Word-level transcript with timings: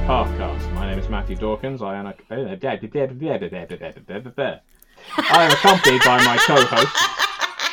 Parkcast. 0.00 0.72
My 0.74 0.90
name 0.90 0.98
is 0.98 1.08
Matthew 1.08 1.36
Dawkins. 1.36 1.80
I 1.80 1.96
am, 1.96 2.06
am 5.44 5.50
accompanied 5.50 6.02
by 6.04 6.22
my 6.24 6.36
co-host. 6.38 7.14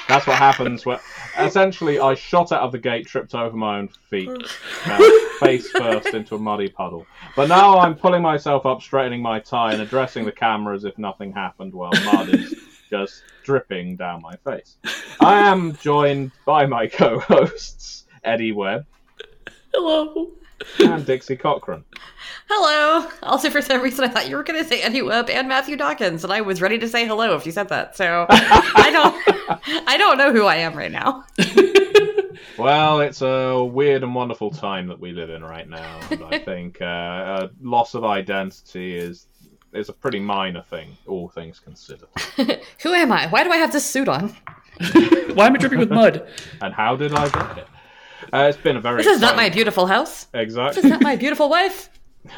That's 0.07 0.27
what 0.27 0.37
happens 0.37 0.85
when 0.85 0.99
essentially 1.39 1.99
I 1.99 2.15
shot 2.15 2.51
out 2.51 2.61
of 2.61 2.71
the 2.71 2.77
gate, 2.77 3.07
tripped 3.07 3.33
over 3.33 3.55
my 3.55 3.79
own 3.79 3.87
feet, 3.87 4.29
uh, 4.85 5.11
face 5.39 5.69
first 5.71 6.13
into 6.13 6.35
a 6.35 6.39
muddy 6.39 6.69
puddle. 6.69 7.05
But 7.35 7.47
now 7.47 7.79
I'm 7.79 7.95
pulling 7.95 8.21
myself 8.21 8.65
up, 8.65 8.81
straightening 8.81 9.21
my 9.21 9.39
tie, 9.39 9.73
and 9.73 9.81
addressing 9.81 10.25
the 10.25 10.31
camera 10.31 10.75
as 10.75 10.83
if 10.83 10.97
nothing 10.97 11.31
happened 11.31 11.73
while 11.73 11.91
mud 12.05 12.29
is 12.29 12.55
just 12.89 13.23
dripping 13.43 13.95
down 13.95 14.21
my 14.21 14.35
face. 14.37 14.75
I 15.19 15.49
am 15.49 15.75
joined 15.77 16.31
by 16.45 16.65
my 16.65 16.87
co-hosts 16.87 18.05
Eddie 18.23 18.51
Webb. 18.51 18.85
Hello. 19.73 20.31
And 20.79 21.05
Dixie 21.05 21.35
Cochran. 21.35 21.83
Hello. 22.49 23.07
Also, 23.23 23.49
for 23.49 23.61
some 23.61 23.81
reason, 23.81 24.03
I 24.03 24.07
thought 24.07 24.29
you 24.29 24.35
were 24.35 24.43
going 24.43 24.61
to 24.61 24.67
say 24.67 24.81
Eddie 24.81 25.01
Webb 25.01 25.29
and 25.29 25.47
Matthew 25.47 25.75
Dawkins, 25.75 26.23
and 26.23 26.33
I 26.33 26.41
was 26.41 26.61
ready 26.61 26.77
to 26.79 26.87
say 26.87 27.05
hello 27.05 27.35
if 27.35 27.45
you 27.45 27.51
said 27.51 27.69
that. 27.69 27.95
So 27.95 28.25
I 28.29 28.89
don't, 28.91 29.87
I 29.87 29.97
don't 29.97 30.17
know 30.17 30.33
who 30.33 30.45
I 30.45 30.57
am 30.57 30.73
right 30.73 30.91
now. 30.91 31.25
well, 32.57 33.01
it's 33.01 33.21
a 33.21 33.63
weird 33.63 34.03
and 34.03 34.13
wonderful 34.13 34.51
time 34.51 34.87
that 34.87 34.99
we 34.99 35.11
live 35.11 35.29
in 35.29 35.43
right 35.43 35.69
now, 35.69 35.99
and 36.09 36.23
I 36.23 36.39
think 36.39 36.81
uh, 36.81 37.47
loss 37.61 37.93
of 37.93 38.03
identity 38.03 38.97
is 38.97 39.27
is 39.73 39.87
a 39.87 39.93
pretty 39.93 40.19
minor 40.19 40.61
thing, 40.63 40.97
all 41.07 41.29
things 41.29 41.59
considered. 41.59 42.09
who 42.81 42.93
am 42.93 43.11
I? 43.11 43.27
Why 43.27 43.43
do 43.43 43.51
I 43.51 43.57
have 43.57 43.71
this 43.71 43.89
suit 43.89 44.09
on? 44.09 44.35
Why 45.33 45.47
am 45.47 45.55
I 45.55 45.57
dripping 45.57 45.79
with 45.79 45.91
mud? 45.91 46.27
And 46.61 46.73
how 46.73 46.95
did 46.95 47.13
I 47.13 47.29
get 47.29 47.59
it? 47.59 47.67
Uh, 48.33 48.47
it's 48.49 48.57
been 48.57 48.77
a 48.77 48.81
very. 48.81 49.03
This 49.03 49.15
is 49.15 49.21
not 49.21 49.35
my 49.35 49.49
beautiful 49.49 49.85
house. 49.85 50.27
Exactly. 50.33 50.75
This 50.75 50.85
is 50.85 50.91
not 50.91 51.01
my 51.01 51.15
beautiful 51.15 51.49
wife. 51.49 51.89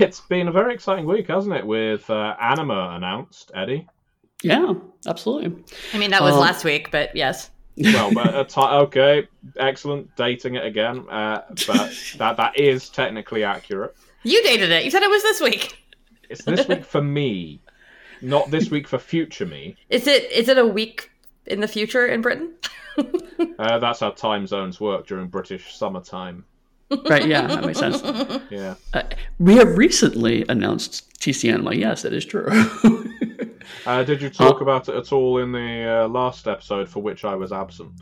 It's 0.00 0.22
been 0.22 0.48
a 0.48 0.50
very 0.52 0.72
exciting 0.72 1.04
week, 1.04 1.28
hasn't 1.28 1.54
it? 1.54 1.66
With 1.66 2.08
uh, 2.08 2.34
Anima 2.40 2.94
announced, 2.96 3.52
Eddie. 3.54 3.86
Yeah, 4.42 4.72
absolutely. 5.06 5.62
I 5.92 5.98
mean, 5.98 6.10
that 6.10 6.22
was 6.22 6.32
um, 6.32 6.40
last 6.40 6.64
week, 6.64 6.90
but 6.90 7.14
yes. 7.14 7.50
Well, 7.76 8.10
but 8.14 8.48
t- 8.48 8.60
okay, 8.62 9.28
excellent. 9.58 10.14
Dating 10.16 10.54
it 10.54 10.64
again, 10.64 11.06
uh, 11.10 11.42
but 11.66 11.92
that 12.16 12.36
that 12.38 12.58
is 12.58 12.88
technically 12.88 13.44
accurate. 13.44 13.94
You 14.22 14.42
dated 14.42 14.70
it. 14.70 14.84
You 14.84 14.90
said 14.90 15.02
it 15.02 15.10
was 15.10 15.22
this 15.22 15.40
week. 15.40 15.76
It's 16.30 16.44
this 16.44 16.66
week 16.66 16.84
for 16.84 17.02
me, 17.02 17.60
not 18.22 18.50
this 18.50 18.70
week 18.70 18.88
for 18.88 18.98
future 18.98 19.46
me. 19.46 19.76
Is 19.90 20.06
it? 20.06 20.30
Is 20.32 20.48
it 20.48 20.56
a 20.56 20.66
week 20.66 21.10
in 21.46 21.60
the 21.60 21.68
future 21.68 22.06
in 22.06 22.22
Britain? 22.22 22.54
uh, 23.58 23.78
that's 23.78 24.00
how 24.00 24.10
time 24.10 24.46
zones 24.46 24.80
work 24.80 25.06
during 25.06 25.28
British 25.28 25.76
summertime. 25.76 26.44
Right, 27.08 27.26
yeah, 27.26 27.46
that 27.46 27.64
makes 27.64 27.78
sense. 27.78 28.02
Yeah. 28.50 28.74
Uh, 28.92 29.02
we 29.38 29.56
have 29.56 29.76
recently 29.76 30.44
announced 30.48 31.18
TC 31.18 31.52
Anima. 31.52 31.74
Yes, 31.74 32.02
that 32.02 32.12
is 32.12 32.24
true. 32.24 32.46
uh, 33.86 34.04
did 34.04 34.22
you 34.22 34.30
talk 34.30 34.60
about 34.60 34.88
it 34.88 34.94
at 34.94 35.12
all 35.12 35.38
in 35.38 35.50
the 35.50 36.02
uh, 36.04 36.08
last 36.08 36.46
episode 36.46 36.88
for 36.88 37.02
which 37.02 37.24
I 37.24 37.34
was 37.34 37.52
absent? 37.52 37.92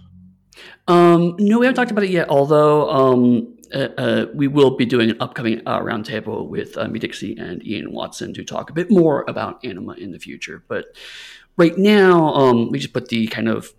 Um, 0.89 1.37
no, 1.39 1.59
we 1.59 1.67
haven't 1.67 1.77
talked 1.77 1.91
about 1.91 2.05
it 2.05 2.11
yet, 2.11 2.29
although 2.29 2.91
um, 2.91 3.57
uh, 3.73 3.89
uh, 3.97 4.27
we 4.35 4.49
will 4.49 4.77
be 4.77 4.85
doing 4.85 5.11
an 5.11 5.17
upcoming 5.21 5.63
uh, 5.67 5.81
roundtable 5.81 6.49
with 6.49 6.77
uh, 6.77 6.89
me, 6.89 6.99
Dixie, 6.99 7.37
and 7.39 7.67
Ian 7.67 7.93
Watson 7.93 8.35
to 8.35 8.45
talk 8.45 8.69
a 8.69 8.73
bit 8.73 8.91
more 8.91 9.25
about 9.29 9.65
Anima 9.65 9.93
in 9.95 10.13
the 10.13 10.19
future. 10.19 10.63
But 10.69 10.87
right 11.57 11.77
now, 11.79 12.35
um, 12.35 12.71
we 12.71 12.79
just 12.79 12.93
put 12.93 13.09
the 13.09 13.27
kind 13.29 13.49
of 13.49 13.73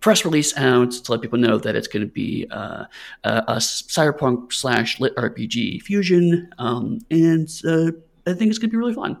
press 0.00 0.24
release 0.24 0.56
out 0.56 0.92
to 0.92 1.12
let 1.12 1.20
people 1.20 1.38
know 1.38 1.58
that 1.58 1.74
it's 1.74 1.88
going 1.88 2.06
to 2.06 2.12
be 2.12 2.46
uh, 2.50 2.84
a, 3.24 3.44
a, 3.48 3.56
cyberpunk 3.56 4.52
slash 4.52 5.00
lit 5.00 5.14
RPG 5.16 5.82
fusion, 5.82 6.52
um, 6.58 7.00
and 7.10 7.48
uh, 7.64 7.92
I 8.26 8.34
think 8.34 8.50
it's 8.50 8.58
going 8.58 8.70
to 8.70 8.74
be 8.74 8.76
really 8.76 8.94
fun. 8.94 9.16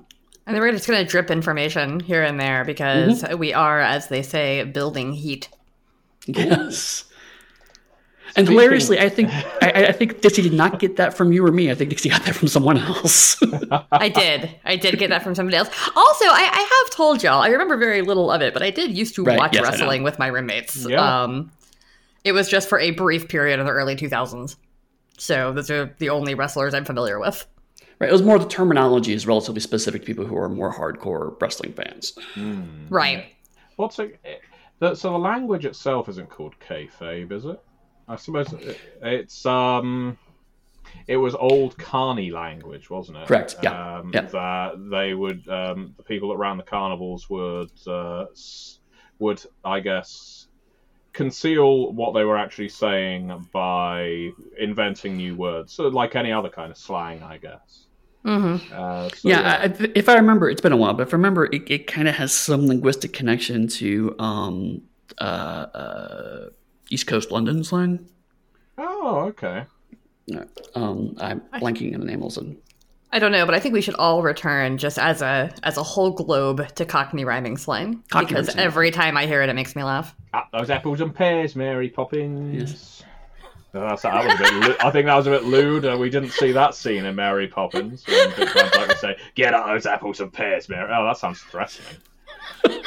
And 0.46 0.54
then 0.54 0.62
we're 0.62 0.70
just 0.70 0.86
going 0.86 1.04
to 1.04 1.10
drip 1.10 1.30
information 1.30 1.98
here 1.98 2.22
and 2.22 2.38
there 2.38 2.64
because 2.64 3.22
mm-hmm. 3.22 3.38
we 3.38 3.52
are, 3.52 3.80
as 3.80 4.08
they 4.08 4.22
say, 4.22 4.62
building 4.62 5.12
heat. 5.12 5.48
Yes. 6.26 7.04
And 8.36 8.48
hilariously, 8.48 8.98
I 8.98 9.08
think 9.08 9.30
I, 9.62 9.86
I, 9.88 9.92
think 9.92 10.20
Dixie 10.20 10.42
did 10.42 10.52
not 10.52 10.78
get 10.78 10.96
that 10.96 11.16
from 11.16 11.32
you 11.32 11.44
or 11.44 11.50
me. 11.50 11.70
I 11.70 11.74
think 11.74 11.90
Dixie 11.90 12.10
got 12.10 12.22
that 12.24 12.34
from 12.34 12.48
someone 12.48 12.76
else. 12.76 13.42
I 13.92 14.08
did. 14.10 14.54
I 14.64 14.76
did 14.76 14.98
get 14.98 15.08
that 15.08 15.22
from 15.22 15.34
somebody 15.34 15.56
else. 15.56 15.68
Also, 15.96 16.24
I, 16.26 16.50
I, 16.52 16.82
have 16.84 16.90
told 16.94 17.22
y'all. 17.22 17.40
I 17.40 17.48
remember 17.48 17.76
very 17.78 18.02
little 18.02 18.30
of 18.30 18.42
it, 18.42 18.52
but 18.52 18.62
I 18.62 18.70
did 18.70 18.96
used 18.96 19.14
to 19.14 19.24
right. 19.24 19.38
watch 19.38 19.54
yes, 19.54 19.62
wrestling 19.62 20.02
with 20.02 20.18
my 20.18 20.26
roommates. 20.26 20.86
Yeah. 20.86 21.22
Um, 21.22 21.50
it 22.24 22.32
was 22.32 22.48
just 22.48 22.68
for 22.68 22.78
a 22.78 22.90
brief 22.90 23.28
period 23.28 23.58
in 23.58 23.64
the 23.64 23.72
early 23.72 23.96
2000s. 23.96 24.56
So 25.16 25.52
those 25.52 25.70
are 25.70 25.94
the 25.98 26.10
only 26.10 26.34
wrestlers 26.34 26.74
I'm 26.74 26.84
familiar 26.84 27.18
with. 27.18 27.46
Right. 27.98 28.10
It 28.10 28.12
was 28.12 28.22
more 28.22 28.38
the 28.38 28.46
terminology 28.46 29.14
is 29.14 29.26
relatively 29.26 29.60
specific 29.60 30.02
to 30.02 30.06
people 30.06 30.26
who 30.26 30.36
are 30.36 30.48
more 30.48 30.72
hardcore 30.72 31.40
wrestling 31.40 31.72
fans. 31.72 32.12
Mm. 32.34 32.86
Right. 32.90 33.32
What's 33.76 33.98
a, 33.98 34.10
so 34.80 35.10
the 35.12 35.18
language 35.18 35.64
itself 35.64 36.08
isn't 36.10 36.28
called 36.28 36.54
kayfabe, 36.60 37.32
is 37.32 37.46
it? 37.46 37.60
I 38.08 38.16
suppose 38.16 38.54
it's 39.02 39.46
um, 39.46 40.18
it 41.06 41.16
was 41.16 41.34
old 41.34 41.76
Carney 41.78 42.30
language, 42.30 42.88
wasn't 42.90 43.18
it? 43.18 43.28
Correct. 43.28 43.56
Yeah. 43.62 43.98
Um, 43.98 44.10
yeah. 44.14 44.22
That 44.22 44.88
they 44.90 45.14
would 45.14 45.48
um, 45.48 45.94
the 45.96 46.02
people 46.02 46.32
around 46.32 46.58
the 46.58 46.62
carnivals 46.62 47.28
would 47.28 47.70
uh, 47.86 48.26
would 49.18 49.42
I 49.64 49.80
guess 49.80 50.46
conceal 51.12 51.92
what 51.92 52.12
they 52.12 52.24
were 52.24 52.36
actually 52.36 52.68
saying 52.68 53.48
by 53.52 54.30
inventing 54.58 55.16
new 55.16 55.34
words, 55.34 55.72
so 55.72 55.88
like 55.88 56.14
any 56.14 56.30
other 56.30 56.50
kind 56.50 56.70
of 56.70 56.76
slang, 56.76 57.22
I 57.22 57.38
guess. 57.38 57.86
Mm-hmm. 58.24 58.72
Uh, 58.74 59.08
so, 59.08 59.28
yeah, 59.28 59.40
yeah. 59.40 59.74
I, 59.80 59.90
if 59.94 60.08
I 60.08 60.16
remember, 60.16 60.50
it's 60.50 60.60
been 60.60 60.72
a 60.72 60.76
while, 60.76 60.92
but 60.92 61.06
if 61.06 61.14
I 61.14 61.16
remember, 61.16 61.46
it, 61.46 61.70
it 61.70 61.86
kind 61.86 62.06
of 62.06 62.16
has 62.16 62.32
some 62.32 62.66
linguistic 62.66 63.12
connection 63.12 63.66
to 63.68 64.14
um, 64.18 64.82
uh, 65.18 65.24
uh, 65.24 66.48
East 66.90 67.06
Coast 67.06 67.30
London 67.30 67.64
slang. 67.64 68.08
Oh, 68.78 69.20
okay. 69.28 69.64
Um, 70.74 71.16
I'm 71.20 71.40
blanking 71.54 71.94
on 71.94 72.00
the 72.00 72.06
name 72.06 72.22
also. 72.22 72.54
I 73.12 73.18
don't 73.18 73.32
know, 73.32 73.46
but 73.46 73.54
I 73.54 73.60
think 73.60 73.72
we 73.72 73.80
should 73.80 73.94
all 73.94 74.22
return 74.22 74.78
just 74.78 74.98
as 74.98 75.22
a 75.22 75.54
as 75.62 75.76
a 75.76 75.82
whole 75.82 76.10
globe 76.10 76.68
to 76.74 76.84
Cockney 76.84 77.24
rhyming 77.24 77.56
slang 77.56 78.02
Cockney 78.10 78.26
because 78.28 78.48
rhyming. 78.48 78.64
every 78.64 78.90
time 78.90 79.16
I 79.16 79.26
hear 79.26 79.42
it, 79.42 79.48
it 79.48 79.54
makes 79.54 79.76
me 79.76 79.84
laugh. 79.84 80.14
Ah, 80.34 80.48
those 80.52 80.68
apples 80.70 81.00
and 81.00 81.14
pears, 81.14 81.54
Mary 81.56 81.88
Poppins. 81.88 82.72
Yes. 82.72 83.02
that 83.72 83.92
was 83.92 84.04
a 84.04 84.68
bit. 84.68 84.84
I 84.84 84.90
think 84.90 85.06
that 85.06 85.14
was 85.14 85.26
a 85.28 85.30
bit 85.30 85.44
lewd. 85.44 85.84
Uh, 85.84 85.96
we 85.98 86.10
didn't 86.10 86.30
see 86.30 86.52
that 86.52 86.74
scene 86.74 87.04
in 87.04 87.14
Mary 87.14 87.46
Poppins. 87.46 88.04
When 88.06 88.30
like 88.30 88.88
to 88.88 88.96
say, 88.98 89.16
"Get 89.34 89.54
out 89.54 89.66
those 89.68 89.86
apples 89.86 90.20
and 90.20 90.32
pears, 90.32 90.68
Mary." 90.68 90.90
Oh, 90.92 91.04
that 91.04 91.16
sounds 91.16 91.40
threatening. 91.40 91.96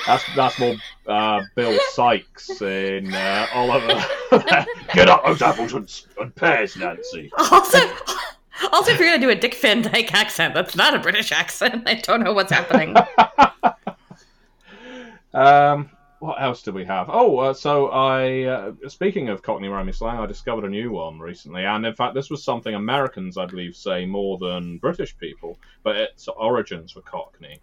That's 0.05 0.23
that's 0.35 0.59
more 0.59 0.75
uh, 1.07 1.41
Bill 1.55 1.77
Sikes 1.91 2.61
in 2.61 3.13
uh, 3.13 3.47
Oliver. 3.53 4.03
Get 4.93 5.09
up 5.09 5.25
those 5.25 5.41
apples 5.41 5.73
and, 5.73 6.01
and 6.19 6.35
pears, 6.35 6.75
Nancy. 6.75 7.31
Also, 7.37 7.79
also, 8.71 8.91
if 8.91 8.99
you're 8.99 9.09
gonna 9.09 9.19
do 9.19 9.29
a 9.29 9.35
Dick 9.35 9.55
Van 9.55 9.81
Dyke 9.81 10.13
accent, 10.13 10.53
that's 10.53 10.75
not 10.75 10.95
a 10.95 10.99
British 10.99 11.31
accent. 11.31 11.83
I 11.87 11.95
don't 11.95 12.23
know 12.23 12.33
what's 12.33 12.51
happening. 12.51 12.95
um, 15.33 15.89
what 16.19 16.41
else 16.41 16.61
do 16.63 16.71
we 16.71 16.85
have? 16.85 17.09
Oh, 17.09 17.37
uh, 17.37 17.53
so 17.53 17.87
I, 17.87 18.43
uh, 18.43 18.71
speaking 18.87 19.29
of 19.29 19.41
Cockney 19.41 19.69
rhyming 19.69 19.93
slang, 19.93 20.19
I 20.19 20.25
discovered 20.25 20.65
a 20.65 20.69
new 20.69 20.91
one 20.91 21.19
recently, 21.19 21.65
and 21.65 21.85
in 21.85 21.95
fact, 21.95 22.13
this 22.13 22.29
was 22.29 22.43
something 22.43 22.75
Americans, 22.75 23.37
I 23.37 23.45
believe, 23.45 23.75
say 23.75 24.05
more 24.05 24.37
than 24.37 24.77
British 24.79 25.17
people, 25.17 25.57
but 25.83 25.95
its 25.95 26.27
origins 26.27 26.95
were 26.95 27.01
Cockney. 27.03 27.59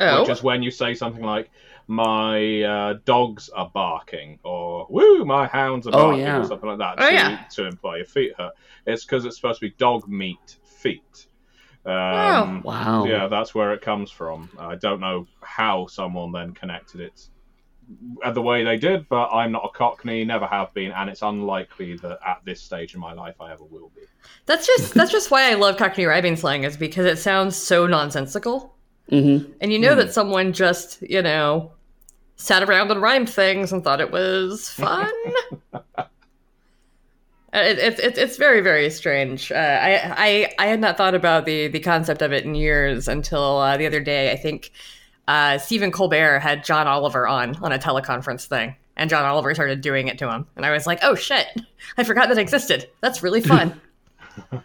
Oh. 0.00 0.22
Which 0.22 0.30
is 0.30 0.42
when 0.42 0.62
you 0.62 0.70
say 0.70 0.94
something 0.94 1.22
like, 1.22 1.50
my 1.86 2.62
uh, 2.62 2.94
dogs 3.04 3.48
are 3.48 3.70
barking, 3.72 4.38
or 4.44 4.86
woo, 4.88 5.24
my 5.24 5.46
hounds 5.46 5.86
are 5.86 5.90
oh, 5.90 6.08
barking, 6.08 6.22
oh, 6.22 6.24
yeah. 6.24 6.38
or 6.38 6.44
something 6.46 6.68
like 6.68 6.78
that, 6.78 6.94
oh, 6.98 7.08
to, 7.08 7.14
yeah. 7.14 7.44
to 7.50 7.66
imply 7.66 7.96
your 7.96 8.06
feet 8.06 8.32
hurt. 8.38 8.52
It's 8.86 9.04
because 9.04 9.24
it's 9.24 9.36
supposed 9.36 9.60
to 9.60 9.66
be 9.66 9.74
dog 9.76 10.08
meat 10.08 10.58
feet. 10.64 11.26
Um, 11.84 11.92
oh. 11.92 12.60
Wow. 12.64 13.04
Yeah, 13.06 13.26
that's 13.26 13.54
where 13.54 13.72
it 13.72 13.80
comes 13.80 14.10
from. 14.10 14.48
I 14.58 14.76
don't 14.76 15.00
know 15.00 15.26
how 15.42 15.86
someone 15.86 16.30
then 16.32 16.52
connected 16.52 17.00
it 17.00 17.28
uh, 18.22 18.30
the 18.30 18.42
way 18.42 18.64
they 18.64 18.76
did, 18.76 19.08
but 19.08 19.28
I'm 19.30 19.52
not 19.52 19.64
a 19.64 19.76
Cockney, 19.76 20.24
never 20.24 20.46
have 20.46 20.72
been, 20.74 20.92
and 20.92 21.10
it's 21.10 21.22
unlikely 21.22 21.96
that 21.98 22.18
at 22.26 22.40
this 22.44 22.60
stage 22.60 22.94
in 22.94 23.00
my 23.00 23.12
life 23.12 23.40
I 23.40 23.52
ever 23.52 23.64
will 23.64 23.90
be. 23.94 24.02
That's 24.46 24.66
just 24.66 24.94
that's 24.94 25.10
just 25.10 25.30
why 25.30 25.50
I 25.50 25.54
love 25.54 25.76
Cockney 25.76 26.04
rhyming 26.04 26.36
slang 26.36 26.64
is 26.64 26.76
because 26.76 27.06
it 27.06 27.18
sounds 27.18 27.56
so 27.56 27.86
nonsensical. 27.86 28.76
Mm-hmm. 29.10 29.52
And 29.60 29.72
you 29.72 29.78
know 29.78 29.94
mm. 29.94 29.96
that 29.96 30.12
someone 30.12 30.52
just, 30.52 31.02
you 31.02 31.22
know, 31.22 31.72
sat 32.36 32.62
around 32.62 32.90
and 32.90 33.02
rhymed 33.02 33.28
things 33.28 33.72
and 33.72 33.82
thought 33.82 34.00
it 34.00 34.10
was 34.10 34.68
fun. 34.68 35.10
it, 37.52 37.78
it, 37.78 37.98
it, 37.98 38.18
it's 38.18 38.36
very, 38.36 38.60
very 38.60 38.88
strange. 38.90 39.50
Uh, 39.50 39.56
I, 39.56 40.14
I, 40.16 40.54
I 40.58 40.66
had 40.68 40.80
not 40.80 40.96
thought 40.96 41.14
about 41.14 41.44
the, 41.44 41.68
the 41.68 41.80
concept 41.80 42.22
of 42.22 42.32
it 42.32 42.44
in 42.44 42.54
years 42.54 43.08
until 43.08 43.58
uh, 43.58 43.76
the 43.76 43.86
other 43.86 44.00
day. 44.00 44.30
I 44.32 44.36
think 44.36 44.70
uh, 45.28 45.58
Stephen 45.58 45.90
Colbert 45.90 46.38
had 46.38 46.64
John 46.64 46.86
Oliver 46.86 47.26
on 47.26 47.56
on 47.56 47.72
a 47.72 47.78
teleconference 47.78 48.46
thing. 48.46 48.76
And 48.96 49.08
John 49.08 49.24
Oliver 49.24 49.54
started 49.54 49.80
doing 49.80 50.08
it 50.08 50.18
to 50.18 50.30
him. 50.30 50.46
And 50.56 50.66
I 50.66 50.72
was 50.72 50.86
like, 50.86 50.98
oh 51.02 51.14
shit, 51.14 51.46
I 51.96 52.04
forgot 52.04 52.28
that 52.28 52.36
existed. 52.36 52.90
That's 53.00 53.22
really 53.22 53.40
fun. 53.40 53.80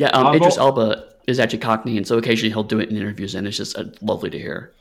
Yeah, 0.00 0.08
um, 0.12 0.34
Idris 0.34 0.56
Elba 0.56 1.09
is 1.26 1.38
actually 1.38 1.58
Cockney, 1.58 1.96
and 1.96 2.06
so 2.06 2.18
occasionally 2.18 2.50
he'll 2.50 2.62
do 2.62 2.80
it 2.80 2.90
in 2.90 2.96
interviews, 2.96 3.34
and 3.34 3.46
it's 3.46 3.56
just 3.56 3.76
uh, 3.78 3.84
lovely 4.00 4.30
to 4.30 4.38
hear. 4.38 4.72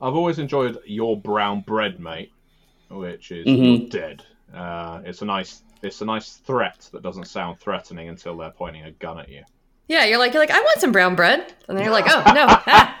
I've 0.00 0.14
always 0.14 0.38
enjoyed 0.38 0.78
your 0.84 1.18
brown 1.20 1.60
bread, 1.60 2.00
mate, 2.00 2.32
which 2.90 3.30
is 3.30 3.46
mm-hmm. 3.46 3.88
dead. 3.88 4.24
Uh, 4.52 5.00
it's 5.04 5.22
a 5.22 5.24
nice, 5.24 5.62
it's 5.82 6.00
a 6.00 6.04
nice 6.04 6.34
threat 6.38 6.88
that 6.92 7.02
doesn't 7.02 7.26
sound 7.26 7.58
threatening 7.60 8.08
until 8.08 8.36
they're 8.36 8.50
pointing 8.50 8.84
a 8.84 8.90
gun 8.92 9.18
at 9.18 9.28
you. 9.28 9.42
Yeah, 9.88 10.04
you're 10.04 10.18
like, 10.18 10.32
you're 10.32 10.42
like, 10.42 10.50
I 10.50 10.60
want 10.60 10.80
some 10.80 10.92
brown 10.92 11.14
bread, 11.14 11.52
and 11.68 11.76
then 11.76 11.84
you're 11.84 11.92
like, 11.92 12.06
oh 12.08 12.32
no. 12.32 12.46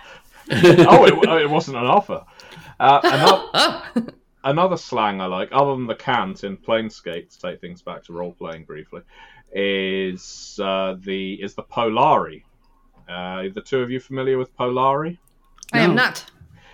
oh, 0.50 1.04
it, 1.06 1.42
it, 1.42 1.50
wasn't 1.50 1.76
an 1.76 1.86
offer. 1.86 2.24
Uh, 2.80 3.00
another, 3.04 3.48
oh. 3.54 4.06
another 4.44 4.76
slang 4.76 5.20
I 5.20 5.26
like, 5.26 5.48
other 5.52 5.72
than 5.72 5.86
the 5.86 5.94
cant 5.94 6.44
in 6.44 6.56
Planescape, 6.56 7.30
to 7.30 7.38
take 7.38 7.60
things 7.60 7.82
back 7.82 8.04
to 8.04 8.12
role 8.12 8.32
playing 8.32 8.64
briefly, 8.64 9.02
is 9.52 10.58
uh, 10.62 10.96
the 10.98 11.34
is 11.34 11.54
the 11.54 11.62
Polari. 11.62 12.42
Uh, 13.08 13.44
the 13.54 13.62
two 13.62 13.80
of 13.80 13.90
you 13.90 14.00
familiar 14.00 14.38
with 14.38 14.56
Polari? 14.56 15.18
I 15.72 15.78
no. 15.78 15.84
am 15.84 15.94
not. 15.94 16.24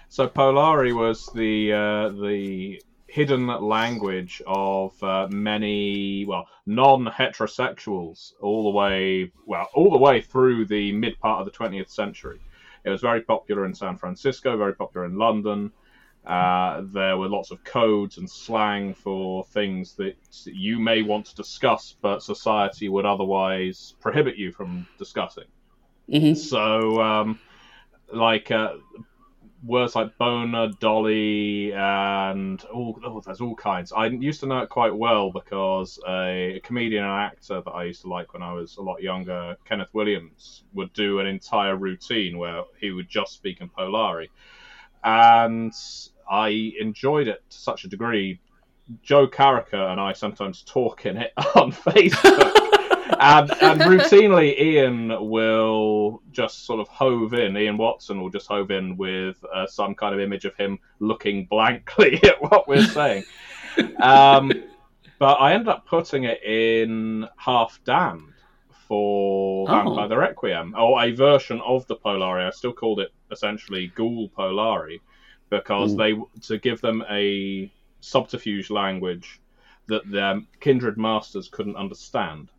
So 0.08 0.26
Polari 0.26 0.94
was 0.94 1.26
the 1.34 1.72
uh, 1.72 2.08
the 2.08 2.80
hidden 3.06 3.46
language 3.46 4.42
of 4.46 5.02
uh, 5.02 5.26
many 5.30 6.24
well 6.26 6.46
non-heterosexuals 6.66 8.32
all 8.40 8.64
the 8.64 8.70
way 8.70 9.32
well 9.46 9.68
all 9.74 9.90
the 9.90 9.98
way 9.98 10.20
through 10.20 10.66
the 10.66 10.92
mid 10.92 11.18
part 11.20 11.40
of 11.40 11.46
the 11.46 11.58
20th 11.58 11.90
century. 11.90 12.40
It 12.84 12.90
was 12.90 13.00
very 13.00 13.22
popular 13.22 13.66
in 13.66 13.74
San 13.74 13.96
Francisco, 13.98 14.56
very 14.56 14.74
popular 14.74 15.06
in 15.06 15.18
London. 15.18 15.72
Uh, 16.26 16.82
there 16.92 17.16
were 17.16 17.28
lots 17.28 17.50
of 17.50 17.62
codes 17.64 18.18
and 18.18 18.28
slang 18.28 18.92
for 18.92 19.44
things 19.44 19.94
that 19.94 20.16
you 20.44 20.78
may 20.78 21.02
want 21.02 21.26
to 21.26 21.34
discuss, 21.34 21.96
but 22.02 22.22
society 22.22 22.88
would 22.88 23.06
otherwise 23.06 23.94
prohibit 24.00 24.36
you 24.36 24.52
from 24.52 24.86
discussing. 24.98 25.44
Mm-hmm. 26.10 26.34
So, 26.34 27.00
um, 27.00 27.38
like 28.12 28.50
uh, 28.50 28.74
words 29.64 29.94
like 29.94 30.16
boner, 30.18 30.68
dolly, 30.80 31.72
and 31.72 32.62
all 32.72 32.98
oh, 33.04 33.20
there's 33.24 33.40
all 33.40 33.54
kinds. 33.54 33.92
I 33.92 34.06
used 34.06 34.40
to 34.40 34.46
know 34.46 34.60
it 34.60 34.68
quite 34.68 34.94
well 34.94 35.30
because 35.30 35.98
a, 36.06 36.56
a, 36.56 36.60
comedian 36.60 37.04
and 37.04 37.12
actor 37.12 37.60
that 37.60 37.70
I 37.70 37.84
used 37.84 38.02
to 38.02 38.08
like 38.08 38.32
when 38.32 38.42
I 38.42 38.52
was 38.52 38.76
a 38.76 38.82
lot 38.82 39.02
younger, 39.02 39.56
Kenneth 39.64 39.92
Williams, 39.92 40.64
would 40.72 40.92
do 40.92 41.20
an 41.20 41.26
entire 41.26 41.76
routine 41.76 42.38
where 42.38 42.62
he 42.80 42.90
would 42.90 43.08
just 43.08 43.32
speak 43.32 43.60
in 43.60 43.68
Polari, 43.68 44.28
and 45.04 45.72
I 46.30 46.72
enjoyed 46.80 47.28
it 47.28 47.42
to 47.50 47.56
such 47.56 47.84
a 47.84 47.88
degree. 47.88 48.40
Joe 49.02 49.28
Carriker 49.28 49.92
and 49.92 50.00
I 50.00 50.14
sometimes 50.14 50.62
talk 50.62 51.04
in 51.04 51.18
it 51.18 51.34
on 51.54 51.72
Facebook 51.72 52.57
and, 53.20 53.50
and 53.62 53.80
routinely 53.80 54.58
Ian 54.58 55.28
will 55.28 56.22
just 56.30 56.66
sort 56.66 56.80
of 56.80 56.88
hove 56.88 57.34
in. 57.34 57.56
Ian 57.56 57.76
Watson 57.76 58.20
will 58.20 58.30
just 58.30 58.48
hove 58.48 58.70
in 58.70 58.96
with 58.96 59.42
uh, 59.52 59.66
some 59.66 59.94
kind 59.94 60.14
of 60.14 60.20
image 60.20 60.44
of 60.44 60.54
him 60.56 60.78
looking 61.00 61.46
blankly 61.46 62.20
at 62.24 62.40
what 62.42 62.68
we're 62.68 62.84
saying. 62.84 63.24
Um, 64.00 64.52
but 65.18 65.34
I 65.34 65.52
ended 65.52 65.68
up 65.68 65.86
putting 65.86 66.24
it 66.24 66.42
in 66.42 67.26
Half 67.36 67.80
Damned 67.84 68.34
for 68.86 69.68
oh. 69.68 69.72
Vampire 69.72 70.08
the 70.08 70.16
Requiem, 70.16 70.74
or 70.76 71.02
a 71.02 71.12
version 71.12 71.60
of 71.60 71.86
the 71.86 71.96
Polari. 71.96 72.46
I 72.46 72.50
still 72.50 72.72
called 72.72 73.00
it 73.00 73.12
essentially 73.30 73.92
Ghoul 73.94 74.30
Polari 74.30 75.00
because 75.50 75.94
mm. 75.94 75.98
they 75.98 76.40
to 76.46 76.58
give 76.58 76.80
them 76.80 77.04
a 77.10 77.70
subterfuge 78.00 78.70
language 78.70 79.40
that 79.88 80.08
their 80.10 80.40
kindred 80.60 80.98
masters 80.98 81.48
couldn't 81.48 81.76
understand. 81.76 82.50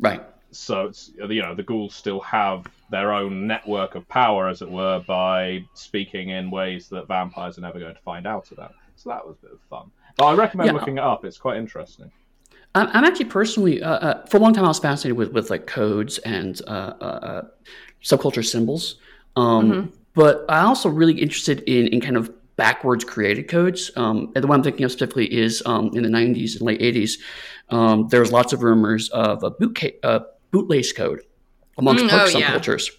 Right. 0.00 0.22
So 0.50 0.86
it's 0.86 1.10
you 1.16 1.42
know 1.42 1.54
the 1.54 1.62
ghouls 1.62 1.94
still 1.94 2.20
have 2.20 2.66
their 2.90 3.12
own 3.12 3.46
network 3.46 3.94
of 3.94 4.08
power, 4.08 4.48
as 4.48 4.62
it 4.62 4.70
were, 4.70 5.02
by 5.06 5.64
speaking 5.74 6.30
in 6.30 6.50
ways 6.50 6.88
that 6.88 7.08
vampires 7.08 7.58
are 7.58 7.62
never 7.62 7.78
going 7.78 7.94
to 7.94 8.00
find 8.02 8.26
out 8.26 8.50
about. 8.52 8.74
So 8.94 9.10
that 9.10 9.26
was 9.26 9.36
a 9.42 9.46
bit 9.46 9.52
of 9.52 9.60
fun. 9.68 9.90
But 10.16 10.26
I 10.26 10.34
recommend 10.34 10.68
yeah. 10.68 10.72
looking 10.72 10.98
it 10.98 11.04
up. 11.04 11.24
It's 11.24 11.38
quite 11.38 11.58
interesting. 11.58 12.10
I'm 12.74 13.04
actually 13.04 13.26
personally, 13.26 13.82
uh, 13.82 13.90
uh, 13.90 14.26
for 14.26 14.36
a 14.36 14.40
long 14.40 14.52
time, 14.52 14.64
I 14.64 14.68
was 14.68 14.78
fascinated 14.78 15.16
with, 15.16 15.32
with 15.32 15.48
like 15.48 15.66
codes 15.66 16.18
and 16.18 16.60
uh, 16.66 16.92
uh, 17.00 17.04
uh 17.04 17.42
subculture 18.02 18.44
symbols. 18.44 18.96
Um, 19.34 19.72
mm-hmm. 19.72 19.90
But 20.12 20.44
I 20.48 20.60
also 20.60 20.90
really 20.90 21.14
interested 21.14 21.60
in, 21.60 21.88
in 21.88 22.00
kind 22.02 22.16
of 22.16 22.30
backwards 22.56 23.04
created 23.04 23.48
codes. 23.48 23.90
Um, 23.96 24.32
and 24.34 24.44
the 24.44 24.48
one 24.48 24.60
I'm 24.60 24.64
thinking 24.64 24.84
of 24.84 24.92
specifically 24.92 25.32
is 25.32 25.62
um, 25.66 25.90
in 25.94 26.02
the 26.02 26.08
90s 26.08 26.56
and 26.56 26.62
late 26.62 26.80
80s 26.80 27.18
um, 27.70 28.08
there 28.08 28.20
was 28.20 28.32
lots 28.32 28.52
of 28.52 28.62
rumors 28.62 29.08
of 29.10 29.42
a 29.42 29.50
boot 29.50 29.76
ca- 29.78 29.98
uh, 30.02 30.20
bootlace 30.52 30.94
code 30.94 31.22
amongst 31.78 32.04
mm, 32.04 32.12
oh, 32.12 32.26
subcultures. 32.26 32.90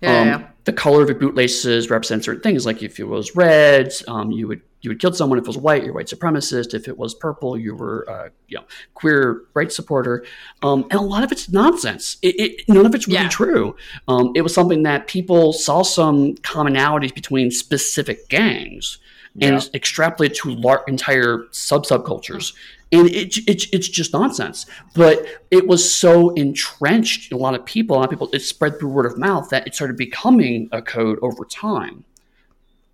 Yeah. 0.00 0.20
Um, 0.20 0.28
yeah, 0.28 0.48
The 0.64 0.72
color 0.72 1.02
of 1.02 1.08
the 1.08 1.14
bootlaces 1.14 1.90
represents 1.90 2.26
certain 2.26 2.42
things. 2.42 2.66
Like 2.66 2.82
if 2.82 2.98
it 2.98 3.04
was 3.04 3.36
red, 3.36 3.92
um, 4.08 4.30
you 4.30 4.48
would 4.48 4.62
you 4.80 4.90
would 4.90 5.00
kill 5.00 5.12
someone. 5.12 5.38
If 5.38 5.44
it 5.44 5.48
was 5.48 5.58
white, 5.58 5.84
you're 5.84 5.94
white 5.94 6.06
supremacist. 6.06 6.74
If 6.74 6.88
it 6.88 6.98
was 6.98 7.14
purple, 7.14 7.56
you 7.56 7.76
were 7.76 8.08
uh, 8.10 8.28
you 8.48 8.58
know 8.58 8.64
queer 8.94 9.42
rights 9.54 9.76
supporter. 9.76 10.24
Um, 10.62 10.82
and 10.90 10.94
a 10.94 11.02
lot 11.02 11.22
of 11.22 11.30
it's 11.30 11.48
nonsense. 11.48 12.16
It, 12.22 12.38
it, 12.40 12.68
none 12.68 12.84
of 12.84 12.94
it's 12.94 13.06
really 13.06 13.22
yeah. 13.22 13.28
true. 13.28 13.76
Um, 14.08 14.32
it 14.34 14.42
was 14.42 14.52
something 14.52 14.82
that 14.82 15.06
people 15.06 15.52
saw 15.52 15.82
some 15.82 16.34
commonalities 16.36 17.14
between 17.14 17.50
specific 17.52 18.28
gangs 18.28 18.98
and 19.40 19.54
yeah. 19.54 19.80
extrapolated 19.80 20.34
to 20.34 20.50
lar- 20.50 20.84
entire 20.88 21.44
sub 21.52 21.84
subcultures 21.84 22.52
and 22.92 23.08
it, 23.08 23.38
it, 23.48 23.66
it's 23.72 23.88
just 23.88 24.12
nonsense. 24.12 24.66
But 24.94 25.24
it 25.50 25.66
was 25.66 25.92
so 25.92 26.30
entrenched 26.30 27.32
in 27.32 27.36
a 27.36 27.40
lot 27.40 27.54
of 27.54 27.64
people, 27.64 27.96
a 27.96 27.98
lot 27.98 28.04
of 28.04 28.10
people, 28.10 28.28
it 28.32 28.40
spread 28.40 28.78
through 28.78 28.90
word 28.90 29.06
of 29.06 29.18
mouth 29.18 29.48
that 29.50 29.66
it 29.66 29.74
started 29.74 29.96
becoming 29.96 30.68
a 30.72 30.82
code 30.82 31.18
over 31.22 31.44
time. 31.44 32.04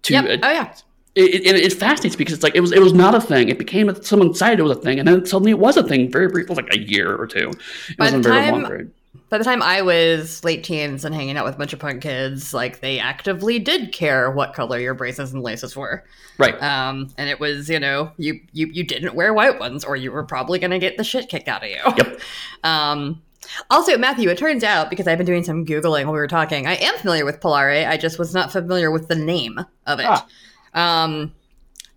To, 0.03 0.13
yep. 0.13 0.25
Uh, 0.25 0.47
oh 0.47 0.53
yeah. 0.53 0.75
It, 1.15 1.47
it, 1.47 1.57
it, 1.57 1.73
fascinates 1.73 2.15
because 2.15 2.33
it's 2.33 2.45
like 2.45 2.55
it 2.55 2.61
was 2.61 2.71
it 2.71 2.81
was 2.81 2.93
not 2.93 3.13
a 3.13 3.21
thing. 3.21 3.49
It 3.49 3.59
became 3.59 3.93
someone 4.03 4.29
decided 4.29 4.61
it 4.61 4.63
was 4.63 4.77
a 4.77 4.81
thing, 4.81 5.01
and 5.01 5.09
then 5.09 5.27
suddenly 5.27 5.51
it 5.51 5.59
was 5.59 5.77
a 5.77 5.83
thing. 5.83 6.13
Very 6.13 6.29
brief, 6.29 6.49
like 6.49 6.73
a 6.73 6.79
year 6.79 7.17
or 7.17 7.27
two. 7.27 7.51
It 7.89 7.97
By 7.97 8.05
wasn't 8.05 8.23
the 8.23 8.29
time, 8.29 8.43
very 8.43 8.53
long 8.53 8.67
period 8.67 8.93
by 9.29 9.39
the 9.39 9.45
time 9.45 9.63
I 9.63 9.83
was 9.83 10.43
late 10.45 10.65
teens 10.65 11.05
and 11.05 11.15
hanging 11.15 11.37
out 11.37 11.45
with 11.45 11.55
a 11.55 11.59
bunch 11.59 11.73
of 11.73 11.79
punk 11.79 12.03
kids, 12.03 12.55
like 12.55 12.81
they 12.81 12.99
actively 12.99 13.59
did 13.59 13.93
care 13.93 14.31
what 14.31 14.55
color 14.55 14.79
your 14.79 14.95
braces 14.95 15.33
and 15.33 15.43
laces 15.43 15.77
were. 15.77 16.05
Right. 16.39 16.61
Um, 16.63 17.13
and 17.19 17.29
it 17.29 17.41
was, 17.41 17.69
you 17.69 17.81
know, 17.81 18.13
you 18.17 18.41
you 18.53 18.69
you 18.69 18.85
didn't 18.85 19.15
wear 19.15 19.35
white 19.35 19.59
ones, 19.59 19.85
or 19.85 19.97
you 19.97 20.13
were 20.13 20.25
probably 20.25 20.59
going 20.59 20.71
to 20.71 20.79
get 20.79 20.97
the 20.97 21.05
shit 21.05 21.29
kicked 21.29 21.49
out 21.49 21.63
of 21.63 21.71
you. 21.71 21.81
Yep. 21.97 22.21
Um, 22.65 23.23
also, 23.71 23.97
Matthew, 23.97 24.29
it 24.29 24.37
turns 24.37 24.65
out 24.65 24.91
because 24.91 25.07
I've 25.07 25.17
been 25.17 25.27
doing 25.27 25.45
some 25.45 25.65
googling 25.65 26.05
while 26.05 26.13
we 26.13 26.19
were 26.19 26.27
talking, 26.27 26.67
I 26.67 26.75
am 26.75 26.97
familiar 26.99 27.25
with 27.25 27.39
Polari. 27.41 27.87
I 27.87 27.97
just 27.97 28.19
was 28.19 28.35
not 28.35 28.51
familiar 28.51 28.91
with 28.91 29.07
the 29.07 29.15
name 29.15 29.61
of 29.87 30.01
it. 30.01 30.07
Ah. 30.09 30.27
Um, 30.75 31.33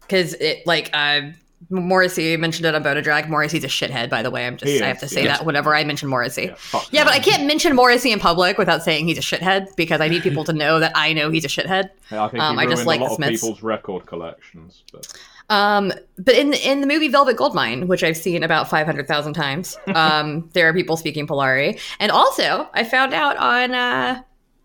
because 0.01 0.33
it 0.35 0.65
like 0.67 0.89
uh, 0.93 1.21
Morrissey 1.69 2.35
mentioned 2.37 2.65
it 2.65 2.75
about 2.75 2.97
a 2.97 3.01
drag. 3.01 3.29
Morrissey's 3.29 3.63
a 3.63 3.67
shithead, 3.67 4.09
by 4.09 4.21
the 4.21 4.31
way. 4.31 4.47
I'm 4.47 4.57
just 4.57 4.81
I 4.81 4.87
have 4.87 4.99
to 4.99 5.07
say 5.07 5.23
yes. 5.23 5.37
that 5.37 5.45
whenever 5.45 5.75
I 5.75 5.83
mention 5.83 6.09
Morrissey. 6.09 6.43
Yeah, 6.73 6.81
yeah, 6.91 7.03
but 7.03 7.13
I 7.13 7.19
can't 7.19 7.45
mention 7.45 7.75
Morrissey 7.75 8.11
in 8.11 8.19
public 8.19 8.57
without 8.57 8.83
saying 8.83 9.07
he's 9.07 9.17
a 9.17 9.21
shithead 9.21 9.75
because 9.75 10.01
I 10.01 10.07
need 10.07 10.23
people 10.23 10.43
to 10.45 10.53
know 10.53 10.79
that 10.79 10.91
I 10.95 11.13
know 11.13 11.29
he's 11.29 11.45
a 11.45 11.47
shithead. 11.47 11.89
Yeah, 12.11 12.23
I 12.23 12.29
think 12.29 12.43
um, 12.43 12.57
I 12.57 12.65
just 12.65 12.85
like 12.85 12.99
a 12.99 13.03
lot 13.03 13.21
of 13.21 13.29
people's 13.29 13.61
record 13.61 14.05
collections. 14.05 14.83
But. 14.91 15.07
Um, 15.49 15.91
but 16.17 16.35
in 16.35 16.53
in 16.53 16.81
the 16.81 16.87
movie 16.87 17.09
Velvet 17.09 17.37
Goldmine, 17.37 17.87
which 17.87 18.03
I've 18.03 18.17
seen 18.17 18.41
about 18.41 18.69
five 18.69 18.85
hundred 18.85 19.07
thousand 19.07 19.33
times, 19.33 19.77
um, 19.95 20.49
there 20.53 20.67
are 20.67 20.73
people 20.73 20.97
speaking 20.97 21.27
Polari, 21.27 21.79
and 21.99 22.11
also 22.11 22.69
I 22.73 22.83
found 22.83 23.13
out 23.13 23.37
on 23.37 23.73
uh, 23.73 24.21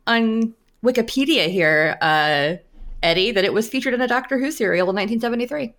on 0.06 0.54
Wikipedia 0.84 1.48
here, 1.48 1.98
uh, 2.00 2.54
Eddie, 3.02 3.32
that 3.32 3.44
it 3.44 3.52
was 3.52 3.68
featured 3.68 3.94
in 3.94 4.00
a 4.00 4.08
Doctor 4.08 4.38
Who 4.38 4.50
serial 4.50 4.88
in 4.88 4.96
1973. 4.96 5.74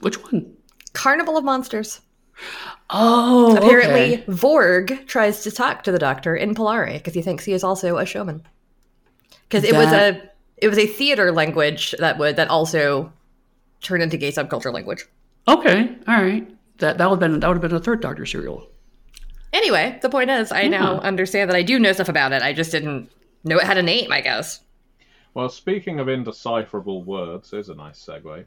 Which 0.00 0.22
one? 0.22 0.56
Carnival 0.92 1.36
of 1.36 1.44
Monsters. 1.44 2.00
Oh, 2.88 3.56
apparently 3.56 4.14
okay. 4.14 4.24
Vorg 4.26 5.06
tries 5.06 5.42
to 5.42 5.50
talk 5.50 5.84
to 5.84 5.92
the 5.92 5.98
Doctor 5.98 6.34
in 6.34 6.54
Polari 6.54 6.94
because 6.94 7.14
he 7.14 7.22
thinks 7.22 7.44
he 7.44 7.52
is 7.52 7.62
also 7.62 7.98
a 7.98 8.06
showman. 8.06 8.42
Because 9.48 9.64
it 9.64 9.74
was 9.74 9.92
a 9.92 10.22
it 10.56 10.68
was 10.68 10.78
a 10.78 10.86
theater 10.86 11.32
language 11.32 11.94
that 11.98 12.18
would 12.18 12.36
that 12.36 12.48
also 12.48 13.12
turned 13.82 14.02
into 14.02 14.16
gay 14.16 14.32
subculture 14.32 14.72
language. 14.72 15.06
Okay, 15.48 15.96
all 16.08 16.22
right. 16.22 16.48
That 16.78 16.98
that 16.98 17.10
would 17.10 17.20
have 17.22 17.30
been 17.30 17.40
that 17.40 17.46
would 17.46 17.62
have 17.62 17.70
been 17.70 17.74
a 17.74 17.80
third 17.80 18.00
Doctor 18.00 18.26
serial. 18.26 18.68
Anyway, 19.52 19.98
the 20.02 20.08
point 20.08 20.30
is, 20.30 20.52
I 20.52 20.62
yeah. 20.62 20.68
now 20.68 20.98
hmm. 20.98 21.06
understand 21.06 21.50
that 21.50 21.56
I 21.56 21.62
do 21.62 21.78
know 21.78 21.92
stuff 21.92 22.08
about 22.08 22.32
it. 22.32 22.42
I 22.42 22.52
just 22.52 22.72
didn't 22.72 23.10
know 23.44 23.58
it 23.58 23.64
had 23.64 23.78
a 23.78 23.82
name. 23.82 24.12
I 24.12 24.20
guess. 24.20 24.60
Well, 25.34 25.48
speaking 25.48 26.00
of 26.00 26.08
indecipherable 26.08 27.04
words, 27.04 27.52
is 27.52 27.68
a 27.68 27.74
nice 27.74 28.04
segue. 28.04 28.46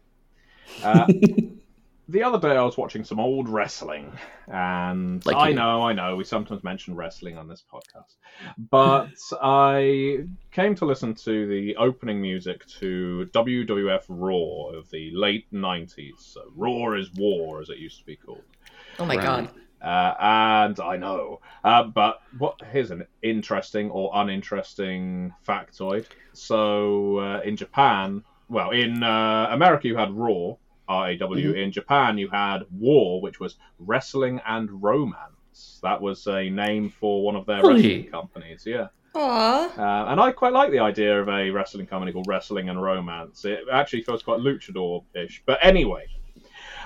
Uh, 0.82 1.08
the 2.10 2.24
other 2.24 2.40
day 2.40 2.56
I 2.56 2.64
was 2.64 2.78
watching 2.78 3.04
some 3.04 3.20
old 3.20 3.48
wrestling, 3.50 4.12
and 4.48 5.26
like 5.26 5.36
I 5.36 5.50
you. 5.50 5.56
know, 5.56 5.82
I 5.82 5.94
know, 5.94 6.16
we 6.16 6.24
sometimes 6.24 6.64
mention 6.64 6.96
wrestling 6.96 7.38
on 7.38 7.48
this 7.48 7.64
podcast, 7.72 8.16
but 8.70 9.10
I 9.42 10.26
came 10.52 10.76
to 10.76 10.86
listen 10.86 11.14
to 11.16 11.48
the 11.48 11.76
opening 11.78 12.22
music 12.22 12.66
to 12.80 13.30
WWF 13.34 14.04
Raw 14.10 14.78
of 14.78 14.90
the 14.90 15.12
late 15.14 15.52
'90s. 15.54 16.20
So 16.20 16.42
Raw 16.56 16.94
is 16.94 17.12
War, 17.14 17.62
as 17.62 17.70
it 17.70 17.78
used 17.78 18.00
to 18.00 18.06
be 18.06 18.16
called. 18.16 18.44
Oh 19.00 19.06
my 19.06 19.16
right. 19.16 19.24
god! 19.24 19.50
Uh, 19.84 20.14
and 20.20 20.80
I 20.80 20.96
know. 20.98 21.42
Uh, 21.64 21.84
but 21.84 22.22
what 22.38 22.62
here's 22.72 22.92
an 22.92 23.06
interesting 23.22 23.90
or 23.92 24.12
uninteresting 24.14 25.34
factoid. 25.46 26.06
So 26.32 27.18
uh, 27.18 27.42
in 27.42 27.58
Japan, 27.58 28.24
well, 28.48 28.72
in 28.72 29.04
uh, 29.04 29.48
America 29.52 29.88
you 29.88 29.98
had 29.98 30.12
Raw, 30.12 30.56
R 30.88 31.10
A 31.10 31.18
W. 31.18 31.50
Mm-hmm. 31.50 31.58
In 31.58 31.72
Japan 31.72 32.18
you 32.18 32.30
had 32.30 32.60
War, 32.72 33.22
which 33.22 33.40
was 33.40 33.56
Wrestling 33.80 34.42
and 34.46 34.84
Romance. 34.84 35.80
That 35.84 36.02
was 36.02 36.26
a 36.28 36.50
name 36.50 36.90
for 36.90 37.24
one 37.24 37.36
of 37.36 37.46
their 37.46 37.62
really? 37.62 37.74
wrestling 37.74 38.12
companies. 38.12 38.64
Yeah. 38.66 38.88
Aww. 39.16 39.78
Uh, 39.78 40.12
and 40.12 40.20
I 40.20 40.32
quite 40.32 40.54
like 40.54 40.72
the 40.72 40.80
idea 40.80 41.22
of 41.22 41.30
a 41.30 41.52
wrestling 41.52 41.86
company 41.86 42.12
called 42.12 42.28
Wrestling 42.28 42.70
and 42.70 42.82
Romance. 42.82 43.46
It 43.46 43.60
actually 43.72 44.02
feels 44.02 44.24
quite 44.24 44.40
luchador-ish. 44.40 45.44
But 45.46 45.60
anyway, 45.62 46.06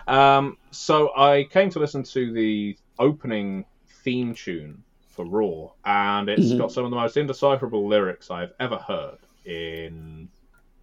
um, 0.08 0.58
so 0.72 1.16
I 1.16 1.46
came 1.50 1.70
to 1.70 1.80
listen 1.80 2.04
to 2.04 2.34
the 2.34 2.78
opening 3.00 3.64
theme 4.04 4.36
tune 4.36 4.84
for 5.08 5.26
Raw, 5.26 5.72
and 5.86 6.28
it's 6.30 6.48
mm-hmm. 6.48 6.58
got 6.58 6.72
some 6.72 6.84
of 6.84 6.92
the 6.92 6.98
most 6.98 7.16
indecipherable 7.16 7.88
lyrics 7.88 8.30
I've 8.30 8.54
ever 8.60 8.78
heard 8.78 9.20
in 9.46 10.28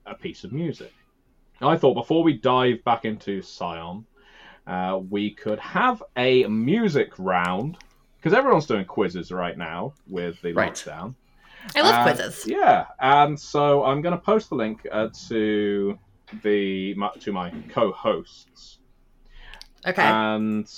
a 0.06 0.14
piece 0.14 0.44
of 0.44 0.52
music. 0.52 0.92
I 1.60 1.76
thought 1.76 1.94
before 1.94 2.22
we 2.22 2.34
dive 2.34 2.82
back 2.84 3.04
into 3.04 3.42
Scion, 3.42 4.04
uh, 4.66 5.00
we 5.08 5.30
could 5.30 5.58
have 5.58 6.02
a 6.16 6.44
music 6.44 7.12
round 7.18 7.78
because 8.16 8.36
everyone's 8.36 8.66
doing 8.66 8.84
quizzes 8.84 9.30
right 9.30 9.56
now 9.56 9.94
with 10.08 10.40
the 10.42 10.52
right. 10.52 10.72
lockdown. 10.72 11.14
I 11.74 11.82
love 11.82 11.94
uh, 11.94 12.02
quizzes. 12.04 12.46
Yeah, 12.46 12.86
and 13.00 13.38
so 13.38 13.84
I'm 13.84 14.02
going 14.02 14.14
to 14.14 14.20
post 14.20 14.48
the 14.48 14.56
link 14.56 14.86
uh, 14.90 15.08
to 15.28 15.98
the 16.42 16.96
to 17.20 17.32
my 17.32 17.50
co-hosts. 17.70 18.78
Okay. 19.86 20.02
And 20.02 20.70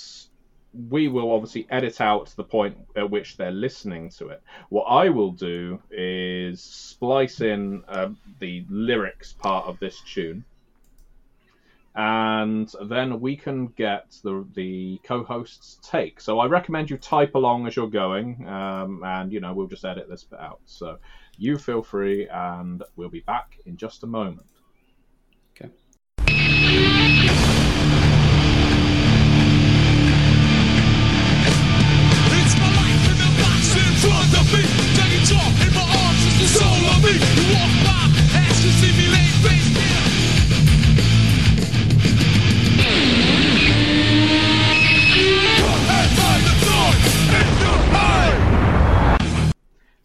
we 0.89 1.07
will 1.07 1.31
obviously 1.31 1.65
edit 1.69 2.01
out 2.01 2.33
the 2.35 2.43
point 2.43 2.77
at 2.95 3.09
which 3.09 3.37
they're 3.37 3.51
listening 3.51 4.09
to 4.11 4.27
it. 4.27 4.43
What 4.69 4.83
I 4.83 5.09
will 5.09 5.31
do 5.31 5.81
is 5.89 6.61
splice 6.61 7.41
in 7.41 7.83
uh, 7.87 8.09
the 8.39 8.65
lyrics 8.69 9.33
part 9.33 9.65
of 9.65 9.79
this 9.79 10.01
tune 10.01 10.43
and 11.97 12.71
then 12.85 13.19
we 13.19 13.35
can 13.35 13.67
get 13.69 14.15
the 14.23 14.47
the 14.53 14.99
co-host's 15.03 15.79
take. 15.81 16.21
So 16.21 16.39
I 16.39 16.45
recommend 16.45 16.91
you 16.91 16.97
type 16.97 17.33
along 17.33 17.65
as 17.65 17.75
you're 17.75 17.89
going, 17.89 18.47
um, 18.47 19.03
and 19.03 19.33
you 19.33 19.39
know 19.39 19.53
we'll 19.53 19.67
just 19.67 19.83
edit 19.83 20.07
this 20.07 20.23
bit 20.23 20.39
out. 20.39 20.61
So 20.65 20.99
you 21.37 21.57
feel 21.57 21.81
free, 21.81 22.27
and 22.29 22.83
we'll 22.95 23.09
be 23.09 23.21
back 23.21 23.57
in 23.65 23.77
just 23.77 24.03
a 24.03 24.07
moment. 24.07 24.45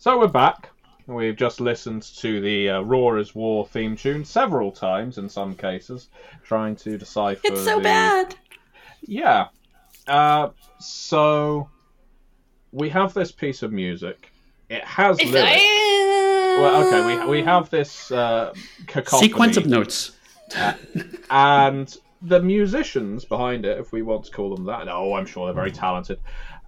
So 0.03 0.19
we're 0.19 0.27
back. 0.27 0.69
We've 1.07 1.37
just 1.37 1.61
listened 1.61 2.03
to 2.17 2.41
the 2.41 2.71
uh, 2.71 2.81
Raw 2.81 3.15
is 3.19 3.37
War 3.37 3.65
theme 3.69 3.95
tune 3.95 4.25
several 4.25 4.73
times 4.73 5.17
in 5.17 5.29
some 5.29 5.55
cases, 5.55 6.09
trying 6.43 6.75
to 6.75 6.99
decipher. 6.99 7.41
It's 7.45 7.65
so 7.65 7.77
the... 7.77 7.83
bad. 7.85 8.35
Yeah. 9.03 9.47
Uh, 10.09 10.49
so 10.81 11.69
we 12.73 12.89
have 12.89 13.15
this 13.15 13.31
piece 13.31 13.63
of 13.63 13.71
music. 13.71 14.33
It 14.69 14.85
has 14.85 15.21
it's 15.21 15.31
lyrics. 15.31 15.63
Well, 16.59 16.89
okay, 16.89 17.25
we 17.25 17.31
we 17.31 17.43
have 17.45 17.71
this 17.71 18.11
uh, 18.11 18.53
sequence 19.07 19.57
of 19.57 19.67
notes, 19.67 20.17
uh, 20.57 20.73
and 21.31 21.97
the 22.23 22.41
musicians 22.41 23.25
behind 23.25 23.65
it, 23.65 23.79
if 23.79 23.93
we 23.93 24.03
want 24.03 24.25
to 24.25 24.31
call 24.31 24.55
them 24.55 24.65
that, 24.65 24.89
oh, 24.89 25.15
I'm 25.15 25.27
sure 25.27 25.47
they're 25.47 25.55
very 25.55 25.73
talented, 25.73 26.21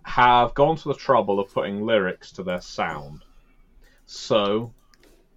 have 0.05 0.55
gone 0.55 0.77
to 0.77 0.89
the 0.89 0.95
trouble 0.95 1.41
of 1.41 1.53
putting 1.53 1.85
lyrics 1.85 2.33
to 2.33 2.43
their 2.43 2.61
sound. 2.61 3.25
So 4.07 4.73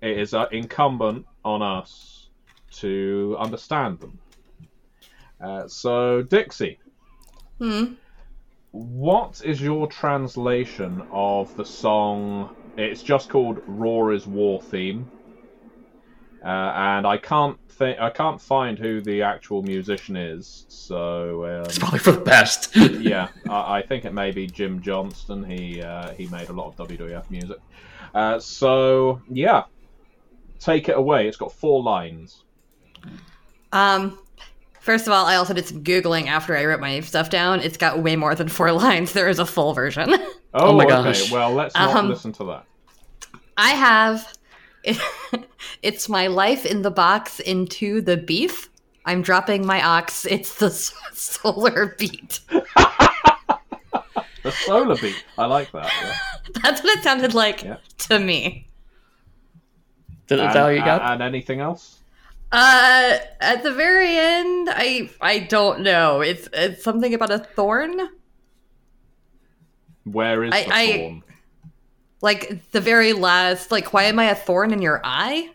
it 0.01 0.19
is 0.19 0.33
uh, 0.33 0.47
incumbent 0.51 1.25
on 1.43 1.62
us 1.62 2.29
to 2.71 3.36
understand 3.39 4.00
them. 4.00 4.19
Uh, 5.39 5.67
so, 5.67 6.21
Dixie, 6.21 6.79
hmm? 7.59 7.93
what 8.71 9.41
is 9.45 9.62
your 9.62 9.88
translation 9.88 11.03
of 11.12 11.55
the 11.55 11.65
song? 11.65 12.55
It's 12.75 13.03
just 13.03 13.29
called 13.29 13.62
"Raw 13.67 14.09
is 14.09 14.27
War" 14.27 14.62
theme, 14.62 15.07
uh, 16.44 16.48
and 16.75 17.08
I 17.08 17.17
can't 17.17 17.58
think 17.77 18.00
I 18.00 18.10
can't 18.10 18.41
find 18.41 18.77
who 18.77 19.01
the 19.01 19.22
actual 19.22 19.62
musician 19.62 20.15
is. 20.15 20.65
So 20.67 21.46
um, 21.46 21.65
it's 21.65 21.79
probably 21.79 22.00
for 22.00 22.12
the 22.12 22.22
best. 22.22 22.75
yeah, 22.75 23.29
I, 23.50 23.77
I, 23.77 23.82
think 23.82 24.06
it 24.06 24.13
may 24.13 24.32
be 24.32 24.48
Jim 24.48 24.82
Johnston. 24.82 25.44
He 25.44 25.82
uh, 25.82 26.12
he 26.12 26.27
made 26.27 26.50
a 26.50 26.53
lot 26.53 26.67
of 26.67 26.88
WWF 26.88 27.29
music. 27.29 27.58
Uh, 28.13 28.39
so 28.39 29.22
yeah, 29.29 29.63
take 30.60 30.89
it 30.89 30.98
away. 30.98 31.27
It's 31.27 31.38
got 31.38 31.51
four 31.51 31.82
lines. 31.82 32.44
Um, 33.72 34.20
first 34.79 35.08
of 35.08 35.13
all, 35.13 35.25
I 35.25 35.36
also 35.36 35.53
did 35.53 35.65
some 35.65 35.84
googling 35.84 36.27
after 36.27 36.58
I 36.58 36.65
wrote 36.65 36.79
my 36.79 37.00
stuff 37.01 37.29
down. 37.29 37.60
It's 37.60 37.77
got 37.77 38.01
way 38.01 38.15
more 38.15 38.36
than 38.36 38.48
four 38.48 38.72
lines. 38.84 39.13
There 39.13 39.29
is 39.29 39.39
a 39.39 39.46
full 39.46 39.74
version. 39.74 40.13
Oh, 40.53 40.70
oh 40.70 40.74
my 40.74 40.86
gosh! 40.86 41.24
Okay. 41.24 41.34
Well, 41.34 41.53
let's 41.53 41.75
not 41.75 41.96
um, 41.96 42.10
listen 42.10 42.32
to 42.34 42.44
that. 42.46 42.65
I 43.58 43.72
have. 43.72 44.37
it's 45.82 46.10
my 46.10 46.27
life 46.27 46.65
in 46.65 46.82
the 46.82 46.91
box 46.91 47.39
into 47.39 48.01
the 48.01 48.17
beef. 48.17 48.70
I'm 49.06 49.22
dropping 49.22 49.65
my 49.65 49.84
ox. 49.84 50.25
It's 50.25 50.56
the 50.56 50.70
solar 50.70 51.96
beat. 51.98 52.41
the 52.50 52.65
solar 54.65 54.98
beat. 54.98 55.24
I 55.38 55.46
like 55.46 55.72
that. 55.72 55.91
Yeah. 56.01 56.13
That's 56.62 56.84
what 56.84 56.98
it 56.98 57.03
sounded 57.03 57.34
like 57.34 57.63
yeah. 57.63 57.77
to 58.10 58.20
me. 58.20 58.67
Did 60.27 60.39
it 60.39 60.51
value 60.51 60.79
you 60.79 60.86
got? 60.86 61.01
And 61.01 61.22
anything 61.22 61.62
else? 61.62 62.00
Uh, 62.51 63.17
at 63.41 63.63
the 63.63 63.74
very 63.74 64.17
end, 64.17 64.70
I 64.72 65.10
I 65.20 65.39
don't 65.39 65.82
know. 65.82 66.22
It's 66.22 66.48
it's 66.53 66.84
something 66.84 67.13
about 67.13 67.32
a 67.32 67.39
thorn. 67.39 68.10
Where 70.03 70.46
is 70.46 70.53
I, 70.53 70.63
the 70.63 70.74
I, 70.74 70.98
thorn? 70.98 71.24
Like 72.21 72.71
the 72.71 72.81
very 72.81 73.13
last, 73.13 73.71
like 73.71 73.93
why 73.93 74.03
am 74.03 74.19
I 74.19 74.25
a 74.25 74.36
thorn 74.36 74.74
in 74.74 74.81
your 74.81 75.01
eye? 75.03 75.51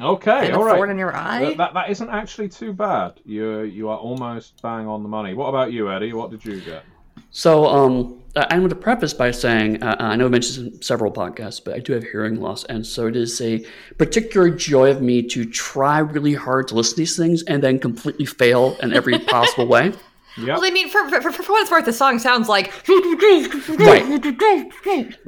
Okay, 0.00 0.50
all 0.50 0.64
right. 0.64 0.74
Thorn 0.74 0.90
in 0.90 0.98
your 0.98 1.14
eye. 1.14 1.40
That, 1.40 1.56
that, 1.56 1.74
that 1.74 1.90
isn't 1.90 2.10
actually 2.10 2.48
too 2.48 2.72
bad. 2.72 3.20
You 3.24 3.60
you 3.60 3.88
are 3.88 3.96
almost 3.96 4.60
bang 4.60 4.88
on 4.88 5.02
the 5.02 5.08
money. 5.08 5.34
What 5.34 5.48
about 5.48 5.72
you, 5.72 5.90
Eddie? 5.90 6.12
What 6.12 6.30
did 6.30 6.44
you 6.44 6.60
get? 6.60 6.84
So, 7.30 7.66
um, 7.66 8.22
I'm 8.36 8.60
going 8.60 8.70
to 8.70 8.76
preface 8.76 9.14
by 9.14 9.30
saying 9.30 9.82
uh, 9.82 9.96
I 9.98 10.16
know 10.16 10.26
I 10.26 10.28
mentioned 10.28 10.84
several 10.84 11.12
podcasts, 11.12 11.62
but 11.64 11.74
I 11.74 11.78
do 11.78 11.92
have 11.92 12.02
hearing 12.02 12.40
loss, 12.40 12.64
and 12.64 12.84
so 12.84 13.06
it 13.06 13.16
is 13.16 13.40
a 13.40 13.64
particular 13.98 14.50
joy 14.50 14.90
of 14.90 15.00
me 15.00 15.22
to 15.28 15.44
try 15.44 15.98
really 16.00 16.34
hard 16.34 16.68
to 16.68 16.74
listen 16.74 16.94
to 16.94 17.00
these 17.00 17.16
things 17.16 17.42
and 17.44 17.62
then 17.62 17.78
completely 17.78 18.24
fail 18.24 18.76
in 18.82 18.92
every 18.92 19.18
possible 19.26 19.68
way. 19.68 19.92
Yep. 20.36 20.48
Well, 20.48 20.64
I 20.64 20.70
mean, 20.70 20.88
for, 20.88 21.08
for, 21.08 21.30
for, 21.30 21.52
what 21.52 21.62
it's 21.62 21.70
worth, 21.70 21.84
the 21.84 21.92
song 21.92 22.18
sounds 22.18 22.48
like 22.48 22.72
right. 22.88 22.98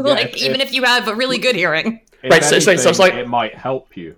like 0.01 0.35
if, 0.35 0.37
even 0.37 0.61
if, 0.61 0.69
if 0.69 0.75
you 0.75 0.83
have 0.83 1.07
a 1.07 1.15
really 1.15 1.39
good 1.39 1.55
hearing. 1.55 2.01
Right. 2.25 2.43
Anything, 2.43 2.61
so, 2.61 2.77
so, 2.77 2.91
it's 2.91 2.99
like 2.99 3.15
it 3.15 3.29
might 3.29 3.55
help 3.55 3.97
you. 3.97 4.17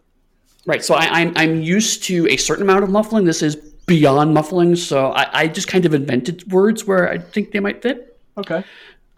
Right. 0.67 0.83
So 0.83 0.95
I, 0.95 1.21
I'm 1.21 1.33
I'm 1.37 1.61
used 1.61 2.05
to 2.05 2.27
a 2.29 2.37
certain 2.39 2.63
amount 2.63 2.85
of 2.85 2.91
muffling. 2.91 3.25
This 3.25 3.43
is 3.43 3.57
beyond 3.57 4.33
muffling. 4.33 4.77
So 4.77 5.13
I, 5.13 5.41
I 5.41 5.49
just 5.49 5.69
kind 5.69 5.85
of 5.85 5.93
invented 5.93 6.51
words 6.51 6.87
where 6.87 7.11
I 7.11 7.19
think 7.19 7.51
they 7.51 7.61
might 7.61 7.83
fit. 7.83 8.19
Okay. 8.39 8.65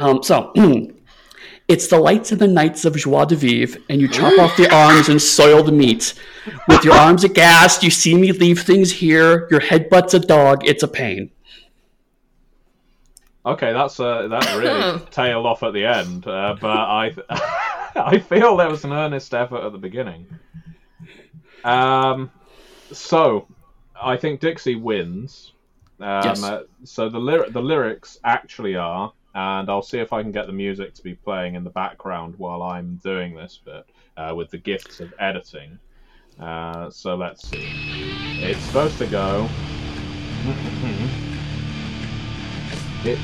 Um, 0.01 0.23
so 0.25 0.53
it's 1.69 1.87
the 1.87 1.99
lights 1.99 2.33
and 2.33 2.41
the 2.41 2.49
nights 2.49 2.85
of 2.85 2.97
joie 2.97 3.27
de 3.27 3.37
vivre, 3.37 3.79
and 3.89 4.01
you 4.01 4.09
chop 4.09 4.37
off 4.39 4.57
the 4.57 4.73
arms 4.75 5.09
and 5.09 5.23
soil 5.23 5.63
the 5.63 5.73
meat. 5.73 6.15
With 6.67 6.85
your 6.85 6.95
arms 6.95 7.23
aghast, 7.23 7.85
you 7.85 7.91
see 7.91 8.17
me 8.17 8.33
leave 8.33 8.63
things 8.63 8.91
here. 8.91 9.47
Your 9.51 9.61
headbutt's 9.61 10.15
a 10.15 10.21
dog. 10.21 10.67
It's 10.67 10.83
a 10.83 10.89
pain. 10.89 11.31
Okay, 13.45 13.73
that's 13.73 13.99
uh, 13.99 14.29
that 14.29 14.57
really 14.57 15.01
tailed 15.11 15.47
off 15.47 15.63
at 15.63 15.73
the 15.73 15.87
end, 15.87 16.27
uh, 16.27 16.57
but 16.61 16.69
I 16.69 17.15
I 17.97 18.19
feel 18.19 18.57
there 18.57 18.69
was 18.69 18.85
an 18.85 18.93
earnest 18.93 19.33
effort 19.33 19.65
at 19.65 19.73
the 19.73 19.79
beginning. 19.79 20.27
Um, 21.65 22.31
so 22.93 23.47
I 24.01 24.17
think 24.17 24.41
Dixie 24.41 24.77
wins. 24.77 25.53
Um, 26.01 26.23
yes. 26.25 26.43
Uh, 26.43 26.63
so 26.85 27.09
the 27.09 27.19
lyric 27.19 27.53
the 27.53 27.63
lyrics 27.63 28.19
actually 28.25 28.77
are, 28.77 29.13
and 29.35 29.71
I'll 29.71 29.83
see 29.83 29.99
if 29.99 30.13
I 30.13 30.23
can 30.23 30.33
get 30.33 30.47
the 30.47 30.53
music 30.53 30.93
to 30.95 31.03
be 31.03 31.15
playing 31.15 31.55
in 31.55 31.65
the 31.65 31.71
background 31.71 32.35
while 32.37 32.63
I'm 32.63 33.01
doing 33.03 33.35
this 33.35 33.59
bit 33.65 33.87
uh, 34.19 34.35
with 34.35 34.51
the 34.51 34.59
gifts 34.59 35.01
of 35.01 35.15
editing. 35.19 35.79
Uh, 36.39 36.91
so 36.91 37.17
let's 37.17 37.49
see. 37.49 37.69
It's 38.43 38.61
supposed 38.61 38.99
to 38.99 39.07
go. 39.07 39.49
it 43.05 43.19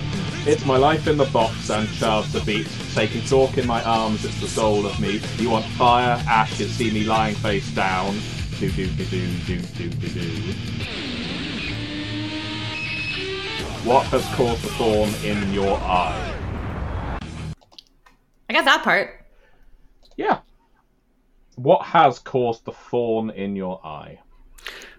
It's 0.47 0.65
my 0.65 0.77
life 0.77 1.07
in 1.07 1.17
the 1.17 1.25
box 1.27 1.71
and 1.71 1.89
Charles 1.95 2.33
the 2.33 2.41
beat. 2.41 2.69
Taking 2.95 3.23
talk 3.23 3.59
in 3.59 3.67
my 3.67 3.83
arms, 3.83 4.25
it's 4.25 4.41
the 4.41 4.49
soul 4.49 4.87
of 4.87 4.99
me. 5.01 5.21
You 5.39 5.51
want 5.51 5.65
fire, 5.77 6.23
ashes, 6.29 6.73
see 6.75 6.91
me 6.91 7.05
lying 7.05 7.35
face 7.37 7.69
down. 7.73 8.19
Do 8.59 8.71
do 8.71 8.87
do 8.87 9.05
do 9.05 9.27
do 9.47 9.59
do 9.61 9.89
do 9.91 10.09
do. 10.09 10.53
What 13.85 14.07
has 14.07 14.25
caused 14.35 14.63
the 14.63 14.71
thorn 14.71 15.11
in 15.23 15.53
your 15.53 15.77
eye? 15.79 16.33
I 18.49 18.53
got 18.53 18.65
that 18.65 18.83
part. 18.83 19.27
Yeah. 20.17 20.41
What 21.57 21.83
has 21.83 22.19
caused 22.19 22.65
the 22.65 22.73
thorn 22.73 23.31
in 23.31 23.57
your 23.57 23.85
eye? 23.85 24.21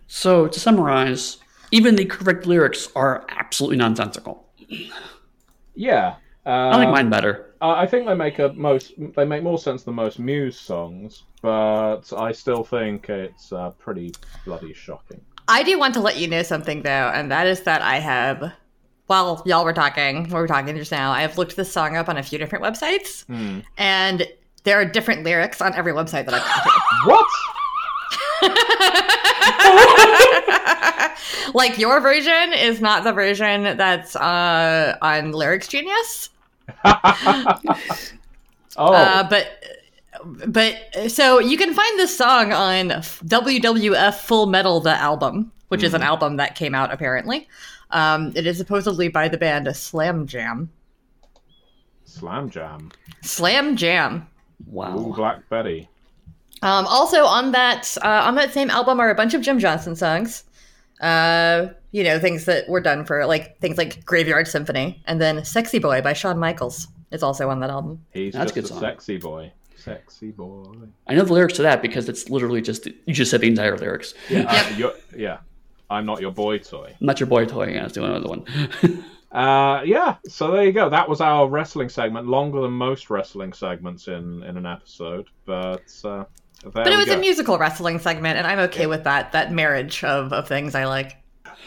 So, 0.07 0.47
to 0.47 0.59
summarize, 0.59 1.37
even 1.71 1.95
the 1.95 2.05
correct 2.05 2.45
lyrics 2.45 2.89
are 2.95 3.25
absolutely 3.29 3.77
nonsensical. 3.77 4.46
Yeah. 5.75 6.15
Uh, 6.45 6.49
I 6.49 6.77
like 6.77 6.89
mine 6.89 7.09
better. 7.09 7.53
I 7.59 7.85
think 7.87 8.05
they 8.05 8.13
make 8.13 8.39
a 8.39 8.53
most 8.53 8.93
they 9.15 9.25
make 9.25 9.43
more 9.43 9.57
sense 9.57 9.83
than 9.83 9.95
most 9.95 10.19
Muse 10.19 10.57
songs, 10.57 11.23
but 11.41 12.01
I 12.15 12.31
still 12.31 12.63
think 12.63 13.09
it's 13.09 13.51
uh, 13.51 13.71
pretty 13.71 14.13
bloody 14.45 14.73
shocking. 14.73 15.19
I 15.47 15.63
do 15.63 15.77
want 15.79 15.93
to 15.95 15.99
let 15.99 16.17
you 16.17 16.27
know 16.27 16.43
something 16.43 16.83
though, 16.83 17.11
and 17.13 17.31
that 17.31 17.47
is 17.47 17.61
that 17.63 17.81
I 17.81 17.99
have 17.99 18.53
while 19.07 19.41
y'all 19.45 19.63
were 19.63 19.73
talking, 19.73 20.23
we 20.25 20.33
were 20.33 20.47
talking 20.47 20.75
just 20.75 20.91
now, 20.91 21.11
I 21.11 21.21
have 21.21 21.37
looked 21.37 21.55
this 21.55 21.71
song 21.71 21.95
up 21.95 22.09
on 22.09 22.17
a 22.17 22.23
few 22.23 22.37
different 22.37 22.63
websites, 22.63 23.25
mm. 23.25 23.63
and 23.77 24.27
there 24.63 24.79
are 24.79 24.85
different 24.85 25.23
lyrics 25.23 25.61
on 25.61 25.73
every 25.73 25.93
website 25.93 26.25
that 26.25 26.33
I've 26.33 26.43
gone 26.43 26.63
to. 26.63 27.09
what? 27.09 27.25
like 31.53 31.77
your 31.77 31.99
version 31.99 32.53
is 32.53 32.81
not 32.81 33.03
the 33.03 33.13
version 33.13 33.77
that's 33.77 34.15
uh, 34.15 34.97
on 35.01 35.31
Lyrics 35.31 35.67
Genius. 35.67 36.29
oh, 36.85 37.59
uh, 38.77 39.27
but 39.29 39.47
but 40.47 40.75
so 41.07 41.39
you 41.39 41.57
can 41.57 41.73
find 41.73 41.99
this 41.99 42.15
song 42.15 42.53
on 42.53 42.89
WWF 42.89 44.15
Full 44.15 44.47
Metal 44.47 44.79
the 44.79 44.91
album, 44.91 45.51
which 45.69 45.81
mm. 45.81 45.85
is 45.85 45.93
an 45.93 46.01
hmm. 46.01 46.07
album 46.07 46.37
that 46.37 46.55
came 46.55 46.75
out 46.75 46.91
apparently. 46.91 47.47
Um, 47.91 48.33
it 48.35 48.45
is 48.45 48.57
supposedly 48.57 49.07
by 49.07 49.27
the 49.27 49.37
band 49.37 49.73
Slam 49.75 50.27
Jam. 50.27 50.69
Slam 52.03 52.49
Jam. 52.49 52.91
Slam 53.21 53.75
Jam. 53.75 54.27
Wow. 54.65 54.97
Ooh, 54.97 55.13
Black 55.13 55.47
Betty. 55.49 55.89
Um, 56.61 56.85
also 56.87 57.25
on 57.25 57.51
that 57.51 57.97
uh, 58.03 58.21
on 58.23 58.35
that 58.35 58.51
same 58.53 58.69
album 58.69 58.99
are 58.99 59.09
a 59.09 59.15
bunch 59.15 59.33
of 59.33 59.41
Jim 59.41 59.59
Johnston 59.59 59.95
songs. 59.95 60.43
Uh, 61.01 61.67
you 61.91 62.03
know 62.03 62.19
things 62.19 62.45
that 62.45 62.67
were 62.67 62.81
done 62.81 63.05
for 63.05 63.25
like 63.25 63.59
things 63.59 63.77
like 63.77 64.03
Graveyard 64.05 64.47
Symphony, 64.47 65.01
and 65.05 65.21
then 65.21 65.45
"Sexy 65.45 65.79
Boy" 65.79 66.01
by 66.01 66.13
Shawn 66.13 66.39
Michaels 66.39 66.87
is 67.11 67.23
also 67.23 67.49
on 67.49 67.59
that 67.59 67.69
album. 67.69 68.03
He's 68.11 68.33
That's 68.33 68.51
just 68.51 68.65
a 68.65 68.73
song. 68.73 68.79
sexy 68.79 69.17
boy. 69.17 69.51
Sexy 69.75 70.31
boy. 70.31 70.73
I 71.07 71.15
know 71.15 71.23
the 71.23 71.33
lyrics 71.33 71.53
to 71.55 71.61
that 71.61 71.81
because 71.81 72.09
it's 72.09 72.29
literally 72.29 72.61
just 72.61 72.87
you 72.87 73.13
just 73.13 73.31
said 73.31 73.41
the 73.41 73.47
entire 73.47 73.77
lyrics. 73.77 74.13
Yeah, 74.29 74.75
yep. 74.77 74.95
uh, 74.95 75.15
yeah. 75.15 75.37
I'm 75.89 76.05
not 76.05 76.19
your 76.19 76.31
boy 76.31 76.57
toy. 76.57 76.95
Not 76.99 77.19
your 77.19 77.27
boy 77.27 77.45
toy. 77.45 77.69
Yeah, 77.69 77.83
let's 77.83 77.93
do 77.93 78.03
another 78.03 78.27
one. 78.27 78.43
uh, 79.31 79.83
yeah. 79.85 80.17
So 80.27 80.51
there 80.51 80.65
you 80.65 80.73
go. 80.73 80.89
That 80.89 81.07
was 81.07 81.21
our 81.21 81.47
wrestling 81.47 81.87
segment, 81.87 82.27
longer 82.27 82.59
than 82.61 82.71
most 82.71 83.09
wrestling 83.09 83.53
segments 83.53 84.07
in 84.07 84.43
in 84.43 84.57
an 84.57 84.65
episode, 84.65 85.29
but. 85.45 85.89
Uh, 86.03 86.25
but 86.73 86.87
it 86.87 86.97
was 86.97 87.07
go. 87.07 87.15
a 87.15 87.17
musical 87.17 87.57
wrestling 87.57 87.99
segment, 87.99 88.37
and 88.37 88.47
I'm 88.47 88.59
okay 88.59 88.81
yeah. 88.81 88.87
with 88.87 89.03
that. 89.03 89.31
That 89.31 89.51
marriage 89.51 90.03
of, 90.03 90.33
of 90.33 90.47
things 90.47 90.75
I 90.75 90.85
like. 90.85 91.17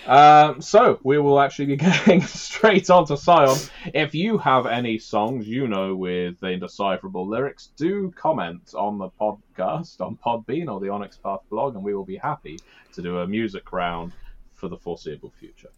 Um, 0.07 0.61
so 0.61 0.99
we 1.02 1.19
will 1.19 1.40
actually 1.40 1.66
be 1.66 1.76
getting 1.76 2.23
straight 2.23 2.88
on 2.90 3.07
to 3.07 3.16
Scion. 3.16 3.57
If 3.94 4.14
you 4.14 4.38
have 4.38 4.66
any 4.66 4.98
songs 4.98 5.46
you 5.46 5.68
know 5.68 5.94
with 5.94 6.42
indecipherable 6.42 7.29
lyrics, 7.29 7.70
do 7.77 8.12
comment 8.16 8.75
on 8.75 8.98
the 8.98 9.11
podcast 9.20 10.01
on 10.01 10.16
Podbean 10.25 10.72
or 10.72 10.81
the 10.81 10.88
Onyx 10.88 11.16
Path 11.18 11.40
blog, 11.51 11.75
and 11.75 11.85
we 11.85 11.94
will 11.94 12.05
be 12.05 12.16
happy 12.16 12.59
to 12.94 13.03
do 13.03 13.18
a 13.18 13.27
music 13.27 13.72
round 13.72 14.12
for 14.55 14.68
the 14.68 14.77
foreseeable 14.77 15.33
future. 15.38 15.70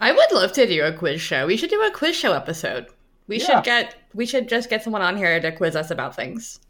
I 0.00 0.12
would 0.12 0.32
love 0.32 0.52
to 0.52 0.66
do 0.66 0.84
a 0.84 0.92
quiz 0.92 1.20
show. 1.20 1.46
We 1.46 1.56
should 1.56 1.70
do 1.70 1.82
a 1.82 1.90
quiz 1.90 2.16
show 2.16 2.32
episode. 2.32 2.86
We 3.26 3.40
yeah. 3.40 3.46
should 3.46 3.64
get 3.64 3.96
we 4.14 4.26
should 4.26 4.48
just 4.48 4.70
get 4.70 4.82
someone 4.82 5.02
on 5.02 5.16
here 5.16 5.40
to 5.40 5.52
quiz 5.52 5.76
us 5.76 5.90
about 5.90 6.16
things. 6.16 6.60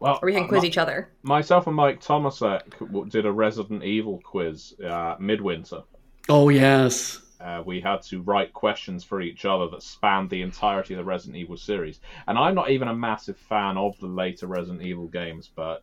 Well, 0.00 0.18
or 0.22 0.26
we 0.26 0.32
can 0.32 0.44
uh, 0.44 0.48
quiz 0.48 0.62
my, 0.62 0.68
each 0.68 0.78
other. 0.78 1.10
Myself 1.22 1.66
and 1.66 1.76
Mike 1.76 2.00
Tomasek 2.00 3.10
did 3.10 3.26
a 3.26 3.32
Resident 3.32 3.82
Evil 3.82 4.20
quiz 4.24 4.74
uh, 4.84 5.16
midwinter. 5.18 5.82
Oh 6.28 6.48
yes. 6.48 7.20
Uh, 7.40 7.62
we 7.64 7.80
had 7.80 8.02
to 8.02 8.20
write 8.22 8.52
questions 8.52 9.04
for 9.04 9.20
each 9.20 9.44
other 9.44 9.68
that 9.68 9.82
spanned 9.82 10.28
the 10.28 10.42
entirety 10.42 10.94
of 10.94 10.98
the 10.98 11.04
Resident 11.04 11.36
Evil 11.36 11.56
series. 11.56 12.00
And 12.26 12.36
I'm 12.36 12.54
not 12.54 12.70
even 12.70 12.88
a 12.88 12.94
massive 12.94 13.36
fan 13.36 13.76
of 13.76 13.98
the 14.00 14.08
later 14.08 14.48
Resident 14.48 14.82
Evil 14.82 15.06
games, 15.06 15.50
but 15.54 15.82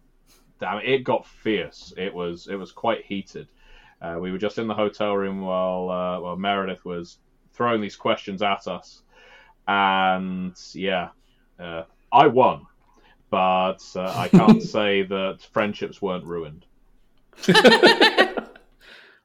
damn, 0.60 0.80
it 0.80 1.04
got 1.04 1.26
fierce. 1.26 1.94
It 1.98 2.14
was 2.14 2.48
it 2.48 2.56
was 2.56 2.72
quite 2.72 3.06
heated. 3.06 3.48
Uh, 4.02 4.18
we 4.20 4.32
were 4.32 4.38
just 4.38 4.58
in 4.58 4.68
the 4.68 4.74
hotel 4.74 5.16
room 5.16 5.42
while 5.42 5.90
uh, 5.90 6.20
while 6.20 6.36
Meredith 6.36 6.84
was 6.84 7.20
throwing 7.54 7.82
these 7.82 7.96
questions 7.96 8.42
at 8.42 8.68
us, 8.68 9.02
and 9.68 10.56
yeah, 10.74 11.10
uh, 11.58 11.84
I 12.12 12.28
won, 12.28 12.66
but 13.30 13.84
uh, 13.96 14.14
I 14.16 14.28
can't 14.28 14.62
say 14.78 15.04
that 15.04 15.40
friendships 15.52 16.02
weren't 16.02 16.26
ruined. 16.26 16.66
but 17.48 18.50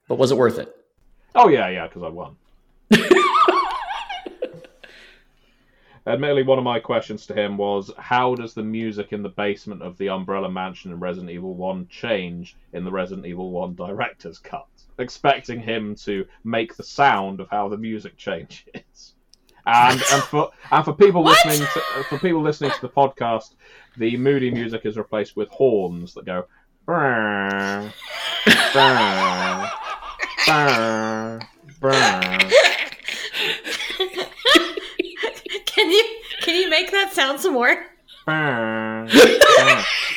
was 0.08 0.32
it 0.32 0.38
worth 0.38 0.58
it? 0.58 0.76
Oh 1.34 1.48
yeah, 1.48 1.68
yeah, 1.68 1.86
because 1.86 2.02
I 2.02 2.08
won. 2.08 2.36
Admittedly, 6.06 6.42
one 6.42 6.58
of 6.58 6.64
my 6.64 6.80
questions 6.80 7.26
to 7.26 7.34
him 7.34 7.56
was, 7.56 7.90
how 7.98 8.34
does 8.34 8.54
the 8.54 8.62
music 8.62 9.12
in 9.12 9.22
the 9.22 9.28
basement 9.28 9.82
of 9.82 9.98
the 9.98 10.08
Umbrella 10.08 10.50
Mansion 10.50 10.90
in 10.90 10.98
Resident 10.98 11.30
Evil 11.30 11.54
1 11.54 11.86
change 11.88 12.56
in 12.72 12.84
the 12.84 12.90
Resident 12.90 13.26
Evil 13.26 13.50
1 13.50 13.74
director's 13.74 14.38
cut? 14.38 14.66
Expecting 14.98 15.60
him 15.60 15.94
to 15.96 16.26
make 16.42 16.74
the 16.74 16.82
sound 16.82 17.38
of 17.38 17.48
how 17.50 17.68
the 17.68 17.76
music 17.76 18.16
changes. 18.16 19.14
And, 19.66 20.02
and 20.12 20.22
for 20.22 20.50
and 20.70 20.84
for 20.84 20.92
people 20.92 21.22
listening 21.22 21.58
to, 21.60 21.80
for 22.08 22.18
people 22.18 22.42
listening 22.42 22.70
to 22.70 22.80
the 22.80 22.88
podcast, 22.88 23.54
the 23.96 24.16
moody 24.16 24.50
music 24.50 24.82
is 24.84 24.96
replaced 24.96 25.36
with 25.36 25.48
horns 25.48 26.14
that 26.14 26.24
go. 26.24 26.46
Brr, 26.86 27.92
brr, 28.72 29.70
brr, 30.46 31.40
brr. 31.80 32.20
Can 35.66 35.90
you 35.90 36.04
can 36.40 36.54
you 36.56 36.68
make 36.68 36.90
that 36.90 37.12
sound 37.12 37.40
some 37.40 37.54
more? 37.54 37.86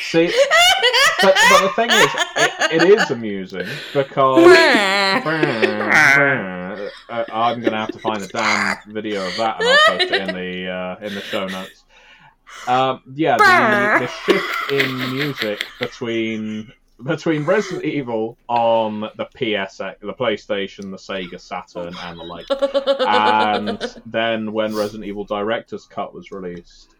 See, 0.10 0.32
but, 1.22 1.36
but 1.50 1.62
the 1.62 1.70
thing 1.76 1.90
is, 1.90 2.10
it, 2.36 2.84
it 2.84 3.00
is 3.00 3.10
amusing 3.10 3.66
because 3.94 4.44
uh, 7.10 7.26
I'm 7.32 7.60
going 7.60 7.72
to 7.72 7.78
have 7.78 7.92
to 7.92 8.00
find 8.00 8.22
a 8.22 8.28
damn 8.28 8.78
video 8.88 9.26
of 9.26 9.38
that 9.38 9.60
and 9.60 9.68
I'll 9.70 9.98
post 9.98 10.12
it 10.12 10.30
in 10.30 10.36
the 10.36 10.70
uh, 10.70 11.06
in 11.06 11.16
the 11.16 11.22
show 11.22 11.48
notes. 11.48 11.84
Um, 12.68 13.02
yeah, 13.14 13.38
the, 13.38 14.06
the 14.06 14.12
shift 14.26 14.72
in 14.72 15.16
music 15.16 15.66
between 15.80 16.72
between 17.04 17.44
Resident 17.44 17.84
Evil 17.84 18.38
on 18.48 19.02
the 19.02 19.28
PSX, 19.36 20.00
the 20.00 20.14
PlayStation, 20.14 20.92
the 20.92 20.98
Sega 20.98 21.40
Saturn, 21.40 21.94
and 22.00 22.20
the 22.20 22.24
like, 22.24 22.46
and 23.08 24.02
then 24.06 24.54
when 24.54 24.76
Resident 24.76 25.06
Evil 25.06 25.26
Director's 25.26 25.86
Cut 25.86 26.14
was 26.14 26.32
released, 26.32 26.96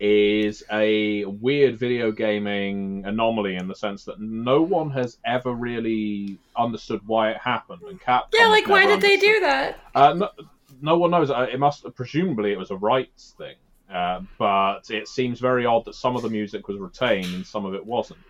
is 0.00 0.64
a 0.72 1.26
weird 1.26 1.78
video 1.78 2.10
gaming 2.10 3.04
anomaly 3.04 3.56
in 3.56 3.68
the 3.68 3.74
sense 3.74 4.04
that 4.06 4.18
no 4.18 4.62
one 4.62 4.90
has 4.90 5.18
ever 5.26 5.52
really 5.52 6.38
understood 6.56 7.00
why 7.06 7.30
it 7.30 7.36
happened, 7.36 7.82
and 7.82 8.00
Capcom. 8.00 8.28
Yeah, 8.32 8.46
like 8.46 8.66
why 8.66 8.86
did 8.86 8.94
understood. 8.94 9.20
they 9.20 9.26
do 9.26 9.40
that? 9.40 9.78
Uh, 9.94 10.14
no, 10.14 10.28
no 10.80 10.98
one 10.98 11.10
knows. 11.10 11.30
Uh, 11.30 11.46
it 11.52 11.60
must 11.60 11.84
presumably 11.94 12.52
it 12.52 12.58
was 12.58 12.70
a 12.70 12.76
rights 12.76 13.34
thing. 13.36 13.56
Uh, 13.92 14.20
but 14.38 14.88
it 14.88 15.08
seems 15.08 15.40
very 15.40 15.66
odd 15.66 15.84
that 15.84 15.94
some 15.94 16.14
of 16.14 16.22
the 16.22 16.28
music 16.28 16.68
was 16.68 16.78
retained 16.78 17.34
and 17.34 17.44
some 17.44 17.66
of 17.66 17.74
it 17.74 17.84
wasn't. 17.84 18.20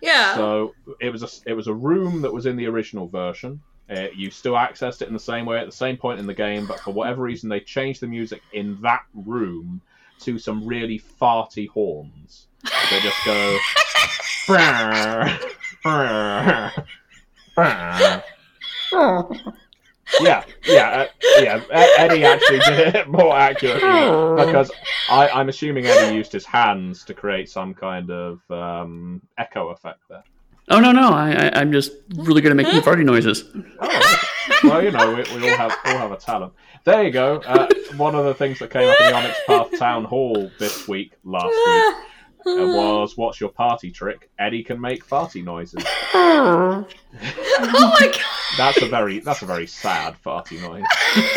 Yeah. 0.00 0.34
So 0.34 0.74
it 1.00 1.10
was 1.10 1.22
a 1.22 1.50
it 1.50 1.54
was 1.54 1.66
a 1.66 1.74
room 1.74 2.22
that 2.22 2.32
was 2.32 2.46
in 2.46 2.56
the 2.56 2.66
original 2.66 3.08
version. 3.08 3.60
Uh, 3.90 4.06
you 4.14 4.30
still 4.30 4.54
accessed 4.54 5.02
it 5.02 5.08
in 5.08 5.12
the 5.12 5.20
same 5.20 5.44
way 5.44 5.58
at 5.58 5.66
the 5.66 5.72
same 5.72 5.96
point 5.96 6.20
in 6.20 6.26
the 6.26 6.34
game, 6.34 6.66
but 6.66 6.80
for 6.80 6.92
whatever 6.92 7.22
reason 7.22 7.48
they 7.48 7.60
changed 7.60 8.00
the 8.00 8.06
music 8.06 8.40
in 8.52 8.80
that 8.80 9.02
room 9.12 9.82
to 10.22 10.38
some 10.38 10.66
really 10.66 10.98
farty 10.98 11.68
horns. 11.68 12.46
They 12.90 13.00
just 13.00 13.24
go. 13.24 13.58
brr, 14.46 15.38
brr, 15.82 16.72
brr. 17.54 18.22
yeah, 20.20 20.44
yeah, 20.64 20.88
uh, 20.88 21.06
yeah. 21.40 21.62
Eddie 21.70 22.24
actually 22.24 22.58
did 22.60 22.94
it 22.94 23.08
more 23.08 23.36
accurately 23.36 24.44
because 24.44 24.70
I, 25.08 25.28
I'm 25.28 25.48
assuming 25.48 25.86
Eddie 25.86 26.14
used 26.14 26.32
his 26.32 26.44
hands 26.44 27.04
to 27.04 27.14
create 27.14 27.48
some 27.48 27.74
kind 27.74 28.10
of 28.10 28.40
um, 28.50 29.22
echo 29.38 29.68
effect 29.68 30.00
there. 30.08 30.24
Oh 30.68 30.80
no, 30.80 30.92
no, 30.92 31.08
I, 31.08 31.30
I, 31.30 31.60
am 31.60 31.72
just 31.72 31.92
really 32.14 32.40
good 32.40 32.52
at 32.52 32.56
making 32.56 32.80
farty 32.80 33.04
noises. 33.04 33.44
Oh, 33.80 34.21
well, 34.64 34.82
you 34.82 34.90
know, 34.90 35.14
we, 35.14 35.40
we 35.40 35.50
all 35.50 35.56
have 35.56 35.76
all 35.84 35.98
have 35.98 36.12
a 36.12 36.16
talent. 36.16 36.52
There 36.84 37.02
you 37.02 37.10
go. 37.10 37.36
Uh, 37.46 37.68
one 37.96 38.14
of 38.14 38.24
the 38.24 38.34
things 38.34 38.58
that 38.58 38.70
came 38.70 38.88
up 38.88 39.00
in 39.00 39.06
the 39.06 39.14
Onyx 39.14 39.38
Path 39.46 39.78
Town 39.78 40.04
Hall 40.04 40.50
this 40.58 40.88
week, 40.88 41.12
last 41.24 41.46
week, 41.46 42.46
uh, 42.46 42.66
was 42.66 43.16
what's 43.16 43.40
your 43.40 43.50
party 43.50 43.90
trick? 43.90 44.30
Eddie 44.38 44.62
can 44.62 44.80
make 44.80 45.06
farty 45.06 45.44
noises. 45.44 45.84
oh 46.14 46.86
my 47.72 47.98
god! 48.06 48.20
That's 48.56 48.82
a 48.82 48.86
very 48.86 49.20
that's 49.20 49.42
a 49.42 49.46
very 49.46 49.66
sad 49.66 50.16
farty 50.24 50.60
noise. 50.60 50.84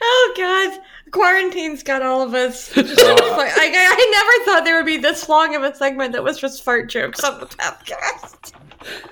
oh 0.00 0.34
god! 0.36 0.80
Quarantine's 1.10 1.82
got 1.82 2.02
all 2.02 2.22
of 2.22 2.34
us. 2.34 2.70
I, 2.76 2.80
I, 2.80 2.84
I, 2.84 4.10
never 4.10 4.44
thought 4.44 4.64
there 4.64 4.76
would 4.76 4.86
be 4.86 4.96
this 4.96 5.28
long 5.28 5.54
of 5.54 5.62
a 5.62 5.74
segment 5.74 6.12
that 6.12 6.22
was 6.22 6.38
just 6.38 6.64
fart 6.64 6.88
jokes 6.88 7.22
on 7.24 7.40
the 7.40 7.46
podcast. 7.46 8.52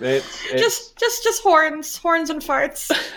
It's, 0.01 0.45
it's... 0.51 0.63
just 0.63 0.99
just 0.99 1.25
just 1.25 1.43
horns, 1.43 1.97
horns 1.97 2.31
and 2.31 2.41
farts. 2.41 2.91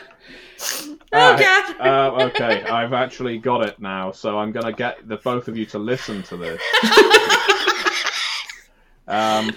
Oh 1.12 1.38
god. 1.38 1.80
Uh, 1.80 2.26
okay, 2.26 2.64
I've 2.64 2.92
actually 2.92 3.38
got 3.38 3.66
it 3.66 3.80
now, 3.80 4.12
so 4.12 4.38
I'm 4.38 4.52
gonna 4.52 4.74
get 4.74 5.08
the 5.08 5.18
both 5.18 5.48
of 5.48 5.58
you 5.58 5.66
to 5.68 5.80
listen 5.80 6.22
to 6.24 6.38
this. 6.38 6.62
um, 9.08 9.52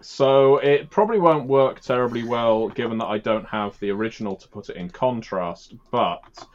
so 0.00 0.58
it 0.58 0.90
probably 0.90 1.20
won't 1.20 1.46
work 1.46 1.80
terribly 1.80 2.24
well, 2.24 2.68
given 2.68 2.98
that 2.98 3.06
I 3.06 3.18
don't 3.18 3.46
have 3.46 3.78
the 3.78 3.90
original 3.90 4.36
to 4.36 4.48
put 4.48 4.68
it 4.68 4.76
in 4.76 4.90
contrast. 4.90 5.74
But 5.90 6.46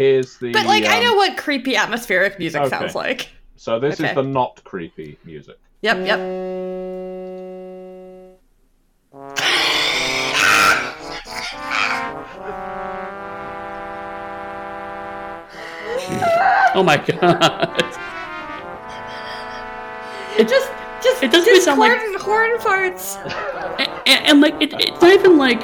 here's 0.00 0.38
the. 0.38 0.52
But 0.52 0.66
like, 0.66 0.84
um, 0.84 0.92
I 0.92 1.00
know 1.00 1.14
what 1.14 1.36
creepy 1.36 1.76
atmospheric 1.76 2.38
music 2.38 2.62
okay. 2.62 2.70
sounds 2.70 2.94
like. 2.94 3.28
So 3.56 3.78
this 3.78 4.00
okay. 4.00 4.08
is 4.08 4.14
the 4.14 4.22
not 4.22 4.62
creepy 4.64 5.18
music. 5.24 5.58
Yep. 5.82 6.06
Yep. 6.06 6.20
Oh 16.72 16.84
my 16.84 16.96
god. 16.96 17.82
It 20.38 20.48
just 20.48 20.70
just 21.02 21.22
it 21.22 21.32
doesn't 21.32 21.52
just 21.52 21.64
sound 21.64 21.78
horn, 21.78 22.12
like 22.12 22.22
horn 22.22 22.58
farts. 22.58 23.16
And, 23.78 23.88
and, 24.06 24.26
and 24.26 24.40
like 24.40 24.54
it, 24.62 24.72
it's 24.78 25.02
not 25.02 25.12
even 25.12 25.36
like 25.36 25.60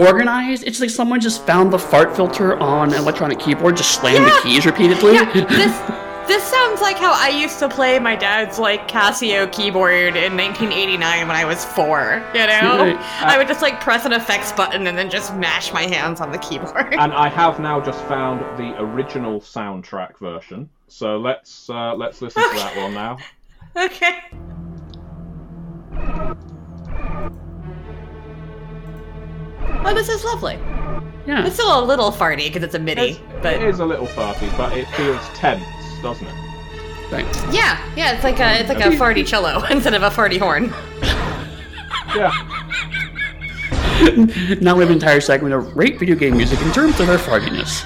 organized. 0.00 0.64
It's 0.66 0.80
like 0.80 0.90
someone 0.90 1.20
just 1.20 1.46
found 1.46 1.72
the 1.72 1.78
fart 1.78 2.16
filter 2.16 2.56
on 2.58 2.92
an 2.92 2.98
electronic 2.98 3.38
keyboard, 3.38 3.76
just 3.76 4.00
slammed 4.00 4.26
yeah. 4.26 4.34
the 4.34 4.40
keys 4.42 4.66
repeatedly. 4.66 5.14
Yeah. 5.14 5.32
this 5.32 6.00
this 6.30 6.44
sounds 6.44 6.80
like 6.80 6.96
how 6.96 7.12
I 7.12 7.28
used 7.28 7.58
to 7.58 7.68
play 7.68 7.98
my 7.98 8.14
dad's 8.14 8.56
like 8.58 8.88
Casio 8.88 9.50
keyboard 9.50 10.16
in 10.16 10.36
1989 10.36 11.26
when 11.26 11.36
I 11.36 11.44
was 11.44 11.64
four. 11.64 12.24
You 12.34 12.46
know, 12.46 12.96
I 13.20 13.36
would 13.36 13.48
just 13.48 13.62
like 13.62 13.80
press 13.80 14.04
an 14.04 14.12
effects 14.12 14.52
button 14.52 14.86
and 14.86 14.96
then 14.96 15.10
just 15.10 15.34
mash 15.34 15.72
my 15.72 15.82
hands 15.82 16.20
on 16.20 16.30
the 16.30 16.38
keyboard. 16.38 16.94
And 16.94 17.12
I 17.12 17.28
have 17.28 17.58
now 17.58 17.80
just 17.80 18.00
found 18.04 18.40
the 18.56 18.80
original 18.80 19.40
soundtrack 19.40 20.18
version. 20.18 20.70
So 20.86 21.16
let's 21.16 21.68
uh, 21.68 21.96
let's 21.96 22.22
listen 22.22 22.42
okay. 22.42 22.52
to 22.52 22.58
that 22.58 22.76
one 22.76 22.94
now. 22.94 23.18
Okay. 23.76 24.18
Oh, 29.84 29.94
this 29.94 30.08
is 30.08 30.24
lovely. 30.24 30.54
Yeah. 31.26 31.46
It's 31.46 31.54
still 31.54 31.82
a 31.82 31.84
little 31.84 32.10
farty 32.10 32.46
because 32.48 32.62
it's 32.62 32.74
a 32.74 32.78
MIDI, 32.78 33.10
it's, 33.10 33.20
but 33.42 33.54
it 33.54 33.62
is 33.62 33.80
a 33.80 33.84
little 33.86 34.06
farty, 34.06 34.54
but 34.56 34.76
it 34.76 34.86
feels 34.88 35.26
tense 35.30 35.64
doesn't 36.02 36.26
it? 36.26 36.34
Right. 37.10 37.26
Yeah, 37.52 37.92
yeah, 37.96 38.12
it's 38.12 38.24
like 38.24 38.38
a 38.40 38.60
it's 38.60 38.68
like 38.68 38.80
a 38.80 38.96
farty 38.96 39.26
cello 39.26 39.64
instead 39.70 39.94
of 39.94 40.02
a 40.02 40.10
farty 40.10 40.38
horn. 40.38 40.72
yeah. 42.14 42.30
now 44.60 44.74
we 44.74 44.80
have 44.80 44.88
an 44.88 44.94
entire 44.94 45.20
segment 45.20 45.54
of 45.54 45.76
rate 45.76 45.98
video 45.98 46.16
game 46.16 46.36
music 46.36 46.60
in 46.62 46.72
terms 46.72 46.98
of 47.00 47.06
their 47.06 47.18
fartiness. 47.18 47.82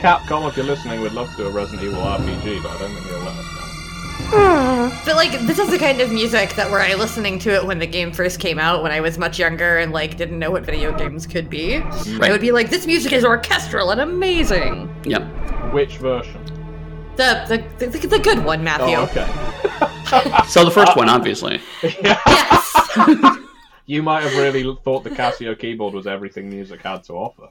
Capcom, 0.00 0.48
if 0.48 0.56
you're 0.56 0.66
listening, 0.66 1.00
we'd 1.00 1.12
love 1.12 1.30
to 1.30 1.36
do 1.36 1.46
a 1.46 1.50
Resident 1.50 1.82
Evil 1.82 2.02
RPG, 2.02 2.62
but 2.62 2.70
I 2.72 2.78
don't 2.78 2.94
think 2.94 3.06
you'll 3.06 3.20
let 3.20 3.28
us 3.28 3.54
know. 3.54 3.55
But 5.06 5.14
like 5.14 5.32
this 5.46 5.58
is 5.58 5.70
the 5.70 5.78
kind 5.78 6.00
of 6.00 6.10
music 6.10 6.54
that 6.54 6.70
were 6.70 6.80
I 6.80 6.94
listening 6.94 7.38
to 7.40 7.54
it 7.54 7.64
when 7.64 7.78
the 7.78 7.86
game 7.86 8.12
first 8.12 8.40
came 8.40 8.58
out 8.58 8.82
when 8.82 8.90
I 8.90 9.00
was 9.00 9.18
much 9.18 9.38
younger 9.38 9.78
and 9.78 9.92
like 9.92 10.16
didn't 10.16 10.38
know 10.38 10.50
what 10.50 10.64
video 10.64 10.96
games 10.96 11.26
could 11.26 11.48
be. 11.48 11.78
Right. 11.78 12.24
I 12.24 12.30
would 12.32 12.40
be 12.40 12.50
like, 12.50 12.70
this 12.70 12.86
music 12.86 13.12
is 13.12 13.24
orchestral 13.24 13.90
and 13.90 14.00
amazing. 14.00 14.94
Yep. 15.04 15.72
Which 15.72 15.98
version? 15.98 16.42
The 17.16 17.64
the, 17.78 17.86
the, 17.86 18.06
the 18.08 18.18
good 18.18 18.44
one, 18.44 18.64
Matthew. 18.64 18.96
Oh, 18.96 19.04
okay. 19.04 19.26
so 20.48 20.64
the 20.64 20.70
first 20.70 20.96
one, 20.96 21.08
obviously. 21.08 21.60
Yeah. 21.82 22.20
Yes. 22.26 23.38
you 23.86 24.02
might 24.02 24.22
have 24.22 24.36
really 24.36 24.62
thought 24.84 25.04
the 25.04 25.10
Casio 25.10 25.58
keyboard 25.58 25.94
was 25.94 26.06
everything 26.06 26.48
music 26.48 26.82
had 26.82 27.02
to 27.04 27.14
offer. 27.14 27.48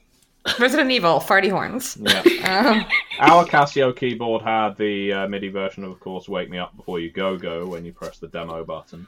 Resident 0.60 0.92
Evil, 0.92 1.20
farty 1.20 1.50
horns. 1.50 1.98
Yeah. 2.00 2.22
Um, 2.46 2.86
Our 3.20 3.46
Casio 3.46 3.96
keyboard 3.96 4.44
had 4.44 4.78
the 4.78 5.12
uh, 5.12 5.28
MIDI 5.28 5.50
version 5.50 5.84
of, 5.84 5.92
of 5.92 6.00
course, 6.00 6.30
"Wake 6.30 6.50
Me 6.50 6.58
Up 6.60 6.76
Before 6.78 7.00
You 7.00 7.12
Go 7.12 7.38
Go" 7.38 7.66
when 7.66 7.84
you 7.84 7.92
press 7.92 8.20
the 8.20 8.28
demo 8.28 8.64
button. 8.64 9.08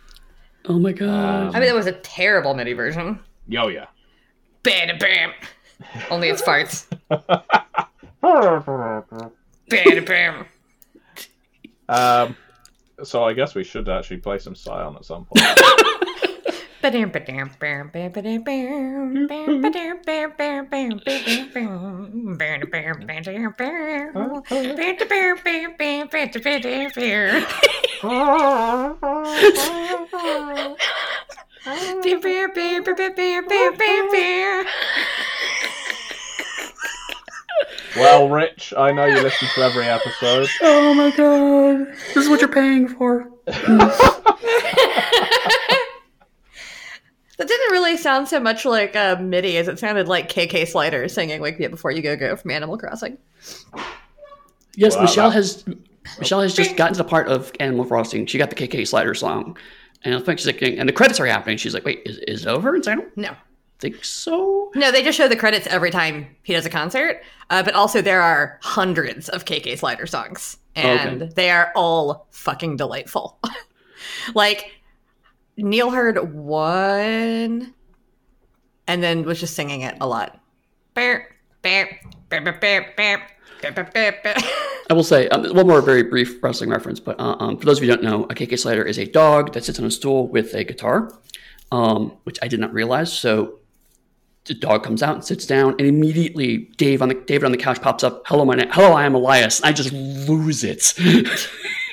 Oh 0.65 0.79
my 0.79 0.91
god! 0.91 1.47
Um, 1.49 1.55
I 1.55 1.59
mean, 1.59 1.69
that 1.69 1.75
was 1.75 1.85
a 1.85 1.93
terrible 1.93 2.53
MIDI 2.53 2.73
version. 2.73 3.19
Yo, 3.47 3.67
yeah. 3.67 3.85
Bam, 4.63 4.97
bam. 4.97 5.31
Only 6.09 6.29
it's 6.29 6.41
farts. 6.41 6.87
bam, 9.69 10.05
bam. 10.05 10.45
Um. 11.87 12.35
So 13.03 13.23
I 13.23 13.33
guess 13.33 13.53
we 13.53 13.63
should 13.63 13.87
actually 13.87 14.17
play 14.17 14.39
some 14.39 14.55
Scion 14.55 14.95
at 14.95 15.05
some 15.05 15.25
point. 15.25 15.45
Well, 37.95 38.29
Rich, 38.29 38.73
I 38.77 38.91
know 38.91 39.05
you 39.05 39.21
listen 39.21 39.47
to 39.55 39.61
every 39.61 39.85
episode. 39.85 40.47
Oh 40.61 40.93
my 40.93 41.09
god. 41.09 41.87
This 42.13 42.17
is 42.17 42.29
what 42.29 42.41
you're 42.41 42.49
paying 42.51 42.87
for. 42.87 43.27
That 47.37 47.47
didn't 47.47 47.71
really 47.71 47.97
sound 47.97 48.27
so 48.27 48.39
much 48.39 48.65
like 48.65 48.95
a 48.95 49.17
MIDI 49.21 49.57
as 49.57 49.67
it 49.67 49.79
sounded 49.79 50.07
like 50.07 50.31
KK 50.31 50.67
Slider 50.67 51.07
singing 51.07 51.41
"Wake 51.41 51.59
Me 51.59 51.65
Up 51.65 51.71
Before 51.71 51.91
You 51.91 52.01
Go 52.01 52.15
Go" 52.15 52.35
from 52.35 52.51
Animal 52.51 52.77
Crossing. 52.77 53.17
Yes, 54.75 54.95
wow, 54.95 55.03
Michelle 55.03 55.29
that... 55.29 55.35
has 55.35 55.65
Michelle 56.19 56.41
has 56.41 56.55
just 56.55 56.75
gotten 56.75 56.93
to 56.93 57.03
the 57.03 57.07
part 57.07 57.27
of 57.27 57.51
Animal 57.59 57.85
Crossing. 57.85 58.25
She 58.25 58.37
got 58.37 58.49
the 58.49 58.55
KK 58.55 58.87
Slider 58.87 59.13
song, 59.13 59.55
and 60.03 60.15
I 60.15 60.19
think 60.19 60.39
she's 60.39 60.47
like, 60.47 60.61
and 60.61 60.89
the 60.89 60.93
credits 60.93 61.19
are 61.19 61.25
happening. 61.25 61.57
She's 61.57 61.73
like, 61.73 61.85
"Wait, 61.85 62.01
is, 62.05 62.17
is 62.27 62.45
it 62.45 62.49
over?" 62.49 62.75
And 62.75 62.87
I 62.87 62.95
don't 62.95 63.17
no 63.17 63.35
think 63.79 64.03
so. 64.03 64.71
No, 64.75 64.91
they 64.91 65.03
just 65.03 65.17
show 65.17 65.27
the 65.27 65.35
credits 65.35 65.67
every 65.67 65.91
time 65.91 66.27
he 66.43 66.53
does 66.53 66.65
a 66.65 66.69
concert. 66.69 67.21
Uh, 67.49 67.63
but 67.63 67.73
also, 67.73 68.01
there 68.01 68.21
are 68.21 68.59
hundreds 68.61 69.29
of 69.29 69.45
KK 69.45 69.77
Slider 69.77 70.07
songs, 70.07 70.57
and 70.75 71.21
okay. 71.21 71.31
they 71.35 71.49
are 71.51 71.71
all 71.75 72.27
fucking 72.31 72.77
delightful. 72.77 73.39
like 74.35 74.71
Neil 75.57 75.89
heard 75.89 76.33
one 76.33 77.73
and 78.87 79.03
then 79.03 79.23
was 79.23 79.39
just 79.39 79.55
singing 79.55 79.81
it 79.81 79.97
a 79.99 80.07
lot. 80.07 80.39
I 84.89 84.93
will 84.93 85.03
say 85.03 85.27
um, 85.29 85.43
one 85.53 85.67
more 85.67 85.81
very 85.81 86.03
brief 86.03 86.41
wrestling 86.41 86.69
reference, 86.69 86.99
but 86.99 87.19
uh, 87.19 87.35
um, 87.39 87.57
for 87.57 87.65
those 87.65 87.79
of 87.79 87.83
you 87.83 87.89
who 87.89 87.97
don't 87.97 88.03
know, 88.03 88.23
a 88.25 88.35
KK 88.35 88.57
Slider 88.59 88.83
is 88.83 88.97
a 88.97 89.05
dog 89.05 89.53
that 89.53 89.65
sits 89.65 89.79
on 89.79 89.85
a 89.85 89.91
stool 89.91 90.27
with 90.27 90.53
a 90.53 90.63
guitar, 90.63 91.11
um, 91.71 92.13
which 92.23 92.37
I 92.41 92.47
did 92.47 92.59
not 92.59 92.71
realize. 92.71 93.11
So 93.11 93.59
the 94.45 94.53
dog 94.53 94.83
comes 94.83 95.03
out 95.03 95.15
and 95.15 95.25
sits 95.25 95.45
down, 95.45 95.71
and 95.71 95.81
immediately 95.81 96.69
Dave 96.77 97.01
on 97.01 97.09
the 97.09 97.15
David 97.15 97.45
on 97.45 97.51
the 97.51 97.57
couch 97.57 97.81
pops 97.81 98.03
up. 98.03 98.23
Hello, 98.27 98.45
my 98.45 98.55
name. 98.55 98.69
Hello, 98.71 98.93
I 98.93 99.05
am 99.05 99.15
Elias. 99.15 99.61
I 99.63 99.73
just 99.73 99.91
lose 99.91 100.63
it. 100.63 100.93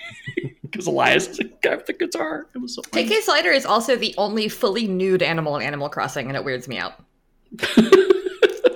because 0.74 0.88
Elias 0.88 1.28
is 1.28 1.38
a 1.38 1.44
guy 1.44 1.76
with 1.76 1.88
a 1.88 1.92
guitar. 1.92 2.48
It 2.52 2.58
was 2.58 2.74
so 2.74 2.82
funny. 2.82 3.08
KK 3.08 3.20
Slider 3.20 3.50
is 3.50 3.64
also 3.64 3.94
the 3.94 4.12
only 4.18 4.48
fully 4.48 4.88
nude 4.88 5.22
animal 5.22 5.56
in 5.56 5.62
Animal 5.62 5.88
Crossing, 5.88 6.26
and 6.26 6.36
it 6.36 6.44
weirds 6.44 6.66
me 6.66 6.78
out. 6.78 6.94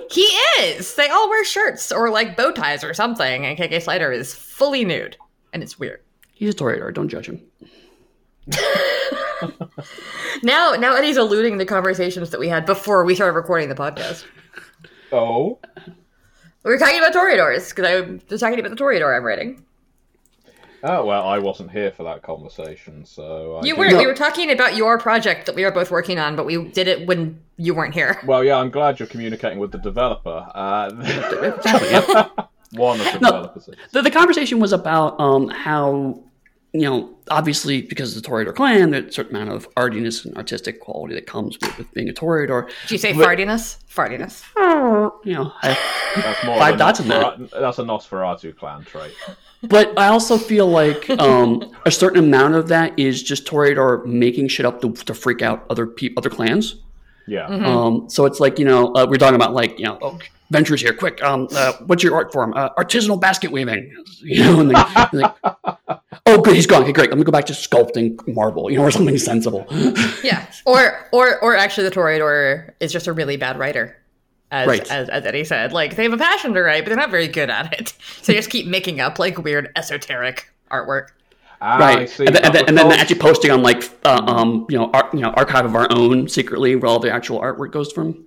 he 0.09 0.21
is. 0.61 0.95
They 0.95 1.09
all 1.09 1.27
wear 1.27 1.43
shirts 1.43 1.91
or 1.91 2.09
like 2.09 2.37
bow 2.37 2.51
ties 2.51 2.85
or 2.85 2.93
something, 2.93 3.45
and 3.45 3.57
KK 3.57 3.81
Slider 3.81 4.13
is 4.13 4.33
fully 4.33 4.85
nude, 4.85 5.17
and 5.51 5.61
it's 5.61 5.77
weird. 5.77 5.99
He's 6.31 6.53
a 6.53 6.57
Toreador. 6.57 6.93
Don't 6.93 7.09
judge 7.09 7.27
him. 7.27 7.41
now, 10.41 10.71
now 10.79 10.95
Eddie's 10.95 11.17
alluding 11.17 11.59
to 11.59 11.65
conversations 11.65 12.29
that 12.29 12.39
we 12.39 12.47
had 12.47 12.65
before 12.65 13.03
we 13.03 13.13
started 13.13 13.33
recording 13.33 13.67
the 13.67 13.75
podcast. 13.75 14.23
Oh, 15.11 15.59
we 16.63 16.71
were 16.71 16.77
talking 16.77 16.99
about 16.99 17.13
Toreadors 17.13 17.75
because 17.75 17.85
I 17.85 18.19
was 18.29 18.39
talking 18.39 18.57
about 18.57 18.69
the 18.69 18.77
Toreador 18.81 19.17
I'm 19.17 19.25
writing. 19.25 19.65
Oh 20.83 21.05
well, 21.05 21.27
I 21.27 21.39
wasn't 21.39 21.71
here 21.71 21.91
for 21.91 22.03
that 22.03 22.21
conversation, 22.21 23.05
so 23.05 23.57
I 23.57 23.65
you 23.65 23.75
were. 23.75 23.87
We 23.97 24.05
were 24.05 24.13
talking 24.13 24.51
about 24.51 24.75
your 24.75 24.97
project 24.97 25.45
that 25.45 25.55
we 25.55 25.63
were 25.63 25.71
both 25.71 25.91
working 25.91 26.19
on, 26.19 26.35
but 26.35 26.45
we 26.45 26.69
did 26.69 26.87
it 26.87 27.07
when 27.07 27.41
you 27.57 27.73
weren't 27.73 27.93
here. 27.93 28.19
Well, 28.29 28.43
yeah, 28.43 28.57
I'm 28.57 28.69
glad 28.69 28.99
you're 28.99 29.07
communicating 29.07 29.57
with 29.57 29.71
the 29.71 29.79
developer. 29.79 30.45
Uh, 30.53 30.91
one 32.73 32.99
of 32.99 33.05
the 33.05 33.19
no, 33.19 33.31
developers. 33.31 33.69
The, 33.91 34.01
the 34.03 34.11
conversation 34.11 34.59
was 34.59 34.71
about 34.71 35.19
um, 35.19 35.47
how 35.47 36.21
you 36.73 36.81
know, 36.81 37.09
obviously 37.31 37.81
because 37.81 38.15
of 38.15 38.21
the 38.21 38.29
Toreador 38.29 38.53
clan, 38.53 38.91
there's 38.91 39.05
a 39.05 39.11
certain 39.11 39.35
amount 39.35 39.51
of 39.51 39.67
artiness 39.75 40.25
and 40.25 40.35
artistic 40.37 40.79
quality 40.79 41.15
that 41.15 41.25
comes 41.25 41.57
with, 41.59 41.77
with 41.77 41.93
being 41.93 42.09
a 42.09 42.13
Toreador. 42.13 42.69
Did 42.83 42.91
you 42.91 42.97
say 42.97 43.13
but, 43.13 43.27
fartiness? 43.27 43.77
Fartiness. 43.89 44.43
You 45.25 45.33
know, 45.33 45.51
I, 45.61 45.77
that's 46.15 46.45
more 46.45 46.59
five 46.59 46.77
dots 46.77 46.99
in 46.99 47.07
that. 47.07 47.49
That's 47.51 47.79
a 47.79 47.83
Nosferatu 47.83 48.55
clan 48.55 48.83
trait. 48.83 49.13
But 49.63 49.97
I 49.97 50.07
also 50.07 50.37
feel 50.37 50.67
like 50.67 51.09
um, 51.09 51.75
a 51.85 51.91
certain 51.91 52.19
amount 52.19 52.55
of 52.55 52.67
that 52.69 52.97
is 52.97 53.21
just 53.23 53.45
Toreador 53.45 54.05
making 54.05 54.47
shit 54.47 54.65
up 54.65 54.81
to, 54.81 54.93
to 54.93 55.13
freak 55.13 55.41
out 55.41 55.65
other 55.69 55.87
pe- 55.87 56.13
other 56.15 56.29
clans. 56.29 56.75
Yeah. 57.27 57.47
Mm-hmm. 57.47 57.65
Um, 57.65 58.09
so 58.09 58.25
it's 58.25 58.39
like 58.39 58.59
you 58.59 58.65
know 58.65 58.93
uh, 58.93 59.05
we're 59.09 59.17
talking 59.17 59.35
about 59.35 59.53
like 59.53 59.77
you 59.77 59.85
know 59.85 59.97
oh, 60.01 60.19
Ventrue's 60.51 60.81
here, 60.81 60.93
quick. 60.93 61.21
Um, 61.23 61.47
uh, 61.51 61.73
what's 61.85 62.03
your 62.03 62.15
art 62.15 62.31
form? 62.31 62.53
Uh, 62.53 62.69
artisanal 62.77 63.19
basket 63.19 63.51
weaving. 63.51 63.95
You 64.21 64.43
know, 64.43 64.59
and 64.59 64.69
like, 64.69 65.13
like, 65.13 66.01
oh, 66.29 66.41
good, 66.41 66.55
he's 66.55 66.67
gone. 66.67 66.83
Okay, 66.83 66.93
great. 66.93 67.09
Let 67.09 67.17
me 67.17 67.23
go 67.23 67.31
back 67.31 67.45
to 67.47 67.53
sculpting 67.53 68.19
marble. 68.27 68.69
You 68.69 68.77
know, 68.77 68.83
or 68.83 68.91
something 68.91 69.17
sensible. 69.17 69.65
yeah, 70.23 70.51
or 70.65 71.07
or 71.11 71.39
or 71.41 71.55
actually, 71.55 71.89
the 71.89 71.95
Toreador 71.95 72.71
is 72.79 72.91
just 72.91 73.07
a 73.07 73.13
really 73.13 73.37
bad 73.37 73.57
writer. 73.57 73.95
As, 74.51 74.67
right. 74.67 74.81
as, 74.89 75.09
as 75.09 75.25
Eddie 75.25 75.43
said, 75.43 75.73
like 75.73 75.95
they 75.95 76.03
have 76.03 76.13
a 76.13 76.17
passion 76.17 76.53
to 76.53 76.61
write, 76.61 76.83
but 76.83 76.89
they're 76.89 76.97
not 76.97 77.11
very 77.11 77.27
good 77.27 77.51
at 77.51 77.71
it. 77.79 77.89
So 78.21 78.31
they 78.31 78.35
just 78.35 78.49
keep 78.49 78.65
making 78.65 78.99
up 78.99 79.19
like 79.19 79.37
weird 79.37 79.71
esoteric 79.75 80.51
artwork. 80.71 81.09
Ah, 81.61 81.77
right, 81.77 82.19
and, 82.19 82.29
then, 82.29 82.45
and, 82.45 82.55
then, 82.55 82.65
and, 82.69 82.77
then, 82.77 82.91
actually 82.93 83.19
posting 83.19 83.51
on 83.51 83.61
like 83.61 83.83
uh, 84.05 84.21
um 84.25 84.65
you 84.69 84.77
know 84.77 84.89
you 85.13 85.19
know 85.19 85.29
archive 85.31 85.65
of 85.65 85.75
our 85.75 85.87
own 85.91 86.27
secretly 86.27 86.75
where 86.75 86.89
all 86.89 86.99
the 86.99 87.11
actual 87.11 87.39
artwork 87.41 87.71
goes 87.71 87.91
from. 87.91 88.25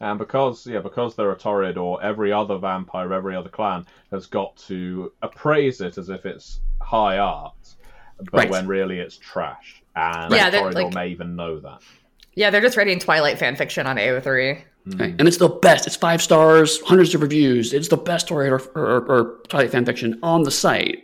And 0.00 0.18
because 0.18 0.66
yeah, 0.66 0.80
because 0.80 1.14
they're 1.14 1.32
a 1.32 1.36
Toreador, 1.36 2.02
every 2.02 2.32
other 2.32 2.58
vampire, 2.58 3.12
every 3.12 3.34
other 3.34 3.48
clan 3.48 3.86
has 4.10 4.26
got 4.26 4.56
to 4.68 5.12
appraise 5.22 5.80
it 5.80 5.96
as 5.96 6.10
if 6.10 6.26
it's 6.26 6.60
high 6.86 7.18
art, 7.18 7.54
but 8.18 8.32
right. 8.32 8.50
when 8.50 8.66
really 8.66 9.00
it's 9.00 9.16
trash. 9.16 9.82
And 9.96 10.32
yeah, 10.32 10.50
Toreador 10.50 10.74
like, 10.74 10.94
may 10.94 11.08
even 11.08 11.34
know 11.34 11.58
that. 11.60 11.82
Yeah, 12.34 12.50
they're 12.50 12.60
just 12.60 12.76
writing 12.76 12.98
Twilight 12.98 13.38
fan 13.38 13.56
fiction 13.56 13.86
on 13.86 13.96
AO3. 13.96 14.62
Mm. 14.86 15.00
Right. 15.00 15.14
And 15.18 15.26
it's 15.26 15.38
the 15.38 15.48
best. 15.48 15.86
It's 15.86 15.96
five 15.96 16.22
stars, 16.22 16.80
hundreds 16.82 17.14
of 17.14 17.22
reviews. 17.22 17.72
It's 17.72 17.88
the 17.88 17.96
best 17.96 18.28
Toreador 18.28 18.70
or, 18.76 18.80
or, 18.80 19.06
or 19.06 19.38
Twilight 19.48 19.72
fan 19.72 19.84
fiction 19.84 20.18
on 20.22 20.42
the 20.42 20.50
site. 20.50 21.02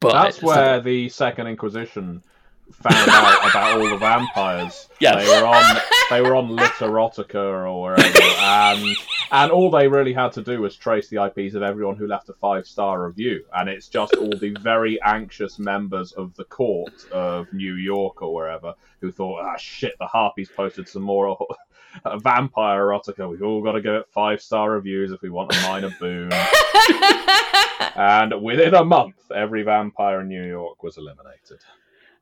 But 0.00 0.12
that's 0.12 0.42
where 0.42 0.80
the 0.80 1.08
Second 1.08 1.46
Inquisition 1.46 2.22
found 2.72 3.08
out 3.08 3.50
about 3.50 3.80
all 3.80 3.88
the 3.88 3.96
vampires. 3.96 4.88
Yes. 5.02 5.16
They 5.16 5.40
were 5.40 5.46
on 5.48 5.80
they 6.10 6.20
were 6.20 6.36
on 6.36 6.56
Literotica 6.56 7.34
or 7.34 7.82
wherever, 7.82 8.22
and 8.38 8.96
and 9.32 9.50
all 9.50 9.68
they 9.68 9.88
really 9.88 10.12
had 10.12 10.30
to 10.34 10.42
do 10.44 10.60
was 10.60 10.76
trace 10.76 11.08
the 11.08 11.24
IPs 11.24 11.56
of 11.56 11.62
everyone 11.62 11.96
who 11.96 12.06
left 12.06 12.28
a 12.28 12.34
five 12.34 12.68
star 12.68 13.04
review, 13.04 13.44
and 13.52 13.68
it's 13.68 13.88
just 13.88 14.14
all 14.14 14.30
the 14.38 14.54
very 14.60 15.02
anxious 15.02 15.58
members 15.58 16.12
of 16.12 16.32
the 16.36 16.44
court 16.44 16.92
of 17.10 17.52
New 17.52 17.74
York 17.74 18.22
or 18.22 18.32
wherever 18.32 18.74
who 19.00 19.10
thought, 19.10 19.42
ah 19.42 19.56
shit, 19.56 19.94
the 19.98 20.06
Harpies 20.06 20.48
posted 20.48 20.88
some 20.88 21.02
more. 21.02 21.36
Vampire 22.22 22.86
erotica. 22.86 23.28
We've 23.28 23.42
all 23.42 23.60
got 23.60 23.72
to 23.72 23.82
give 23.82 23.94
it 23.94 24.06
five 24.10 24.40
star 24.40 24.70
reviews 24.70 25.10
if 25.10 25.20
we 25.20 25.30
want 25.30 25.54
a 25.54 25.60
minor 25.62 25.90
boon. 26.00 26.30
and 27.96 28.42
within 28.42 28.74
a 28.74 28.84
month, 28.84 29.16
every 29.34 29.62
vampire 29.62 30.20
in 30.20 30.28
New 30.28 30.46
York 30.46 30.82
was 30.82 30.96
eliminated. 30.96 31.58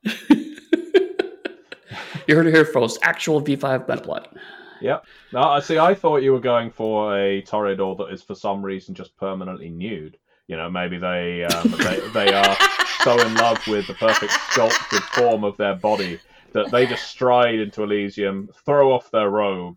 you 2.26 2.36
heard 2.36 2.46
it 2.46 2.54
here 2.54 2.64
first. 2.64 2.98
Actual 3.02 3.42
V5 3.42 3.86
Metaplot. 3.86 4.26
Yep. 4.80 5.04
No, 5.32 5.40
I 5.40 5.60
see. 5.60 5.78
I 5.78 5.94
thought 5.94 6.22
you 6.22 6.32
were 6.32 6.40
going 6.40 6.70
for 6.70 7.16
a 7.18 7.42
Toreador 7.42 7.98
that 7.98 8.12
is 8.12 8.22
for 8.22 8.34
some 8.34 8.62
reason 8.62 8.94
just 8.94 9.16
permanently 9.16 9.68
nude. 9.68 10.16
You 10.46 10.56
know, 10.56 10.70
maybe 10.70 10.98
they 10.98 11.44
um, 11.44 11.70
they, 11.78 12.00
they 12.12 12.32
are 12.32 12.56
so 13.04 13.20
in 13.20 13.34
love 13.34 13.64
with 13.66 13.86
the 13.86 13.94
perfect 13.94 14.32
sculpted 14.32 15.02
form 15.02 15.44
of 15.44 15.56
their 15.56 15.74
body 15.74 16.18
that 16.52 16.70
they 16.70 16.86
just 16.86 17.08
stride 17.08 17.60
into 17.60 17.84
Elysium, 17.84 18.48
throw 18.64 18.92
off 18.92 19.10
their 19.10 19.30
robe, 19.30 19.76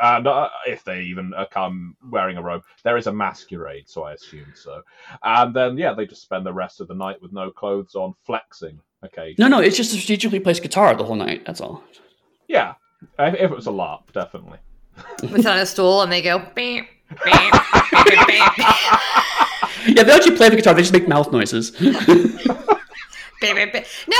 and 0.00 0.26
uh, 0.26 0.48
if 0.66 0.84
they 0.84 1.02
even 1.02 1.32
uh, 1.34 1.44
come 1.50 1.96
wearing 2.10 2.36
a 2.36 2.42
robe, 2.42 2.62
there 2.84 2.96
is 2.96 3.06
a 3.06 3.12
masquerade, 3.12 3.88
so 3.88 4.04
I 4.04 4.12
assume 4.14 4.52
so. 4.54 4.82
And 5.22 5.54
then, 5.54 5.76
yeah, 5.76 5.94
they 5.94 6.06
just 6.06 6.22
spend 6.22 6.46
the 6.46 6.52
rest 6.52 6.80
of 6.80 6.88
the 6.88 6.94
night 6.94 7.20
with 7.20 7.32
no 7.32 7.50
clothes 7.50 7.94
on, 7.94 8.14
flexing 8.24 8.80
Okay. 9.04 9.34
No, 9.38 9.48
no, 9.48 9.60
it's 9.60 9.76
just 9.76 9.92
a 9.92 9.96
strategically 9.96 10.40
placed 10.40 10.62
guitar 10.62 10.94
the 10.94 11.04
whole 11.04 11.16
night. 11.16 11.44
That's 11.46 11.60
all. 11.60 11.82
Yeah, 12.48 12.74
if 13.18 13.34
it 13.34 13.50
was 13.50 13.66
a 13.66 13.70
LARP, 13.70 14.12
definitely. 14.12 14.58
It's 15.22 15.46
on 15.46 15.58
a 15.58 15.66
stool 15.66 16.02
and 16.02 16.10
they 16.10 16.22
go. 16.22 16.38
Bam, 16.54 16.86
bam, 17.24 17.50
bam, 18.26 18.50
yeah, 19.86 20.02
they 20.02 20.12
actually 20.12 20.36
play 20.36 20.48
the 20.48 20.56
guitar. 20.56 20.74
They 20.74 20.82
just 20.82 20.92
make 20.92 21.06
mouth 21.08 21.30
noises. 21.32 21.72
no, 21.80 21.92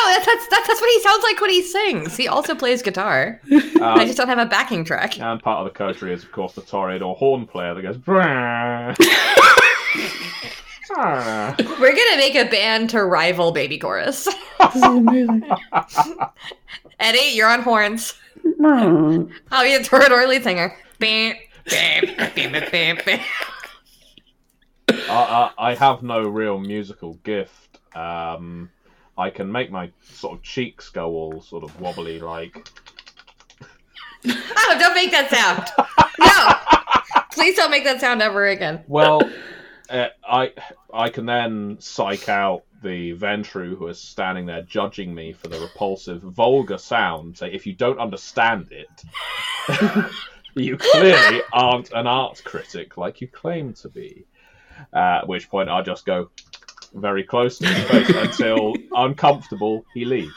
that's, 0.06 0.26
that's, 0.26 0.48
that's, 0.48 0.68
that's 0.68 0.80
what 0.80 0.90
he 0.90 1.02
sounds 1.02 1.24
like 1.24 1.40
when 1.40 1.50
he 1.50 1.62
sings. 1.62 2.16
He 2.16 2.28
also 2.28 2.54
plays 2.54 2.82
guitar. 2.82 3.40
Um, 3.50 3.82
I 3.82 4.04
just 4.04 4.16
don't 4.16 4.28
have 4.28 4.38
a 4.38 4.46
backing 4.46 4.84
track. 4.84 5.20
And 5.20 5.42
part 5.42 5.58
of 5.58 5.64
the 5.72 5.76
coterie 5.76 6.12
is, 6.12 6.22
of 6.22 6.30
course, 6.32 6.52
the 6.54 6.62
Toreador 6.62 7.16
horn 7.16 7.46
player 7.46 7.74
that 7.74 7.82
goes. 7.82 7.96
We're 10.90 11.94
gonna 11.94 12.16
make 12.16 12.34
a 12.34 12.44
band 12.44 12.90
to 12.90 13.04
rival 13.04 13.52
Baby 13.52 13.78
Chorus. 13.78 14.24
this 14.60 14.76
is 14.76 14.82
amazing. 14.82 15.48
Eddie, 17.00 17.34
you're 17.34 17.48
on 17.48 17.62
horns. 17.62 18.14
I'll 18.64 19.64
be 19.64 19.74
a 19.74 19.80
Toreador 19.80 20.26
lead 20.26 20.42
singer. 20.42 20.74
Bam, 20.98 21.36
bam, 21.68 22.04
bam, 22.34 22.70
bam, 22.70 22.98
bam. 23.04 23.20
I, 24.88 25.50
I, 25.58 25.74
have 25.74 26.02
no 26.02 26.22
real 26.22 26.58
musical 26.58 27.14
gift. 27.22 27.78
Um, 27.94 28.70
I 29.16 29.30
can 29.30 29.50
make 29.50 29.70
my 29.70 29.90
sort 30.02 30.38
of 30.38 30.42
cheeks 30.42 30.88
go 30.88 31.10
all 31.10 31.40
sort 31.42 31.62
of 31.64 31.78
wobbly, 31.80 32.20
like. 32.20 32.68
Oh, 34.26 34.76
don't 34.78 34.94
make 34.94 35.10
that 35.12 35.30
sound! 35.30 35.68
No, 36.18 37.24
please 37.32 37.56
don't 37.56 37.70
make 37.70 37.84
that 37.84 38.00
sound 38.00 38.22
ever 38.22 38.46
again. 38.46 38.82
Well, 38.88 39.20
uh, 39.90 40.08
I 40.24 40.52
I 40.92 41.08
can 41.10 41.26
then 41.26 41.76
psych 41.80 42.28
out 42.28 42.64
the 42.82 43.14
Ventrue 43.14 43.76
who 43.76 43.88
is 43.88 43.98
standing 43.98 44.46
there 44.46 44.62
judging 44.62 45.14
me 45.14 45.32
for 45.32 45.48
the 45.48 45.58
repulsive, 45.60 46.22
vulgar 46.22 46.78
sound. 46.78 47.38
Say, 47.38 47.52
if 47.52 47.66
you 47.66 47.74
don't 47.74 47.98
understand 47.98 48.68
it, 48.70 50.10
you 50.54 50.76
clearly 50.76 51.42
aren't 51.52 51.90
an 51.92 52.06
art 52.06 52.42
critic 52.44 52.96
like 52.96 53.20
you 53.20 53.28
claim 53.28 53.72
to 53.74 53.88
be. 53.88 54.24
Uh, 54.92 55.20
at 55.22 55.28
which 55.28 55.50
point 55.50 55.68
I 55.68 55.82
just 55.82 56.06
go 56.06 56.30
very 56.94 57.24
close 57.24 57.58
to 57.58 57.66
his 57.66 57.88
face 57.88 58.16
until 58.16 58.74
uncomfortable 58.92 59.84
he 59.92 60.04
leaves. 60.04 60.32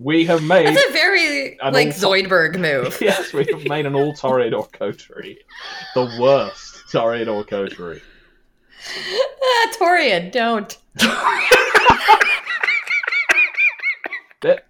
We 0.00 0.24
have 0.24 0.42
made. 0.42 0.66
That's 0.66 0.88
a 0.88 0.92
very 0.92 1.58
like 1.62 1.88
all... 1.88 1.92
Zoidberg 1.92 2.58
move. 2.58 2.98
yes, 3.00 3.32
we 3.32 3.46
have 3.52 3.64
made 3.66 3.86
an 3.86 3.94
all 3.94 4.12
Toreador 4.12 4.72
coterie, 4.72 5.38
the 5.94 6.16
worst 6.18 6.86
Toreador 6.90 7.46
coterie 7.46 8.02
ah, 9.42 9.72
Torian, 9.78 10.30
don't. 10.32 10.76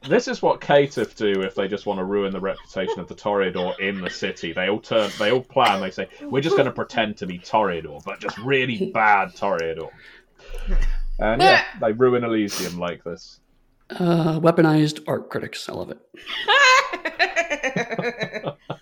this 0.08 0.26
is 0.26 0.42
what 0.42 0.60
Caitiff 0.60 1.14
do 1.16 1.42
if 1.42 1.54
they 1.54 1.68
just 1.68 1.86
want 1.86 1.98
to 1.98 2.04
ruin 2.04 2.32
the 2.32 2.40
reputation 2.40 2.98
of 2.98 3.08
the 3.08 3.14
Toreador 3.14 3.78
in 3.78 4.00
the 4.00 4.10
city. 4.10 4.52
They 4.52 4.68
all 4.68 4.80
turn, 4.80 5.10
they 5.18 5.30
all 5.30 5.42
plan. 5.42 5.80
They 5.80 5.90
say, 5.90 6.08
"We're 6.22 6.42
just 6.42 6.56
going 6.56 6.66
to 6.66 6.72
pretend 6.72 7.16
to 7.18 7.26
be 7.26 7.38
Toreador, 7.38 8.02
but 8.04 8.18
just 8.20 8.36
really 8.38 8.90
bad 8.92 9.28
Toreador." 9.34 9.90
And 11.18 11.40
yeah, 11.40 11.64
they 11.80 11.92
ruin 11.92 12.24
Elysium 12.24 12.78
like 12.78 13.04
this. 13.04 13.40
Uh, 13.90 14.40
weaponized 14.40 15.04
art 15.06 15.30
critics. 15.30 15.68
I 15.68 15.72
love 15.72 15.90
it. 15.90 15.98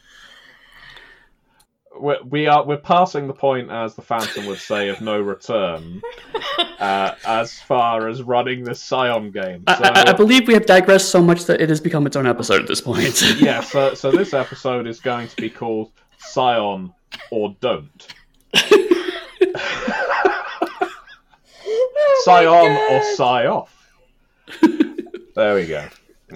we're, 2.01 2.23
we 2.23 2.47
are 2.47 2.65
we're 2.65 2.77
passing 2.77 3.27
the 3.27 3.33
point, 3.33 3.71
as 3.71 3.95
the 3.95 4.03
Phantom 4.03 4.47
would 4.47 4.59
say, 4.59 4.89
of 4.89 5.01
no 5.01 5.21
return, 5.21 6.01
uh, 6.79 7.15
as 7.27 7.59
far 7.61 8.09
as 8.09 8.23
running 8.23 8.65
this 8.65 8.83
Scion 8.83 9.31
game. 9.31 9.65
So, 9.69 9.75
I, 9.83 10.11
I, 10.11 10.13
believe 10.13 10.47
we 10.47 10.55
have 10.55 10.67
digressed 10.67 11.11
so 11.11 11.23
much 11.23 11.45
that 11.45 11.61
it 11.61 11.69
has 11.69 11.81
become 11.81 12.07
its 12.07 12.17
own 12.17 12.27
episode 12.27 12.63
at 12.63 12.69
this 12.69 12.81
point. 12.81 13.23
yeah, 13.41 13.61
so 13.61 13.95
so 13.95 14.11
this 14.11 14.35
episode 14.35 14.87
is 14.87 15.01
going 15.01 15.29
to 15.29 15.37
be 15.37 15.51
called 15.51 15.93
Scion 16.19 16.93
or 17.31 17.55
Don't. 17.61 18.15
oh 18.55 19.03
Scion 22.25 22.49
or 22.49 23.01
Scioff. 23.17 23.69
There 25.35 25.55
we 25.55 25.67
go. 25.67 25.89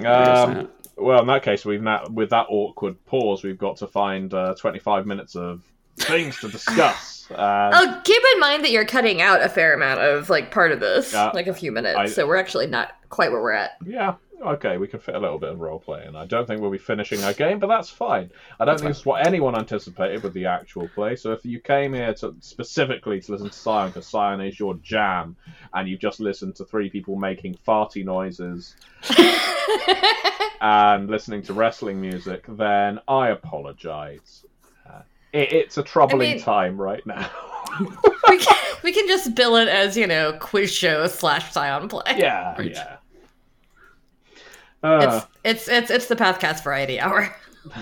Um, 0.09 0.69
well, 1.03 1.21
in 1.21 1.27
that 1.27 1.43
case, 1.43 1.65
we've 1.65 1.83
now 1.83 2.07
with 2.11 2.31
that 2.31 2.47
awkward 2.49 3.05
pause, 3.07 3.43
we've 3.43 3.59
got 3.59 3.77
to 3.79 3.87
find 3.87 4.33
uh, 4.33 4.55
25 4.55 5.07
minutes 5.07 5.37
of 5.37 5.63
things 5.97 6.39
to 6.41 6.49
discuss 6.49 7.27
And... 7.31 7.39
Oh, 7.75 8.01
keep 8.05 8.23
in 8.35 8.41
mind 8.41 8.65
that 8.65 8.71
you're 8.71 8.85
cutting 8.85 9.21
out 9.21 9.43
a 9.43 9.49
fair 9.49 9.75
amount 9.75 10.01
of 10.01 10.31
like 10.31 10.51
part 10.51 10.73
of 10.73 10.81
this, 10.81 11.15
uh, 11.15 11.31
like 11.35 11.47
a 11.47 11.55
few 11.55 11.73
minutes. 11.73 11.97
I... 11.97 12.07
So 12.07 12.27
we're 12.27 12.37
actually 12.37 12.67
not 12.67 12.93
quite 13.11 13.31
where 13.31 13.43
we're 13.43 13.53
at. 13.53 13.77
Yeah, 13.85 14.15
okay, 14.43 14.77
we 14.77 14.89
can 14.89 15.01
fit 15.01 15.15
a 15.15 15.19
little 15.19 15.39
bit 15.39 15.51
of 15.51 15.61
role 15.61 15.79
play 15.79 16.05
in. 16.07 16.17
I 16.17 16.27
don't 16.27 16.47
think 16.47 16.61
we'll 16.61 16.71
be 16.71 16.79
finishing 16.79 17.23
our 17.25 17.33
game, 17.33 17.59
but 17.59 17.69
that's 17.69 17.91
fine. 17.91 18.31
I 18.59 18.65
don't 18.65 18.75
that's 18.75 18.83
think 18.83 18.91
it's 18.91 19.07
what 19.07 19.27
anyone 19.27 19.57
anticipated 19.57 20.23
with 20.23 20.33
the 20.35 20.47
actual 20.47 20.89
play. 20.89 21.17
So 21.17 21.33
if 21.33 21.45
you 21.45 21.61
came 21.61 21.95
here 21.95 22.13
to 22.15 22.35
specifically 22.41 23.21
to 23.21 23.33
listen 23.33 23.49
to 23.49 23.55
Scion, 23.55 23.89
because 23.89 24.07
Scion 24.07 24.41
is 24.41 24.59
your 24.59 24.75
jam, 24.77 25.37
and 25.75 25.89
you've 25.89 26.01
just 26.01 26.21
listened 26.21 26.57
to 26.57 26.65
three 26.65 26.91
people 26.91 27.17
making 27.17 27.57
farty 27.67 28.05
noises 28.05 28.75
and 30.61 31.09
listening 31.09 31.43
to 31.43 31.53
wrestling 31.53 32.01
music, 32.01 32.45
then 32.49 33.01
I 33.07 33.29
apologize. 33.29 34.45
Uh, 34.89 35.03
it, 35.33 35.53
it's 35.53 35.79
a 35.79 35.83
troubling 35.83 36.31
I 36.31 36.35
mean... 36.35 36.43
time 36.43 36.81
right 36.81 37.07
now. 37.07 37.31
we, 38.29 38.39
can, 38.39 38.57
we 38.83 38.93
can 38.93 39.07
just 39.07 39.35
bill 39.35 39.57
it 39.57 39.69
as 39.69 39.97
you 39.97 40.07
know 40.07 40.37
quiz 40.41 40.73
show 40.73 41.07
slash 41.07 41.53
Scion 41.53 41.89
play. 41.89 42.15
Yeah, 42.17 42.61
yeah. 42.61 42.97
Uh, 44.83 45.21
it's, 45.45 45.69
it's 45.69 45.69
it's 45.69 45.91
it's 45.91 46.07
the 46.07 46.17
Pathcast 46.17 46.65
Variety 46.65 46.99
Hour. 46.99 47.35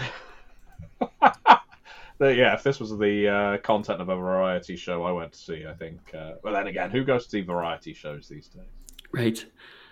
yeah, 2.20 2.54
if 2.54 2.62
this 2.62 2.78
was 2.78 2.90
the 2.98 3.28
uh, 3.28 3.58
content 3.58 4.00
of 4.00 4.08
a 4.08 4.16
variety 4.16 4.76
show 4.76 5.04
I 5.04 5.12
went 5.12 5.32
to 5.32 5.38
see, 5.38 5.64
I 5.66 5.72
think. 5.72 5.98
Uh, 6.14 6.32
but 6.42 6.52
then 6.52 6.66
again, 6.66 6.90
who 6.90 7.04
goes 7.04 7.24
to 7.24 7.30
see 7.30 7.40
variety 7.40 7.94
shows 7.94 8.28
these 8.28 8.48
days? 8.48 8.64
Right. 9.12 9.44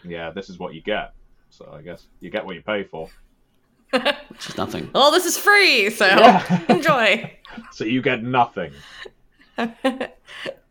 Yeah, 0.05 0.31
this 0.31 0.51
is 0.51 0.59
what 0.59 0.75
you 0.75 0.83
get. 0.83 1.13
So 1.51 1.73
I 1.73 1.83
guess 1.83 2.07
you 2.21 2.31
get 2.31 2.45
what 2.45 2.55
you 2.55 2.63
pay 2.63 2.85
for. 2.85 3.09
Which 3.91 4.49
is 4.49 4.57
nothing. 4.57 4.91
Well, 4.95 5.11
this 5.11 5.25
is 5.25 5.39
free, 5.39 5.89
so 5.91 6.07
yeah. 6.07 6.65
enjoy. 6.69 7.33
so 7.73 7.85
you 7.85 8.03
get 8.03 8.23
nothing. 8.23 8.73
uh, 9.57 9.67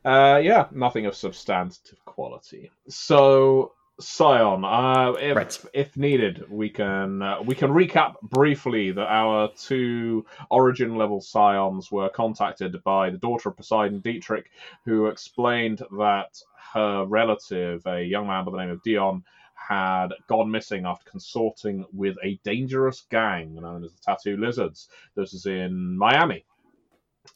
yeah, 0.06 0.67
nothing 0.71 1.08
of 1.08 1.15
substantive 1.15 2.04
quality. 2.06 2.69
So 2.88 3.73
Scion, 4.00 4.64
uh, 4.64 5.14
if 5.20 5.36
right. 5.36 5.66
if 5.74 5.98
needed, 5.98 6.46
we 6.52 6.70
can 6.70 7.22
uh, 7.22 7.42
we 7.42 7.56
can 7.56 7.72
recap 7.72 8.16
briefly 8.22 8.92
that 8.92 9.08
our 9.08 9.50
two 9.58 10.24
origin 10.52 10.96
level 10.96 11.20
Scions 11.20 11.92
were 11.92 12.10
contacted 12.10 12.84
by 12.84 13.10
the 13.10 13.18
daughter 13.18 13.50
of 13.50 13.58
Poseidon, 13.58 14.00
Dietrich, 14.02 14.52
who 14.86 15.08
explained 15.08 15.82
that 15.98 16.40
her 16.74 17.06
relative, 17.06 17.82
a 17.88 18.04
young 18.04 18.28
man 18.28 18.46
by 18.46 18.52
the 18.52 18.58
name 18.58 18.70
of 18.70 18.84
Dion, 18.84 19.24
had 19.56 20.10
gone 20.28 20.52
missing 20.52 20.86
after 20.86 21.10
consorting 21.10 21.84
with 21.92 22.18
a 22.24 22.40
dangerous 22.44 23.02
gang 23.10 23.56
known 23.56 23.84
as 23.84 23.94
the 23.94 24.02
Tattoo 24.02 24.38
Lizards. 24.38 24.90
This 25.16 25.34
is 25.34 25.48
in 25.48 25.98
Miami. 25.98 26.46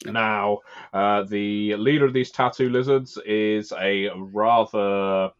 Now, 0.06 0.60
uh, 0.92 1.24
the 1.24 1.74
leader 1.76 2.04
of 2.04 2.12
these 2.12 2.30
Tattoo 2.30 2.70
Lizards 2.70 3.18
is 3.26 3.72
a 3.72 4.10
rather 4.14 5.32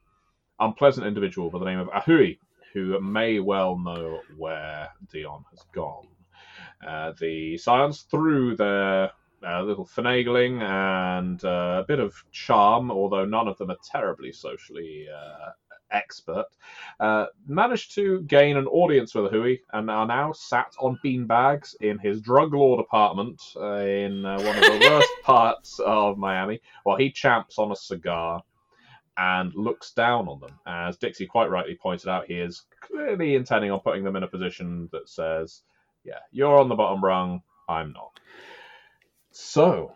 unpleasant 0.62 1.06
individual 1.06 1.50
by 1.50 1.58
the 1.58 1.64
name 1.64 1.78
of 1.78 1.88
Ahui, 1.88 2.38
who 2.72 2.98
may 3.00 3.40
well 3.40 3.78
know 3.78 4.20
where 4.36 4.88
Dion 5.12 5.44
has 5.50 5.64
gone. 5.74 6.06
Uh, 6.86 7.12
the 7.20 7.58
Scions, 7.58 8.02
through 8.02 8.56
their 8.56 9.10
uh, 9.46 9.62
little 9.62 9.86
finagling 9.86 10.62
and 10.62 11.44
uh, 11.44 11.82
a 11.82 11.84
bit 11.86 12.00
of 12.00 12.14
charm, 12.32 12.90
although 12.90 13.24
none 13.24 13.48
of 13.48 13.58
them 13.58 13.70
are 13.70 13.76
terribly 13.84 14.32
socially 14.32 15.06
uh, 15.08 15.50
expert, 15.90 16.46
uh, 17.00 17.26
managed 17.46 17.94
to 17.94 18.22
gain 18.22 18.56
an 18.56 18.66
audience 18.66 19.14
with 19.14 19.32
Ahui 19.32 19.60
and 19.72 19.90
are 19.90 20.06
now 20.06 20.32
sat 20.32 20.72
on 20.80 20.98
beanbags 21.04 21.74
in 21.80 21.98
his 21.98 22.20
drug 22.20 22.54
lord 22.54 22.80
apartment 22.80 23.42
uh, 23.56 23.76
in 23.76 24.22
one 24.22 24.56
of 24.56 24.62
the 24.62 24.88
worst 24.88 25.10
parts 25.22 25.80
of 25.84 26.18
Miami 26.18 26.60
while 26.84 26.96
he 26.96 27.10
champs 27.10 27.58
on 27.58 27.72
a 27.72 27.76
cigar 27.76 28.42
and 29.16 29.54
looks 29.54 29.92
down 29.92 30.28
on 30.28 30.40
them. 30.40 30.58
As 30.66 30.96
Dixie 30.96 31.26
quite 31.26 31.50
rightly 31.50 31.74
pointed 31.74 32.08
out, 32.08 32.26
he 32.26 32.34
is 32.34 32.64
clearly 32.80 33.34
intending 33.34 33.70
on 33.70 33.80
putting 33.80 34.04
them 34.04 34.16
in 34.16 34.22
a 34.22 34.28
position 34.28 34.88
that 34.92 35.08
says, 35.08 35.62
yeah, 36.04 36.20
you're 36.30 36.58
on 36.58 36.68
the 36.68 36.74
bottom 36.74 37.04
rung, 37.04 37.42
I'm 37.68 37.92
not. 37.92 38.18
So, 39.30 39.92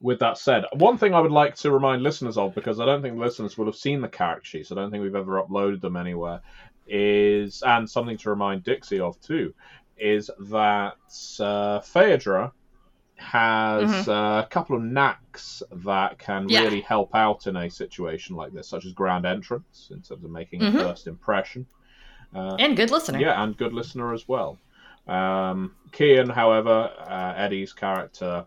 with 0.00 0.20
that 0.20 0.38
said, 0.38 0.64
one 0.74 0.98
thing 0.98 1.14
I 1.14 1.20
would 1.20 1.32
like 1.32 1.56
to 1.56 1.70
remind 1.70 2.02
listeners 2.02 2.38
of, 2.38 2.54
because 2.54 2.80
I 2.80 2.86
don't 2.86 3.02
think 3.02 3.18
listeners 3.18 3.58
will 3.58 3.66
have 3.66 3.76
seen 3.76 4.00
the 4.00 4.08
character 4.08 4.48
sheets, 4.48 4.72
I 4.72 4.74
don't 4.76 4.90
think 4.90 5.02
we've 5.02 5.14
ever 5.14 5.42
uploaded 5.42 5.80
them 5.80 5.96
anywhere, 5.96 6.40
is, 6.86 7.62
and 7.66 7.88
something 7.88 8.16
to 8.18 8.30
remind 8.30 8.64
Dixie 8.64 9.00
of 9.00 9.20
too, 9.20 9.54
is 9.98 10.30
that 10.50 10.96
uh, 11.40 11.80
Phaedra 11.80 12.52
has 13.16 13.90
mm-hmm. 13.90 14.10
uh, 14.10 14.42
a 14.42 14.46
couple 14.46 14.76
of 14.76 14.82
knacks 14.82 15.62
that 15.84 16.18
can 16.18 16.48
yeah. 16.48 16.62
really 16.62 16.80
help 16.82 17.14
out 17.14 17.46
in 17.46 17.56
a 17.56 17.70
situation 17.70 18.36
like 18.36 18.52
this, 18.52 18.68
such 18.68 18.84
as 18.84 18.92
grand 18.92 19.26
entrance 19.26 19.88
in 19.90 20.02
terms 20.02 20.24
of 20.24 20.30
making 20.30 20.60
mm-hmm. 20.60 20.76
a 20.76 20.80
first 20.80 21.06
impression. 21.06 21.66
Uh, 22.34 22.56
and 22.58 22.76
good 22.76 22.90
listener. 22.90 23.18
Yeah, 23.18 23.42
and 23.42 23.56
good 23.56 23.72
listener 23.72 24.12
as 24.12 24.28
well. 24.28 24.58
Um, 25.06 25.74
Kian, 25.92 26.32
however, 26.32 26.90
uh, 26.98 27.34
Eddie's 27.36 27.72
character, 27.72 28.44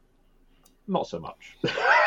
not 0.88 1.08
so 1.08 1.20
much. 1.20 1.58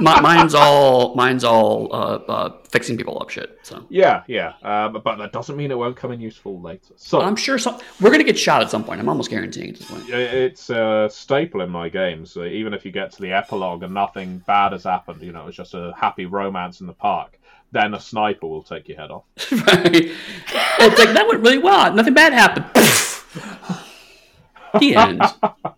mine's 0.00 0.54
all 0.54 1.14
mine's 1.14 1.44
all 1.44 1.88
uh, 1.92 2.18
uh, 2.28 2.56
fixing 2.70 2.96
people 2.96 3.18
up 3.20 3.30
shit. 3.30 3.58
So 3.62 3.84
yeah, 3.88 4.22
yeah, 4.26 4.54
uh, 4.62 4.88
but, 4.88 5.04
but 5.04 5.16
that 5.16 5.32
doesn't 5.32 5.56
mean 5.56 5.70
it 5.70 5.78
won't 5.78 5.96
come 5.96 6.12
in 6.12 6.20
useful 6.20 6.60
later. 6.60 6.94
So 6.96 7.20
I'm 7.20 7.36
sure 7.36 7.58
some, 7.58 7.78
we're 8.00 8.10
gonna 8.10 8.24
get 8.24 8.38
shot 8.38 8.62
at 8.62 8.70
some 8.70 8.84
point. 8.84 9.00
I'm 9.00 9.08
almost 9.08 9.30
guaranteeing 9.30 9.70
at 9.70 9.76
this 9.76 9.90
point. 9.90 10.08
It's 10.08 10.70
a 10.70 11.08
staple 11.10 11.60
in 11.60 11.70
my 11.70 11.88
games. 11.88 12.30
So 12.30 12.44
even 12.44 12.74
if 12.74 12.84
you 12.84 12.92
get 12.92 13.12
to 13.12 13.22
the 13.22 13.32
epilogue 13.32 13.82
and 13.82 13.94
nothing 13.94 14.38
bad 14.46 14.72
has 14.72 14.84
happened, 14.84 15.22
you 15.22 15.32
know, 15.32 15.46
it's 15.46 15.56
just 15.56 15.74
a 15.74 15.92
happy 15.96 16.26
romance 16.26 16.80
in 16.80 16.86
the 16.86 16.92
park. 16.92 17.38
Then 17.70 17.92
a 17.92 18.00
sniper 18.00 18.46
will 18.46 18.62
take 18.62 18.88
your 18.88 18.96
head 18.96 19.10
off. 19.10 19.24
right. 19.52 19.94
It's 19.94 20.98
like 20.98 21.12
that 21.12 21.26
went 21.28 21.42
really 21.42 21.58
well. 21.58 21.92
Nothing 21.92 22.14
bad 22.14 22.32
happened. 22.32 22.64
the 24.80 24.96
end. 24.96 25.22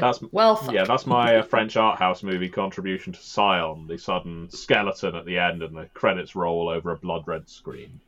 That's 0.00 0.20
well, 0.32 0.68
yeah, 0.72 0.84
that's 0.84 1.06
my 1.06 1.36
uh, 1.36 1.42
French 1.42 1.76
art 1.76 1.98
house 1.98 2.22
movie 2.22 2.48
contribution 2.48 3.12
to 3.12 3.20
Scion, 3.22 3.86
the 3.86 3.98
sudden 3.98 4.50
skeleton 4.50 5.14
at 5.14 5.24
the 5.26 5.38
end, 5.38 5.62
and 5.62 5.76
the 5.76 5.86
credits 5.94 6.34
roll 6.34 6.68
over 6.68 6.92
a 6.92 6.96
blood 6.96 7.22
red 7.26 7.48
screen. 7.48 8.00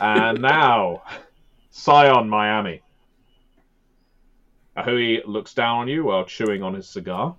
And 0.00 0.40
now, 0.42 1.02
Scion, 1.70 2.28
Miami. 2.28 2.82
Ahui 4.76 5.22
looks 5.26 5.54
down 5.54 5.78
on 5.80 5.88
you 5.88 6.04
while 6.04 6.24
chewing 6.24 6.62
on 6.62 6.74
his 6.74 6.88
cigar. 6.88 7.36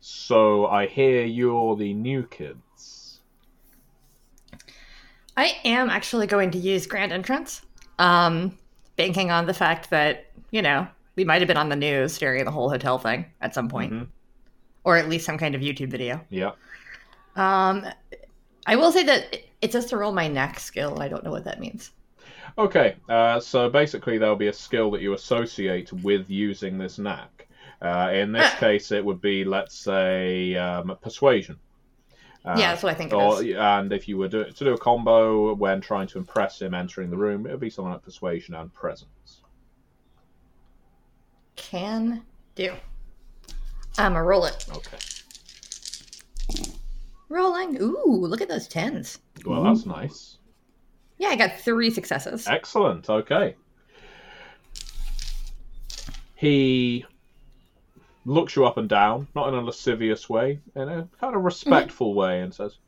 So 0.00 0.66
I 0.66 0.86
hear 0.86 1.24
you're 1.24 1.76
the 1.76 1.92
new 1.92 2.24
kids. 2.24 3.20
I 5.36 5.56
am 5.64 5.90
actually 5.90 6.26
going 6.26 6.50
to 6.52 6.58
use 6.58 6.86
Grand 6.86 7.12
Entrance, 7.12 7.62
um, 7.98 8.58
banking 8.96 9.30
on 9.30 9.46
the 9.46 9.54
fact 9.54 9.90
that 9.90 10.26
you 10.50 10.60
know 10.60 10.88
we 11.16 11.24
might 11.24 11.40
have 11.40 11.48
been 11.48 11.56
on 11.56 11.68
the 11.68 11.76
news 11.76 12.18
during 12.18 12.44
the 12.44 12.50
whole 12.50 12.70
hotel 12.70 12.98
thing 12.98 13.26
at 13.40 13.54
some 13.54 13.68
point. 13.68 13.92
Mm-hmm. 13.92 14.04
or 14.84 14.96
at 14.96 15.08
least 15.08 15.24
some 15.24 15.38
kind 15.38 15.54
of 15.54 15.60
YouTube 15.60 15.90
video. 15.90 16.20
Yeah. 16.28 16.52
Um, 17.36 17.86
I 18.66 18.76
will 18.76 18.92
say 18.92 19.04
that 19.04 19.38
it 19.60 19.72
says 19.72 19.86
to 19.86 19.96
roll 19.96 20.12
my 20.12 20.28
neck 20.28 20.58
skill. 20.58 21.00
I 21.00 21.08
don't 21.08 21.24
know 21.24 21.30
what 21.30 21.44
that 21.44 21.60
means. 21.60 21.92
Okay, 22.58 22.96
uh, 23.08 23.40
so 23.40 23.70
basically 23.70 24.18
there'll 24.18 24.36
be 24.36 24.48
a 24.48 24.52
skill 24.52 24.90
that 24.90 25.00
you 25.00 25.14
associate 25.14 25.92
with 25.92 26.28
using 26.28 26.76
this 26.78 26.98
knack. 26.98 27.48
Uh, 27.80 28.10
in 28.12 28.32
this 28.32 28.50
ah. 28.54 28.56
case, 28.58 28.92
it 28.92 29.04
would 29.04 29.20
be, 29.20 29.44
let's 29.44 29.76
say, 29.76 30.54
um, 30.56 30.96
persuasion. 31.00 31.56
Uh, 32.44 32.56
yeah, 32.58 32.70
that's 32.70 32.82
what 32.82 32.92
I 32.92 32.94
think. 32.94 33.12
Or, 33.12 33.42
and 33.42 33.92
if 33.92 34.08
you 34.08 34.18
were 34.18 34.28
do, 34.28 34.44
to 34.44 34.64
do 34.64 34.74
a 34.74 34.78
combo 34.78 35.54
when 35.54 35.80
trying 35.80 36.08
to 36.08 36.18
impress 36.18 36.60
him 36.60 36.74
entering 36.74 37.08
the 37.10 37.16
room, 37.16 37.46
it 37.46 37.52
would 37.52 37.60
be 37.60 37.70
something 37.70 37.92
like 37.92 38.02
persuasion 38.02 38.54
and 38.54 38.72
presence. 38.74 39.41
Can 41.56 42.22
do. 42.54 42.72
I'm 43.98 44.14
a 44.14 44.22
roll 44.22 44.44
it. 44.46 44.66
Okay. 44.70 44.98
Rolling. 47.28 47.80
Ooh, 47.80 48.04
look 48.06 48.40
at 48.40 48.48
those 48.48 48.68
tens. 48.68 49.18
Well, 49.44 49.64
that's 49.64 49.86
nice. 49.86 50.38
Yeah, 51.18 51.28
I 51.28 51.36
got 51.36 51.58
three 51.58 51.90
successes. 51.90 52.46
Excellent. 52.46 53.08
Okay. 53.08 53.54
He 56.34 57.04
looks 58.24 58.56
you 58.56 58.66
up 58.66 58.76
and 58.76 58.88
down, 58.88 59.28
not 59.34 59.48
in 59.48 59.54
a 59.54 59.60
lascivious 59.60 60.28
way, 60.28 60.58
in 60.74 60.88
a 60.88 61.08
kind 61.20 61.36
of 61.36 61.42
respectful 61.42 62.10
mm-hmm. 62.10 62.18
way, 62.18 62.40
and 62.40 62.54
says, 62.54 62.78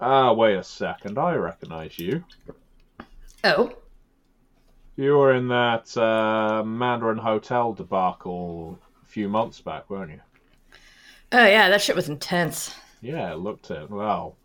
Ah, 0.00 0.32
wait 0.32 0.56
a 0.56 0.64
second, 0.64 1.18
I 1.18 1.34
recognize 1.36 1.98
you. 1.98 2.24
Oh. 3.44 3.72
You 4.96 5.16
were 5.18 5.34
in 5.34 5.48
that 5.48 5.96
uh, 5.96 6.62
Mandarin 6.64 7.18
Hotel 7.18 7.72
debacle 7.72 8.78
a 9.02 9.06
few 9.06 9.28
months 9.28 9.60
back, 9.60 9.90
weren't 9.90 10.12
you? 10.12 10.20
Oh 11.32 11.44
yeah, 11.46 11.68
that 11.68 11.82
shit 11.82 11.96
was 11.96 12.08
intense. 12.08 12.74
Yeah, 13.00 13.32
it 13.32 13.38
looked 13.38 13.70
it. 13.70 13.90
Well, 13.90 14.36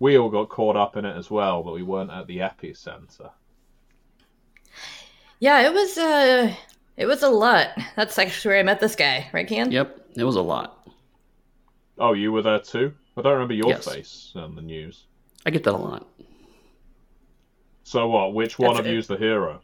we 0.00 0.18
all 0.18 0.30
got 0.30 0.48
caught 0.48 0.76
up 0.76 0.96
in 0.96 1.04
it 1.04 1.16
as 1.16 1.30
well, 1.30 1.62
but 1.62 1.74
we 1.74 1.82
weren't 1.82 2.10
at 2.10 2.26
the 2.26 2.38
epicenter. 2.38 3.30
Yeah, 5.40 5.60
it 5.66 5.72
was. 5.72 5.96
Uh, 5.98 6.54
It 6.96 7.06
was 7.06 7.22
a 7.22 7.28
lot. 7.30 7.68
That's 7.94 8.18
actually 8.18 8.50
where 8.50 8.58
I 8.58 8.64
met 8.64 8.80
this 8.80 8.96
guy, 8.96 9.30
right, 9.32 9.48
Kian? 9.48 9.70
Yep, 9.70 10.00
it 10.16 10.24
was 10.24 10.34
a 10.34 10.42
lot. 10.42 10.88
Oh, 11.96 12.12
you 12.12 12.32
were 12.32 12.42
there 12.42 12.58
too? 12.58 12.92
I 13.16 13.22
don't 13.22 13.34
remember 13.34 13.54
your 13.54 13.68
yes. 13.68 13.84
face 13.84 14.32
on 14.34 14.56
the 14.56 14.62
news. 14.62 15.06
I 15.46 15.50
get 15.50 15.62
that 15.62 15.74
a 15.74 15.76
lot. 15.76 16.08
So 17.84 18.08
what? 18.08 18.34
Which 18.34 18.58
one 18.58 18.74
That's 18.74 18.86
of 18.86 18.92
you 18.92 18.98
is 18.98 19.06
the 19.06 19.16
hero? 19.16 19.60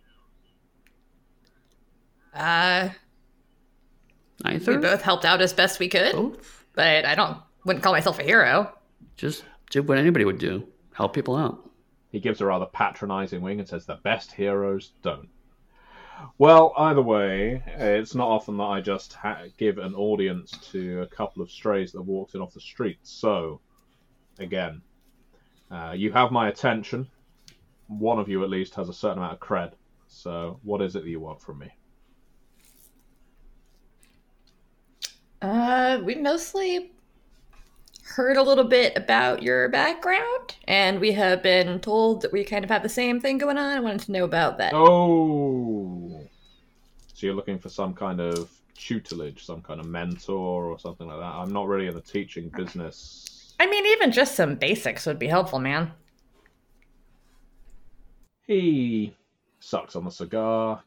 Uh, 2.35 2.91
Neither. 4.43 4.73
We 4.73 4.79
both 4.79 5.03
helped 5.03 5.25
out 5.25 5.41
as 5.41 5.53
best 5.53 5.79
we 5.79 5.89
could, 5.89 6.13
both? 6.13 6.65
but 6.75 7.05
I 7.05 7.15
don't 7.15 7.39
wouldn't 7.65 7.83
call 7.83 7.93
myself 7.93 8.19
a 8.19 8.25
hero. 8.25 8.73
Just 9.17 9.45
did 9.71 9.89
what 9.89 9.99
anybody 9.99 10.25
would 10.25 10.39
do: 10.39 10.67
help 10.93 11.15
people 11.15 11.37
out. 11.37 11.71
He 12.11 12.21
gives 12.21 12.41
a 12.41 12.47
rather 12.47 12.67
patronizing 12.67 13.41
wing 13.41 13.61
and 13.61 13.69
says, 13.69 13.87
"The 13.87 14.01
best 14.03 14.33
heroes 14.33 14.93
don't." 15.03 15.29
Well, 16.39 16.73
either 16.77 17.03
way, 17.03 17.63
it's 17.67 18.15
not 18.15 18.29
often 18.29 18.57
that 18.59 18.65
I 18.65 18.81
just 18.81 19.13
ha- 19.15 19.45
give 19.57 19.79
an 19.79 19.95
audience 19.95 20.53
to 20.73 21.03
a 21.03 21.07
couple 21.07 21.43
of 21.43 21.51
strays 21.51 21.93
that 21.93 22.03
walked 22.03 22.35
in 22.35 22.41
off 22.41 22.55
the 22.55 22.61
street. 22.61 22.99
So, 23.03 23.61
again, 24.39 24.83
uh, 25.71 25.93
you 25.97 26.13
have 26.13 26.31
my 26.31 26.49
attention. 26.49 27.09
One 27.89 28.19
of 28.19 28.29
you, 28.29 28.43
at 28.45 28.51
least, 28.51 28.75
has 28.77 28.89
a 28.89 28.93
certain 28.95 29.19
amount 29.19 29.35
of 29.35 29.41
cred. 29.41 29.73
So, 30.07 30.61
what 30.63 30.81
is 30.83 30.95
it 30.97 31.03
that 31.03 31.11
you 31.11 31.21
want 31.21 31.41
from 31.41 31.59
me? 31.59 31.71
Uh, 35.45 36.01
we 36.03 36.15
mostly 36.15 36.91
heard 38.03 38.39
a 38.39 38.43
little 38.43 38.65
bit 38.65 38.97
about 38.97 39.43
your 39.43 39.69
background, 39.69 40.57
and 40.67 40.99
we 40.99 41.13
have 41.13 41.43
been 41.43 41.79
told 41.81 42.23
that 42.23 42.33
we 42.33 42.43
kind 42.43 42.65
of 42.65 42.71
have 42.71 42.83
the 42.83 42.89
same 42.89 43.21
thing 43.21 43.37
going 43.37 43.59
on. 43.59 43.77
I 43.77 43.81
wanted 43.81 44.01
to 44.07 44.13
know 44.13 44.25
about 44.25 44.57
that. 44.57 44.73
Oh, 44.75 46.19
so 47.13 47.27
you're 47.27 47.35
looking 47.35 47.59
for 47.59 47.69
some 47.69 47.93
kind 47.93 48.23
of 48.23 48.51
tutelage, 48.75 49.45
some 49.45 49.61
kind 49.61 49.81
of 49.81 49.87
mentor, 49.87 50.65
or 50.65 50.79
something 50.79 51.07
like 51.07 51.19
that. 51.19 51.35
I'm 51.35 51.53
not 51.53 51.69
really 51.69 51.89
in 51.89 51.95
the 51.95 52.01
teaching 52.01 52.49
business. 52.49 53.55
I 53.61 53.67
mean, 53.67 53.85
even 53.85 54.13
just 54.13 54.37
some 54.37 54.55
basics 54.55 55.05
would 55.05 55.19
be 55.19 55.29
helpful, 55.29 55.59
man. 55.59 55.93
He 58.47 59.15
sucks 59.61 59.95
on 59.95 60.07
the 60.07 60.11
cigar, 60.11 60.83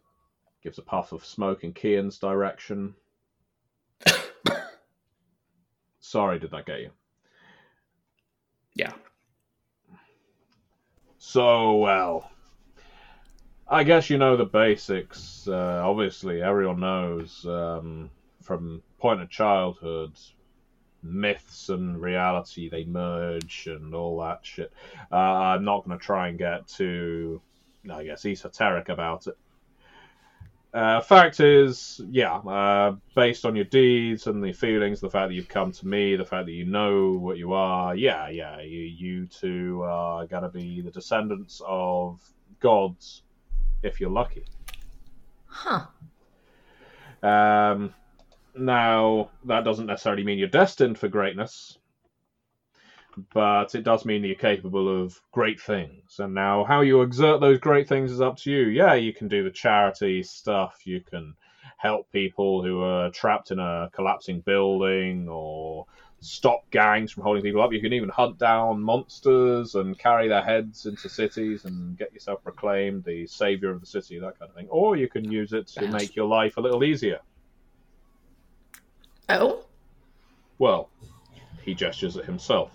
gives 0.64 0.80
a 0.80 0.82
puff 0.82 1.12
of 1.12 1.24
smoke 1.24 1.64
in 1.64 1.74
Kian's 1.74 2.18
direction. 2.18 2.96
Sorry, 6.08 6.40
did 6.40 6.52
that 6.52 6.66
get 6.66 6.80
you? 6.80 6.92
Yeah. 8.76 8.94
So, 11.18 11.76
well, 11.76 12.32
I 13.68 13.84
guess 13.84 14.10
you 14.10 14.18
know 14.18 14.38
the 14.38 14.46
basics. 14.46 15.50
Uh, 15.50 15.82
obviously, 15.84 16.42
everyone 16.42 16.80
knows 16.80 17.46
um, 17.46 18.10
from 18.42 18.82
point 18.98 19.22
of 19.22 19.30
childhood, 19.30 20.18
myths 21.04 21.68
and 21.68 22.02
reality 22.02 22.70
they 22.70 22.86
merge 22.86 23.68
and 23.68 23.94
all 23.94 24.22
that 24.22 24.40
shit. 24.44 24.72
Uh, 25.12 25.16
I'm 25.16 25.66
not 25.66 25.84
going 25.84 26.00
to 26.00 26.06
try 26.06 26.30
and 26.30 26.38
get 26.38 26.70
too, 26.70 27.42
I 27.92 28.06
guess, 28.06 28.26
esoteric 28.26 28.88
about 28.88 29.28
it. 29.28 29.38
Uh, 30.78 31.02
fact 31.02 31.40
is, 31.40 32.00
yeah, 32.12 32.36
uh, 32.36 32.96
based 33.16 33.46
on 33.46 33.56
your 33.56 33.66
deeds 33.66 34.28
and 34.28 34.44
the 34.44 34.54
feelings, 34.54 35.00
the 35.00 35.10
fact 35.10 35.30
that 35.30 35.34
you've 35.34 35.48
come 35.48 35.72
to 35.72 35.88
me, 35.88 36.16
the 36.16 36.24
fact 36.24 36.46
that 36.46 36.52
you 36.52 36.66
know 36.66 37.14
what 37.14 37.36
you 37.36 37.52
are, 37.52 37.96
yeah, 37.96 38.30
yeah, 38.30 38.62
you, 38.62 38.82
you 38.82 39.26
two 39.26 39.82
are 39.82 40.28
going 40.28 40.44
to 40.44 40.50
be 40.50 40.82
the 40.82 40.92
descendants 40.92 41.64
of 41.66 42.22
gods 42.60 43.24
if 43.82 44.00
you're 44.00 44.12
lucky. 44.12 44.46
Huh. 45.48 45.88
Um, 47.24 47.92
now, 48.56 49.32
that 49.46 49.64
doesn't 49.64 49.88
necessarily 49.88 50.24
mean 50.24 50.38
you're 50.38 50.48
destined 50.48 51.00
for 51.00 51.08
greatness 51.08 51.80
but 53.34 53.76
it 53.76 53.84
does 53.84 54.06
mean 54.06 54.22
that 54.22 54.28
you're 54.28 54.36
capable 54.36 55.04
of 55.04 55.20
great 55.32 55.60
things. 55.60 56.20
And 56.20 56.34
now, 56.34 56.64
how 56.64 56.82
you 56.82 57.02
exert 57.02 57.42
those 57.42 57.60
great 57.60 57.88
things 57.88 58.12
is 58.12 58.22
up 58.22 58.38
to 58.38 58.52
you. 58.52 58.68
Yeah, 58.68 58.94
you 58.94 59.14
can 59.14 59.28
do 59.28 59.44
the 59.44 59.52
charity 59.52 60.24
stuff, 60.24 60.82
you 60.86 61.02
can 61.02 61.36
help 61.78 62.12
people 62.12 62.64
who 62.64 62.82
are 62.82 63.10
trapped 63.12 63.52
in 63.52 63.60
a 63.60 63.90
collapsing 63.94 64.42
building 64.42 65.28
or 65.30 65.86
stop 66.20 66.70
gangs 66.72 67.12
from 67.12 67.24
holding 67.24 67.44
people 67.44 67.62
up. 67.62 67.72
You 67.72 67.82
can 67.82 67.94
even 67.94 68.10
hunt 68.10 68.38
down 68.40 68.82
monsters 68.82 69.76
and 69.76 69.98
carry 69.98 70.28
their 70.28 70.42
heads 70.42 70.86
into 70.86 71.10
cities 71.10 71.66
and 71.66 71.98
get 71.98 72.14
yourself 72.14 72.44
proclaimed 72.44 73.04
the 73.04 73.28
savior 73.28 73.70
of 73.70 73.80
the 73.80 73.86
city, 73.86 74.20
that 74.20 74.40
kind 74.40 74.50
of 74.50 74.56
thing. 74.56 74.68
Or 74.70 74.96
you 74.96 75.08
can 75.08 75.30
use 75.32 75.54
it 75.54 75.68
to 75.68 75.88
make 75.88 76.16
your 76.16 76.28
life 76.28 76.58
a 76.58 76.62
little 76.62 76.84
easier. 76.84 77.20
Oh? 79.30 79.64
Well, 80.58 80.90
he 81.62 81.76
gestures 81.76 82.18
at 82.18 82.26
himself. 82.26 82.72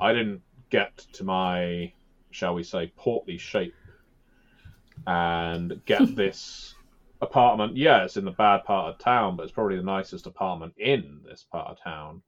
I 0.00 0.12
didn't 0.12 0.42
get 0.70 0.96
to 1.14 1.24
my, 1.24 1.92
shall 2.30 2.54
we 2.54 2.62
say, 2.62 2.92
portly 2.96 3.38
shape 3.38 3.74
and 5.06 5.80
get 5.86 6.14
this 6.16 6.74
apartment. 7.20 7.76
Yeah, 7.76 8.04
it's 8.04 8.16
in 8.16 8.24
the 8.24 8.30
bad 8.30 8.64
part 8.64 8.94
of 8.94 8.98
town, 8.98 9.36
but 9.36 9.44
it's 9.44 9.52
probably 9.52 9.76
the 9.76 9.82
nicest 9.82 10.26
apartment 10.26 10.74
in 10.76 11.20
this 11.28 11.44
part 11.50 11.68
of 11.68 11.82
town 11.82 12.22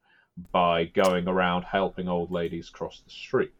by 0.52 0.84
going 0.84 1.28
around 1.28 1.64
helping 1.64 2.08
old 2.08 2.30
ladies 2.30 2.70
cross 2.70 3.02
the 3.04 3.10
street. 3.10 3.52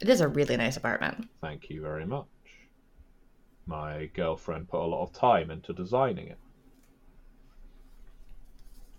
It 0.00 0.08
is 0.08 0.20
a 0.20 0.28
really 0.28 0.56
nice 0.56 0.76
apartment. 0.76 1.28
Thank 1.40 1.70
you 1.70 1.80
very 1.80 2.06
much. 2.06 2.26
My 3.66 4.06
girlfriend 4.14 4.68
put 4.68 4.80
a 4.80 4.86
lot 4.86 5.02
of 5.02 5.12
time 5.12 5.50
into 5.50 5.72
designing 5.72 6.28
it. 6.28 6.38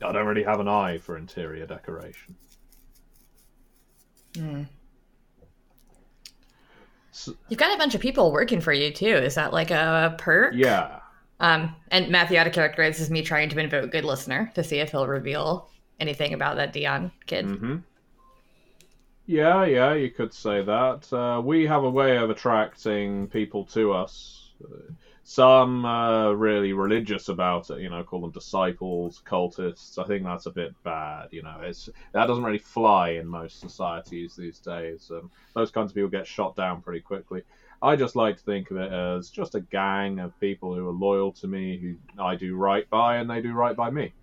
I 0.01 0.11
don't 0.11 0.25
really 0.25 0.43
have 0.43 0.59
an 0.59 0.67
eye 0.67 0.97
for 0.97 1.17
interior 1.17 1.65
decoration. 1.65 2.35
Mm. 4.33 4.67
So, 7.11 7.35
You've 7.47 7.59
got 7.59 7.73
a 7.73 7.77
bunch 7.77 7.95
of 7.95 8.01
people 8.01 8.31
working 8.31 8.59
for 8.59 8.73
you 8.73 8.91
too. 8.91 9.05
Is 9.05 9.35
that 9.35 9.53
like 9.53 9.71
a 9.71 10.15
perk? 10.17 10.53
Yeah. 10.55 10.99
Um, 11.39 11.75
and 11.91 12.09
Matthew 12.09 12.37
out 12.37 12.47
of 12.47 12.53
character. 12.53 12.83
This 12.87 12.99
is 12.99 13.09
me 13.09 13.21
trying 13.21 13.49
to 13.49 13.59
invoke 13.59 13.91
good 13.91 14.05
listener 14.05 14.51
to 14.55 14.63
see 14.63 14.79
if 14.79 14.91
he'll 14.91 15.07
reveal 15.07 15.69
anything 15.99 16.33
about 16.33 16.55
that 16.55 16.73
Dion 16.73 17.11
kid. 17.27 17.45
Mm-hmm. 17.45 17.77
Yeah, 19.25 19.65
yeah, 19.65 19.93
you 19.93 20.09
could 20.09 20.33
say 20.33 20.63
that. 20.63 21.13
Uh, 21.13 21.41
we 21.41 21.65
have 21.65 21.83
a 21.83 21.89
way 21.89 22.17
of 22.17 22.29
attracting 22.29 23.27
people 23.27 23.63
to 23.65 23.93
us. 23.93 24.51
Some 25.25 25.85
uh, 25.85 26.31
really 26.31 26.73
religious 26.73 27.29
about 27.29 27.69
it, 27.69 27.79
you 27.79 27.89
know, 27.89 28.03
call 28.03 28.19
them 28.19 28.31
disciples, 28.31 29.21
cultists. 29.25 29.97
I 29.97 30.05
think 30.05 30.25
that's 30.25 30.47
a 30.47 30.51
bit 30.51 30.75
bad, 30.83 31.29
you 31.31 31.41
know. 31.41 31.61
It's 31.61 31.89
that 32.11 32.25
doesn't 32.25 32.43
really 32.43 32.57
fly 32.57 33.11
in 33.11 33.25
most 33.25 33.61
societies 33.61 34.35
these 34.35 34.59
days. 34.59 35.09
Um, 35.09 35.31
those 35.55 35.71
kinds 35.71 35.91
of 35.91 35.95
people 35.95 36.09
get 36.09 36.27
shot 36.27 36.57
down 36.57 36.81
pretty 36.81 36.99
quickly. 36.99 37.43
I 37.81 37.95
just 37.95 38.17
like 38.17 38.37
to 38.37 38.43
think 38.43 38.69
of 38.71 38.77
it 38.77 38.91
as 38.91 39.29
just 39.29 39.55
a 39.55 39.61
gang 39.61 40.19
of 40.19 40.37
people 40.41 40.75
who 40.75 40.87
are 40.89 40.93
loyal 40.93 41.31
to 41.33 41.47
me, 41.47 41.77
who 41.77 41.95
I 42.21 42.35
do 42.35 42.55
right 42.55 42.89
by, 42.89 43.17
and 43.17 43.29
they 43.29 43.41
do 43.41 43.53
right 43.53 43.77
by 43.77 43.89
me. 43.91 44.13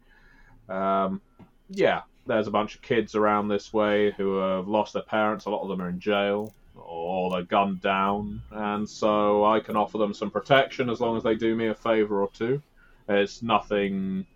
Um, 0.69 1.23
yeah, 1.71 2.03
there's 2.27 2.47
a 2.47 2.51
bunch 2.51 2.75
of 2.75 2.83
kids 2.83 3.15
around 3.15 3.49
this 3.49 3.73
way 3.73 4.11
who 4.13 4.37
have 4.37 4.69
lost 4.69 4.93
their 4.93 5.03
parents. 5.03 5.47
A 5.47 5.51
lot 5.51 5.63
of 5.63 5.69
them 5.69 5.81
are 5.81 5.89
in 5.89 5.99
jail 5.99 6.55
or 6.75 7.31
they're 7.31 7.43
gunned 7.43 7.81
down, 7.81 8.43
and 8.51 8.89
so 8.89 9.45
I 9.45 9.61
can 9.61 9.77
offer 9.77 9.99
them 9.99 10.15
some 10.15 10.31
protection 10.31 10.89
as 10.91 11.01
long 11.01 11.17
as 11.17 11.23
they 11.23 11.35
do 11.35 11.55
me 11.55 11.69
a 11.69 11.75
favor 11.75 12.23
or 12.23 12.31
two. 12.33 12.63
It's 13.09 13.43
nothing 13.43 14.27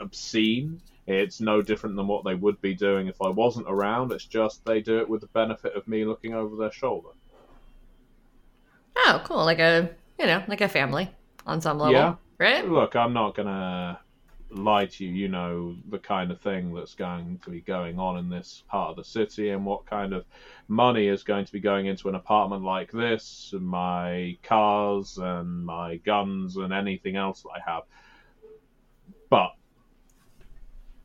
obscene. 0.00 0.80
It's 1.06 1.40
no 1.40 1.62
different 1.62 1.96
than 1.96 2.06
what 2.06 2.24
they 2.24 2.34
would 2.34 2.60
be 2.60 2.74
doing 2.74 3.08
if 3.08 3.20
I 3.20 3.28
wasn't 3.28 3.66
around. 3.68 4.12
It's 4.12 4.24
just 4.24 4.64
they 4.64 4.80
do 4.80 4.98
it 4.98 5.08
with 5.08 5.20
the 5.20 5.26
benefit 5.28 5.74
of 5.74 5.86
me 5.88 6.04
looking 6.04 6.34
over 6.34 6.56
their 6.56 6.72
shoulder. 6.72 7.08
Oh, 8.96 9.20
cool! 9.24 9.44
Like 9.44 9.58
a 9.58 9.90
you 10.18 10.26
know, 10.26 10.42
like 10.48 10.60
a 10.60 10.68
family 10.68 11.10
on 11.46 11.60
some 11.60 11.78
level, 11.78 11.92
yeah. 11.94 12.14
right? 12.38 12.68
Look, 12.68 12.94
I'm 12.94 13.12
not 13.12 13.34
gonna 13.34 13.98
lie 14.54 14.86
to 14.86 15.04
you, 15.04 15.12
you 15.12 15.28
know 15.28 15.76
the 15.88 15.98
kind 15.98 16.30
of 16.30 16.40
thing 16.40 16.74
that's 16.74 16.94
going 16.94 17.38
to 17.44 17.50
be 17.50 17.60
going 17.60 17.98
on 17.98 18.18
in 18.18 18.28
this 18.28 18.62
part 18.68 18.90
of 18.90 18.96
the 18.96 19.04
city 19.04 19.50
and 19.50 19.64
what 19.64 19.86
kind 19.86 20.12
of 20.12 20.24
money 20.68 21.08
is 21.08 21.22
going 21.22 21.44
to 21.44 21.52
be 21.52 21.60
going 21.60 21.86
into 21.86 22.08
an 22.08 22.14
apartment 22.14 22.62
like 22.62 22.90
this, 22.92 23.50
and 23.52 23.66
my 23.66 24.36
cars 24.42 25.18
and 25.18 25.64
my 25.64 25.96
guns 25.96 26.56
and 26.56 26.72
anything 26.72 27.16
else 27.16 27.42
that 27.42 27.50
I 27.50 27.70
have. 27.70 27.82
But 29.30 29.52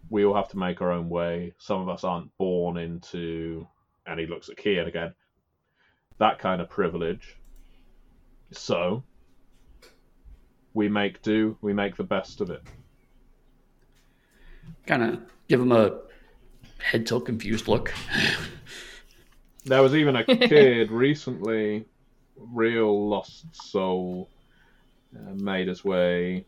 we 0.10 0.26
all 0.26 0.36
have 0.36 0.50
to 0.50 0.58
make 0.58 0.82
our 0.82 0.92
own 0.92 1.10
way. 1.10 1.54
Some 1.58 1.82
of 1.82 1.90
us 1.90 2.04
aren't 2.04 2.36
born 2.38 2.78
into, 2.78 3.68
and 4.06 4.20
he 4.20 4.26
looks 4.26 4.50
at 4.50 4.58
Kian 4.58 4.88
again, 4.88 5.14
that 6.18 6.40
kind 6.40 6.62
of 6.62 6.70
privilege. 6.70 7.38
So 8.52 9.04
we 10.74 10.90
make 10.90 11.22
do, 11.22 11.58
we 11.62 11.74
make 11.74 11.96
the 11.96 12.04
best 12.04 12.42
of 12.42 12.50
it 12.50 12.62
kind 14.88 15.04
of 15.04 15.20
give 15.48 15.62
him 15.62 15.72
a 15.72 16.00
head 16.80 17.06
tilt 17.06 17.26
confused 17.26 17.68
look. 17.68 17.94
there 19.66 19.82
was 19.82 19.96
even 19.96 20.16
a 20.16 20.24
kid 20.24 20.92
recently, 20.92 21.86
real 22.38 23.10
lost 23.10 23.46
soul, 23.54 24.30
uh, 25.16 25.34
made 25.34 25.68
his 25.68 25.84
way 25.84 26.46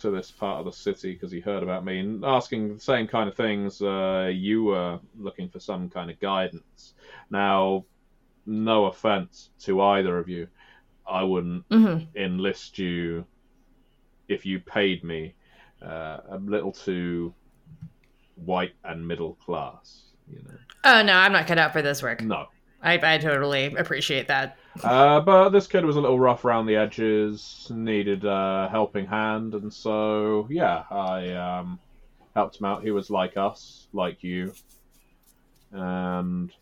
to 0.00 0.10
this 0.10 0.30
part 0.30 0.60
of 0.60 0.64
the 0.64 0.72
city 0.72 1.12
because 1.12 1.32
he 1.32 1.40
heard 1.40 1.62
about 1.62 1.84
me 1.84 1.98
and 1.98 2.24
asking 2.24 2.74
the 2.74 2.80
same 2.80 3.06
kind 3.06 3.28
of 3.28 3.36
things. 3.36 3.82
Uh, 3.82 4.30
you 4.32 4.64
were 4.64 5.00
looking 5.18 5.48
for 5.48 5.60
some 5.60 5.88
kind 5.88 6.10
of 6.10 6.18
guidance. 6.20 6.94
Now, 7.30 7.84
no 8.46 8.86
offense 8.86 9.50
to 9.60 9.80
either 9.80 10.18
of 10.18 10.28
you, 10.28 10.48
I 11.06 11.22
wouldn't 11.22 11.68
mm-hmm. 11.68 12.04
enlist 12.16 12.78
you 12.78 13.24
if 14.28 14.44
you 14.44 14.60
paid 14.60 15.02
me 15.02 15.34
uh, 15.82 16.18
a 16.30 16.38
little 16.38 16.72
too 16.72 17.34
white 18.36 18.74
and 18.84 19.06
middle 19.06 19.34
class. 19.34 20.02
You 20.30 20.42
know. 20.44 20.58
Oh 20.84 21.02
no, 21.02 21.12
I'm 21.12 21.32
not 21.32 21.46
cut 21.46 21.58
out 21.58 21.72
for 21.72 21.82
this 21.82 22.02
work. 22.02 22.22
No, 22.22 22.46
I, 22.82 23.14
I 23.14 23.18
totally 23.18 23.74
appreciate 23.74 24.28
that. 24.28 24.56
Uh, 24.82 25.20
but 25.20 25.50
this 25.50 25.66
kid 25.66 25.84
was 25.84 25.96
a 25.96 26.00
little 26.00 26.18
rough 26.18 26.44
around 26.44 26.66
the 26.66 26.76
edges, 26.76 27.66
needed 27.74 28.24
a 28.24 28.68
helping 28.70 29.06
hand, 29.06 29.54
and 29.54 29.72
so 29.72 30.46
yeah, 30.50 30.84
I 30.90 31.30
um, 31.32 31.78
helped 32.34 32.60
him 32.60 32.66
out. 32.66 32.82
He 32.82 32.90
was 32.90 33.10
like 33.10 33.36
us, 33.36 33.88
like 33.92 34.22
you, 34.22 34.52
and 35.72 36.52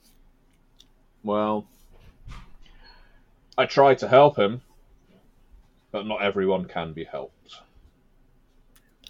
well, 1.23 1.67
I 3.59 3.67
tried 3.67 3.99
to 3.99 4.09
help 4.09 4.39
him, 4.39 4.63
but 5.91 6.07
not 6.07 6.23
everyone 6.23 6.67
can 6.67 6.93
be 6.93 7.05
helped. 7.05 7.61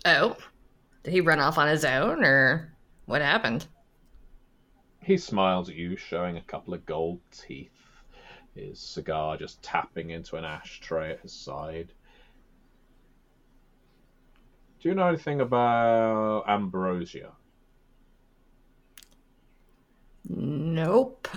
Oh, 0.07 0.37
did 1.03 1.13
he 1.13 1.21
run 1.21 1.41
off 1.41 1.59
on 1.59 1.67
his 1.67 1.85
own, 1.85 2.25
or 2.25 2.73
what 3.07 3.21
happened? 3.21 3.67
He 5.03 5.19
smiles 5.19 5.69
at 5.69 5.75
you, 5.75 5.97
showing 5.97 6.37
a 6.37 6.43
couple 6.43 6.75
of 6.75 6.87
gold 6.87 7.21
teeth 7.33 7.71
his 8.55 8.81
cigar 8.81 9.37
just 9.37 9.63
tapping 9.63 10.11
into 10.11 10.37
an 10.37 10.45
ashtray 10.45 11.13
at 11.13 11.21
his 11.21 11.33
side. 11.33 11.93
Do 14.81 14.89
you 14.89 14.95
know 14.95 15.09
anything 15.09 15.41
about 15.41 16.45
ambrosia? 16.49 17.33
Nope. 20.29 21.29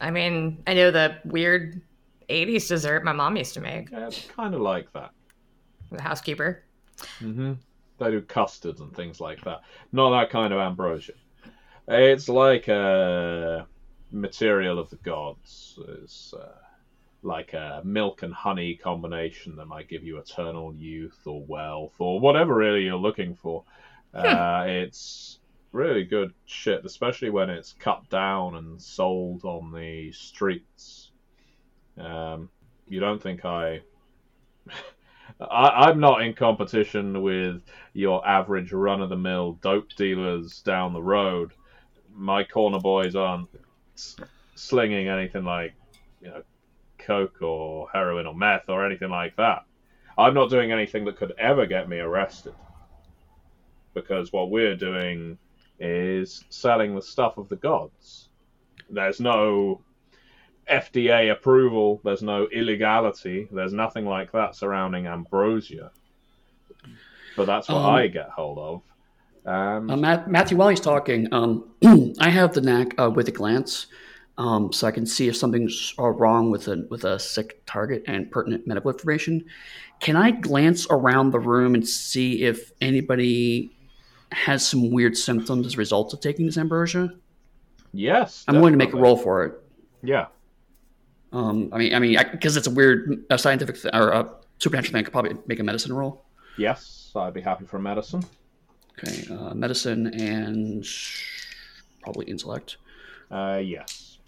I 0.00 0.10
mean, 0.10 0.62
I 0.66 0.74
know 0.74 0.90
the 0.90 1.18
weird 1.24 1.80
80s 2.28 2.68
dessert 2.68 3.04
my 3.04 3.12
mom 3.12 3.36
used 3.36 3.54
to 3.54 3.60
make. 3.60 3.90
Yeah, 3.90 4.08
it's 4.08 4.26
kind 4.26 4.54
of 4.54 4.60
like 4.60 4.92
that. 4.92 5.12
The 5.90 6.02
housekeeper. 6.02 6.64
Mm-hmm. 7.20 7.54
They 8.00 8.10
do 8.10 8.22
custards 8.22 8.80
and 8.80 8.94
things 8.96 9.20
like 9.20 9.42
that. 9.44 9.60
Not 9.92 10.10
that 10.10 10.30
kind 10.30 10.52
of 10.52 10.58
ambrosia. 10.58 11.12
It's 11.86 12.28
like 12.28 12.68
a 12.68 13.66
material 14.10 14.78
of 14.78 14.90
the 14.90 14.96
gods 14.96 15.78
It's 16.02 16.34
uh, 16.34 16.56
like 17.22 17.52
a 17.52 17.82
milk 17.84 18.22
and 18.22 18.32
honey 18.32 18.74
combination 18.74 19.56
that 19.56 19.66
might 19.66 19.88
give 19.88 20.02
you 20.02 20.18
eternal 20.18 20.74
youth 20.74 21.20
or 21.26 21.44
wealth 21.44 21.94
or 21.98 22.18
whatever 22.18 22.54
really 22.54 22.84
you're 22.84 22.96
looking 22.96 23.34
for. 23.34 23.64
Hmm. 24.14 24.26
Uh, 24.26 24.64
it's 24.66 25.38
really 25.72 26.04
good 26.04 26.32
shit, 26.46 26.84
especially 26.84 27.30
when 27.30 27.50
it's 27.50 27.74
cut 27.74 28.08
down 28.08 28.56
and 28.56 28.80
sold 28.80 29.44
on 29.44 29.72
the 29.72 30.10
streets. 30.12 31.10
Um, 31.98 32.48
you 32.88 33.00
don't 33.00 33.22
think 33.22 33.44
I... 33.44 33.82
I, 35.40 35.88
I'm 35.88 36.00
not 36.00 36.22
in 36.22 36.34
competition 36.34 37.22
with 37.22 37.62
your 37.92 38.26
average 38.26 38.72
run 38.72 39.00
of 39.00 39.08
the 39.08 39.16
mill 39.16 39.52
dope 39.54 39.90
dealers 39.96 40.60
down 40.60 40.92
the 40.92 41.02
road. 41.02 41.52
My 42.14 42.44
corner 42.44 42.78
boys 42.78 43.14
aren't 43.16 43.48
slinging 44.54 45.08
anything 45.08 45.44
like 45.44 45.74
you 46.20 46.28
know 46.28 46.42
coke 46.98 47.42
or 47.42 47.88
heroin 47.92 48.26
or 48.26 48.34
meth 48.34 48.68
or 48.68 48.84
anything 48.84 49.10
like 49.10 49.36
that. 49.36 49.64
I'm 50.18 50.34
not 50.34 50.50
doing 50.50 50.72
anything 50.72 51.04
that 51.06 51.16
could 51.16 51.32
ever 51.38 51.66
get 51.66 51.88
me 51.88 51.98
arrested 51.98 52.54
because 53.94 54.32
what 54.32 54.50
we're 54.50 54.76
doing 54.76 55.38
is 55.78 56.44
selling 56.50 56.94
the 56.94 57.02
stuff 57.02 57.38
of 57.38 57.48
the 57.48 57.56
gods. 57.56 58.28
There's 58.90 59.20
no 59.20 59.80
FDA 60.70 61.32
approval, 61.32 62.00
there's 62.04 62.22
no 62.22 62.46
illegality, 62.48 63.48
there's 63.50 63.72
nothing 63.72 64.06
like 64.06 64.32
that 64.32 64.54
surrounding 64.54 65.06
ambrosia. 65.06 65.90
But 67.36 67.46
that's 67.46 67.68
what 67.68 67.78
um, 67.78 67.94
I 67.94 68.06
get 68.06 68.30
hold 68.30 68.58
of. 68.58 68.82
Um, 69.46 69.90
uh, 69.90 69.96
Matt, 69.96 70.30
Matthew, 70.30 70.56
while 70.56 70.68
he's 70.68 70.80
talking, 70.80 71.32
um, 71.32 71.70
I 72.18 72.30
have 72.30 72.52
the 72.52 72.60
knack 72.60 72.94
uh, 73.00 73.10
with 73.10 73.28
a 73.28 73.32
glance, 73.32 73.86
um, 74.38 74.72
so 74.72 74.86
I 74.86 74.90
can 74.90 75.06
see 75.06 75.28
if 75.28 75.36
something's 75.36 75.94
uh, 75.98 76.08
wrong 76.08 76.50
with 76.50 76.68
a 76.68 76.86
with 76.90 77.04
a 77.04 77.18
sick 77.18 77.64
target 77.66 78.04
and 78.06 78.30
pertinent 78.30 78.66
medical 78.66 78.90
information. 78.90 79.44
Can 80.00 80.16
I 80.16 80.30
glance 80.30 80.86
around 80.90 81.30
the 81.30 81.40
room 81.40 81.74
and 81.74 81.86
see 81.86 82.42
if 82.44 82.72
anybody 82.80 83.70
has 84.32 84.66
some 84.66 84.90
weird 84.90 85.16
symptoms 85.16 85.66
as 85.66 85.74
a 85.74 85.78
result 85.78 86.12
of 86.14 86.20
taking 86.20 86.46
this 86.46 86.56
ambrosia? 86.56 87.10
Yes, 87.92 88.44
I'm 88.46 88.60
going 88.60 88.72
to 88.72 88.78
make 88.78 88.92
a 88.92 88.96
roll 88.96 89.16
for 89.16 89.44
it. 89.44 89.54
Yeah. 90.02 90.26
Um, 91.32 91.70
I 91.72 91.78
mean, 91.78 91.94
I 91.94 91.98
mean, 91.98 92.18
because 92.32 92.56
it's 92.56 92.66
a 92.66 92.70
weird, 92.70 93.24
a 93.30 93.38
scientific 93.38 93.80
th- 93.80 93.94
or 93.94 94.10
a 94.10 94.28
supernatural 94.58 94.92
thing, 94.92 95.00
I 95.00 95.02
could 95.04 95.12
probably 95.12 95.36
make 95.46 95.60
a 95.60 95.64
medicine 95.64 95.92
roll. 95.92 96.24
Yes, 96.58 97.12
I'd 97.14 97.34
be 97.34 97.40
happy 97.40 97.66
for 97.66 97.78
medicine. 97.78 98.24
Okay, 98.98 99.32
uh, 99.32 99.54
medicine 99.54 100.08
and 100.20 100.86
probably 102.02 102.26
intellect. 102.26 102.76
Uh, 103.30 103.60
yes. 103.62 104.18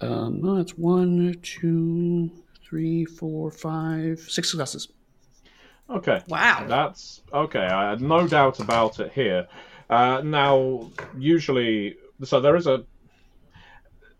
Um, 0.00 0.40
well, 0.40 0.56
that's 0.56 0.76
one, 0.76 1.36
two, 1.42 2.30
three, 2.64 3.04
four, 3.04 3.50
five, 3.50 4.18
six 4.18 4.50
successes. 4.50 4.88
Okay. 5.88 6.22
Wow. 6.26 6.64
That's 6.66 7.20
okay. 7.32 7.60
I 7.66 7.90
had 7.90 8.00
no 8.00 8.26
doubt 8.26 8.58
about 8.58 8.98
it 8.98 9.12
here. 9.12 9.46
Uh, 9.90 10.22
now, 10.24 10.90
usually, 11.16 11.96
so 12.24 12.40
there 12.40 12.56
is 12.56 12.66
a 12.66 12.84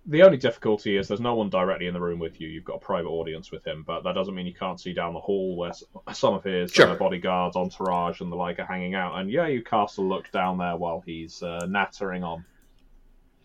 the 0.06 0.22
only 0.22 0.36
difficulty 0.36 0.96
is 0.96 1.06
there's 1.06 1.20
no 1.20 1.34
one 1.34 1.48
directly 1.48 1.86
in 1.86 1.94
the 1.94 2.00
room 2.00 2.18
with 2.18 2.40
you. 2.40 2.48
You've 2.48 2.64
got 2.64 2.76
a 2.76 2.80
private 2.80 3.08
audience 3.08 3.52
with 3.52 3.64
him, 3.64 3.84
but 3.86 4.02
that 4.02 4.14
doesn't 4.14 4.34
mean 4.34 4.46
you 4.46 4.54
can't 4.54 4.80
see 4.80 4.92
down 4.92 5.14
the 5.14 5.20
hall 5.20 5.56
where 5.56 5.72
some 6.12 6.34
of 6.34 6.42
his 6.42 6.72
sure. 6.72 6.88
uh, 6.88 6.94
bodyguards, 6.96 7.56
entourage, 7.56 8.20
and 8.20 8.30
the 8.30 8.36
like 8.36 8.58
are 8.58 8.66
hanging 8.66 8.94
out. 8.94 9.18
And 9.18 9.30
yeah, 9.30 9.46
you 9.46 9.62
cast 9.62 9.98
a 9.98 10.02
look 10.02 10.30
down 10.32 10.58
there 10.58 10.76
while 10.76 11.02
he's 11.06 11.42
uh, 11.42 11.66
nattering 11.68 12.24
on. 12.24 12.44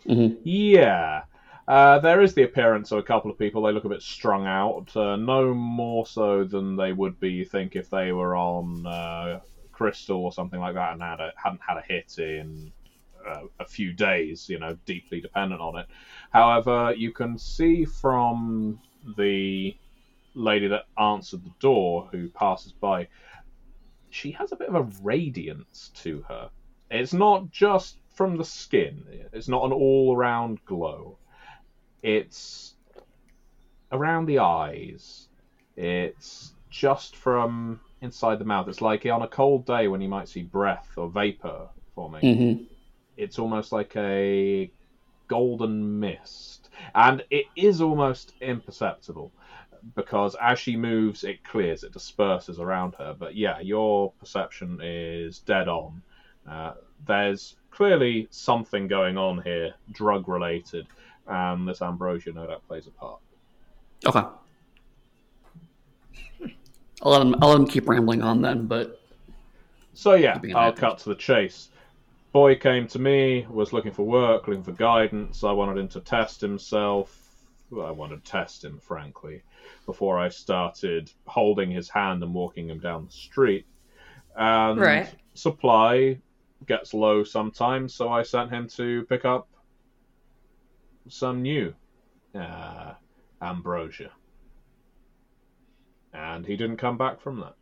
Mm-hmm. 0.08 0.42
Yeah. 0.44 1.24
Uh, 1.68 2.00
there 2.00 2.22
is 2.22 2.34
the 2.34 2.44
appearance 2.44 2.92
of 2.92 3.00
a 3.00 3.04
couple 3.04 3.30
of 3.30 3.38
people. 3.38 3.62
They 3.62 3.74
look 3.74 3.86
a 3.86 3.90
bit 3.90 4.02
strung 4.02 4.48
out, 4.48 4.96
uh, 4.96 5.18
no 5.18 5.54
more 5.54 6.08
so 6.08 6.44
than 6.44 6.76
they 6.76 6.94
would 6.94 7.20
be, 7.20 7.30
you 7.30 7.46
think, 7.46 7.76
if 7.76 7.90
they 7.90 8.14
were 8.14 8.36
on 8.36 8.88
uh, 8.88 9.42
Crystal 9.74 10.24
or 10.24 10.32
something 10.32 10.60
like 10.60 10.76
that 10.76 10.94
and 10.94 11.02
had 11.02 11.20
a, 11.20 11.34
hadn't 11.36 11.62
had 11.68 11.78
a 11.78 11.82
hit 11.82 12.18
in 12.20 12.72
a 13.60 13.66
few 13.66 13.94
days, 13.94 14.50
you 14.50 14.60
know, 14.60 14.78
deeply 14.86 15.22
dependent 15.22 15.62
on 15.62 15.78
it. 15.78 15.88
However, 16.32 16.94
you 16.96 17.12
can 17.12 17.38
see 17.38 17.86
from 17.86 18.80
the 19.18 19.76
lady 20.34 20.68
that 20.68 20.86
answered 21.00 21.44
the 21.44 21.54
door 21.60 22.10
who 22.12 22.30
passes 22.30 22.72
by, 22.72 23.08
she 24.10 24.32
has 24.32 24.52
a 24.52 24.56
bit 24.56 24.70
of 24.70 24.76
a 24.76 24.90
radiance 25.02 25.92
to 25.96 26.24
her. 26.28 26.50
It's 26.90 27.14
not 27.14 27.52
just 27.52 27.98
from 28.14 28.38
the 28.38 28.46
skin, 28.46 29.04
it's 29.34 29.48
not 29.48 29.66
an 29.66 29.72
all 29.72 30.16
around 30.16 30.64
glow. 30.66 31.18
It's 32.02 32.76
around 33.92 34.28
the 34.28 34.40
eyes. 34.40 35.28
It's 35.76 36.54
just 36.70 37.16
from 37.16 37.80
inside 38.02 38.40
the 38.40 38.46
mouth. 38.46 38.68
It's 38.68 38.82
like 38.82 39.06
on 39.06 39.22
a 39.22 39.28
cold 39.28 39.66
day 39.66 39.88
when 39.88 40.02
you 40.02 40.08
might 40.08 40.30
see 40.30 40.44
breath 40.44 40.90
or 40.96 41.10
vapor 41.10 41.68
forming. 41.96 42.22
Mm-hmm 42.22 42.64
it's 43.18 43.40
almost 43.40 43.72
like 43.72 43.96
a 43.96 44.72
golden 45.28 46.00
mist, 46.00 46.70
and 46.96 47.24
it 47.30 47.46
is 47.56 47.82
almost 47.82 48.34
imperceptible 48.42 49.32
because 49.96 50.36
as 50.42 50.60
she 50.60 50.76
moves, 50.76 51.24
it 51.24 51.44
clears, 51.44 51.84
it 51.84 51.94
disperses 51.94 52.60
around 52.60 52.96
her. 52.96 53.16
But 53.18 53.36
yeah, 53.36 53.60
your 53.60 54.12
perception 54.20 54.80
is 54.82 55.40
dead 55.40 55.68
on. 55.68 56.02
Uh, 56.50 56.74
there's 57.06 57.56
clearly 57.72 58.28
something 58.32 58.88
going 58.88 59.18
on 59.18 59.42
here, 59.44 59.74
drug 59.92 60.28
related, 60.28 60.88
and 61.28 61.68
this 61.68 61.82
ambrosia 61.82 62.32
no 62.32 62.48
doubt 62.48 62.68
plays 62.68 62.88
a 62.88 62.92
part. 62.92 63.20
Okay. 64.06 64.24
I'll 67.04 67.12
let 67.12 67.22
him. 67.22 67.36
I'll 67.42 67.50
let 67.50 67.60
him 67.60 67.68
keep 67.68 67.88
rambling 67.88 68.22
on 68.22 68.42
then. 68.42 68.66
But 68.66 69.00
so 69.94 70.14
yeah, 70.14 70.40
I'll 70.56 70.74
cut 70.74 71.00
to 71.00 71.10
the 71.10 71.16
chase 71.16 71.70
boy 72.32 72.56
came 72.56 72.88
to 72.88 73.00
me, 73.00 73.46
was 73.50 73.74
looking 73.74 73.92
for 73.92 74.04
work, 74.04 74.48
looking 74.48 74.64
for 74.64 74.72
guidance. 74.72 75.44
I 75.44 75.52
wanted 75.52 75.78
him 75.78 75.88
to 75.90 76.02
test 76.02 76.42
himself. 76.42 77.24
I 77.72 77.92
wanted 77.92 78.24
to 78.24 78.32
test 78.32 78.64
him, 78.64 78.80
frankly, 78.80 79.44
before 79.86 80.20
I 80.20 80.30
started 80.30 81.12
holding 81.26 81.70
his 81.72 81.90
hand 81.90 82.24
and 82.24 82.34
walking 82.34 82.70
him 82.70 82.80
down 82.80 83.06
the 83.06 83.12
street. 83.12 83.66
And 84.36 84.80
right. 84.80 85.14
supply 85.34 86.20
gets 86.66 86.94
low 86.94 87.24
sometimes, 87.24 87.94
so 87.94 88.10
I 88.10 88.24
sent 88.24 88.52
him 88.52 88.68
to 88.70 89.04
pick 89.06 89.26
up 89.26 89.50
some 91.10 91.42
new 91.42 91.74
uh, 92.36 92.94
ambrosia. 93.42 94.12
and 96.14 96.46
he 96.46 96.56
didn't 96.56 96.78
come 96.78 96.98
back 96.98 97.22
from 97.22 97.40
that. 97.40 97.56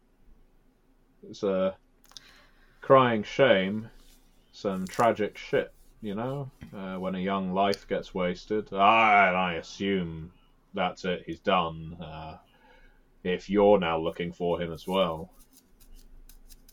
It's 1.29 1.43
a 1.43 1.75
crying 2.81 3.23
shame, 3.23 3.89
some 4.55 4.87
tragic 4.87 5.37
shit, 5.37 5.73
you 6.01 6.15
know, 6.15 6.49
uh, 6.75 6.95
when 6.95 7.15
a 7.15 7.19
young 7.19 7.53
life 7.53 7.87
gets 7.87 8.13
wasted. 8.15 8.73
I, 8.73 9.27
I 9.29 9.53
assume 9.55 10.31
that's 10.73 11.03
it, 11.03 11.23
he's 11.25 11.39
done. 11.39 11.97
Uh, 12.01 12.37
if 13.23 13.49
you're 13.49 13.79
now 13.79 13.97
looking 13.97 14.31
for 14.31 14.61
him 14.61 14.71
as 14.71 14.87
well. 14.87 15.29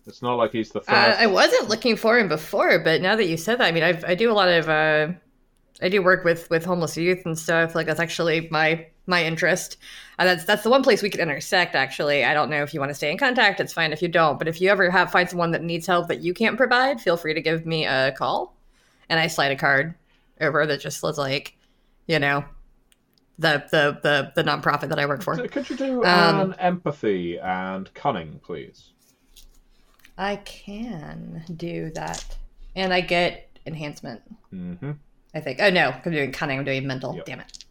It's 0.07 0.23
not 0.23 0.35
like 0.35 0.53
he's 0.53 0.71
the 0.71 0.81
first. 0.81 0.91
Uh, 0.91 1.17
I 1.19 1.27
wasn't 1.27 1.69
looking 1.69 1.97
for 1.97 2.19
him 2.19 2.29
before, 2.29 2.79
but 2.79 3.01
now 3.01 3.17
that 3.17 3.27
you 3.27 3.37
said 3.37 3.59
that, 3.59 3.65
I 3.67 3.73
mean, 3.73 3.83
I've, 3.83 4.05
I 4.05 4.15
do 4.15 4.31
a 4.31 4.35
lot 4.35 4.49
of, 4.49 4.69
uh, 4.69 5.09
I 5.83 5.89
do 5.89 6.03
work 6.03 6.25
with 6.25 6.49
with 6.49 6.65
homeless 6.65 6.97
youth 6.97 7.27
and 7.27 7.39
stuff. 7.39 7.75
Like 7.75 7.87
that's 7.87 8.01
actually 8.01 8.49
my 8.51 8.87
my 9.07 9.25
interest. 9.25 9.77
And 10.19 10.29
that's 10.29 10.45
that's 10.45 10.63
the 10.63 10.71
one 10.71 10.83
place 10.83 11.03
we 11.03 11.11
could 11.11 11.21
intersect. 11.21 11.75
Actually, 11.75 12.25
I 12.25 12.35
don't 12.35 12.51
know 12.51 12.63
if 12.63 12.73
you 12.73 12.81
want 12.81 12.91
to 12.91 12.95
stay 12.95 13.11
in 13.11 13.19
contact. 13.19 13.61
It's 13.61 13.73
fine 13.73 13.93
if 13.93 14.01
you 14.01 14.09
don't. 14.09 14.39
But 14.39 14.49
if 14.49 14.61
you 14.61 14.71
ever 14.71 14.91
have 14.91 15.11
find 15.11 15.29
someone 15.29 15.51
that 15.53 15.63
needs 15.63 15.87
help 15.87 16.09
that 16.09 16.21
you 16.21 16.35
can't 16.35 16.57
provide, 16.57 17.01
feel 17.01 17.17
free 17.17 17.35
to 17.35 17.41
give 17.41 17.67
me 17.67 17.85
a 17.85 18.13
call, 18.13 18.55
and 19.09 19.19
I 19.19 19.27
slide 19.27 19.53
a 19.53 19.57
card 19.57 19.95
over 20.41 20.65
that 20.67 20.81
just 20.81 21.03
was 21.03 21.19
like, 21.19 21.57
you 22.07 22.19
know, 22.19 22.45
the 23.39 23.65
the 23.71 23.99
the 24.03 24.33
the 24.37 24.49
nonprofit 24.49 24.89
that 24.89 24.99
I 24.99 25.07
work 25.07 25.23
for. 25.23 25.37
Could 25.49 25.69
you 25.69 25.77
do 25.77 26.05
um, 26.05 26.53
an 26.53 26.55
empathy 26.61 27.39
and 27.39 27.93
cunning, 27.95 28.41
please? 28.45 28.91
I 30.17 30.37
can 30.37 31.43
do 31.57 31.91
that, 31.95 32.37
and 32.77 32.93
I 32.95 33.01
get 33.01 33.49
enhancement. 33.67 34.23
Mm-hmm. 34.53 34.93
I 35.35 35.41
think. 35.41 35.61
Oh 35.61 35.71
no, 35.71 35.95
I'm 36.05 36.13
doing 36.13 36.33
cunning. 36.33 36.59
I'm 36.59 36.65
doing 36.65 36.87
mental. 36.87 37.15
Yep. 37.17 37.25
Damn 37.25 37.41
it. 37.41 37.65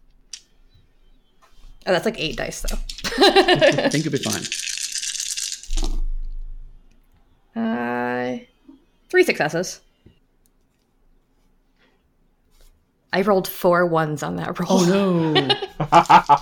Oh, 1.85 1.91
that's 1.91 2.05
like 2.05 2.19
eight 2.19 2.37
dice 2.37 2.61
though. 2.61 2.77
I 3.17 3.89
think 3.91 4.05
you'll 4.05 4.11
be 4.11 4.19
fine. 4.19 4.43
Uh, 7.55 8.39
three 9.09 9.23
successes. 9.23 9.81
I 13.13 13.21
rolled 13.21 13.47
four 13.47 13.85
ones 13.85 14.23
on 14.23 14.37
that 14.37 14.57
roll. 14.59 14.69
Oh 14.71 14.85
no! 14.85 15.33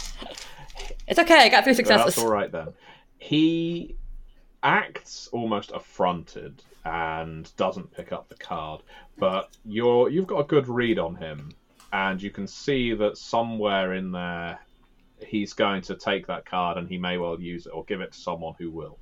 it's 1.07 1.20
okay. 1.20 1.39
I 1.39 1.49
got 1.49 1.63
three 1.63 1.74
successes. 1.74 2.15
That's 2.15 2.20
all 2.20 2.32
right 2.32 2.51
then. 2.51 2.67
He 3.17 3.95
acts 4.61 5.30
almost 5.32 5.72
affronted 5.72 6.61
and 6.89 7.55
doesn't 7.55 7.91
pick 7.91 8.11
up 8.11 8.27
the 8.29 8.35
card, 8.35 8.81
but 9.17 9.49
you're 9.65 10.09
you've 10.09 10.27
got 10.27 10.39
a 10.39 10.43
good 10.43 10.67
read 10.67 10.97
on 10.97 11.15
him, 11.15 11.51
and 11.93 12.21
you 12.21 12.31
can 12.31 12.47
see 12.47 12.93
that 12.93 13.17
somewhere 13.17 13.93
in 13.93 14.11
there 14.11 14.59
he's 15.25 15.53
going 15.53 15.81
to 15.81 15.95
take 15.95 16.25
that 16.27 16.45
card 16.45 16.77
and 16.77 16.87
he 16.87 16.97
may 16.97 17.17
well 17.17 17.39
use 17.39 17.65
it 17.65 17.71
or 17.71 17.83
give 17.85 18.01
it 18.01 18.13
to 18.13 18.17
someone 18.17 18.53
who 18.57 18.71
will. 18.71 18.97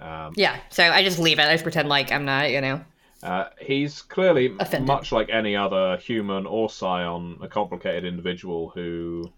Um, 0.00 0.32
yeah, 0.36 0.58
so 0.70 0.82
I 0.84 1.02
just 1.02 1.18
leave 1.18 1.38
it. 1.38 1.42
I 1.42 1.52
just 1.52 1.62
pretend 1.62 1.88
like 1.88 2.12
I'm 2.12 2.24
not, 2.24 2.50
you 2.50 2.60
know. 2.60 2.84
Uh, 3.22 3.48
he's 3.60 4.02
clearly 4.02 4.54
Offended. 4.58 4.86
much 4.86 5.10
like 5.10 5.30
any 5.30 5.56
other 5.56 5.96
human 5.96 6.46
or 6.46 6.68
scion, 6.68 7.38
a 7.40 7.48
complicated 7.48 8.04
individual 8.04 8.70
who 8.70 9.32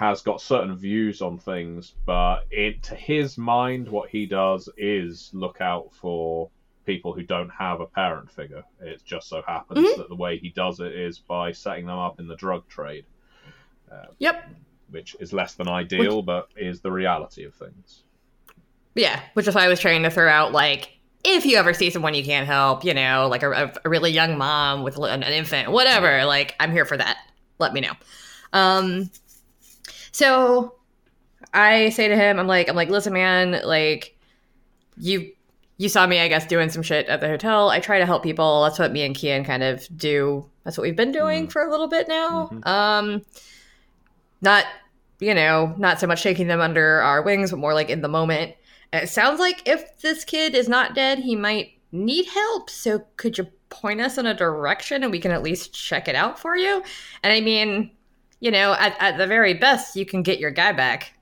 has 0.00 0.22
got 0.22 0.40
certain 0.40 0.74
views 0.76 1.22
on 1.22 1.38
things, 1.38 1.94
but 2.06 2.46
it, 2.50 2.82
to 2.82 2.94
his 2.96 3.38
mind, 3.38 3.88
what 3.88 4.10
he 4.10 4.26
does 4.26 4.68
is 4.76 5.30
look 5.32 5.60
out 5.60 5.92
for 5.92 6.50
people 6.84 7.12
who 7.12 7.22
don't 7.22 7.50
have 7.50 7.80
a 7.80 7.86
parent 7.86 8.30
figure. 8.30 8.64
It 8.80 9.02
just 9.04 9.28
so 9.28 9.42
happens 9.46 9.86
mm-hmm. 9.86 10.00
that 10.00 10.08
the 10.08 10.16
way 10.16 10.38
he 10.38 10.48
does 10.50 10.80
it 10.80 10.92
is 10.92 11.18
by 11.18 11.52
setting 11.52 11.86
them 11.86 11.98
up 11.98 12.18
in 12.18 12.26
the 12.26 12.36
drug 12.36 12.66
trade. 12.68 13.04
Uh, 13.92 14.06
yep 14.18 14.48
which 14.90 15.16
is 15.20 15.32
less 15.32 15.54
than 15.54 15.68
ideal, 15.68 16.18
which, 16.18 16.26
but 16.26 16.48
is 16.56 16.80
the 16.80 16.90
reality 16.90 17.44
of 17.44 17.54
things. 17.54 18.02
Yeah, 18.94 19.20
which 19.34 19.46
is 19.46 19.54
why 19.54 19.64
I 19.64 19.68
was 19.68 19.80
trying 19.80 20.02
to 20.02 20.10
throw 20.10 20.28
out 20.28 20.52
like 20.52 20.98
if 21.22 21.44
you 21.44 21.58
ever 21.58 21.74
see 21.74 21.90
someone 21.90 22.14
you 22.14 22.24
can't 22.24 22.46
help, 22.46 22.84
you 22.84 22.94
know, 22.94 23.28
like 23.30 23.42
a, 23.42 23.72
a 23.84 23.88
really 23.88 24.10
young 24.10 24.38
mom 24.38 24.82
with 24.82 24.96
an, 24.96 25.22
an, 25.22 25.32
infant, 25.32 25.70
whatever, 25.70 26.24
like 26.24 26.54
I'm 26.58 26.72
here 26.72 26.84
for 26.84 26.96
that. 26.96 27.18
Let 27.58 27.72
me 27.74 27.82
know. 27.82 27.92
Um, 28.52 29.10
so 30.20 30.74
I 31.54 31.88
say 31.88 32.08
to 32.08 32.16
him, 32.16 32.38
I'm 32.38 32.46
like, 32.46 32.68
I'm 32.68 32.76
like, 32.76 32.90
listen, 32.90 33.14
man, 33.14 33.60
like 33.64 34.16
you 34.96 35.32
you 35.78 35.88
saw 35.88 36.06
me, 36.06 36.20
I 36.20 36.28
guess, 36.28 36.46
doing 36.46 36.68
some 36.68 36.82
shit 36.82 37.06
at 37.06 37.22
the 37.22 37.28
hotel. 37.28 37.70
I 37.70 37.80
try 37.80 37.98
to 37.98 38.04
help 38.04 38.22
people. 38.22 38.64
That's 38.64 38.78
what 38.78 38.92
me 38.92 39.02
and 39.02 39.16
Kian 39.16 39.46
kind 39.46 39.62
of 39.62 39.88
do. 39.96 40.46
That's 40.62 40.76
what 40.76 40.82
we've 40.82 40.94
been 40.94 41.10
doing 41.10 41.46
mm. 41.46 41.52
for 41.52 41.62
a 41.62 41.70
little 41.70 41.88
bit 41.88 42.06
now. 42.06 42.50
Mm-hmm. 42.52 42.68
Um, 42.68 43.22
not 44.42 44.66
you 45.20 45.34
know 45.34 45.74
not 45.78 46.00
so 46.00 46.06
much 46.06 46.22
taking 46.22 46.48
them 46.48 46.60
under 46.60 47.00
our 47.02 47.22
wings 47.22 47.50
but 47.50 47.58
more 47.58 47.74
like 47.74 47.90
in 47.90 48.00
the 48.00 48.08
moment 48.08 48.54
and 48.92 49.04
it 49.04 49.06
sounds 49.08 49.38
like 49.38 49.66
if 49.68 49.98
this 50.00 50.24
kid 50.24 50.54
is 50.54 50.68
not 50.68 50.94
dead 50.94 51.18
he 51.18 51.36
might 51.36 51.72
need 51.92 52.26
help 52.26 52.70
so 52.70 53.04
could 53.16 53.36
you 53.36 53.46
point 53.68 54.00
us 54.00 54.18
in 54.18 54.26
a 54.26 54.34
direction 54.34 55.02
and 55.02 55.12
we 55.12 55.20
can 55.20 55.30
at 55.30 55.42
least 55.42 55.72
check 55.72 56.08
it 56.08 56.14
out 56.14 56.38
for 56.38 56.56
you 56.56 56.82
and 57.22 57.32
i 57.32 57.40
mean 57.40 57.90
you 58.40 58.50
know 58.50 58.72
at, 58.72 58.96
at 58.98 59.18
the 59.18 59.26
very 59.26 59.54
best 59.54 59.96
you 59.96 60.04
can 60.04 60.22
get 60.22 60.40
your 60.40 60.50
guy 60.50 60.72
back 60.72 61.14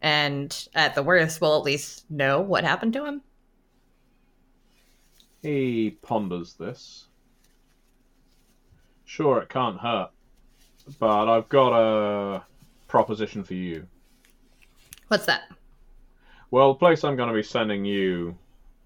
and 0.00 0.68
at 0.74 0.94
the 0.94 1.02
worst 1.02 1.40
we'll 1.40 1.56
at 1.56 1.64
least 1.64 2.08
know 2.10 2.40
what 2.40 2.64
happened 2.64 2.92
to 2.92 3.04
him 3.04 3.22
he 5.42 5.98
ponders 6.02 6.54
this 6.54 7.06
sure 9.04 9.38
it 9.40 9.48
can't 9.48 9.80
hurt 9.80 10.10
but 10.98 11.28
I've 11.28 11.48
got 11.48 11.72
a 11.72 12.44
proposition 12.88 13.44
for 13.44 13.54
you. 13.54 13.86
What's 15.08 15.26
that? 15.26 15.42
Well, 16.50 16.72
the 16.72 16.78
place 16.78 17.04
I'm 17.04 17.16
going 17.16 17.28
to 17.28 17.34
be 17.34 17.42
sending 17.42 17.84
you 17.84 18.36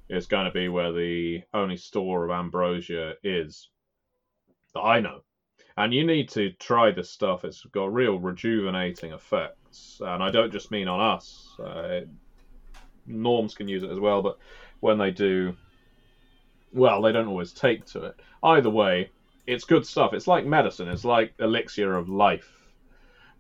is 0.09 0.27
going 0.27 0.47
to 0.47 0.53
be 0.53 0.69
where 0.69 0.93
the 0.93 1.43
only 1.55 1.77
store 1.77 2.25
of 2.25 2.31
ambrosia 2.31 3.15
is 3.25 3.69
that 4.75 4.81
I 4.81 5.01
know. 5.01 5.21
And 5.77 5.93
you 5.93 6.07
need 6.07 6.31
to 6.31 6.53
try 6.53 6.91
this 6.91 7.11
stuff. 7.11 7.45
It's 7.45 7.63
got 7.73 7.93
real 7.93 8.19
rejuvenating 8.19 9.13
effects. 9.13 10.01
And 10.01 10.23
I 10.23 10.31
don't 10.31 10.51
just 10.51 10.71
mean 10.71 10.89
on 10.89 11.01
us. 11.01 11.55
Uh, 11.63 12.01
norms 13.07 13.55
can 13.55 13.69
use 13.69 13.83
it 13.83 13.91
as 13.91 14.01
well, 14.01 14.23
but 14.23 14.39
when 14.81 14.97
they 14.99 15.11
do, 15.11 15.55
well, 16.73 17.03
they 17.03 17.13
don't 17.13 17.29
always 17.29 17.53
take 17.53 17.85
to 17.87 18.05
it. 18.05 18.21
Either 18.43 18.71
way, 18.71 19.11
it's 19.47 19.65
good 19.65 19.87
stuff. 19.87 20.15
It's 20.15 20.27
like 20.27 20.47
medicine. 20.47 20.89
It's 20.89 21.05
like 21.05 21.35
elixir 21.39 21.95
of 21.95 22.09
life. 22.09 22.51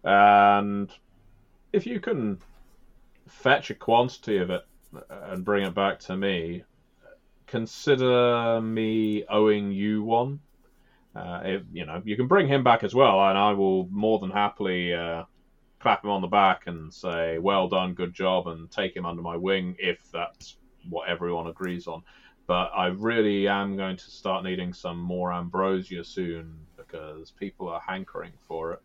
And 0.04 0.90
if 1.72 1.86
you 1.86 2.00
can 2.00 2.38
fetch 3.28 3.70
a 3.70 3.74
quantity 3.74 4.38
of 4.38 4.50
it 4.50 4.62
and 5.10 5.44
bring 5.44 5.64
it 5.64 5.74
back 5.74 5.98
to 6.00 6.16
me, 6.16 6.64
consider 7.46 8.60
me 8.60 9.24
owing 9.28 9.72
you 9.72 10.02
one. 10.02 10.40
Uh, 11.16 11.40
if, 11.44 11.62
you 11.72 11.86
know, 11.86 12.02
you 12.04 12.16
can 12.16 12.26
bring 12.26 12.46
him 12.46 12.62
back 12.62 12.84
as 12.84 12.94
well, 12.94 13.20
and 13.28 13.38
I 13.38 13.52
will 13.52 13.88
more 13.90 14.18
than 14.18 14.30
happily 14.30 14.92
uh, 14.92 15.24
clap 15.80 16.04
him 16.04 16.10
on 16.10 16.20
the 16.20 16.26
back 16.26 16.66
and 16.66 16.92
say, 16.92 17.38
"Well 17.38 17.68
done, 17.68 17.94
good 17.94 18.12
job," 18.12 18.48
and 18.48 18.70
take 18.70 18.94
him 18.94 19.06
under 19.06 19.22
my 19.22 19.36
wing 19.36 19.76
if 19.78 20.10
that's 20.12 20.58
what 20.88 21.08
everyone 21.08 21.46
agrees 21.46 21.86
on 21.86 22.02
but 22.46 22.70
I 22.74 22.86
really 22.86 23.48
am 23.48 23.76
going 23.76 23.96
to 23.96 24.10
start 24.10 24.44
needing 24.44 24.72
some 24.72 24.98
more 24.98 25.32
ambrosia 25.32 26.04
soon 26.04 26.56
because 26.76 27.32
people 27.32 27.68
are 27.68 27.80
hankering 27.80 28.32
for 28.46 28.72
it. 28.72 28.82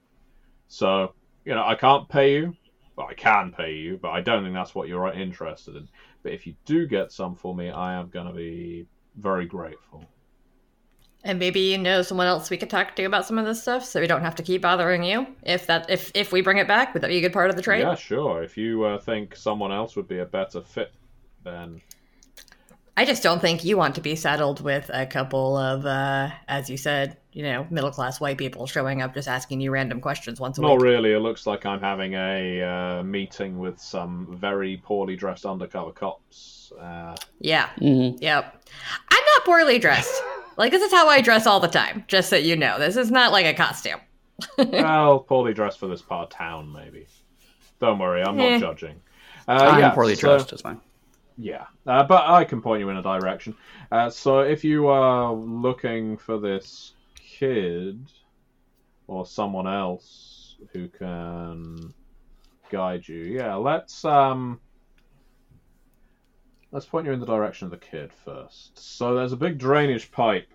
So, 0.67 1.13
you 1.45 1.53
know, 1.53 1.63
I 1.63 1.75
can't 1.75 2.09
pay 2.09 2.33
you, 2.33 2.55
but 2.95 3.05
I 3.05 3.13
can 3.13 3.51
pay 3.51 3.73
you, 3.75 3.99
but 4.01 4.09
I 4.09 4.21
don't 4.21 4.43
think 4.43 4.55
that's 4.55 4.73
what 4.73 4.87
you're 4.87 5.11
interested 5.11 5.75
in. 5.75 5.87
But 6.23 6.33
if 6.33 6.47
you 6.47 6.55
do 6.65 6.87
get 6.87 7.11
some 7.11 7.35
for 7.35 7.55
me, 7.55 7.69
I 7.69 7.93
am 7.93 8.09
going 8.09 8.27
to 8.27 8.33
be 8.33 8.87
very 9.15 9.45
grateful. 9.45 10.05
And 11.23 11.37
maybe 11.37 11.59
you 11.59 11.77
know 11.77 12.01
someone 12.01 12.25
else 12.25 12.49
we 12.49 12.57
could 12.57 12.69
talk 12.69 12.95
to 12.95 13.03
about 13.03 13.27
some 13.27 13.37
of 13.37 13.45
this 13.45 13.61
stuff, 13.61 13.85
so 13.85 14.01
we 14.01 14.07
don't 14.07 14.21
have 14.21 14.35
to 14.35 14.43
keep 14.43 14.63
bothering 14.63 15.03
you. 15.03 15.27
If 15.43 15.67
that, 15.67 15.87
if 15.89 16.11
if 16.15 16.31
we 16.31 16.41
bring 16.41 16.57
it 16.57 16.67
back, 16.67 16.93
would 16.93 17.03
that 17.03 17.09
be 17.09 17.17
a 17.17 17.21
good 17.21 17.33
part 17.33 17.51
of 17.51 17.55
the 17.55 17.61
trade? 17.61 17.81
Yeah, 17.81 17.93
sure. 17.93 18.41
If 18.41 18.57
you 18.57 18.83
uh, 18.83 18.97
think 18.97 19.35
someone 19.35 19.71
else 19.71 19.95
would 19.95 20.07
be 20.07 20.19
a 20.19 20.25
better 20.25 20.61
fit, 20.61 20.91
then 21.43 21.79
I 22.97 23.05
just 23.05 23.23
don't 23.23 23.39
think 23.39 23.63
you 23.63 23.77
want 23.77 23.95
to 23.95 24.01
be 24.01 24.15
saddled 24.15 24.61
with 24.61 24.91
a 24.93 25.05
couple 25.05 25.55
of, 25.55 25.85
uh, 25.85 26.29
as 26.47 26.69
you 26.69 26.77
said, 26.77 27.17
you 27.31 27.41
know, 27.41 27.65
middle 27.69 27.89
class 27.89 28.19
white 28.19 28.37
people 28.37 28.67
showing 28.67 29.01
up 29.01 29.13
just 29.13 29.29
asking 29.29 29.61
you 29.61 29.71
random 29.71 30.01
questions 30.01 30.39
once 30.39 30.57
a 30.57 30.61
Not 30.61 30.71
week. 30.71 30.79
Not 30.79 30.85
really. 30.85 31.13
It 31.13 31.19
looks 31.19 31.47
like 31.47 31.65
I'm 31.65 31.79
having 31.79 32.13
a 32.13 32.61
uh, 32.61 33.03
meeting 33.03 33.59
with 33.59 33.79
some 33.79 34.27
very 34.39 34.81
poorly 34.83 35.15
dressed 35.15 35.45
undercover 35.45 35.91
cops. 35.91 36.73
Uh... 36.79 37.15
Yeah. 37.39 37.69
Mm-hmm. 37.79 38.21
Yep. 38.21 38.65
I'm 39.09 39.23
not 39.35 39.45
poorly 39.45 39.79
dressed. 39.79 40.21
Like, 40.57 40.71
this 40.71 40.81
is 40.81 40.91
how 40.91 41.07
I 41.07 41.21
dress 41.21 41.47
all 41.47 41.59
the 41.59 41.67
time, 41.67 42.03
just 42.07 42.29
so 42.29 42.35
you 42.35 42.55
know. 42.55 42.79
This 42.79 42.97
is 42.97 43.11
not 43.11 43.31
like 43.31 43.45
a 43.45 43.53
costume. 43.53 43.99
well, 44.57 45.19
poorly 45.19 45.53
dressed 45.53 45.79
for 45.79 45.87
this 45.87 46.01
part 46.01 46.31
of 46.31 46.37
town, 46.37 46.71
maybe. 46.71 47.07
Don't 47.79 47.99
worry, 47.99 48.23
I'm 48.23 48.39
eh. 48.39 48.57
not 48.57 48.59
judging. 48.59 49.01
Uh, 49.47 49.51
I'm 49.51 49.79
yeah, 49.79 49.89
poorly 49.91 50.15
so... 50.15 50.27
dressed, 50.27 50.53
it's 50.53 50.61
fine. 50.61 50.79
Yeah, 51.37 51.65
uh, 51.87 52.03
but 52.03 52.29
I 52.29 52.43
can 52.43 52.61
point 52.61 52.81
you 52.81 52.89
in 52.89 52.97
a 52.97 53.01
direction. 53.01 53.55
Uh, 53.91 54.09
so 54.09 54.41
if 54.41 54.63
you 54.63 54.87
are 54.87 55.33
looking 55.33 56.17
for 56.17 56.37
this 56.37 56.93
kid 57.15 58.11
or 59.07 59.25
someone 59.25 59.67
else 59.67 60.57
who 60.71 60.87
can 60.87 61.93
guide 62.69 63.07
you. 63.07 63.23
Yeah, 63.23 63.55
let's 63.55 64.05
um, 64.05 64.59
let's 66.71 66.85
point 66.85 67.05
you 67.05 67.13
in 67.13 67.19
the 67.19 67.25
direction 67.25 67.65
of 67.65 67.71
the 67.71 67.77
kid 67.77 68.11
first. 68.25 68.77
So 68.77 69.15
there's 69.15 69.33
a 69.33 69.37
big 69.37 69.57
drainage 69.57 70.11
pipe. 70.11 70.47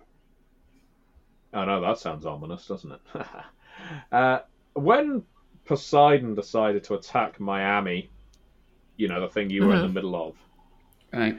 I 1.53 1.61
oh, 1.61 1.65
know 1.65 1.81
that 1.81 1.99
sounds 1.99 2.25
ominous, 2.25 2.67
doesn't 2.67 2.91
it? 2.91 3.01
uh, 4.11 4.39
when 4.73 5.23
Poseidon 5.65 6.35
decided 6.35 6.83
to 6.85 6.95
attack 6.95 7.39
Miami, 7.39 8.09
you 8.95 9.07
know 9.07 9.21
the 9.21 9.29
thing 9.29 9.49
you 9.49 9.65
were 9.65 9.73
mm-hmm. 9.73 9.85
in 9.85 9.87
the 9.87 9.93
middle 9.93 10.15
of, 10.15 10.35
right? 11.13 11.37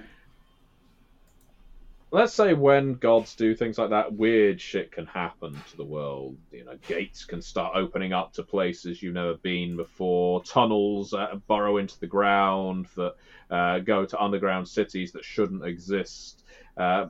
Let's 2.11 2.33
say 2.33 2.55
when 2.55 2.95
gods 2.95 3.35
do 3.35 3.55
things 3.55 3.79
like 3.79 3.91
that, 3.91 4.13
weird 4.13 4.61
shit 4.61 4.93
can 4.93 5.07
happen 5.07 5.61
to 5.71 5.77
the 5.77 5.85
world. 5.85 6.37
You 6.51 6.65
know, 6.65 6.79
gates 6.87 7.25
can 7.25 7.43
start 7.43 7.77
opening 7.77 8.13
up 8.13 8.33
to 8.35 8.43
places 8.43 9.03
you've 9.03 9.15
never 9.15 9.35
been 9.35 9.77
before. 9.77 10.43
Tunnels 10.43 11.13
uh, 11.13 11.37
burrow 11.47 11.77
into 11.77 11.99
the 12.01 12.07
ground 12.07 12.87
that 12.97 13.15
uh, 13.51 13.79
go 13.81 14.07
to 14.07 14.21
underground 14.21 14.69
cities 14.69 15.13
that 15.13 15.25
shouldn't 15.25 15.65
exist. 15.65 16.45
Uh, 16.77 17.07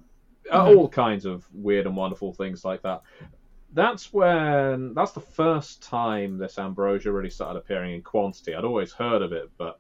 mm-hmm. 0.53 0.57
All 0.57 0.89
kinds 0.89 1.27
of 1.27 1.47
weird 1.53 1.87
and 1.87 1.97
wonderful 1.97 2.33
things 2.33 2.65
like 2.65 2.83
that. 2.83 3.03
That's 3.75 4.13
when 4.13 4.95
that's 4.95 5.13
the 5.13 5.21
first 5.21 5.83
time 5.83 6.39
this 6.39 6.59
ambrosia 6.59 7.13
really 7.13 7.31
started 7.31 7.59
appearing 7.59 7.95
in 7.95 8.03
quantity. 8.03 8.55
I'd 8.55 8.65
always 8.65 8.93
heard 8.93 9.23
of 9.23 9.33
it, 9.33 9.51
but 9.59 9.79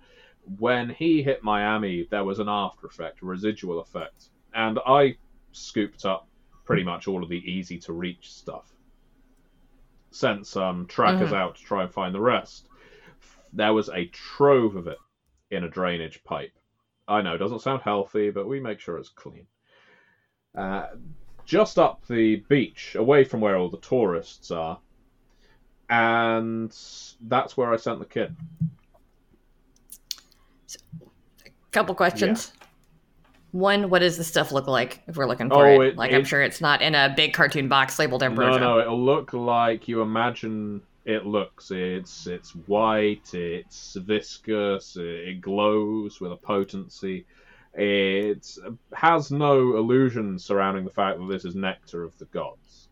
when 0.58 0.90
he 0.90 1.22
hit 1.22 1.42
Miami, 1.42 2.06
there 2.10 2.24
was 2.24 2.38
an 2.38 2.48
after 2.48 2.86
effect, 2.86 3.22
a 3.22 3.26
residual 3.26 3.80
effect 3.80 4.28
and 4.55 4.78
I 4.86 5.16
scooped 5.53 6.05
up 6.05 6.28
pretty 6.64 6.84
much 6.84 7.09
all 7.09 7.22
of 7.22 7.28
the 7.28 7.38
easy 7.51 7.78
to 7.78 7.92
reach 7.92 8.32
stuff. 8.32 8.72
Sent 10.11 10.46
some 10.46 10.86
trackers 10.86 11.28
mm-hmm. 11.28 11.34
out 11.34 11.57
to 11.57 11.62
try 11.62 11.82
and 11.82 11.92
find 11.92 12.14
the 12.14 12.20
rest. 12.20 12.68
There 13.53 13.72
was 13.72 13.88
a 13.88 14.07
trove 14.07 14.76
of 14.76 14.86
it 14.86 14.99
in 15.51 15.64
a 15.64 15.68
drainage 15.68 16.22
pipe. 16.24 16.53
I 17.07 17.22
know, 17.22 17.34
it 17.34 17.38
doesn't 17.38 17.62
sound 17.62 17.82
healthy, 17.82 18.30
but 18.30 18.46
we 18.46 18.61
make 18.61 18.80
sure 18.80 18.99
it's 18.99 19.09
clean. 19.09 19.46
Uh, 20.55 20.88
just 21.46 21.78
up 21.78 22.07
the 22.07 22.36
beach, 22.49 22.94
away 22.94 23.24
from 23.24 23.40
where 23.40 23.57
all 23.57 23.70
the 23.70 23.78
tourists 23.78 24.51
are, 24.51 24.78
and 25.88 26.70
that's 27.22 27.57
where 27.57 27.72
I 27.72 27.76
sent 27.76 28.01
the 28.01 28.05
kid. 28.05 28.36
Couple 31.72 31.94
questions. 31.94 32.53
One, 33.53 33.88
what 33.88 34.01
does 34.01 34.16
the 34.16 34.24
stuff 34.24 34.53
look 34.53 34.66
like 34.66 35.03
if 35.07 35.16
we're 35.16 35.26
looking 35.26 35.49
for 35.49 35.66
oh, 35.66 35.80
it? 35.80 35.88
it? 35.88 35.96
Like, 35.96 36.12
it, 36.12 36.16
I'm 36.16 36.24
sure 36.24 36.42
it's 36.42 36.61
not 36.61 36.82
in 36.82 36.94
a 36.94 37.12
big 37.16 37.32
cartoon 37.32 37.68
box 37.68 37.99
labeled 37.99 38.22
Ambrosia. 38.22 38.61
No, 38.61 38.74
no, 38.74 38.80
it'll 38.80 39.03
look 39.03 39.32
like 39.32 39.88
you 39.88 40.03
imagine 40.03 40.82
it 41.07 41.24
looks. 41.24 41.70
It's 41.70 42.26
it's 42.26 42.51
white, 42.66 43.32
it's 43.32 43.94
viscous, 43.94 44.96
it 44.99 45.40
glows 45.40 46.20
with 46.20 46.32
a 46.32 46.36
potency. 46.36 47.24
It 47.72 48.59
has 48.92 49.30
no 49.30 49.76
illusion 49.76 50.38
surrounding 50.38 50.84
the 50.84 50.90
fact 50.90 51.18
that 51.18 51.26
this 51.28 51.44
is 51.44 51.55
nectar 51.55 52.05
of 52.05 52.16
the 52.18 52.26
gods. 52.26 52.88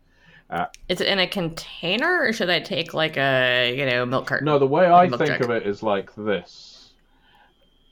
Uh, 0.49 0.65
is 0.87 1.01
it 1.01 1.07
in 1.07 1.19
a 1.19 1.27
container, 1.27 2.23
or 2.23 2.33
should 2.33 2.49
I 2.49 2.61
take 2.61 2.93
like 2.93 3.17
a 3.17 3.75
you 3.77 3.85
know 3.85 4.05
milk 4.05 4.27
carton? 4.27 4.45
No, 4.45 4.57
the 4.57 4.65
way 4.65 4.89
I 4.89 5.07
think 5.09 5.19
jug? 5.19 5.41
of 5.41 5.49
it 5.51 5.67
is 5.67 5.83
like 5.83 6.15
this 6.15 6.76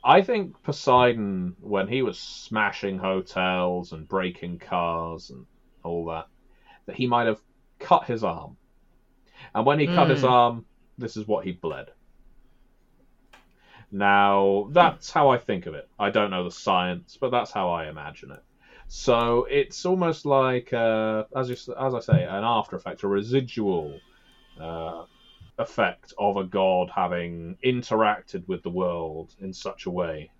I 0.07 0.21
think 0.21 0.61
Poseidon, 0.61 1.55
when 1.59 1.87
he 1.87 2.03
was 2.03 2.19
smashing 2.19 2.99
hotels 2.99 3.91
and 3.91 4.07
breaking 4.07 4.59
cars 4.59 5.31
and 5.31 5.47
all 5.83 6.05
that, 6.05 6.27
that 6.85 6.95
he 6.95 7.07
might 7.07 7.25
have 7.25 7.41
cut 7.79 8.05
his 8.05 8.23
arm. 8.23 8.55
And 9.55 9.65
when 9.65 9.79
he 9.79 9.87
mm. 9.87 9.95
cut 9.95 10.11
his 10.11 10.21
hmm. 10.21 10.27
arm, 10.27 10.65
this 10.99 11.17
is 11.17 11.27
what 11.27 11.43
he 11.43 11.53
bled. 11.53 11.89
Now, 13.91 14.69
that's 14.71 15.09
how 15.09 15.29
I 15.29 15.39
think 15.39 15.65
of 15.65 15.73
it. 15.73 15.89
I 15.97 16.11
don't 16.11 16.29
know 16.29 16.43
the 16.43 16.51
science, 16.51 17.17
but 17.19 17.31
that's 17.31 17.51
how 17.51 17.71
I 17.71 17.87
imagine 17.87 18.31
it. 18.31 18.43
So 18.87 19.47
it's 19.49 19.85
almost 19.85 20.27
like, 20.27 20.71
uh, 20.71 21.23
as, 21.35 21.49
you, 21.49 21.55
as 21.79 21.95
I 21.95 21.99
say, 21.99 22.23
an 22.23 22.43
after 22.43 22.75
effect, 22.75 23.01
a 23.01 23.07
residual 23.07 23.99
uh, 24.61 25.05
effect 25.57 26.13
of 26.17 26.37
a 26.37 26.43
god 26.43 26.91
having 26.93 27.57
interacted 27.63 28.47
with 28.47 28.63
the 28.63 28.69
world 28.69 29.33
in 29.39 29.53
such 29.53 29.85
a 29.85 29.91
way. 29.91 30.31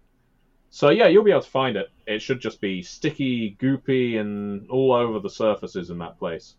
So 0.69 0.89
yeah, 0.89 1.07
you'll 1.07 1.23
be 1.23 1.31
able 1.31 1.41
to 1.41 1.49
find 1.49 1.77
it. 1.77 1.87
It 2.05 2.21
should 2.21 2.41
just 2.41 2.59
be 2.59 2.81
sticky, 2.81 3.55
goopy, 3.61 4.19
and 4.19 4.69
all 4.69 4.91
over 4.91 5.19
the 5.19 5.29
surfaces 5.29 5.89
in 5.89 5.99
that 5.99 6.19
place. 6.19 6.55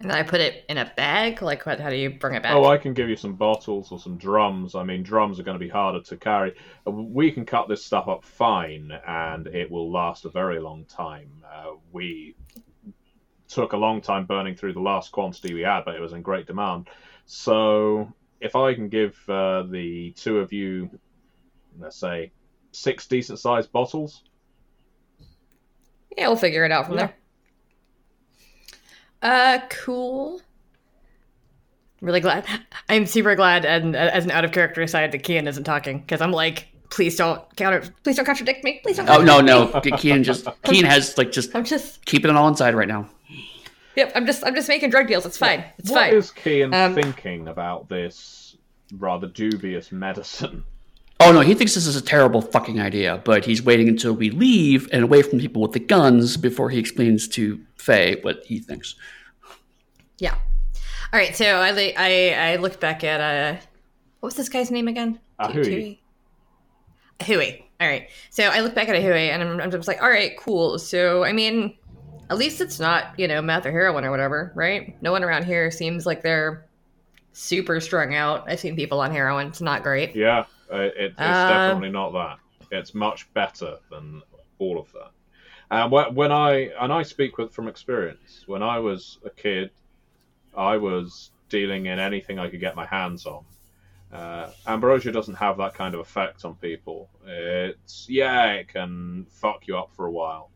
And 0.00 0.12
I 0.12 0.22
put 0.22 0.40
it 0.40 0.64
in 0.68 0.76
a 0.76 0.92
bag. 0.96 1.40
Like, 1.40 1.64
what, 1.64 1.80
how 1.80 1.88
do 1.88 1.96
you 1.96 2.10
bring 2.10 2.34
it 2.34 2.42
back? 2.42 2.54
Oh, 2.54 2.66
I 2.66 2.76
can 2.76 2.92
give 2.92 3.08
you 3.08 3.16
some 3.16 3.34
bottles 3.34 3.92
or 3.92 3.98
some 3.98 4.18
drums. 4.18 4.74
I 4.74 4.82
mean, 4.82 5.02
drums 5.02 5.40
are 5.40 5.42
going 5.42 5.58
to 5.58 5.64
be 5.64 5.70
harder 5.70 6.02
to 6.02 6.16
carry. 6.16 6.54
We 6.84 7.30
can 7.30 7.46
cut 7.46 7.68
this 7.68 7.84
stuff 7.84 8.06
up 8.06 8.24
fine, 8.24 8.92
and 9.06 9.46
it 9.46 9.70
will 9.70 9.90
last 9.90 10.26
a 10.26 10.28
very 10.28 10.60
long 10.60 10.84
time. 10.84 11.30
Uh, 11.50 11.72
we 11.92 12.34
took 13.48 13.72
a 13.72 13.76
long 13.76 14.00
time 14.00 14.26
burning 14.26 14.54
through 14.54 14.72
the 14.72 14.80
last 14.80 15.12
quantity 15.12 15.54
we 15.54 15.62
had, 15.62 15.84
but 15.84 15.94
it 15.94 16.00
was 16.00 16.12
in 16.12 16.22
great 16.22 16.46
demand. 16.46 16.88
So 17.26 18.12
if 18.40 18.56
I 18.56 18.74
can 18.74 18.88
give 18.88 19.16
uh, 19.28 19.62
the 19.64 20.12
two 20.12 20.38
of 20.38 20.52
you, 20.52 20.90
let's 21.78 21.98
say, 21.98 22.32
six 22.72 23.06
decent 23.06 23.38
sized 23.38 23.72
bottles. 23.72 24.22
Yeah, 26.16 26.28
we'll 26.28 26.36
figure 26.36 26.64
it 26.64 26.72
out 26.72 26.86
from 26.86 26.98
yeah. 26.98 27.08
there. 27.08 27.16
Uh, 29.22 29.60
cool. 29.70 30.40
Really 32.00 32.20
glad. 32.20 32.46
I'm 32.88 33.06
super 33.06 33.34
glad, 33.34 33.64
and 33.64 33.96
as 33.96 34.24
an 34.24 34.30
out 34.30 34.44
of 34.44 34.52
character 34.52 34.82
aside, 34.82 35.12
that 35.12 35.22
Kian 35.22 35.48
isn't 35.48 35.64
talking 35.64 36.00
because 36.00 36.20
I'm 36.20 36.32
like, 36.32 36.68
please 36.90 37.16
don't 37.16 37.42
counter, 37.56 37.82
please 38.02 38.16
don't 38.16 38.24
contradict 38.24 38.64
me. 38.64 38.80
Please 38.82 38.96
don't. 38.96 39.08
Oh 39.08 39.22
no, 39.22 39.40
no, 39.40 39.68
Kian 39.68 40.22
just 40.22 40.44
Kian 40.64 40.84
has 40.84 41.16
like 41.18 41.32
just. 41.32 41.54
I'm 41.54 41.64
just 41.64 42.04
keeping 42.04 42.30
it 42.30 42.36
all 42.36 42.48
inside 42.48 42.74
right 42.74 42.88
now. 42.88 43.08
Yep, 43.96 44.12
I'm 44.14 44.26
just 44.26 44.44
I'm 44.44 44.54
just 44.54 44.68
making 44.68 44.90
drug 44.90 45.06
deals. 45.06 45.24
It's 45.26 45.38
fine. 45.38 45.64
It's 45.78 45.90
what 45.90 46.00
fine. 46.00 46.10
What 46.10 46.18
is 46.18 46.30
Kian 46.30 46.74
um, 46.74 46.94
thinking 46.94 47.48
about 47.48 47.88
this 47.88 48.56
rather 48.92 49.26
dubious 49.26 49.90
medicine? 49.90 50.64
Oh 51.18 51.32
no, 51.32 51.40
he 51.40 51.54
thinks 51.54 51.74
this 51.74 51.86
is 51.86 51.96
a 51.96 52.02
terrible 52.02 52.42
fucking 52.42 52.78
idea, 52.78 53.22
but 53.24 53.44
he's 53.46 53.62
waiting 53.62 53.88
until 53.88 54.12
we 54.12 54.28
leave 54.30 54.88
and 54.92 55.02
away 55.02 55.22
from 55.22 55.38
people 55.38 55.62
with 55.62 55.72
the 55.72 55.80
guns 55.80 56.36
before 56.36 56.68
he 56.68 56.78
explains 56.78 57.26
to 57.28 57.58
Faye 57.76 58.20
what 58.20 58.44
he 58.44 58.58
thinks. 58.58 58.96
Yeah. 60.18 60.34
All 61.12 61.20
right, 61.20 61.34
so 61.34 61.44
I 61.46 61.94
I 61.96 62.52
I 62.52 62.56
looked 62.56 62.80
back 62.80 63.02
at 63.02 63.20
uh 63.20 63.58
what 64.20 64.28
was 64.28 64.34
this 64.34 64.50
guy's 64.50 64.70
name 64.70 64.88
again? 64.88 65.18
Ahui. 65.40 65.98
Ahui. 67.20 67.62
All 67.80 67.88
right. 67.88 68.08
So 68.30 68.44
I 68.44 68.60
look 68.60 68.74
back 68.74 68.88
at 68.88 68.96
Ahui 68.96 69.30
and 69.30 69.42
I'm, 69.42 69.60
I'm 69.60 69.70
just 69.70 69.88
like, 69.88 70.02
all 70.02 70.08
right, 70.08 70.36
cool. 70.38 70.78
So 70.78 71.24
I 71.24 71.32
mean, 71.32 71.76
at 72.30 72.38
least 72.38 72.60
it's 72.60 72.80
not, 72.80 73.18
you 73.18 73.28
know, 73.28 73.40
meth 73.42 73.66
or 73.66 73.72
heroin 73.72 74.04
or 74.04 74.10
whatever, 74.10 74.52
right? 74.54 75.00
No 75.02 75.12
one 75.12 75.22
around 75.22 75.44
here 75.44 75.70
seems 75.70 76.06
like 76.06 76.22
they're 76.22 76.66
super 77.32 77.80
strung 77.80 78.14
out. 78.14 78.44
I've 78.48 78.60
seen 78.60 78.76
people 78.76 79.00
on 79.00 79.10
heroin. 79.12 79.48
It's 79.48 79.60
not 79.60 79.82
great. 79.82 80.16
Yeah, 80.16 80.44
it, 80.70 80.94
it's 80.98 81.14
uh, 81.18 81.48
definitely 81.48 81.90
not 81.90 82.12
that. 82.12 82.38
It's 82.72 82.94
much 82.94 83.32
better 83.34 83.78
than 83.90 84.22
all 84.58 84.78
of 84.78 84.90
that. 84.92 85.10
And 85.70 85.92
uh, 85.92 86.10
when 86.10 86.32
I 86.32 86.70
and 86.80 86.92
I 86.92 87.02
speak 87.02 87.38
with 87.38 87.52
from 87.52 87.68
experience. 87.68 88.44
When 88.46 88.62
I 88.62 88.78
was 88.78 89.18
a 89.24 89.30
kid, 89.30 89.70
I 90.56 90.76
was 90.76 91.30
dealing 91.48 91.86
in 91.86 91.98
anything 91.98 92.38
I 92.38 92.48
could 92.48 92.60
get 92.60 92.76
my 92.76 92.86
hands 92.86 93.26
on. 93.26 93.44
Uh, 94.16 94.50
ambrosia 94.66 95.12
doesn't 95.12 95.34
have 95.34 95.58
that 95.58 95.74
kind 95.74 95.94
of 95.94 96.00
effect 96.00 96.44
on 96.44 96.54
people. 96.56 97.10
It's 97.26 98.06
yeah, 98.08 98.52
it 98.52 98.68
can 98.68 99.26
fuck 99.28 99.66
you 99.66 99.76
up 99.76 99.90
for 99.94 100.06
a 100.06 100.10
while, 100.10 100.50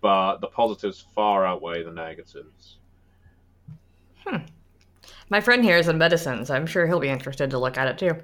but 0.00 0.38
the 0.40 0.48
positives 0.48 1.04
far 1.14 1.46
outweigh 1.46 1.82
the 1.82 1.92
negatives. 1.92 2.78
Hmm. 4.26 4.44
My 5.30 5.40
friend 5.40 5.64
here 5.64 5.78
is 5.78 5.88
in 5.88 5.96
medicine, 5.98 6.44
so 6.44 6.54
I'm 6.54 6.66
sure 6.66 6.86
he'll 6.86 7.00
be 7.00 7.08
interested 7.08 7.50
to 7.50 7.58
look 7.58 7.78
at 7.78 7.88
it 7.88 7.98
too. 7.98 8.20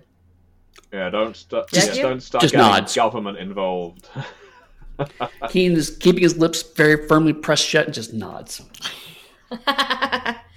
Yeah, 0.93 1.11
don't 1.11 1.37
st- 1.37 1.65
yeah, 1.73 1.95
don't 1.95 2.23
start 2.23 2.43
just 2.43 2.53
getting 2.53 2.67
nods. 2.67 2.95
government 2.95 3.39
involved. 3.39 4.09
Kian 4.99 5.73
is 5.73 5.97
keeping 5.97 6.23
his 6.23 6.37
lips 6.37 6.63
very 6.63 7.07
firmly 7.07 7.33
pressed 7.33 7.65
shut 7.65 7.87
and 7.87 7.95
just 7.95 8.13
nods. 8.13 8.63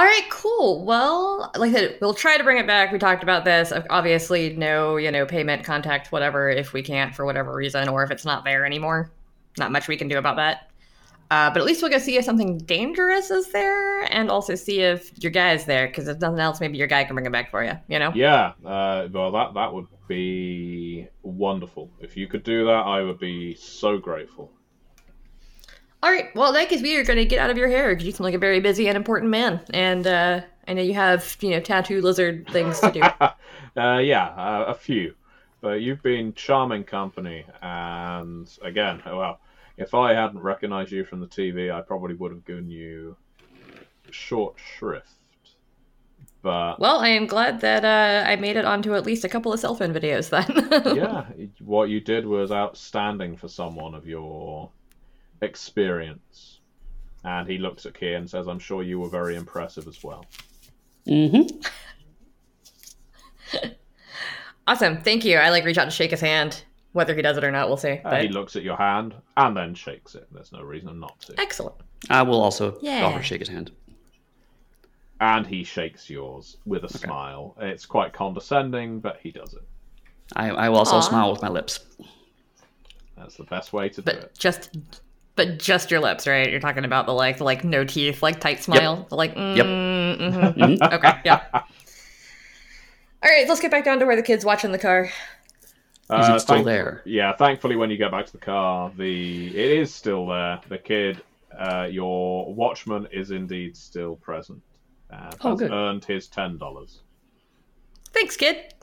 All 0.00 0.06
right, 0.06 0.26
cool. 0.30 0.84
Well, 0.86 1.52
like 1.56 1.70
I 1.70 1.74
said, 1.74 1.98
we'll 2.00 2.14
try 2.14 2.38
to 2.38 2.42
bring 2.42 2.56
it 2.56 2.66
back. 2.66 2.90
We 2.90 2.98
talked 2.98 3.22
about 3.22 3.44
this. 3.44 3.70
Obviously, 3.90 4.56
no, 4.56 4.96
you 4.96 5.10
know, 5.10 5.26
payment, 5.26 5.62
contact, 5.62 6.10
whatever, 6.10 6.48
if 6.48 6.72
we 6.72 6.82
can't 6.82 7.14
for 7.14 7.26
whatever 7.26 7.54
reason, 7.54 7.86
or 7.86 8.02
if 8.02 8.10
it's 8.10 8.24
not 8.24 8.44
there 8.44 8.64
anymore 8.64 9.12
not 9.58 9.72
much 9.72 9.88
we 9.88 9.96
can 9.96 10.08
do 10.08 10.18
about 10.18 10.36
that. 10.36 10.70
Uh, 11.30 11.48
but 11.50 11.60
at 11.60 11.64
least 11.64 11.80
we'll 11.80 11.90
go 11.90 11.98
see 11.98 12.16
if 12.16 12.24
something 12.24 12.58
dangerous 12.58 13.30
is 13.30 13.52
there, 13.52 14.02
and 14.12 14.30
also 14.30 14.56
see 14.56 14.80
if 14.80 15.12
your 15.22 15.30
guy 15.30 15.52
is 15.52 15.64
there. 15.64 15.86
Because 15.86 16.08
if 16.08 16.18
nothing 16.18 16.40
else, 16.40 16.60
maybe 16.60 16.76
your 16.76 16.88
guy 16.88 17.04
can 17.04 17.14
bring 17.14 17.26
it 17.26 17.30
back 17.30 17.52
for 17.52 17.62
you. 17.62 17.72
You 17.86 18.00
know? 18.00 18.10
Yeah. 18.16 18.54
Uh, 18.64 19.06
well, 19.12 19.30
that 19.30 19.54
that 19.54 19.72
would 19.72 19.86
be 20.08 21.06
wonderful. 21.22 21.88
If 22.00 22.16
you 22.16 22.26
could 22.26 22.42
do 22.42 22.64
that, 22.64 22.84
I 22.84 23.02
would 23.02 23.20
be 23.20 23.54
so 23.54 23.96
grateful. 23.96 24.50
All 26.02 26.10
right. 26.10 26.34
Well, 26.34 26.52
that 26.52 26.68
case, 26.68 26.80
we 26.80 26.96
are 26.96 27.04
going 27.04 27.18
to 27.18 27.26
get 27.26 27.38
out 27.38 27.50
of 27.50 27.58
your 27.58 27.68
hair 27.68 27.90
because 27.90 28.06
you 28.06 28.12
seem 28.12 28.24
like 28.24 28.34
a 28.34 28.38
very 28.38 28.60
busy 28.60 28.88
and 28.88 28.96
important 28.96 29.30
man, 29.30 29.60
and 29.70 30.06
uh, 30.06 30.40
I 30.66 30.72
know 30.72 30.82
you 30.82 30.94
have 30.94 31.36
you 31.40 31.50
know 31.50 31.60
tattoo 31.60 32.00
lizard 32.00 32.48
things 32.50 32.80
to 32.80 32.90
do. 32.90 33.00
uh, 33.80 33.98
yeah, 33.98 34.28
uh, 34.28 34.64
a 34.68 34.74
few, 34.74 35.14
but 35.60 35.82
you've 35.82 36.02
been 36.02 36.32
charming 36.32 36.84
company, 36.84 37.44
and 37.60 38.48
again, 38.62 39.02
well, 39.04 39.40
if 39.76 39.92
I 39.92 40.14
hadn't 40.14 40.40
recognized 40.40 40.90
you 40.90 41.04
from 41.04 41.20
the 41.20 41.26
TV, 41.26 41.70
I 41.70 41.82
probably 41.82 42.14
would 42.14 42.32
have 42.32 42.46
given 42.46 42.70
you 42.70 43.16
short 44.10 44.56
shrift. 44.58 45.12
But 46.42 46.80
well, 46.80 47.00
I 47.00 47.08
am 47.08 47.26
glad 47.26 47.60
that 47.60 47.84
uh, 47.84 48.26
I 48.26 48.36
made 48.36 48.56
it 48.56 48.64
onto 48.64 48.94
at 48.94 49.04
least 49.04 49.24
a 49.24 49.28
couple 49.28 49.52
of 49.52 49.60
cell 49.60 49.74
phone 49.74 49.92
videos. 49.92 50.30
Then, 50.30 50.96
yeah, 50.96 51.26
what 51.58 51.90
you 51.90 52.00
did 52.00 52.24
was 52.24 52.50
outstanding 52.50 53.36
for 53.36 53.48
someone 53.48 53.94
of 53.94 54.06
your 54.06 54.70
experience. 55.42 56.60
And 57.24 57.48
he 57.48 57.58
looks 57.58 57.84
at 57.84 57.92
Kian 57.94 58.18
and 58.18 58.30
says, 58.30 58.48
"I'm 58.48 58.58
sure 58.58 58.82
you 58.82 58.98
were 58.98 59.08
very 59.08 59.36
impressive 59.36 59.86
as 59.86 60.02
well." 60.02 60.24
Mm-hmm. 61.06 61.58
awesome, 64.66 65.02
thank 65.02 65.24
you. 65.24 65.36
I 65.36 65.50
like 65.50 65.64
reach 65.64 65.78
out 65.78 65.84
to 65.84 65.90
shake 65.90 66.12
his 66.12 66.20
hand. 66.20 66.64
Whether 66.92 67.14
he 67.14 67.22
does 67.22 67.36
it 67.36 67.44
or 67.44 67.52
not, 67.52 67.68
we'll 67.68 67.76
see. 67.76 68.00
Uh, 68.04 68.16
He 68.22 68.28
looks 68.28 68.56
at 68.56 68.62
your 68.64 68.76
hand 68.76 69.14
and 69.36 69.56
then 69.56 69.74
shakes 69.74 70.14
it. 70.16 70.26
There's 70.32 70.50
no 70.50 70.62
reason 70.62 70.98
not 70.98 71.20
to. 71.20 71.40
Excellent. 71.40 71.76
I 72.08 72.22
will 72.22 72.40
also 72.40 72.78
yeah. 72.80 73.04
offer 73.04 73.22
shake 73.22 73.40
his 73.40 73.48
hand 73.48 73.70
and 75.20 75.46
he 75.46 75.62
shakes 75.62 76.08
yours 76.08 76.56
with 76.64 76.82
a 76.82 76.86
okay. 76.86 76.98
smile. 76.98 77.54
It's 77.60 77.86
quite 77.86 78.12
condescending, 78.12 79.00
but 79.00 79.18
he 79.22 79.30
does 79.30 79.54
it. 79.54 79.62
I, 80.34 80.50
I 80.50 80.68
will 80.68 80.78
also 80.78 80.98
Aww. 80.98 81.08
smile 81.08 81.30
with 81.30 81.42
my 81.42 81.48
lips. 81.48 81.80
That's 83.16 83.36
the 83.36 83.44
best 83.44 83.72
way 83.72 83.90
to 83.90 84.02
but 84.02 84.14
do 84.14 84.20
it. 84.22 84.38
Just, 84.38 84.76
but 85.40 85.58
just 85.58 85.90
your 85.90 86.00
lips, 86.00 86.26
right? 86.26 86.50
You're 86.50 86.60
talking 86.60 86.84
about 86.84 87.06
the 87.06 87.14
like, 87.14 87.38
the, 87.38 87.44
like 87.44 87.64
no 87.64 87.82
teeth, 87.82 88.22
like 88.22 88.40
tight 88.40 88.62
smile, 88.62 88.98
yep. 88.98 89.08
the, 89.08 89.14
like. 89.14 89.34
Mm, 89.34 89.56
yep. 89.56 89.66
Mm-hmm. 89.66 90.62
mm-hmm. 90.62 90.94
okay. 90.94 91.12
Yeah. 91.24 91.42
All 91.52 91.62
right, 93.24 93.48
let's 93.48 93.58
get 93.58 93.70
back 93.70 93.86
down 93.86 93.98
to 94.00 94.04
where 94.04 94.16
the 94.16 94.22
kid's 94.22 94.44
watching 94.44 94.70
the 94.70 94.78
car. 94.78 95.08
Uh, 96.10 96.20
is 96.20 96.28
it 96.28 96.40
still 96.40 96.62
there? 96.62 97.00
Yeah, 97.06 97.34
thankfully, 97.36 97.76
when 97.76 97.88
you 97.88 97.96
get 97.96 98.10
back 98.10 98.26
to 98.26 98.32
the 98.32 98.38
car, 98.38 98.92
the 98.98 99.48
it 99.48 99.78
is 99.78 99.94
still 99.94 100.26
there. 100.26 100.60
The 100.68 100.76
kid, 100.76 101.22
uh, 101.58 101.88
your 101.90 102.52
watchman, 102.52 103.08
is 103.10 103.30
indeed 103.30 103.78
still 103.78 104.16
present 104.16 104.60
and 105.08 105.34
oh, 105.40 105.50
has 105.52 105.58
good. 105.60 105.70
earned 105.70 106.04
his 106.04 106.28
ten 106.28 106.58
dollars. 106.58 107.00
Thanks, 108.12 108.36
kid. 108.36 108.74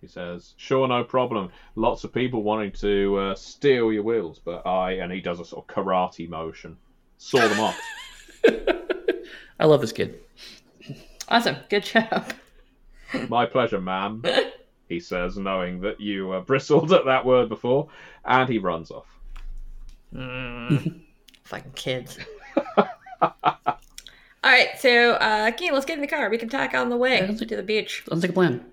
He 0.00 0.06
says, 0.06 0.54
"Sure, 0.56 0.86
no 0.86 1.04
problem. 1.04 1.50
Lots 1.74 2.04
of 2.04 2.12
people 2.12 2.42
wanting 2.42 2.72
to 2.72 3.16
uh, 3.16 3.34
steal 3.34 3.92
your 3.92 4.02
wheels, 4.02 4.40
but 4.44 4.66
I..." 4.66 4.92
And 4.92 5.12
he 5.12 5.20
does 5.20 5.40
a 5.40 5.44
sort 5.44 5.68
of 5.68 5.74
karate 5.74 6.28
motion, 6.28 6.76
saw 7.18 7.46
them 7.46 7.60
off. 7.60 7.80
I 9.60 9.66
love 9.66 9.80
this 9.80 9.92
kid. 9.92 10.20
Awesome, 11.28 11.56
good 11.68 11.84
job. 11.84 12.32
My 13.28 13.46
pleasure, 13.46 13.80
ma'am. 13.80 14.22
he 14.88 15.00
says, 15.00 15.36
knowing 15.36 15.80
that 15.80 16.00
you 16.00 16.32
uh, 16.32 16.40
bristled 16.40 16.92
at 16.92 17.04
that 17.06 17.24
word 17.24 17.48
before, 17.48 17.88
and 18.24 18.48
he 18.48 18.58
runs 18.58 18.90
off. 18.90 19.06
Mm, 20.14 21.00
fucking 21.44 21.72
kids. 21.72 22.18
All 22.76 24.54
right, 24.54 24.68
so 24.78 25.12
uh, 25.14 25.50
Kian, 25.50 25.72
let's 25.72 25.84
get 25.84 25.94
in 25.94 26.00
the 26.00 26.06
car. 26.06 26.30
We 26.30 26.38
can 26.38 26.48
tack 26.48 26.74
on 26.74 26.88
the 26.88 26.96
way 26.96 27.18
yeah, 27.18 27.34
to 27.34 27.56
the 27.56 27.62
beach. 27.62 28.04
Sounds 28.08 28.22
like 28.22 28.30
a 28.30 28.34
plan. 28.34 28.64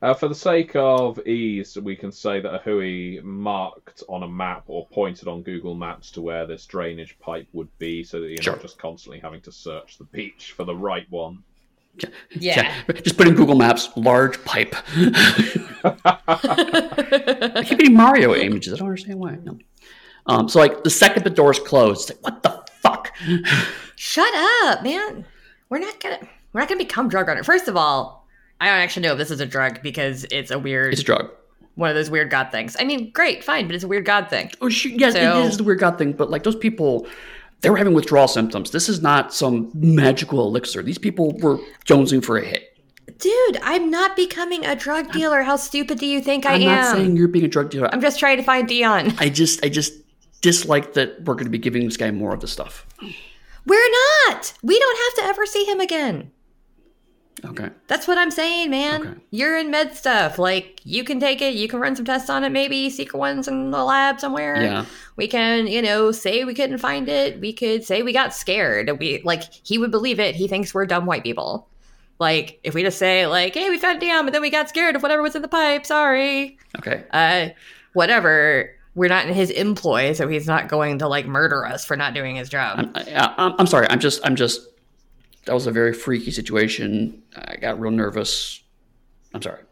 Uh, 0.00 0.14
for 0.14 0.28
the 0.28 0.34
sake 0.34 0.76
of 0.76 1.18
ease, 1.26 1.76
we 1.76 1.96
can 1.96 2.12
say 2.12 2.38
that 2.40 2.64
Ahui 2.64 3.20
marked 3.24 4.04
on 4.08 4.22
a 4.22 4.28
map 4.28 4.62
or 4.68 4.86
pointed 4.86 5.26
on 5.26 5.42
Google 5.42 5.74
Maps 5.74 6.12
to 6.12 6.22
where 6.22 6.46
this 6.46 6.66
drainage 6.66 7.18
pipe 7.18 7.48
would 7.52 7.68
be, 7.78 8.04
so 8.04 8.20
that 8.20 8.28
you're 8.28 8.40
sure. 8.40 8.52
not 8.52 8.62
just 8.62 8.78
constantly 8.78 9.18
having 9.18 9.40
to 9.40 9.50
search 9.50 9.98
the 9.98 10.04
beach 10.04 10.52
for 10.56 10.62
the 10.64 10.74
right 10.74 11.10
one. 11.10 11.42
Yeah. 11.96 12.08
yeah. 12.30 12.74
yeah. 12.88 13.00
Just 13.00 13.16
put 13.16 13.26
in 13.26 13.34
Google 13.34 13.56
Maps, 13.56 13.90
large 13.96 14.44
pipe. 14.44 14.76
I 15.84 17.64
keep 17.66 17.78
getting 17.78 17.94
Mario 17.94 18.36
images. 18.36 18.74
I 18.74 18.76
don't 18.76 18.86
understand 18.86 19.18
why. 19.18 19.36
No. 19.42 19.58
Um, 20.26 20.48
so, 20.48 20.60
like, 20.60 20.84
the 20.84 20.90
second 20.90 21.24
the 21.24 21.30
doors 21.30 21.58
closed, 21.58 22.10
it's 22.10 22.22
like, 22.22 22.34
what 22.34 22.42
the 22.44 22.64
fuck? 22.82 23.12
Shut 23.96 24.32
up, 24.62 24.84
man. 24.84 25.24
We're 25.70 25.78
not 25.78 25.98
gonna 26.00 26.20
we're 26.52 26.60
not 26.60 26.68
gonna 26.68 26.78
become 26.78 27.08
drug 27.08 27.26
runners. 27.26 27.46
First 27.46 27.66
of 27.66 27.76
all, 27.76 28.27
I 28.60 28.66
don't 28.66 28.78
actually 28.78 29.02
know 29.02 29.12
if 29.12 29.18
this 29.18 29.30
is 29.30 29.40
a 29.40 29.46
drug 29.46 29.82
because 29.82 30.26
it's 30.30 30.50
a 30.50 30.58
weird 30.58 30.92
It's 30.92 31.02
a 31.02 31.04
drug. 31.04 31.30
One 31.76 31.90
of 31.90 31.94
those 31.94 32.10
weird 32.10 32.30
god 32.30 32.50
things. 32.50 32.76
I 32.78 32.84
mean, 32.84 33.10
great, 33.12 33.44
fine, 33.44 33.66
but 33.66 33.74
it's 33.76 33.84
a 33.84 33.88
weird 33.88 34.04
god 34.04 34.28
thing. 34.28 34.50
Oh, 34.60 34.68
sh- 34.68 34.86
yes, 34.86 35.12
so, 35.12 35.40
it 35.40 35.46
is 35.46 35.56
the 35.58 35.64
weird 35.64 35.78
god 35.78 35.96
thing. 35.96 36.12
But 36.12 36.28
like 36.28 36.42
those 36.42 36.56
people, 36.56 37.06
they 37.60 37.70
were 37.70 37.76
having 37.76 37.94
withdrawal 37.94 38.26
symptoms. 38.26 38.72
This 38.72 38.88
is 38.88 39.00
not 39.00 39.32
some 39.32 39.70
magical 39.74 40.40
elixir. 40.40 40.82
These 40.82 40.98
people 40.98 41.38
were 41.38 41.58
jonesing 41.86 42.24
for 42.24 42.36
a 42.36 42.44
hit. 42.44 42.76
Dude, 43.18 43.58
I'm 43.62 43.90
not 43.90 44.16
becoming 44.16 44.66
a 44.66 44.76
drug 44.76 45.12
dealer. 45.12 45.42
How 45.42 45.56
stupid 45.56 45.98
do 45.98 46.06
you 46.06 46.20
think 46.20 46.46
I 46.46 46.54
I'm 46.54 46.62
am? 46.62 46.68
I'm 46.68 46.74
not 46.76 46.96
saying 46.96 47.16
you're 47.16 47.28
being 47.28 47.44
a 47.44 47.48
drug 47.48 47.70
dealer. 47.70 47.88
I'm 47.92 48.00
just 48.00 48.18
trying 48.18 48.36
to 48.36 48.42
find 48.42 48.68
Dion. 48.68 49.12
I 49.18 49.28
just, 49.28 49.64
I 49.64 49.68
just 49.68 49.92
dislike 50.40 50.94
that 50.94 51.24
we're 51.24 51.34
going 51.34 51.46
to 51.46 51.50
be 51.50 51.58
giving 51.58 51.84
this 51.84 51.96
guy 51.96 52.10
more 52.10 52.34
of 52.34 52.40
the 52.40 52.48
stuff. 52.48 52.86
We're 53.66 53.90
not. 54.26 54.52
We 54.62 54.78
don't 54.78 54.98
have 54.98 55.24
to 55.24 55.30
ever 55.30 55.46
see 55.46 55.64
him 55.64 55.80
again. 55.80 56.30
Okay. 57.44 57.70
That's 57.86 58.08
what 58.08 58.18
I'm 58.18 58.30
saying, 58.30 58.70
man. 58.70 59.02
Okay. 59.02 59.20
You're 59.30 59.56
in 59.58 59.70
med 59.70 59.94
stuff. 59.96 60.38
Like, 60.38 60.80
you 60.84 61.04
can 61.04 61.20
take 61.20 61.40
it, 61.40 61.54
you 61.54 61.68
can 61.68 61.80
run 61.80 61.94
some 61.94 62.04
tests 62.04 62.28
on 62.28 62.44
it, 62.44 62.50
maybe 62.50 62.90
secret 62.90 63.18
ones 63.18 63.48
in 63.48 63.70
the 63.70 63.84
lab 63.84 64.20
somewhere. 64.20 64.62
Yeah. 64.62 64.84
We 65.16 65.28
can, 65.28 65.66
you 65.66 65.82
know, 65.82 66.10
say 66.12 66.44
we 66.44 66.54
couldn't 66.54 66.78
find 66.78 67.08
it. 67.08 67.40
We 67.40 67.52
could 67.52 67.84
say 67.84 68.02
we 68.02 68.12
got 68.12 68.34
scared. 68.34 68.90
We 68.98 69.22
like 69.24 69.44
he 69.64 69.78
would 69.78 69.90
believe 69.90 70.18
it. 70.20 70.34
He 70.34 70.48
thinks 70.48 70.74
we're 70.74 70.86
dumb 70.86 71.06
white 71.06 71.22
people. 71.22 71.68
Like, 72.18 72.58
if 72.64 72.74
we 72.74 72.82
just 72.82 72.98
say, 72.98 73.26
like, 73.26 73.54
hey, 73.54 73.70
we 73.70 73.78
found 73.78 74.00
Dion, 74.00 74.24
but 74.24 74.32
then 74.32 74.42
we 74.42 74.50
got 74.50 74.68
scared 74.68 74.96
of 74.96 75.02
whatever 75.02 75.22
was 75.22 75.36
in 75.36 75.42
the 75.42 75.48
pipe, 75.48 75.86
sorry. 75.86 76.58
Okay. 76.78 77.04
Uh 77.12 77.48
whatever 77.94 78.70
we're 78.94 79.08
not 79.08 79.26
in 79.26 79.34
his 79.34 79.50
employ, 79.50 80.12
so 80.12 80.26
he's 80.28 80.46
not 80.46 80.68
going 80.68 80.98
to 80.98 81.08
like 81.08 81.26
murder 81.26 81.64
us 81.64 81.84
for 81.84 81.96
not 81.96 82.14
doing 82.14 82.36
his 82.36 82.48
job. 82.48 82.78
I'm, 82.78 82.92
I, 82.94 83.54
I'm 83.58 83.66
sorry. 83.66 83.86
I'm 83.88 84.00
just, 84.00 84.20
I'm 84.24 84.34
just. 84.34 84.60
That 85.48 85.54
was 85.54 85.66
a 85.66 85.70
very 85.72 85.94
freaky 85.94 86.30
situation. 86.30 87.22
I 87.34 87.56
got 87.56 87.80
real 87.80 87.90
nervous. 87.90 88.62
I'm 89.32 89.40
sorry. 89.40 89.62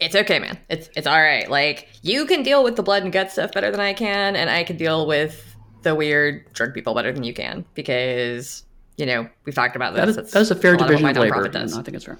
It's 0.00 0.14
okay, 0.14 0.38
man. 0.38 0.58
It's 0.68 0.90
it's 0.96 1.06
all 1.06 1.20
right. 1.20 1.48
Like 1.50 1.88
you 2.02 2.26
can 2.26 2.42
deal 2.42 2.62
with 2.62 2.76
the 2.76 2.82
blood 2.82 3.04
and 3.04 3.12
gut 3.12 3.32
stuff 3.32 3.52
better 3.52 3.70
than 3.70 3.80
I 3.80 3.94
can, 3.94 4.36
and 4.36 4.50
I 4.50 4.62
can 4.62 4.76
deal 4.76 5.06
with 5.06 5.56
the 5.80 5.94
weird 5.94 6.52
drug 6.52 6.74
people 6.74 6.94
better 6.94 7.10
than 7.10 7.24
you 7.24 7.32
can 7.32 7.64
because 7.72 8.64
you 8.98 9.06
know 9.06 9.26
we've 9.46 9.54
talked 9.54 9.76
about 9.76 9.94
this. 9.94 10.14
That 10.16 10.24
is, 10.26 10.32
that's 10.32 10.50
a 10.50 10.54
fair 10.54 10.74
a 10.74 10.76
division 10.76 11.06
of, 11.06 11.16
of 11.16 11.22
labor. 11.22 11.48
Does. 11.48 11.76
I 11.76 11.82
think 11.82 11.96
it's 11.96 12.04
fair. 12.04 12.18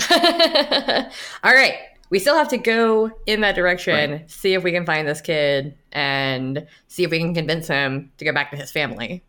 all 1.42 1.52
right 1.52 1.74
we 2.10 2.18
still 2.18 2.36
have 2.36 2.48
to 2.48 2.56
go 2.56 3.10
in 3.26 3.40
that 3.40 3.54
direction, 3.54 4.12
right. 4.12 4.30
see 4.30 4.54
if 4.54 4.62
we 4.62 4.72
can 4.72 4.86
find 4.86 5.06
this 5.06 5.20
kid, 5.20 5.76
and 5.92 6.66
see 6.86 7.04
if 7.04 7.10
we 7.10 7.18
can 7.18 7.34
convince 7.34 7.68
him 7.68 8.10
to 8.18 8.24
go 8.24 8.32
back 8.32 8.50
to 8.50 8.56
his 8.56 8.70
family. 8.70 9.22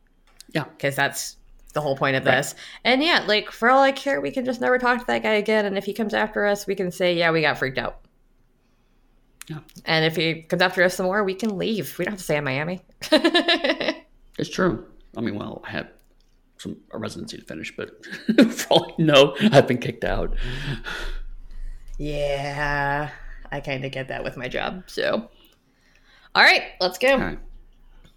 Yeah, 0.54 0.64
because 0.64 0.96
that's 0.96 1.36
the 1.74 1.82
whole 1.82 1.96
point 1.96 2.16
of 2.16 2.26
right. 2.26 2.38
this. 2.38 2.56
And 2.84 3.04
yeah, 3.04 3.24
like 3.28 3.52
for 3.52 3.70
all 3.70 3.82
I 3.82 3.92
care, 3.92 4.22
we 4.22 4.32
can 4.32 4.46
just 4.46 4.62
never 4.62 4.78
talk 4.78 5.00
to 5.00 5.08
that 5.08 5.24
guy 5.24 5.34
again. 5.34 5.66
And 5.66 5.78
if 5.78 5.86
he 5.86 5.94
comes 5.94 6.14
after 6.14 6.46
us, 6.46 6.66
we 6.66 6.76
can 6.76 6.92
say, 6.92 7.16
"Yeah, 7.16 7.32
we 7.32 7.42
got 7.42 7.58
freaked 7.58 7.78
out." 7.78 8.00
Yeah. 9.48 9.60
And 9.86 10.06
if 10.06 10.16
he 10.16 10.44
comes 10.44 10.62
after 10.62 10.84
us 10.84 10.96
some 10.96 11.08
more, 11.08 11.24
we 11.24 11.34
can 11.34 11.58
leave. 11.58 11.98
We 11.98 12.06
don't 12.06 12.14
have 12.14 12.20
to 12.20 12.24
stay 12.24 12.38
in 12.38 12.44
Miami. 12.44 12.82
it's 13.12 14.50
true. 14.50 14.86
I 15.18 15.22
mean, 15.22 15.36
well, 15.36 15.64
I 15.66 15.72
have 15.72 15.88
some 16.58 16.78
a 16.92 16.98
residency 16.98 17.38
to 17.38 17.46
finish, 17.46 17.76
but 17.76 18.06
for 18.52 18.68
all 18.70 18.96
I 18.98 19.02
know, 19.02 19.36
I've 19.52 19.68
been 19.68 19.80
kicked 19.80 20.04
out. 20.04 20.36
Yeah, 21.98 23.10
I 23.52 23.60
kind 23.60 23.84
of 23.84 23.92
get 23.92 24.08
that 24.10 24.24
with 24.24 24.38
my 24.38 24.48
job. 24.48 24.84
So, 24.88 25.30
all 26.36 26.44
right, 26.44 26.64
let's 26.80 26.98
go. 26.98 27.38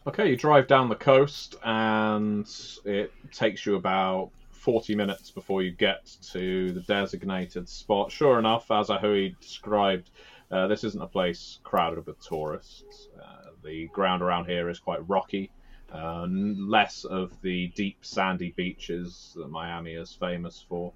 Okay, 0.05 0.31
you 0.31 0.37
drive 0.37 0.67
down 0.67 0.89
the 0.89 0.97
coast, 0.97 1.55
and 1.63 2.45
it 2.85 3.13
takes 3.31 3.65
you 3.65 3.77
about 3.77 4.31
40 4.51 4.97
minutes 4.97 5.31
before 5.31 5.63
you 5.63 5.71
get 5.71 6.11
to 6.33 6.73
the 6.73 6.81
designated 6.81 7.69
spot. 7.69 8.11
Sure 8.11 8.41
enough, 8.41 8.69
as 8.73 8.89
Ahui 8.89 9.39
described, 9.41 10.11
uh, 10.51 10.67
this 10.67 10.83
isn't 10.83 11.01
a 11.01 11.07
place 11.07 11.61
crowded 11.63 12.05
with 12.05 12.21
tourists. 12.21 13.11
Uh, 13.17 13.51
the 13.63 13.87
ground 13.89 14.23
around 14.23 14.47
here 14.47 14.69
is 14.69 14.81
quite 14.81 15.09
rocky, 15.09 15.53
uh, 15.95 16.27
less 16.29 17.05
of 17.05 17.41
the 17.41 17.69
deep 17.69 17.99
sandy 18.01 18.51
beaches 18.57 19.35
that 19.37 19.51
Miami 19.51 19.93
is 19.93 20.13
famous 20.13 20.65
for. 20.69 20.93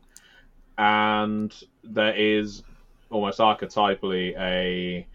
And 0.78 1.54
there 1.84 2.16
is 2.16 2.64
almost 3.10 3.38
archetypally 3.38 4.36
a 4.36 5.06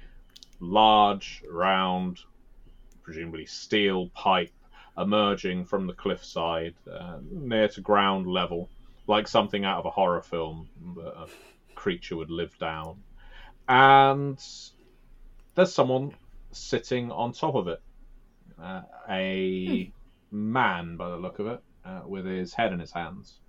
large, 0.61 1.43
round, 1.49 2.19
presumably 3.03 3.45
steel 3.45 4.09
pipe 4.09 4.51
emerging 4.97 5.65
from 5.65 5.87
the 5.87 5.93
cliffside 5.93 6.75
uh, 6.91 7.17
near 7.31 7.67
to 7.69 7.81
ground 7.81 8.27
level, 8.27 8.69
like 9.07 9.27
something 9.27 9.65
out 9.65 9.79
of 9.79 9.85
a 9.85 9.89
horror 9.89 10.21
film 10.21 10.67
that 10.95 11.13
a 11.17 11.27
creature 11.75 12.15
would 12.15 12.29
live 12.29 12.57
down. 12.59 13.01
And 13.67 14.37
there's 15.55 15.73
someone 15.73 16.13
sitting 16.51 17.11
on 17.11 17.33
top 17.33 17.55
of 17.55 17.67
it. 17.67 17.81
uh, 18.61 18.81
a 19.09 19.85
hmm. 19.85 20.53
man 20.53 20.97
by 20.97 21.09
the 21.09 21.17
look 21.17 21.39
of 21.39 21.47
it, 21.47 21.61
uh, 21.85 22.01
with 22.05 22.25
his 22.25 22.53
head 22.53 22.73
in 22.73 22.79
his 22.79 22.91
hands. 22.91 23.39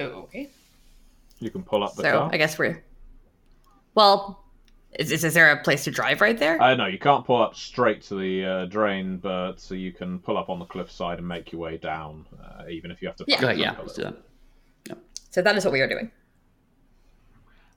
Okay. 0.00 0.48
You 1.40 1.50
can 1.50 1.62
pull 1.62 1.82
up 1.82 1.94
the 1.94 2.02
so, 2.02 2.10
car. 2.10 2.30
I 2.32 2.36
guess 2.36 2.58
we're. 2.58 2.84
Well, 3.94 4.44
is, 4.92 5.12
is, 5.12 5.24
is 5.24 5.34
there 5.34 5.50
a 5.52 5.62
place 5.62 5.84
to 5.84 5.90
drive 5.90 6.20
right 6.20 6.38
there? 6.38 6.60
Uh, 6.60 6.74
no, 6.74 6.86
you 6.86 6.98
can't 6.98 7.24
pull 7.24 7.42
up 7.42 7.54
straight 7.54 8.02
to 8.02 8.18
the 8.18 8.44
uh, 8.44 8.66
drain, 8.66 9.18
but 9.18 9.60
so 9.60 9.74
you 9.74 9.92
can 9.92 10.18
pull 10.18 10.38
up 10.38 10.48
on 10.48 10.58
the 10.58 10.64
cliffside 10.64 11.18
and 11.18 11.28
make 11.28 11.52
your 11.52 11.60
way 11.60 11.76
down, 11.76 12.24
uh, 12.42 12.64
even 12.70 12.90
if 12.90 13.02
you 13.02 13.08
have 13.08 13.16
to. 13.16 13.24
Yeah, 13.26 13.52
yeah, 13.52 13.76
let's 13.78 13.94
do 13.94 14.04
that. 14.04 14.16
Yeah. 14.88 14.94
So 15.30 15.42
that 15.42 15.56
is 15.56 15.64
what 15.64 15.72
we 15.72 15.80
are 15.80 15.88
doing. 15.88 16.10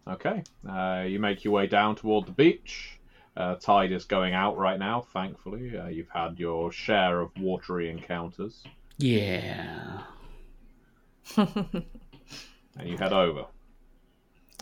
Okay, 0.07 0.43
uh, 0.67 1.03
you 1.07 1.19
make 1.19 1.43
your 1.43 1.53
way 1.53 1.67
down 1.67 1.95
toward 1.95 2.25
the 2.25 2.31
beach. 2.31 2.97
Uh, 3.37 3.55
tide 3.55 3.91
is 3.91 4.05
going 4.05 4.33
out 4.33 4.57
right 4.57 4.79
now, 4.79 5.01
thankfully. 5.13 5.77
Uh, 5.77 5.87
you've 5.87 6.09
had 6.09 6.39
your 6.39 6.71
share 6.71 7.21
of 7.21 7.31
watery 7.39 7.89
encounters. 7.89 8.63
Yeah. 8.97 10.01
and 11.37 11.85
you 12.83 12.97
head 12.97 13.13
over. 13.13 13.45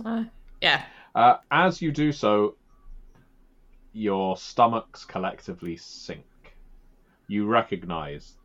Uh, 0.06 0.26
yeah. 0.62 0.86
Uh, 1.16 1.38
as 1.52 1.82
you 1.82 1.92
do 1.92 2.12
so, 2.12 2.56
your 3.94 4.38
stomachs 4.38 5.06
collectively 5.06 5.76
sink. 5.78 6.26
You 7.28 7.46
recognize 7.46 8.36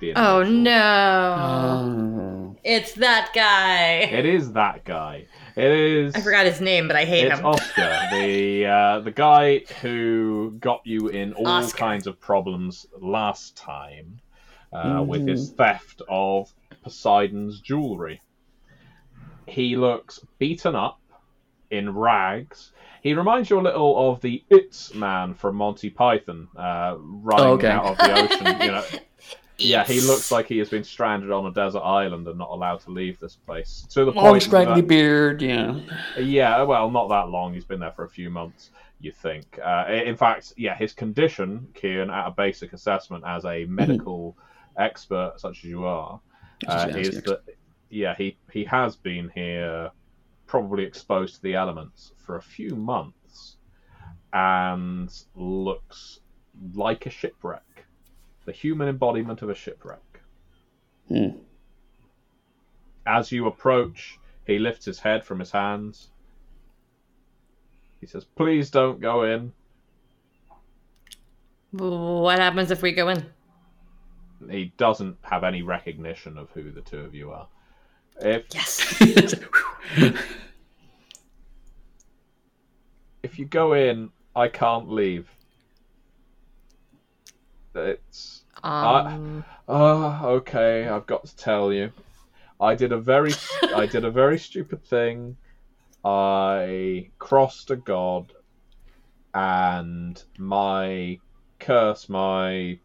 the 0.00 0.14
Oh 0.14 0.42
no! 0.42 1.36
Oh. 1.38 2.56
It's 2.64 2.92
that 2.94 3.30
guy. 3.34 4.10
It 4.10 4.26
is 4.26 4.52
that 4.52 4.84
guy. 4.84 5.26
It 5.56 5.70
is. 5.70 6.14
I 6.14 6.20
forgot 6.20 6.46
his 6.46 6.60
name, 6.60 6.88
but 6.88 6.96
I 6.96 7.04
hate 7.04 7.26
it's 7.26 7.38
him. 7.38 7.46
Oscar, 7.46 7.98
the 8.10 8.66
uh, 8.66 9.00
the 9.00 9.10
guy 9.10 9.60
who 9.80 10.56
got 10.58 10.80
you 10.84 11.08
in 11.08 11.34
all 11.34 11.46
Oscar. 11.46 11.78
kinds 11.78 12.06
of 12.06 12.18
problems 12.18 12.86
last 13.00 13.56
time 13.56 14.20
uh, 14.72 14.84
mm-hmm. 14.84 15.06
with 15.06 15.28
his 15.28 15.50
theft 15.50 16.02
of 16.08 16.52
Poseidon's 16.82 17.60
jewelry. 17.60 18.20
He 19.46 19.76
looks 19.76 20.20
beaten 20.38 20.74
up 20.74 21.00
in 21.76 21.94
rags. 21.94 22.72
He 23.02 23.14
reminds 23.14 23.50
you 23.50 23.60
a 23.60 23.62
little 23.62 24.10
of 24.10 24.20
the 24.20 24.42
It's 24.48 24.94
man 24.94 25.34
from 25.34 25.56
Monty 25.56 25.90
Python, 25.90 26.48
uh, 26.56 26.96
running 26.98 27.46
oh, 27.46 27.52
okay. 27.52 27.68
out 27.68 27.86
of 27.86 27.98
the 27.98 28.12
ocean. 28.12 28.60
You 28.62 28.72
know, 28.72 28.84
yeah, 29.58 29.84
he 29.84 30.00
looks 30.00 30.32
like 30.32 30.46
he 30.46 30.58
has 30.58 30.70
been 30.70 30.84
stranded 30.84 31.30
on 31.30 31.46
a 31.46 31.52
desert 31.52 31.82
island 31.82 32.26
and 32.26 32.38
not 32.38 32.48
allowed 32.50 32.80
to 32.80 32.90
leave 32.90 33.18
this 33.20 33.36
place. 33.36 33.86
To 33.90 34.06
the 34.06 34.12
long, 34.12 34.24
point 34.24 34.42
scraggly 34.42 34.80
that, 34.80 34.88
beard. 34.88 35.42
Yeah. 35.42 35.78
Yeah, 36.18 36.62
well, 36.62 36.90
not 36.90 37.08
that 37.08 37.28
long. 37.28 37.52
He's 37.52 37.66
been 37.66 37.80
there 37.80 37.92
for 37.92 38.04
a 38.04 38.08
few 38.08 38.30
months. 38.30 38.70
You 39.00 39.12
think? 39.12 39.58
Uh, 39.62 39.84
in 39.88 40.16
fact, 40.16 40.54
yeah, 40.56 40.74
his 40.74 40.94
condition, 40.94 41.68
Kian, 41.74 42.10
at 42.10 42.28
a 42.28 42.30
basic 42.30 42.72
assessment 42.72 43.24
as 43.26 43.44
a 43.44 43.48
mm-hmm. 43.48 43.74
medical 43.74 44.36
expert 44.78 45.34
such 45.36 45.58
as 45.58 45.64
you 45.64 45.84
are, 45.84 46.20
uh, 46.66 46.88
is 46.96 47.22
that 47.22 47.42
yeah, 47.90 48.14
he 48.16 48.38
he 48.50 48.64
has 48.64 48.96
been 48.96 49.30
here 49.34 49.90
probably 50.46 50.84
exposed 50.84 51.36
to 51.36 51.42
the 51.42 51.54
elements 51.54 52.12
for 52.16 52.36
a 52.36 52.42
few 52.42 52.76
months 52.76 53.56
and 54.32 55.10
looks 55.34 56.20
like 56.74 57.06
a 57.06 57.10
shipwreck. 57.10 57.84
The 58.44 58.52
human 58.52 58.88
embodiment 58.88 59.42
of 59.42 59.50
a 59.50 59.54
shipwreck. 59.54 60.20
Hmm. 61.08 61.38
As 63.06 63.30
you 63.30 63.46
approach, 63.46 64.18
he 64.46 64.58
lifts 64.58 64.84
his 64.84 64.98
head 64.98 65.24
from 65.24 65.38
his 65.38 65.50
hands. 65.50 66.08
He 68.00 68.06
says, 68.06 68.24
Please 68.24 68.70
don't 68.70 69.00
go 69.00 69.22
in. 69.24 69.52
What 71.70 72.38
happens 72.38 72.70
if 72.70 72.82
we 72.82 72.92
go 72.92 73.08
in? 73.08 73.24
He 74.50 74.72
doesn't 74.76 75.16
have 75.22 75.44
any 75.44 75.62
recognition 75.62 76.36
of 76.38 76.50
who 76.50 76.70
the 76.70 76.82
two 76.82 77.00
of 77.00 77.14
you 77.14 77.30
are. 77.30 77.48
If, 78.20 78.44
yes. 78.52 79.34
if 83.22 83.38
you 83.38 83.44
go 83.44 83.74
in, 83.74 84.10
I 84.34 84.48
can't 84.48 84.90
leave. 84.90 85.28
It's. 87.74 88.44
Um... 88.62 89.44
I, 89.68 89.72
oh, 89.72 90.26
okay. 90.36 90.86
I've 90.86 91.06
got 91.06 91.24
to 91.24 91.36
tell 91.36 91.72
you, 91.72 91.92
I 92.60 92.74
did 92.74 92.92
a 92.92 92.98
very, 92.98 93.32
I 93.74 93.86
did 93.86 94.04
a 94.04 94.10
very 94.10 94.38
stupid 94.38 94.84
thing. 94.84 95.36
I 96.04 97.10
crossed 97.18 97.70
a 97.70 97.76
god, 97.76 98.32
and 99.32 100.22
my 100.38 101.18
curse, 101.58 102.08
my 102.08 102.78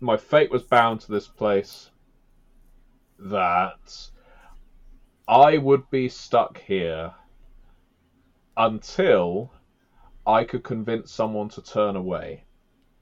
my 0.00 0.16
fate 0.16 0.50
was 0.50 0.62
bound 0.62 1.00
to 1.02 1.12
this 1.12 1.28
place. 1.28 1.90
That 3.18 4.10
I 5.28 5.58
would 5.58 5.90
be 5.90 6.08
stuck 6.08 6.58
here 6.58 7.12
until 8.56 9.52
I 10.26 10.44
could 10.44 10.64
convince 10.64 11.12
someone 11.12 11.50
to 11.50 11.62
turn 11.62 11.96
away. 11.96 12.44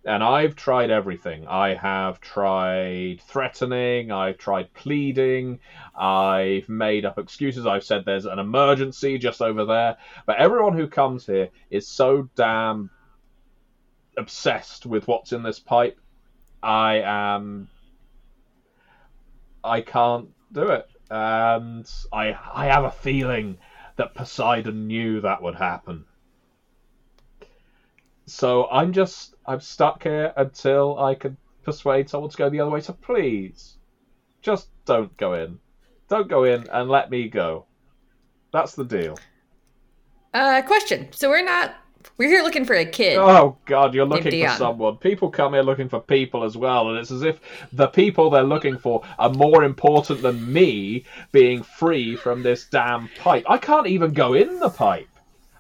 And 0.05 0.23
I've 0.23 0.57
tried 0.57 0.91
everything. 0.91 1.47
I 1.47 1.75
have 1.75 2.21
tried 2.21 3.21
threatening, 3.21 4.11
I've 4.11 4.39
tried 4.39 4.73
pleading, 4.75 5.61
I've 5.97 6.69
made 6.69 7.05
up 7.05 7.19
excuses, 7.19 7.67
I've 7.67 7.85
said 7.85 8.05
there's 8.05 8.27
an 8.27 8.39
emergency 8.39 9.19
just 9.19 9.41
over 9.41 9.65
there. 9.65 9.97
But 10.27 10.39
everyone 10.39 10.77
who 10.77 10.89
comes 10.89 11.27
here 11.27 11.51
is 11.71 11.89
so 11.89 12.29
damn 12.35 12.91
obsessed 14.17 14.85
with 14.87 15.07
what's 15.07 15.33
in 15.33 15.43
this 15.43 15.61
pipe. 15.61 15.99
I 16.63 17.03
am. 17.05 17.69
I 19.63 19.81
can't 19.81 20.29
do 20.53 20.69
it. 20.69 20.89
And 21.11 21.89
I, 22.13 22.37
I 22.53 22.67
have 22.67 22.85
a 22.85 22.91
feeling 22.91 23.59
that 23.97 24.15
Poseidon 24.15 24.87
knew 24.87 25.21
that 25.21 25.43
would 25.43 25.55
happen. 25.55 26.05
So 28.27 28.67
I'm 28.71 28.93
just 28.93 29.35
I'm 29.47 29.61
stuck 29.61 30.03
here 30.03 30.33
until 30.37 30.99
I 30.99 31.15
can 31.15 31.37
persuade 31.63 32.11
someone 32.11 32.31
to 32.31 32.37
go 32.37 32.51
the 32.51 32.61
other 32.61 32.71
way. 32.71 32.81
So 32.81 32.93
please, 32.93 33.77
just 34.43 34.69
don't 34.85 35.17
go 35.17 35.35
in. 35.35 35.59
Don't 36.09 36.29
go 36.29 36.45
in 36.45 36.69
and 36.71 36.89
let 36.89 37.11
me 37.11 37.29
go. 37.29 37.67
That's 38.53 38.75
the 38.75 38.85
deal. 38.85 39.17
Uh, 40.35 40.63
question. 40.63 41.09
So 41.13 41.31
we're 41.31 41.45
not 41.45 41.75
we're 42.19 42.29
here 42.29 42.43
looking 42.43 42.65
for 42.65 42.75
a 42.75 42.87
kid. 42.87 43.19
Oh 43.19 43.57
God, 43.65 43.95
you're 43.95 44.07
looking 44.07 44.47
for 44.47 44.55
someone. 44.57 44.97
People 44.97 45.31
come 45.31 45.53
here 45.53 45.63
looking 45.63 45.89
for 45.89 46.01
people 46.01 46.45
as 46.45 46.57
well, 46.57 46.89
and 46.89 46.99
it's 46.99 47.11
as 47.11 47.23
if 47.23 47.41
the 47.73 47.89
people 47.89 48.31
they're 48.31 48.43
looking 48.43 48.79
for 48.79 49.03
are 49.19 49.31
more 49.31 49.65
important 49.65 50.23
than 50.23 50.53
me 50.53 51.05
being 51.33 51.63
free 51.63 52.17
from 52.17 52.43
this 52.43 52.67
damn 52.67 53.09
pipe. 53.19 53.45
I 53.49 53.59
can't 53.59 53.87
even 53.87 54.13
go 54.13 54.35
in 54.35 54.59
the 54.61 54.71
pipe. 54.71 55.09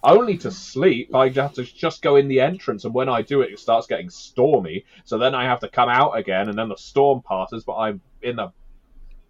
Only 0.02 0.38
to 0.38 0.50
sleep. 0.50 1.14
I 1.14 1.28
have 1.30 1.54
to 1.54 1.64
just 1.64 2.00
go 2.00 2.16
in 2.16 2.28
the 2.28 2.40
entrance, 2.40 2.84
and 2.84 2.94
when 2.94 3.08
I 3.08 3.22
do 3.22 3.40
it, 3.40 3.52
it 3.52 3.58
starts 3.58 3.86
getting 3.86 4.08
stormy. 4.08 4.84
So 5.04 5.18
then 5.18 5.34
I 5.34 5.44
have 5.44 5.60
to 5.60 5.68
come 5.68 5.88
out 5.88 6.16
again, 6.16 6.48
and 6.48 6.56
then 6.56 6.68
the 6.68 6.76
storm 6.76 7.22
passes, 7.22 7.64
but 7.64 7.76
I'm 7.76 8.00
in 8.22 8.36
the 8.36 8.52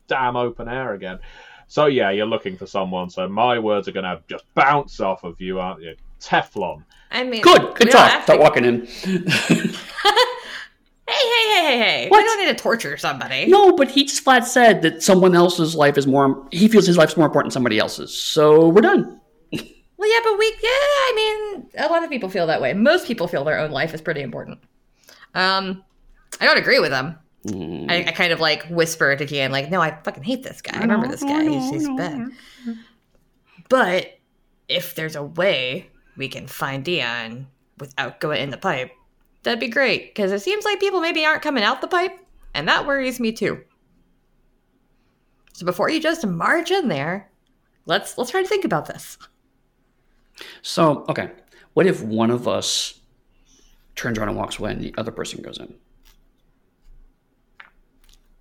damn 0.07 0.37
open 0.37 0.69
air 0.69 0.93
again. 0.93 1.19
So 1.67 1.87
yeah, 1.87 2.11
you're 2.11 2.27
looking 2.27 2.57
for 2.57 2.67
someone. 2.67 3.11
So 3.11 3.27
my 3.29 3.59
words 3.59 3.89
are 3.89 3.93
going 3.93 4.05
to 4.05 4.23
just 4.29 4.45
bounce 4.55 5.01
off 5.01 5.25
of 5.25 5.41
you, 5.41 5.59
aren't 5.59 5.83
you? 5.83 5.97
Teflon. 6.21 6.85
I 7.11 7.25
mean, 7.25 7.43
good, 7.43 7.75
good 7.77 7.91
talk. 7.91 8.23
Start 8.25 8.41
walking 8.41 8.65
in. 8.65 8.87
hey, 8.97 9.15
hey, 11.09 11.51
hey, 11.53 11.63
hey, 11.63 11.79
hey! 11.79 12.09
What? 12.09 12.19
We 12.19 12.25
don't 12.25 12.41
need 12.41 12.57
to 12.57 12.63
torture 12.63 12.97
somebody. 12.97 13.47
No, 13.47 13.73
but 13.73 13.91
he 13.91 14.05
just 14.05 14.23
flat 14.23 14.47
said 14.47 14.83
that 14.83 15.03
someone 15.03 15.35
else's 15.35 15.75
life 15.75 15.97
is 15.97 16.07
more. 16.07 16.47
He 16.51 16.69
feels 16.69 16.87
his 16.87 16.97
life's 16.97 17.17
more 17.17 17.27
important 17.27 17.53
than 17.53 17.55
somebody 17.55 17.79
else's. 17.79 18.15
So 18.15 18.69
we're 18.69 18.83
done. 18.83 19.21
Well, 19.99 20.13
yeah, 20.13 20.21
but 20.23 20.39
we, 20.39 20.45
yeah, 20.63 20.69
I 20.69 21.13
mean, 21.17 21.71
a 21.79 21.89
lot 21.89 22.05
of 22.05 22.11
people 22.11 22.29
feel 22.29 22.47
that 22.49 22.61
way. 22.61 22.75
Most 22.75 23.07
people 23.07 23.29
feel 23.29 23.45
their 23.45 23.59
own 23.59 23.71
life 23.71 23.95
is 23.95 24.03
pretty 24.03 24.21
important. 24.21 24.59
Um, 25.35 25.83
I 26.39 26.45
don't 26.45 26.59
agree 26.59 26.81
with 26.81 26.91
them. 26.91 27.19
Mm. 27.47 27.91
I, 27.91 28.05
I, 28.09 28.13
kind 28.13 28.31
of 28.31 28.39
like 28.39 28.67
whisper 28.67 29.17
to 29.17 29.25
Kian, 29.25 29.51
like, 29.51 29.71
no, 29.71 29.81
I 29.81 29.99
fucking 30.03 30.23
hate 30.23 30.43
this 30.43 30.61
guy. 30.61 30.77
I 30.77 30.81
remember 30.83 31.09
this 31.09 31.23
guy. 31.23 31.49
He's, 31.49 31.71
he's 31.71 31.89
bad. 31.97 32.29
But 33.71 34.19
if 34.69 34.95
there's 34.95 35.17
a 35.17 35.23
way 35.23 35.89
we 36.17 36.29
can 36.29 36.47
find 36.47 36.85
Dion 36.85 37.47
without 37.79 38.21
going 38.21 38.43
in 38.43 38.51
the 38.51 38.57
pipe, 38.57 38.93
that'd 39.43 39.61
be 39.61 39.69
great. 39.69 40.15
Because 40.15 40.33
it 40.33 40.41
seems 40.41 40.65
like 40.65 40.81
people 40.81 41.01
maybe 41.01 41.25
aren't 41.25 41.43
coming 41.43 41.65
out 41.65 41.81
the 41.81 41.89
pipe, 41.89 42.19
and 42.55 42.69
that 42.69 42.87
worries 42.87 43.21
me 43.21 43.33
too. 43.33 43.63
So 45.53 45.65
before 45.65 45.91
you 45.91 46.01
just 46.01 46.27
march 46.27 46.71
in 46.71 46.89
there, 46.89 47.31
let's 47.87 48.19
let's 48.19 48.31
try 48.31 48.43
to 48.43 48.49
think 48.49 48.65
about 48.65 48.87
this. 48.87 49.17
So, 50.63 51.05
okay. 51.09 51.31
What 51.73 51.87
if 51.87 52.03
one 52.03 52.31
of 52.31 52.49
us 52.49 53.01
turns 53.95 54.19
around 54.19 54.29
and 54.29 54.39
walks 54.39 54.59
away 54.59 54.73
and 54.73 54.83
the 54.83 54.95
other 54.99 55.11
person 55.11 55.43
goes 55.43 55.59
in? 55.59 55.75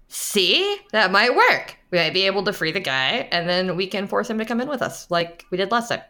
See? 0.08 0.78
That 0.92 1.12
might 1.12 1.36
work. 1.36 1.78
We 1.92 1.98
might 1.98 2.14
be 2.14 2.26
able 2.26 2.44
to 2.44 2.54
free 2.54 2.72
the 2.72 2.80
guy 2.80 3.28
and 3.32 3.48
then 3.48 3.76
we 3.76 3.88
can 3.88 4.08
force 4.08 4.30
him 4.30 4.38
to 4.38 4.46
come 4.46 4.62
in 4.62 4.68
with 4.68 4.82
us 4.82 5.10
like 5.10 5.46
we 5.52 5.58
did 5.58 5.72
last 5.72 5.90
time. 5.90 6.02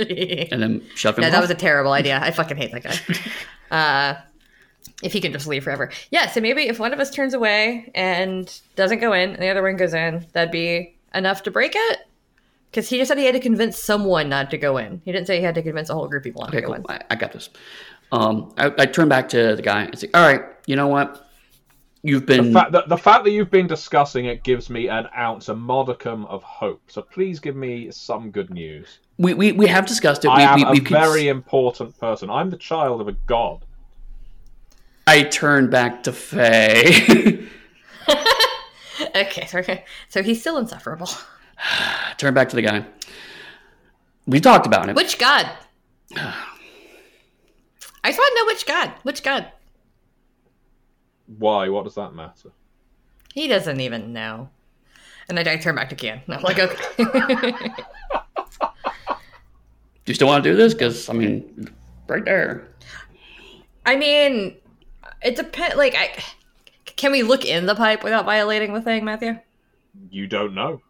and 0.52 0.62
then 0.62 0.82
shove 0.94 1.18
him. 1.18 1.22
No, 1.22 1.30
that 1.30 1.40
was 1.40 1.50
a 1.50 1.54
terrible 1.54 1.92
idea. 1.92 2.18
I 2.20 2.30
fucking 2.30 2.56
hate 2.56 2.72
that 2.72 2.82
guy. 2.82 3.16
Uh, 3.70 4.20
if 5.00 5.12
he 5.12 5.20
can 5.20 5.32
just 5.32 5.46
leave 5.46 5.62
forever. 5.62 5.92
Yeah, 6.10 6.28
so 6.28 6.40
maybe 6.40 6.62
if 6.62 6.80
one 6.80 6.92
of 6.92 6.98
us 6.98 7.08
turns 7.08 7.34
away 7.34 7.88
and 7.94 8.52
doesn't 8.74 8.98
go 8.98 9.12
in, 9.12 9.30
and 9.30 9.40
the 9.40 9.48
other 9.48 9.62
one 9.62 9.76
goes 9.76 9.94
in, 9.94 10.26
that'd 10.32 10.50
be 10.50 10.96
enough 11.14 11.44
to 11.44 11.52
break 11.52 11.74
it. 11.76 12.00
Because 12.70 12.88
he 12.88 12.98
just 12.98 13.08
said 13.08 13.18
he 13.18 13.26
had 13.26 13.34
to 13.34 13.40
convince 13.40 13.78
someone 13.78 14.28
not 14.28 14.50
to 14.50 14.58
go 14.58 14.76
in. 14.76 15.02
He 15.04 15.12
didn't 15.12 15.28
say 15.28 15.38
he 15.38 15.44
had 15.44 15.54
to 15.54 15.62
convince 15.62 15.88
a 15.88 15.94
whole 15.94 16.08
group 16.08 16.20
of 16.20 16.24
people 16.24 16.42
not 16.42 16.48
okay, 16.48 16.62
to 16.62 16.66
go 16.66 16.74
cool. 16.74 16.84
in. 16.84 16.90
I, 16.90 17.00
I 17.10 17.14
got 17.16 17.32
this. 17.32 17.50
Um, 18.12 18.52
I, 18.56 18.72
I 18.76 18.86
turn 18.86 19.08
back 19.08 19.28
to 19.30 19.54
the 19.56 19.62
guy 19.62 19.84
and 19.84 19.98
say, 19.98 20.08
"All 20.14 20.22
right, 20.22 20.42
you 20.66 20.76
know 20.76 20.88
what? 20.88 21.30
You've 22.02 22.24
been 22.24 22.46
the 22.46 22.52
fact, 22.52 22.72
that, 22.72 22.88
the 22.88 22.96
fact 22.96 23.24
that 23.24 23.30
you've 23.30 23.50
been 23.50 23.66
discussing 23.66 24.24
it 24.24 24.42
gives 24.42 24.70
me 24.70 24.88
an 24.88 25.08
ounce, 25.16 25.48
a 25.48 25.54
modicum 25.54 26.24
of 26.26 26.42
hope. 26.42 26.80
So 26.88 27.02
please 27.02 27.40
give 27.40 27.56
me 27.56 27.90
some 27.90 28.30
good 28.30 28.50
news. 28.50 29.00
We 29.20 29.34
we, 29.34 29.52
we 29.52 29.66
have 29.66 29.84
discussed 29.84 30.24
it. 30.24 30.28
I 30.28 30.40
am 30.40 30.56
we, 30.56 30.64
a 30.64 30.70
we 30.70 30.80
very 30.80 31.28
important 31.28 31.98
person. 32.00 32.30
I'm 32.30 32.48
the 32.48 32.56
child 32.56 33.02
of 33.02 33.08
a 33.08 33.12
god. 33.12 33.66
I 35.06 35.24
turn 35.24 35.68
back 35.68 36.04
to 36.04 36.12
Faye. 36.12 37.46
okay, 39.14 39.46
so, 39.46 39.62
so 40.08 40.22
he's 40.22 40.40
still 40.40 40.56
insufferable. 40.56 41.10
turn 42.16 42.32
back 42.32 42.48
to 42.48 42.56
the 42.56 42.62
guy. 42.62 42.86
We 44.26 44.40
talked 44.40 44.66
about 44.66 44.88
it. 44.88 44.96
Which 44.96 45.18
god? 45.18 45.50
I 46.16 46.32
just 48.06 48.18
want 48.18 48.32
to 48.34 48.40
know 48.40 48.46
which 48.46 48.64
god. 48.64 48.94
Which 49.02 49.22
god? 49.22 49.52
Why? 51.26 51.68
What 51.68 51.84
does 51.84 51.96
that 51.96 52.14
matter? 52.14 52.52
He 53.34 53.48
doesn't 53.48 53.80
even 53.80 54.14
know. 54.14 54.48
And 55.28 55.38
I, 55.38 55.52
I 55.52 55.56
turn 55.58 55.74
back 55.74 55.90
to 55.90 55.94
Kian. 55.94 56.22
I'm 56.26 56.42
like, 56.42 56.58
okay. 56.58 57.52
do 60.04 60.10
you 60.10 60.14
still 60.14 60.28
want 60.28 60.44
to 60.44 60.50
do 60.50 60.56
this? 60.56 60.74
Because 60.74 61.08
I 61.08 61.12
mean, 61.12 61.68
right 62.06 62.24
there. 62.24 62.68
I 63.86 63.96
mean, 63.96 64.56
it 65.22 65.36
depends. 65.36 65.76
Like, 65.76 65.94
I 65.94 66.22
can 66.84 67.12
we 67.12 67.22
look 67.22 67.44
in 67.44 67.66
the 67.66 67.74
pipe 67.74 68.02
without 68.04 68.24
violating 68.24 68.74
the 68.74 68.82
thing, 68.82 69.04
Matthew? 69.04 69.38
You 70.10 70.26
don't 70.26 70.54
know. 70.54 70.80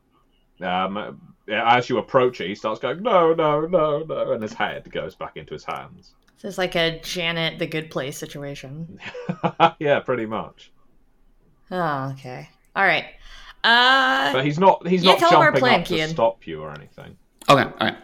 Um, 0.60 1.20
as 1.48 1.88
you 1.88 1.98
approach 1.98 2.40
it, 2.40 2.48
he 2.48 2.54
starts 2.54 2.80
going, 2.80 3.02
"No, 3.02 3.34
no, 3.34 3.62
no, 3.62 4.00
no," 4.00 4.32
and 4.32 4.42
his 4.42 4.52
head 4.52 4.90
goes 4.90 5.14
back 5.14 5.36
into 5.36 5.54
his 5.54 5.64
hands. 5.64 6.14
So 6.36 6.48
it's 6.48 6.58
like 6.58 6.74
a 6.74 7.00
Janet 7.00 7.58
the 7.58 7.66
Good 7.66 7.90
Place 7.90 8.16
situation. 8.16 8.98
yeah, 9.78 10.00
pretty 10.00 10.26
much. 10.26 10.72
Oh, 11.70 12.10
okay. 12.12 12.48
All 12.74 12.84
right. 12.84 13.06
Uh, 13.62 14.32
but 14.32 14.44
he's 14.44 14.58
not. 14.58 14.86
He's 14.86 15.04
yeah, 15.04 15.16
not 15.16 15.30
jumping 15.30 15.60
plan, 15.60 15.80
up 15.80 15.86
Kian. 15.86 16.06
to 16.06 16.08
stop 16.08 16.46
you 16.46 16.62
or 16.62 16.70
anything. 16.70 17.16
Okay. 17.48 17.62
All 17.62 17.72
right. 17.80 17.96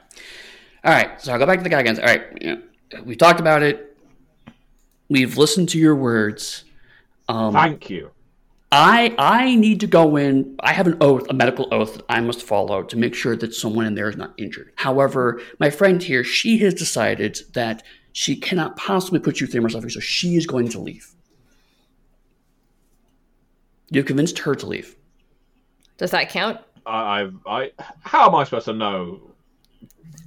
All 0.86 0.92
right. 0.92 1.20
So 1.20 1.32
I'll 1.32 1.38
go 1.38 1.46
back 1.46 1.58
to 1.58 1.64
the 1.64 1.68
guy 1.68 1.80
again. 1.80 1.98
All 1.98 2.06
right. 2.06 2.22
Yeah. 2.40 2.56
We 3.04 3.16
talked 3.16 3.40
about 3.40 3.64
it. 3.64 3.96
We've 5.08 5.36
listened 5.36 5.68
to 5.70 5.78
your 5.78 5.96
words. 5.96 6.64
Um, 7.28 7.52
Thank 7.52 7.90
you. 7.90 8.12
I 8.70 9.14
I 9.18 9.56
need 9.56 9.80
to 9.80 9.88
go 9.88 10.16
in. 10.16 10.56
I 10.60 10.72
have 10.72 10.86
an 10.86 10.96
oath, 11.00 11.26
a 11.28 11.34
medical 11.34 11.72
oath 11.72 11.94
that 11.94 12.04
I 12.08 12.20
must 12.20 12.42
follow 12.42 12.84
to 12.84 12.96
make 12.96 13.14
sure 13.14 13.36
that 13.36 13.52
someone 13.54 13.86
in 13.86 13.94
there 13.94 14.08
is 14.08 14.16
not 14.16 14.34
injured. 14.38 14.72
However, 14.76 15.40
my 15.58 15.70
friend 15.70 16.00
here, 16.00 16.22
she 16.22 16.58
has 16.58 16.74
decided 16.74 17.38
that 17.54 17.82
she 18.12 18.36
cannot 18.36 18.76
possibly 18.76 19.18
put 19.18 19.40
you 19.40 19.46
through 19.46 19.62
her 19.62 19.68
suffering, 19.68 19.90
so 19.90 20.00
she 20.00 20.36
is 20.36 20.46
going 20.46 20.68
to 20.68 20.80
leave. 20.80 21.14
You've 23.90 24.06
convinced 24.06 24.38
her 24.40 24.54
to 24.54 24.66
leave. 24.66 24.96
Does 25.96 26.10
that 26.12 26.28
count? 26.28 26.60
I, 26.84 27.28
I, 27.46 27.70
how 28.00 28.28
am 28.28 28.34
I 28.34 28.44
supposed 28.44 28.66
to 28.66 28.72
know? 28.72 29.20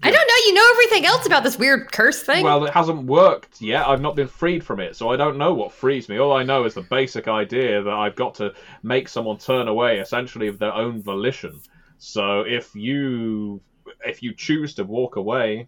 I 0.01 0.11
don't 0.11 0.27
know. 0.27 0.35
You 0.45 0.53
know 0.53 0.69
everything 0.71 1.05
else 1.05 1.25
about 1.25 1.43
this 1.43 1.59
weird 1.59 1.91
curse 1.91 2.21
thing. 2.21 2.43
Well, 2.43 2.65
it 2.65 2.73
hasn't 2.73 3.03
worked 3.03 3.61
yet. 3.61 3.87
I've 3.87 4.01
not 4.01 4.15
been 4.15 4.27
freed 4.27 4.63
from 4.63 4.79
it, 4.79 4.95
so 4.95 5.09
I 5.09 5.17
don't 5.17 5.37
know 5.37 5.53
what 5.53 5.71
frees 5.71 6.07
me. 6.09 6.17
All 6.17 6.31
I 6.31 6.43
know 6.43 6.65
is 6.65 6.73
the 6.73 6.81
basic 6.81 7.27
idea 7.27 7.83
that 7.83 7.93
I've 7.93 8.15
got 8.15 8.35
to 8.35 8.53
make 8.81 9.09
someone 9.09 9.37
turn 9.37 9.67
away, 9.67 9.99
essentially 9.99 10.47
of 10.47 10.57
their 10.57 10.73
own 10.73 11.01
volition. 11.01 11.59
So 11.97 12.41
if 12.41 12.73
you 12.75 13.61
if 14.05 14.23
you 14.23 14.33
choose 14.33 14.73
to 14.75 14.83
walk 14.83 15.17
away, 15.17 15.67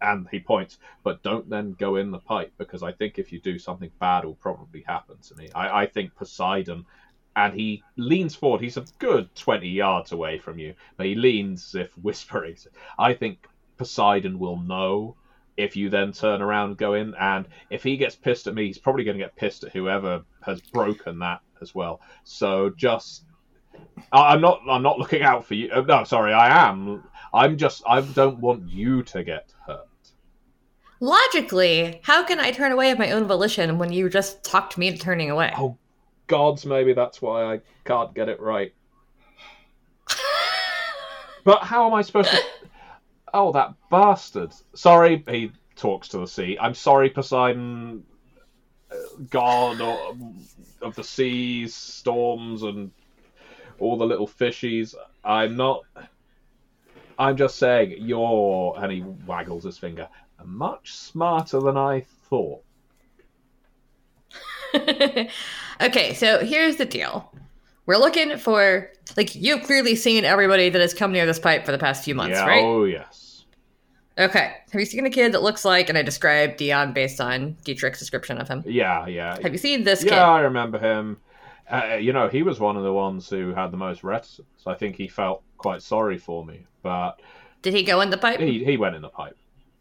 and 0.00 0.26
he 0.30 0.40
points, 0.40 0.78
but 1.02 1.22
don't 1.22 1.48
then 1.48 1.72
go 1.78 1.96
in 1.96 2.10
the 2.10 2.18
pipe 2.18 2.52
because 2.58 2.82
I 2.82 2.92
think 2.92 3.18
if 3.18 3.32
you 3.32 3.40
do, 3.40 3.58
something 3.58 3.90
bad 3.98 4.24
will 4.24 4.34
probably 4.34 4.82
happen 4.86 5.16
to 5.22 5.34
me. 5.36 5.48
I, 5.54 5.82
I 5.82 5.86
think 5.86 6.14
Poseidon, 6.14 6.84
and 7.36 7.54
he 7.54 7.82
leans 7.96 8.34
forward. 8.34 8.62
He's 8.62 8.76
a 8.76 8.84
good 8.98 9.34
twenty 9.36 9.68
yards 9.68 10.12
away 10.12 10.38
from 10.38 10.58
you, 10.58 10.74
but 10.96 11.06
he 11.06 11.14
leans 11.14 11.74
as 11.74 11.86
if 11.86 11.98
whispering. 12.02 12.56
I 12.98 13.14
think 13.14 13.46
Poseidon 13.76 14.38
will 14.38 14.58
know 14.58 15.16
if 15.56 15.76
you 15.76 15.88
then 15.88 16.12
turn 16.12 16.42
around 16.42 16.70
and 16.70 16.78
go 16.78 16.94
in, 16.94 17.14
and 17.14 17.46
if 17.70 17.82
he 17.82 17.96
gets 17.96 18.16
pissed 18.16 18.46
at 18.46 18.54
me, 18.54 18.66
he's 18.66 18.78
probably 18.78 19.04
going 19.04 19.16
to 19.16 19.24
get 19.24 19.36
pissed 19.36 19.64
at 19.64 19.72
whoever 19.72 20.22
has 20.42 20.60
broken 20.60 21.18
that 21.20 21.40
as 21.62 21.74
well. 21.74 22.00
So 22.24 22.70
just 22.70 23.24
I'm 24.12 24.40
not. 24.40 24.62
I'm 24.68 24.82
not 24.82 24.98
looking 24.98 25.22
out 25.22 25.44
for 25.44 25.54
you. 25.54 25.70
Uh, 25.72 25.82
no, 25.82 26.04
sorry, 26.04 26.32
I 26.32 26.68
am. 26.68 27.04
I'm 27.34 27.56
just. 27.56 27.82
I 27.86 28.00
don't 28.00 28.38
want 28.38 28.68
you 28.68 29.02
to 29.04 29.24
get 29.24 29.52
hurt. 29.66 29.86
Logically, 31.00 32.00
how 32.04 32.24
can 32.24 32.40
I 32.40 32.50
turn 32.52 32.72
away 32.72 32.90
of 32.90 32.98
my 32.98 33.10
own 33.10 33.26
volition 33.26 33.78
when 33.78 33.92
you 33.92 34.08
just 34.08 34.42
talked 34.42 34.78
me 34.78 34.88
into 34.88 35.00
turning 35.00 35.30
away? 35.30 35.52
Oh, 35.56 35.76
gods, 36.26 36.66
maybe 36.66 36.92
that's 36.92 37.20
why 37.20 37.54
I 37.54 37.60
can't 37.84 38.14
get 38.14 38.28
it 38.28 38.40
right. 38.40 38.72
but 41.44 41.62
how 41.62 41.86
am 41.86 41.94
I 41.94 42.02
supposed 42.02 42.30
to? 42.30 42.38
Oh, 43.34 43.52
that 43.52 43.74
bastard! 43.90 44.54
Sorry, 44.74 45.22
he 45.28 45.52
talks 45.74 46.08
to 46.08 46.18
the 46.18 46.26
sea. 46.26 46.56
I'm 46.58 46.72
sorry, 46.72 47.10
Poseidon, 47.10 48.02
uh, 48.90 48.94
god 49.28 49.80
of 50.80 50.94
the 50.94 51.04
seas, 51.04 51.74
storms, 51.74 52.62
and 52.62 52.90
all 53.78 53.98
the 53.98 54.06
little 54.06 54.28
fishies. 54.28 54.94
I'm 55.22 55.54
not. 55.54 55.82
I'm 57.18 57.36
just 57.36 57.56
saying, 57.56 57.96
you're. 57.98 58.74
And 58.78 58.90
he 58.90 59.02
waggles 59.02 59.64
his 59.64 59.76
finger 59.76 60.08
much 60.44 60.94
smarter 60.94 61.60
than 61.60 61.76
I 61.76 62.04
thought. 62.28 62.62
okay, 65.80 66.14
so 66.14 66.44
here's 66.44 66.76
the 66.76 66.84
deal. 66.84 67.32
We're 67.86 67.98
looking 67.98 68.36
for 68.38 68.90
like 69.16 69.34
you've 69.34 69.62
clearly 69.62 69.94
seen 69.94 70.24
everybody 70.24 70.68
that 70.68 70.80
has 70.80 70.92
come 70.92 71.12
near 71.12 71.26
this 71.26 71.38
pipe 71.38 71.64
for 71.64 71.72
the 71.72 71.78
past 71.78 72.04
few 72.04 72.14
months, 72.14 72.36
yeah, 72.36 72.46
right? 72.46 72.64
Oh 72.64 72.84
yes. 72.84 73.44
Okay. 74.18 74.54
Have 74.72 74.80
you 74.80 74.86
seen 74.86 75.04
a 75.04 75.10
kid 75.10 75.32
that 75.32 75.42
looks 75.42 75.64
like 75.64 75.88
and 75.88 75.98
I 75.98 76.02
described 76.02 76.56
Dion 76.56 76.92
based 76.92 77.20
on 77.20 77.56
Dietrich's 77.64 77.98
description 77.98 78.38
of 78.38 78.48
him? 78.48 78.62
Yeah, 78.66 79.06
yeah. 79.06 79.38
Have 79.42 79.52
you 79.52 79.58
seen 79.58 79.84
this 79.84 80.02
yeah, 80.02 80.10
kid? 80.10 80.18
I 80.18 80.40
remember 80.40 80.78
him. 80.78 81.18
Uh, 81.70 81.96
you 82.00 82.12
know, 82.12 82.28
he 82.28 82.42
was 82.42 82.58
one 82.58 82.76
of 82.76 82.82
the 82.82 82.92
ones 82.92 83.28
who 83.28 83.52
had 83.52 83.70
the 83.70 83.76
most 83.76 84.04
reticence. 84.04 84.48
I 84.66 84.74
think 84.74 84.96
he 84.96 85.08
felt 85.08 85.42
quite 85.58 85.82
sorry 85.82 86.16
for 86.16 86.44
me, 86.44 86.66
but 86.82 87.20
did 87.62 87.74
he 87.74 87.82
go 87.82 88.00
in 88.00 88.10
the 88.10 88.16
pipe? 88.16 88.40
He 88.40 88.64
he 88.64 88.76
went 88.76 88.94
in 88.94 89.02
the 89.02 89.08
pipe. 89.08 89.36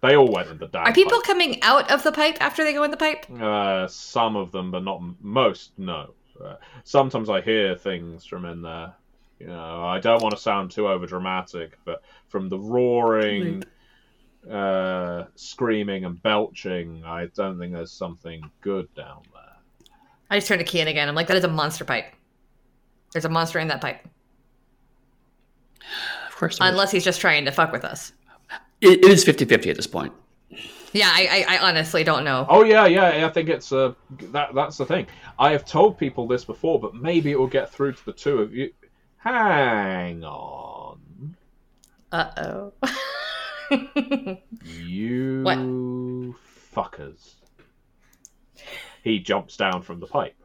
They 0.06 0.16
all 0.16 0.28
went 0.28 0.50
in 0.50 0.58
the 0.58 0.68
damn. 0.68 0.86
Are 0.86 0.94
people 0.94 1.18
pipe. 1.18 1.24
coming 1.24 1.64
out 1.64 1.90
of 1.90 2.04
the 2.04 2.12
pipe 2.12 2.38
after 2.40 2.64
they 2.64 2.74
go 2.74 2.84
in 2.84 2.92
the 2.92 2.98
pipe? 2.98 3.26
Uh, 3.42 3.88
some 3.88 4.36
of 4.36 4.52
them, 4.52 4.70
but 4.70 4.84
not 4.84 5.02
most. 5.22 5.72
No. 5.78 6.14
Uh, 6.44 6.56
sometimes 6.84 7.30
I 7.30 7.42
hear 7.42 7.76
things 7.76 8.26
from 8.26 8.46
in 8.46 8.62
there. 8.62 8.94
You 9.40 9.48
know, 9.48 9.84
I 9.84 10.00
don't 10.00 10.22
want 10.22 10.36
to 10.36 10.42
sound 10.42 10.72
too 10.72 10.88
over 10.88 11.08
dramatic, 11.08 11.78
but 11.86 12.04
from 12.28 12.50
the 12.50 12.60
roaring, 12.60 13.64
uh, 14.50 15.26
screaming, 15.36 16.06
and 16.06 16.22
belching, 16.22 17.04
I 17.04 17.26
don't 17.36 17.58
think 17.58 17.74
there's 17.74 17.92
something 17.92 18.42
good 18.62 18.94
down 18.94 19.24
there. 19.34 19.88
I 20.30 20.38
just 20.38 20.48
turned 20.48 20.62
the 20.62 20.66
key 20.66 20.82
in 20.82 20.88
again. 20.88 21.10
I'm 21.10 21.16
like, 21.16 21.28
that 21.28 21.38
is 21.38 21.44
a 21.44 21.50
monster 21.50 21.84
pipe. 21.84 22.14
There's 23.12 23.26
a 23.26 23.30
monster 23.30 23.60
in 23.60 23.68
that 23.70 23.82
pipe. 23.82 24.08
Of 26.28 26.36
course. 26.36 26.58
Unless 26.62 26.92
he's 26.92 27.04
just 27.04 27.22
trying 27.22 27.46
to 27.46 27.52
fuck 27.52 27.72
with 27.72 27.84
us 27.84 28.12
it, 28.82 29.04
it 29.04 29.06
is 29.06 29.26
50-50 29.26 29.68
at 29.70 29.76
this 29.76 29.88
point. 29.88 30.14
Yeah, 30.96 31.12
I, 31.12 31.46
I, 31.50 31.56
I, 31.56 31.68
honestly 31.68 32.06
don't 32.06 32.24
know. 32.24 32.46
Oh 32.48 32.64
yeah, 32.64 32.86
yeah. 32.86 33.26
I 33.26 33.30
think 33.30 33.50
it's 33.50 33.74
uh, 33.74 33.96
that 34.32 34.56
that's 34.56 34.78
the 34.78 34.86
thing. 34.86 35.08
I 35.38 35.52
have 35.52 35.66
told 35.66 35.98
people 35.98 36.26
this 36.26 36.46
before, 36.46 36.80
but 36.80 36.96
maybe 36.96 37.32
it 37.32 37.38
will 37.38 37.48
get 37.48 37.70
through 37.70 37.94
to 37.94 38.06
the 38.06 38.14
two 38.14 38.38
of 38.38 38.54
you. 38.54 38.72
Hang 39.18 40.24
on. 40.24 41.36
Uh 42.14 42.32
oh. 42.38 42.74
you 44.64 45.42
what? 45.44 45.58
fuckers. 46.74 47.34
He 49.04 49.20
jumps 49.20 49.58
down 49.58 49.82
from 49.82 50.00
the 50.00 50.08
pipe. 50.08 50.36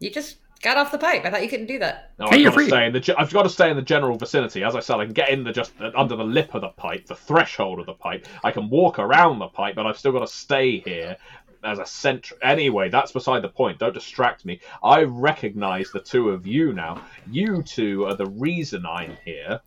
You 0.00 0.10
just 0.10 0.36
Got 0.62 0.76
off 0.76 0.92
the 0.92 0.98
pipe. 0.98 1.24
I 1.24 1.30
thought 1.30 1.42
you 1.42 1.48
couldn't 1.48 1.66
do 1.66 1.80
that. 1.80 2.12
No, 2.20 2.26
I've, 2.26 2.44
got 2.44 2.54
to 2.54 2.66
stay 2.66 2.86
in 2.86 2.92
the, 2.92 3.14
I've 3.18 3.32
got 3.32 3.42
to 3.42 3.48
stay 3.48 3.68
in 3.68 3.76
the 3.76 3.82
general 3.82 4.16
vicinity. 4.16 4.62
As 4.62 4.76
I 4.76 4.80
said, 4.80 5.00
I 5.00 5.04
can 5.04 5.12
get 5.12 5.28
in 5.30 5.42
the 5.42 5.52
just 5.52 5.72
uh, 5.80 5.90
under 5.96 6.14
the 6.14 6.22
lip 6.24 6.54
of 6.54 6.60
the 6.60 6.68
pipe, 6.68 7.06
the 7.06 7.16
threshold 7.16 7.80
of 7.80 7.86
the 7.86 7.94
pipe. 7.94 8.28
I 8.44 8.52
can 8.52 8.70
walk 8.70 9.00
around 9.00 9.40
the 9.40 9.48
pipe, 9.48 9.74
but 9.74 9.86
I've 9.86 9.98
still 9.98 10.12
got 10.12 10.20
to 10.20 10.28
stay 10.28 10.78
here 10.78 11.16
as 11.64 11.80
a 11.80 11.86
center. 11.86 12.36
Anyway, 12.42 12.90
that's 12.90 13.10
beside 13.10 13.42
the 13.42 13.48
point. 13.48 13.80
Don't 13.80 13.92
distract 13.92 14.44
me. 14.44 14.60
I 14.84 15.02
recognise 15.02 15.90
the 15.90 16.00
two 16.00 16.30
of 16.30 16.46
you 16.46 16.72
now. 16.72 17.02
You 17.28 17.64
two 17.64 18.06
are 18.06 18.14
the 18.14 18.26
reason 18.26 18.86
I'm 18.86 19.16
here. 19.24 19.60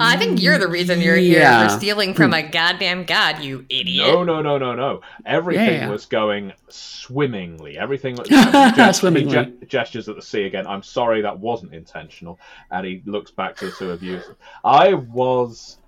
I 0.00 0.16
think 0.16 0.42
you're 0.42 0.58
the 0.58 0.68
reason 0.68 1.00
you're 1.00 1.16
yeah. 1.16 1.60
here 1.60 1.68
for 1.68 1.76
stealing 1.76 2.14
from 2.14 2.30
hmm. 2.30 2.34
a 2.34 2.42
goddamn 2.48 3.04
god, 3.04 3.42
you 3.42 3.64
idiot. 3.68 4.06
No, 4.06 4.24
no, 4.24 4.42
no, 4.42 4.58
no, 4.58 4.74
no. 4.74 5.00
Everything 5.26 5.80
yeah. 5.80 5.88
was 5.88 6.06
going 6.06 6.52
swimmingly. 6.68 7.78
Everything 7.78 8.16
was 8.16 8.28
gest- 8.28 9.00
swimmingly. 9.00 9.54
gestures 9.66 10.08
at 10.08 10.16
the 10.16 10.22
sea 10.22 10.44
again. 10.44 10.66
I'm 10.66 10.82
sorry 10.82 11.22
that 11.22 11.38
wasn't 11.38 11.74
intentional. 11.74 12.38
And 12.70 12.86
he 12.86 13.02
looks 13.04 13.30
back 13.30 13.56
to 13.56 13.66
the 13.66 13.72
two 13.72 13.90
of 13.90 14.02
you. 14.02 14.20
I 14.64 14.94
was 14.94 15.78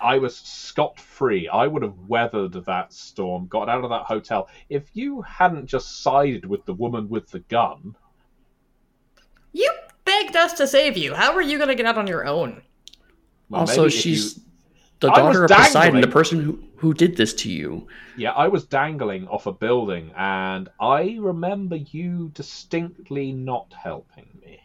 I 0.00 0.18
was 0.18 0.36
scot 0.36 1.00
free. 1.00 1.48
I 1.48 1.66
would 1.66 1.82
have 1.82 1.98
weathered 2.08 2.52
that 2.52 2.92
storm, 2.92 3.46
got 3.46 3.68
out 3.68 3.84
of 3.84 3.90
that 3.90 4.04
hotel. 4.04 4.48
If 4.68 4.90
you 4.94 5.22
hadn't 5.22 5.66
just 5.66 6.02
sided 6.02 6.46
with 6.46 6.64
the 6.64 6.74
woman 6.74 7.08
with 7.08 7.30
the 7.30 7.40
gun. 7.40 7.94
You 9.52 9.70
begged 10.04 10.36
us 10.36 10.52
to 10.54 10.66
save 10.66 10.96
you. 10.96 11.14
How 11.14 11.34
are 11.34 11.42
you 11.42 11.56
going 11.56 11.68
to 11.68 11.74
get 11.74 11.86
out 11.86 11.98
on 11.98 12.06
your 12.06 12.26
own? 12.26 12.62
Well, 13.48 13.60
also, 13.60 13.88
she's 13.88 14.36
you... 14.36 14.42
the 15.00 15.10
daughter 15.10 15.44
of 15.44 15.50
Poseidon, 15.50 16.00
the 16.00 16.08
person 16.08 16.42
who, 16.42 16.58
who 16.76 16.94
did 16.94 17.16
this 17.16 17.32
to 17.34 17.50
you. 17.50 17.86
Yeah, 18.16 18.32
I 18.32 18.48
was 18.48 18.64
dangling 18.64 19.28
off 19.28 19.46
a 19.46 19.52
building, 19.52 20.10
and 20.16 20.68
I 20.80 21.16
remember 21.20 21.76
you 21.76 22.30
distinctly 22.34 23.32
not 23.32 23.72
helping 23.72 24.28
me. 24.44 24.60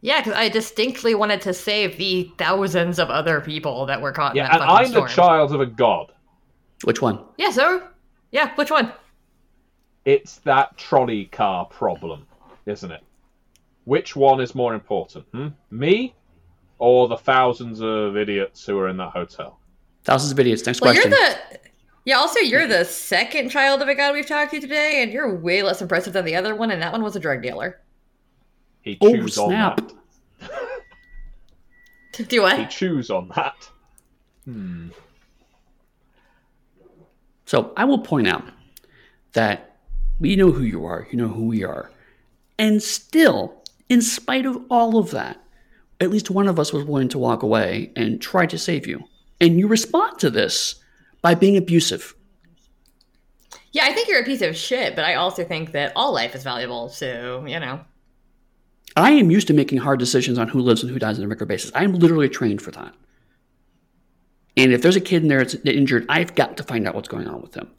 Yeah, 0.00 0.20
because 0.20 0.34
I 0.34 0.48
distinctly 0.48 1.14
wanted 1.14 1.40
to 1.42 1.54
save 1.54 1.96
the 1.96 2.30
thousands 2.36 2.98
of 2.98 3.08
other 3.08 3.40
people 3.40 3.86
that 3.86 4.00
were 4.00 4.12
caught. 4.12 4.34
Yeah, 4.34 4.52
and 4.52 4.62
I'm 4.62 4.86
storm. 4.86 5.06
the 5.06 5.12
child 5.12 5.54
of 5.54 5.60
a 5.60 5.66
god. 5.66 6.12
Which 6.84 7.00
one? 7.00 7.20
Yeah, 7.38 7.50
sir. 7.50 7.88
Yeah, 8.32 8.52
which 8.56 8.70
one? 8.70 8.92
It's 10.04 10.38
that 10.38 10.76
trolley 10.76 11.26
car 11.26 11.66
problem, 11.66 12.26
isn't 12.66 12.90
it? 12.90 13.02
Which 13.84 14.16
one 14.16 14.40
is 14.40 14.54
more 14.54 14.74
important? 14.74 15.24
Hmm? 15.32 15.48
Me 15.70 16.14
or 16.82 17.06
the 17.06 17.16
thousands 17.16 17.80
of 17.80 18.16
idiots 18.16 18.66
who 18.66 18.76
are 18.76 18.88
in 18.88 18.96
that 18.96 19.12
hotel? 19.12 19.60
Thousands 20.02 20.32
of 20.32 20.40
idiots. 20.40 20.66
Next 20.66 20.80
well, 20.80 20.92
question. 20.92 21.12
You're 21.12 21.20
the 21.20 21.60
yeah. 22.04 22.16
Also, 22.16 22.40
you're 22.40 22.66
the 22.66 22.84
second 22.84 23.50
child 23.50 23.82
of 23.82 23.86
a 23.86 23.94
god 23.94 24.14
we've 24.14 24.26
talked 24.26 24.50
to 24.50 24.60
today, 24.60 25.00
and 25.00 25.12
you're 25.12 25.32
way 25.32 25.62
less 25.62 25.80
impressive 25.80 26.12
than 26.12 26.24
the 26.24 26.34
other 26.34 26.56
one, 26.56 26.72
and 26.72 26.82
that 26.82 26.90
one 26.90 27.04
was 27.04 27.14
a 27.14 27.20
drug 27.20 27.40
dealer. 27.40 27.80
He 28.80 28.98
oh, 29.00 29.12
chews 29.12 29.38
oh, 29.38 29.46
snap. 29.48 29.80
on 29.80 29.90
that. 30.40 32.28
Do 32.28 32.42
what? 32.42 32.58
He 32.58 32.66
chews 32.66 33.10
on 33.10 33.30
that. 33.36 33.70
Hmm. 34.44 34.88
So 37.46 37.72
I 37.76 37.84
will 37.84 38.00
point 38.00 38.26
out 38.26 38.42
that 39.34 39.76
we 40.18 40.34
know 40.34 40.50
who 40.50 40.64
you 40.64 40.84
are, 40.84 41.06
you 41.12 41.16
know 41.16 41.28
who 41.28 41.44
we 41.44 41.62
are. 41.62 41.92
And 42.58 42.82
still, 42.82 43.62
in 43.88 44.02
spite 44.02 44.46
of 44.46 44.58
all 44.68 44.98
of 44.98 45.12
that, 45.12 45.38
at 46.02 46.10
least 46.10 46.30
one 46.30 46.48
of 46.48 46.58
us 46.58 46.72
was 46.72 46.84
willing 46.84 47.08
to 47.08 47.18
walk 47.18 47.42
away 47.42 47.92
and 47.96 48.20
try 48.20 48.46
to 48.46 48.58
save 48.58 48.86
you. 48.86 49.04
And 49.40 49.58
you 49.58 49.68
respond 49.68 50.18
to 50.18 50.30
this 50.30 50.76
by 51.20 51.34
being 51.34 51.56
abusive. 51.56 52.14
Yeah, 53.72 53.84
I 53.84 53.92
think 53.92 54.08
you're 54.08 54.20
a 54.20 54.24
piece 54.24 54.42
of 54.42 54.56
shit, 54.56 54.94
but 54.94 55.04
I 55.04 55.14
also 55.14 55.44
think 55.44 55.72
that 55.72 55.92
all 55.96 56.12
life 56.12 56.34
is 56.34 56.42
valuable. 56.42 56.88
So, 56.88 57.46
you 57.46 57.58
know. 57.58 57.80
I 58.96 59.12
am 59.12 59.30
used 59.30 59.46
to 59.46 59.54
making 59.54 59.78
hard 59.78 59.98
decisions 59.98 60.38
on 60.38 60.48
who 60.48 60.60
lives 60.60 60.82
and 60.82 60.92
who 60.92 60.98
dies 60.98 61.18
on 61.18 61.24
a 61.24 61.28
regular 61.28 61.46
basis. 61.46 61.72
I'm 61.74 61.94
literally 61.94 62.28
trained 62.28 62.60
for 62.60 62.70
that. 62.72 62.94
And 64.56 64.72
if 64.72 64.82
there's 64.82 64.96
a 64.96 65.00
kid 65.00 65.22
in 65.22 65.28
there 65.28 65.38
that's 65.38 65.54
injured, 65.54 66.04
I've 66.10 66.34
got 66.34 66.58
to 66.58 66.62
find 66.62 66.86
out 66.86 66.94
what's 66.94 67.08
going 67.08 67.26
on 67.26 67.40
with 67.40 67.52
them. 67.52 67.70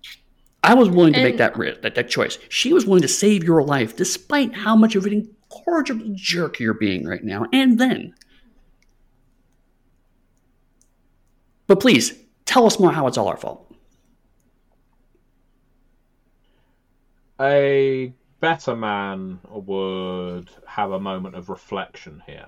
I 0.64 0.74
was 0.74 0.90
willing 0.90 1.14
to 1.14 1.20
and, 1.20 1.28
make 1.28 1.38
that, 1.38 1.56
that 1.82 1.96
that 1.96 2.10
choice. 2.10 2.40
She 2.50 2.74
was 2.74 2.86
willing 2.86 3.02
to 3.02 3.08
save 3.08 3.44
your 3.44 3.62
life, 3.62 3.96
despite 3.96 4.56
how 4.56 4.76
much 4.76 4.96
of 4.96 5.06
an 5.06 5.30
incorrigible 5.56 6.12
jerk 6.14 6.60
you're 6.60 6.74
being 6.74 7.06
right 7.06 7.24
now. 7.24 7.46
And 7.52 7.80
then, 7.80 8.16
but 11.68 11.80
please 11.80 12.14
tell 12.46 12.66
us 12.66 12.80
more 12.80 12.92
how 12.92 13.08
it's 13.08 13.18
all 13.18 13.28
our 13.28 13.38
fault. 13.38 13.74
A 17.42 18.14
better 18.40 18.76
man 18.76 19.40
would 19.50 20.50
have 20.68 20.92
a 20.92 21.00
moment 21.00 21.36
of 21.36 21.50
reflection 21.50 22.22
here. 22.26 22.48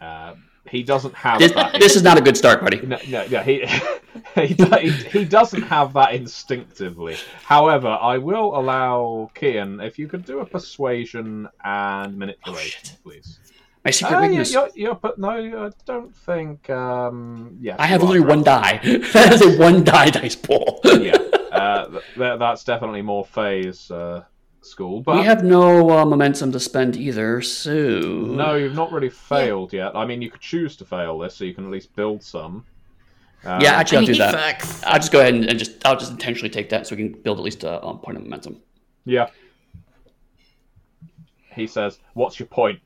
Uh, 0.00 0.34
he 0.68 0.82
doesn't 0.82 1.14
have 1.14 1.38
this, 1.38 1.52
that. 1.52 1.78
This 1.80 1.96
is 1.96 2.02
not 2.02 2.18
a 2.18 2.20
good 2.20 2.36
start, 2.36 2.60
buddy. 2.60 2.80
No, 2.80 2.98
no, 3.08 3.26
no 3.26 3.40
he, 3.42 3.66
he, 4.34 4.46
he, 4.46 4.90
he 4.90 5.24
doesn't 5.24 5.62
have 5.62 5.92
that 5.94 6.14
instinctively. 6.14 7.16
However, 7.44 7.88
I 7.88 8.18
will 8.18 8.58
allow 8.58 9.30
Kian 9.34 9.84
if 9.84 9.98
you 9.98 10.08
could 10.08 10.24
do 10.24 10.40
a 10.40 10.46
persuasion 10.46 11.48
and 11.64 12.16
manipulation, 12.16 12.90
oh, 12.94 12.98
please. 13.02 13.38
My 13.86 13.92
secret 13.92 14.16
uh, 14.16 14.20
weakness. 14.22 14.52
You're, 14.52 14.68
you're, 14.74 14.94
but 14.96 15.16
no, 15.16 15.30
I 15.30 15.70
don't 15.84 16.12
think. 16.12 16.68
Um, 16.70 17.56
yes, 17.60 17.76
I 17.78 17.86
have 17.86 18.02
only 18.02 18.18
one 18.18 18.42
die. 18.42 18.80
that 19.12 19.32
is 19.32 19.42
a 19.42 19.56
one 19.58 19.84
die 19.84 20.10
dice 20.10 20.34
pool. 20.34 20.80
yeah, 20.84 21.12
uh, 21.52 22.00
th- 22.16 22.38
that's 22.40 22.64
definitely 22.64 23.02
more 23.02 23.24
phase. 23.24 23.88
Uh, 23.88 24.24
school. 24.66 25.00
But 25.00 25.16
we 25.16 25.22
have 25.24 25.44
no 25.44 25.90
uh, 25.90 26.04
momentum 26.04 26.52
to 26.52 26.60
spend 26.60 26.96
either, 26.96 27.40
so 27.42 27.72
no, 28.00 28.54
you've 28.54 28.74
not 28.74 28.92
really 28.92 29.10
failed 29.10 29.72
yeah. 29.72 29.86
yet. 29.86 29.96
I 29.96 30.04
mean, 30.04 30.22
you 30.22 30.30
could 30.30 30.40
choose 30.40 30.76
to 30.76 30.84
fail 30.84 31.18
this, 31.18 31.34
so 31.34 31.44
you 31.44 31.54
can 31.54 31.64
at 31.64 31.70
least 31.70 31.94
build 31.96 32.22
some. 32.22 32.64
Um, 33.44 33.60
yeah, 33.60 33.72
actually, 33.72 33.98
I'll 33.98 34.06
do 34.06 34.14
that. 34.16 34.60
Sucks. 34.60 34.82
I'll 34.84 34.98
just 34.98 35.12
go 35.12 35.20
ahead 35.20 35.34
and, 35.34 35.44
and, 35.48 35.58
just 35.58 35.84
I'll 35.86 35.96
just 35.96 36.10
intentionally 36.10 36.50
take 36.50 36.68
that, 36.70 36.86
so 36.86 36.96
we 36.96 37.08
can 37.08 37.20
build 37.20 37.38
at 37.38 37.44
least 37.44 37.64
a 37.64 37.84
um, 37.84 37.98
point 37.98 38.16
of 38.16 38.24
momentum. 38.24 38.60
Yeah. 39.04 39.28
He 41.54 41.66
says, 41.66 41.98
"What's 42.14 42.38
your 42.38 42.48
point?" 42.48 42.80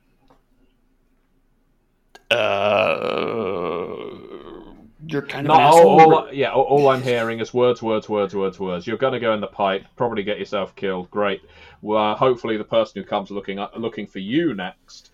Uh 2.30 3.69
you're 5.06 5.22
kind 5.22 5.46
of 5.46 5.56
all, 5.56 6.14
all, 6.14 6.32
yeah. 6.32 6.52
All, 6.52 6.64
all, 6.64 6.88
I'm 6.88 7.02
hearing 7.02 7.40
is 7.40 7.54
words, 7.54 7.82
words, 7.82 8.08
words, 8.08 8.34
words, 8.34 8.60
words. 8.60 8.86
You're 8.86 8.98
going 8.98 9.12
to 9.14 9.20
go 9.20 9.32
in 9.32 9.40
the 9.40 9.46
pipe, 9.46 9.84
probably 9.96 10.22
get 10.22 10.38
yourself 10.38 10.74
killed. 10.76 11.10
Great. 11.10 11.42
Well, 11.82 12.14
hopefully 12.14 12.56
the 12.56 12.64
person 12.64 13.00
who 13.00 13.08
comes 13.08 13.30
looking 13.30 13.58
looking 13.76 14.06
for 14.06 14.18
you 14.18 14.54
next 14.54 15.12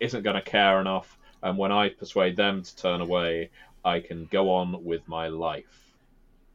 isn't 0.00 0.22
going 0.22 0.36
to 0.36 0.42
care 0.42 0.80
enough, 0.80 1.18
and 1.42 1.58
when 1.58 1.72
I 1.72 1.88
persuade 1.88 2.36
them 2.36 2.62
to 2.62 2.76
turn 2.76 3.00
away, 3.00 3.50
I 3.84 4.00
can 4.00 4.26
go 4.30 4.50
on 4.50 4.84
with 4.84 5.06
my 5.08 5.28
life, 5.28 5.94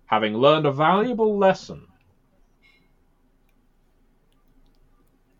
having 0.05 0.35
learned 0.35 0.65
a 0.65 0.71
valuable 0.71 1.37
lesson. 1.37 1.87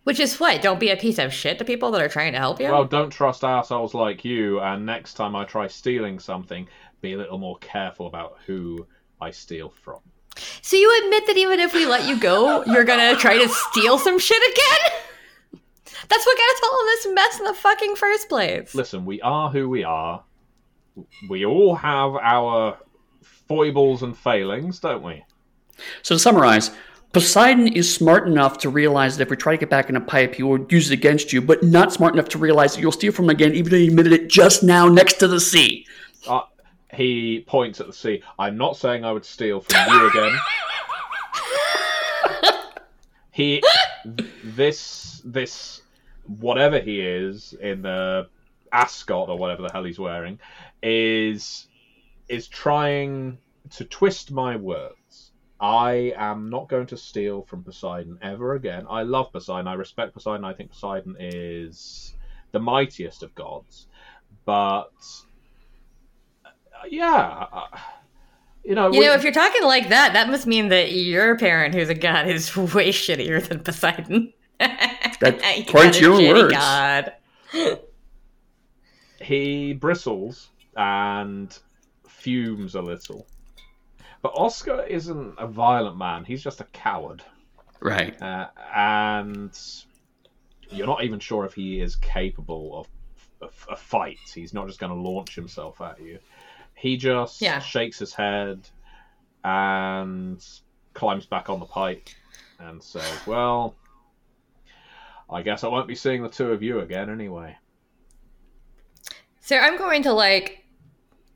Which 0.04 0.20
is 0.20 0.40
what? 0.40 0.64
Don't 0.64 0.80
be 0.80 0.90
a 0.90 0.98
piece 0.98 1.20
of 1.20 1.32
shit 1.32 1.60
to 1.60 1.64
people 1.64 1.92
that 1.92 2.02
are 2.02 2.10
trying 2.10 2.34
to 2.34 2.40
help 2.40 2.60
you? 2.60 2.66
Well, 2.66 2.86
don't 2.86 3.12
trust 3.12 3.44
assholes 3.44 3.94
like 3.94 4.26
you, 4.26 4.60
and 4.60 4.84
next 4.84 5.14
time 5.14 5.36
I 5.36 5.46
try 5.46 5.68
stealing 5.68 6.18
something, 6.18 6.68
be 7.02 7.14
a 7.14 7.18
little 7.18 7.38
more 7.38 7.58
careful 7.60 8.08
about 8.08 8.38
who 8.46 8.86
I 9.20 9.32
steal 9.32 9.70
from. 9.70 10.00
So 10.62 10.78
you 10.78 11.04
admit 11.04 11.28
that 11.28 11.38
even 11.38 11.60
if 11.60 11.74
we 11.74 11.86
let 11.86 12.08
you 12.08 12.20
go, 12.20 12.64
you're 12.66 12.84
gonna 12.84 13.16
try 13.16 13.38
to 13.38 13.50
steal 13.50 13.98
some 13.98 14.20
shit 14.20 14.42
again? 14.52 15.62
That's 16.08 16.26
what 16.26 16.38
got 16.38 16.56
us 16.56 16.62
all 16.64 16.80
in 16.82 16.86
this 16.88 17.08
mess 17.14 17.40
in 17.40 17.46
the 17.46 17.54
fucking 17.54 17.96
first 17.96 18.30
place. 18.30 18.76
Listen, 18.76 19.06
we 19.06 19.22
are 19.22 19.50
who 19.50 19.70
we 19.70 19.84
are. 19.84 20.24
We 21.30 21.46
all 21.46 21.76
have 21.76 22.16
our 22.16 22.78
foibles 23.48 24.04
and 24.04 24.18
failings, 24.18 24.80
don't 24.80 25.04
we? 25.04 25.24
So 26.02 26.16
to 26.16 26.20
summarize, 26.20 26.72
Poseidon 27.14 27.68
is 27.68 27.94
smart 27.94 28.28
enough 28.28 28.58
to 28.60 28.70
realize 28.70 29.18
that 29.18 29.24
if 29.24 29.30
we 29.30 29.36
try 29.36 29.54
to 29.54 29.58
get 29.58 29.70
back 29.70 29.90
in 29.90 29.98
a 29.98 30.02
pipe, 30.02 30.36
he 30.36 30.44
will 30.44 30.66
use 30.70 30.90
it 30.90 30.94
against 30.94 31.34
you, 31.34 31.42
but 31.42 31.62
not 31.62 31.92
smart 31.92 32.14
enough 32.14 32.30
to 32.30 32.38
realize 32.38 32.74
that 32.74 32.82
you'll 32.82 32.92
steal 32.94 33.12
from 33.12 33.26
him 33.26 33.32
again, 33.32 33.54
even 33.54 33.72
though 33.72 33.78
he 33.78 33.88
admitted 33.88 34.14
it 34.14 34.30
just 34.30 34.64
now 34.64 34.88
next 34.88 35.16
to 35.16 35.28
the 35.28 35.40
sea. 35.40 35.86
Uh, 36.26 36.42
he 36.94 37.44
points 37.48 37.80
at 37.80 37.88
the 37.88 37.94
sea. 37.94 38.24
I'm 38.38 38.58
not 38.58 38.78
saying 38.78 39.06
I 39.06 39.12
would 39.12 39.26
steal 39.26 39.62
from 39.62 39.94
you 39.94 40.10
again. 40.10 40.38
he, 43.32 43.64
this, 44.44 45.22
this, 45.24 45.82
whatever 46.26 46.80
he 46.80 47.02
is 47.02 47.54
in 47.54 47.82
the 47.82 48.28
ascot 48.72 49.30
or 49.30 49.38
whatever 49.38 49.64
the 49.64 49.72
hell 49.72 49.84
he's 49.84 50.00
wearing, 50.00 50.40
is 50.82 51.68
is 52.28 52.48
trying 52.48 53.38
to 53.70 53.84
twist 53.86 54.32
my 54.32 54.56
words. 54.56 55.32
I 55.60 56.14
am 56.18 56.50
not 56.50 56.70
going 56.70 56.88
to 56.88 56.98
steal 56.98 57.44
from 57.44 57.64
Poseidon 57.64 58.18
ever 58.22 58.56
again. 58.56 58.88
I 58.90 59.04
love 59.04 59.32
Poseidon. 59.32 59.68
I 59.68 59.74
respect 59.74 60.14
Poseidon. 60.14 60.46
I 60.46 60.54
think 60.54 60.72
Poseidon 60.72 61.18
is 61.20 62.16
the 62.52 62.60
mightiest 62.60 63.22
of 63.22 63.36
gods. 63.36 63.88
But 64.46 64.92
yeah. 66.90 67.46
Uh, 67.52 67.78
you 68.64 68.76
know, 68.76 68.92
you 68.92 69.00
we, 69.00 69.06
know, 69.06 69.14
if 69.14 69.24
you're 69.24 69.32
talking 69.32 69.64
like 69.64 69.90
that, 69.90 70.14
that 70.14 70.30
must 70.30 70.46
mean 70.46 70.70
that 70.70 70.92
your 70.92 71.38
parent, 71.38 71.74
who's 71.74 71.90
a 71.90 71.96
god, 71.96 72.28
is 72.28 72.56
way 72.58 72.90
shittier 72.90 73.46
than 73.46 73.60
Poseidon. 73.60 74.34
That's 74.60 75.70
quite 75.70 76.00
your 76.00 76.18
words. 76.18 76.54
God. 76.54 77.14
he 79.22 79.74
bristles 79.74 80.50
and 80.76 81.58
fumes 82.08 82.76
a 82.76 82.82
little. 82.82 83.26
But 84.22 84.34
Oscar 84.36 84.84
isn't 84.84 85.36
a 85.40 85.48
violent 85.48 85.98
man. 85.98 86.26
He's 86.26 86.44
just 86.44 86.62
a 86.62 86.66
coward. 86.66 87.24
Right. 87.80 88.20
Uh, 88.22 88.50
and 88.76 89.60
you're 90.70 90.86
not 90.86 91.04
even 91.04 91.20
sure 91.20 91.46
if 91.46 91.54
he 91.54 91.82
is 91.82 91.96
capable 91.96 92.80
of 92.80 92.88
a, 93.42 93.74
a 93.74 93.76
fight. 93.76 94.20
He's 94.34 94.54
not 94.54 94.68
just 94.68 94.80
going 94.80 94.92
to 94.92 95.00
launch 95.00 95.34
himself 95.34 95.82
at 95.82 96.00
you. 96.00 96.20
He 96.82 96.98
just 96.98 97.44
yeah. 97.44 97.60
shakes 97.60 98.00
his 98.00 98.12
head 98.12 98.68
and 99.44 100.44
climbs 100.96 101.28
back 101.28 101.48
on 101.48 101.60
the 101.60 101.66
pipe 101.68 102.10
and 102.58 102.82
says, 102.82 103.20
"Well, 103.28 103.76
I 105.30 105.44
guess 105.44 105.64
I 105.64 105.68
won't 105.68 105.88
be 105.88 105.94
seeing 105.94 106.24
the 106.24 106.30
two 106.30 106.52
of 106.52 106.64
you 106.64 106.80
again 106.80 107.12
anyway." 107.12 107.56
So 109.42 109.58
I'm 109.58 109.78
going 109.78 110.02
to 110.04 110.12
like 110.12 110.66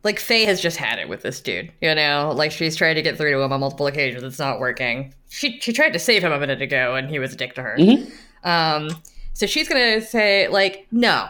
like 0.03 0.19
Faye 0.19 0.45
has 0.45 0.59
just 0.61 0.77
had 0.77 0.97
it 0.97 1.07
with 1.07 1.21
this 1.21 1.41
dude, 1.41 1.71
you 1.79 1.93
know? 1.93 2.31
Like 2.35 2.51
she's 2.51 2.75
tried 2.75 2.95
to 2.95 3.03
get 3.03 3.15
through 3.15 3.31
to 3.31 3.41
him 3.41 3.51
on 3.51 3.59
multiple 3.59 3.85
occasions. 3.85 4.23
It's 4.23 4.39
not 4.39 4.59
working. 4.59 5.13
She 5.29 5.59
she 5.59 5.73
tried 5.73 5.93
to 5.93 5.99
save 5.99 6.23
him 6.23 6.31
a 6.31 6.39
minute 6.39 6.63
ago 6.63 6.95
and 6.95 7.07
he 7.07 7.19
was 7.19 7.33
a 7.33 7.35
dick 7.35 7.53
to 7.53 7.61
her. 7.61 7.77
Mm-hmm. 7.77 8.47
Um 8.47 9.01
so 9.33 9.45
she's 9.45 9.67
gonna 9.67 10.01
say, 10.01 10.47
like, 10.47 10.87
no, 10.91 11.27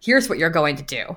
here's 0.00 0.28
what 0.28 0.38
you're 0.38 0.50
going 0.50 0.74
to 0.74 0.82
do. 0.82 1.16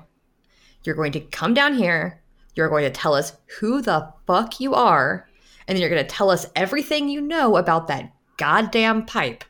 You're 0.86 0.94
going 0.94 1.12
to 1.12 1.20
come 1.20 1.54
down 1.54 1.74
here, 1.74 2.22
you're 2.54 2.68
going 2.68 2.84
to 2.84 2.90
tell 2.90 3.14
us 3.14 3.36
who 3.58 3.82
the 3.82 4.12
fuck 4.26 4.60
you 4.60 4.74
are, 4.74 5.28
and 5.66 5.74
then 5.74 5.80
you're 5.80 5.90
gonna 5.90 6.04
tell 6.04 6.30
us 6.30 6.46
everything 6.54 7.08
you 7.08 7.20
know 7.20 7.56
about 7.56 7.88
that 7.88 8.12
goddamn 8.36 9.04
pipe, 9.04 9.44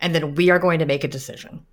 and 0.00 0.14
then 0.14 0.34
we 0.34 0.50
are 0.50 0.58
going 0.58 0.78
to 0.78 0.86
make 0.86 1.04
a 1.04 1.08
decision 1.08 1.66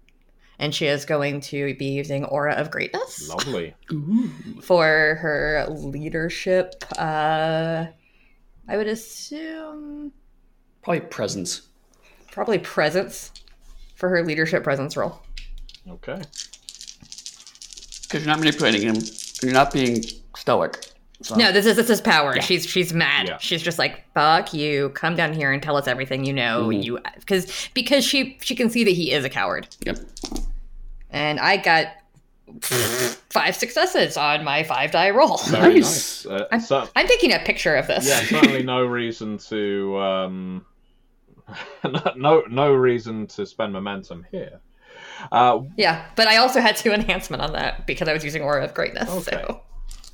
and 0.60 0.74
she 0.74 0.88
is 0.88 1.06
going 1.06 1.40
to 1.40 1.76
be 1.76 1.86
using 1.86 2.26
Aura 2.26 2.54
of 2.54 2.72
Greatness. 2.72 3.30
Lovely. 3.30 3.76
For 4.62 5.18
her 5.22 5.68
leadership, 5.70 6.84
uh, 6.98 7.86
I 8.68 8.78
would 8.78 8.88
assume. 8.88 10.12
Probably 10.82 11.02
presence. 11.02 11.68
Probably 12.32 12.60
presence 12.60 13.32
for 13.96 14.10
her 14.10 14.24
leadership 14.24 14.64
presence 14.64 14.96
role. 14.96 15.20
Okay. 15.90 16.22
Because 18.08 18.26
you're 18.26 18.34
not 18.34 18.40
manipulating 18.40 18.82
him, 18.82 18.96
you're 19.42 19.54
not 19.54 19.72
being 19.72 20.04
stoic. 20.36 20.92
So. 21.22 21.36
No, 21.36 21.52
this 21.52 21.66
is 21.66 21.76
this 21.76 21.90
is 21.90 22.00
power. 22.00 22.36
Yeah. 22.36 22.42
She's 22.42 22.66
she's 22.66 22.94
mad. 22.94 23.28
Yeah. 23.28 23.38
She's 23.40 23.62
just 23.62 23.80
like 23.80 24.06
fuck 24.14 24.54
you. 24.54 24.90
Come 24.90 25.16
down 25.16 25.34
here 25.34 25.52
and 25.52 25.64
tell 25.64 25.76
us 25.76 25.88
everything 25.88 26.26
you 26.26 26.34
know. 26.34 26.68
Mm-hmm. 26.68 26.82
You 26.82 27.00
because 27.16 27.70
because 27.74 28.06
she 28.06 28.38
she 28.42 28.56
can 28.56 28.70
see 28.70 28.84
that 28.84 28.92
he 28.92 29.12
is 29.12 29.26
a 29.26 29.30
coward. 29.30 29.68
Yep 29.84 29.98
and 31.10 31.40
I 31.40 31.58
got 31.58 31.88
five 33.30 33.56
successes 33.56 34.18
on 34.18 34.44
my 34.44 34.64
five 34.64 34.92
die 34.92 35.10
roll. 35.10 35.40
Nice. 35.52 36.26
Uh, 36.26 36.48
I'm, 36.52 36.62
so, 36.62 36.88
I'm, 36.96 37.08
taking 37.08 37.34
a 37.34 37.40
picture 37.40 37.76
of 37.76 37.88
this. 37.88 38.08
Yeah, 38.08 38.22
certainly 38.22 38.64
no 38.64 38.86
reason 38.86 39.38
to 39.50 39.98
um, 39.98 40.66
no 42.16 42.44
no 42.50 42.74
reason 42.74 43.28
to 43.28 43.46
spend 43.46 43.74
momentum 43.74 44.26
here. 44.32 44.60
Uh, 45.31 45.61
yeah, 45.76 46.06
but 46.15 46.27
I 46.27 46.38
also 46.38 46.60
had 46.60 46.76
two 46.76 46.91
enhancement 46.91 47.41
on 47.41 47.53
that 47.53 47.88
because 47.88 48.07
I 48.07 48.14
was 48.14 48.23
using 48.23 48.41
Aura 48.41 48.64
of 48.64 48.73
Greatness. 48.73 49.10
Okay. 49.10 49.44
So. 49.45 49.61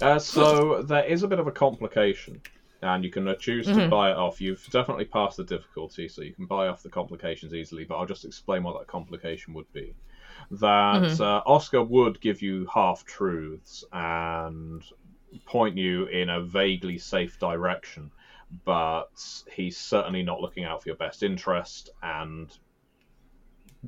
Uh, 0.02 0.20
so 0.20 0.82
there 0.88 1.06
is 1.06 1.24
a 1.24 1.28
bit 1.28 1.40
of 1.40 1.48
a 1.48 1.52
complication, 1.52 2.42
and 2.82 3.04
you 3.04 3.12
can 3.12 3.28
uh, 3.28 3.36
choose 3.36 3.66
to 3.68 3.74
mm-hmm. 3.74 3.90
buy 3.90 4.12
it 4.12 4.18
off. 4.18 4.42
You've 4.42 4.66
definitely 4.72 5.06
passed 5.06 5.38
the 5.38 5.44
difficulty, 5.44 6.08
so 6.08 6.22
you 6.22 6.34
can 6.34 6.46
buy 6.46 6.68
off 6.68 6.84
the 6.84 6.90
complications 6.90 7.54
easily. 7.54 7.84
But 7.84 7.96
I'll 7.96 8.06
just 8.06 8.26
explain 8.26 8.64
what 8.64 8.80
that 8.80 8.88
complication 8.88 9.54
would 9.54 9.72
be 9.74 9.94
that 10.52 11.02
mm-hmm. 11.02 11.22
uh, 11.22 11.42
Oscar 11.46 11.84
would 11.84 12.20
give 12.22 12.42
you 12.42 12.68
half 12.74 13.06
truths 13.06 13.84
and 13.92 14.84
point 15.46 15.78
you 15.78 16.06
in 16.06 16.30
a 16.30 16.42
vaguely 16.42 16.98
safe 16.98 17.40
direction, 17.40 18.12
but 18.66 19.42
he's 19.52 19.78
certainly 19.78 20.24
not 20.24 20.42
looking 20.42 20.64
out 20.64 20.84
for 20.84 20.90
your 20.90 20.96
best 20.96 21.24
interest 21.24 21.90
and 22.02 22.56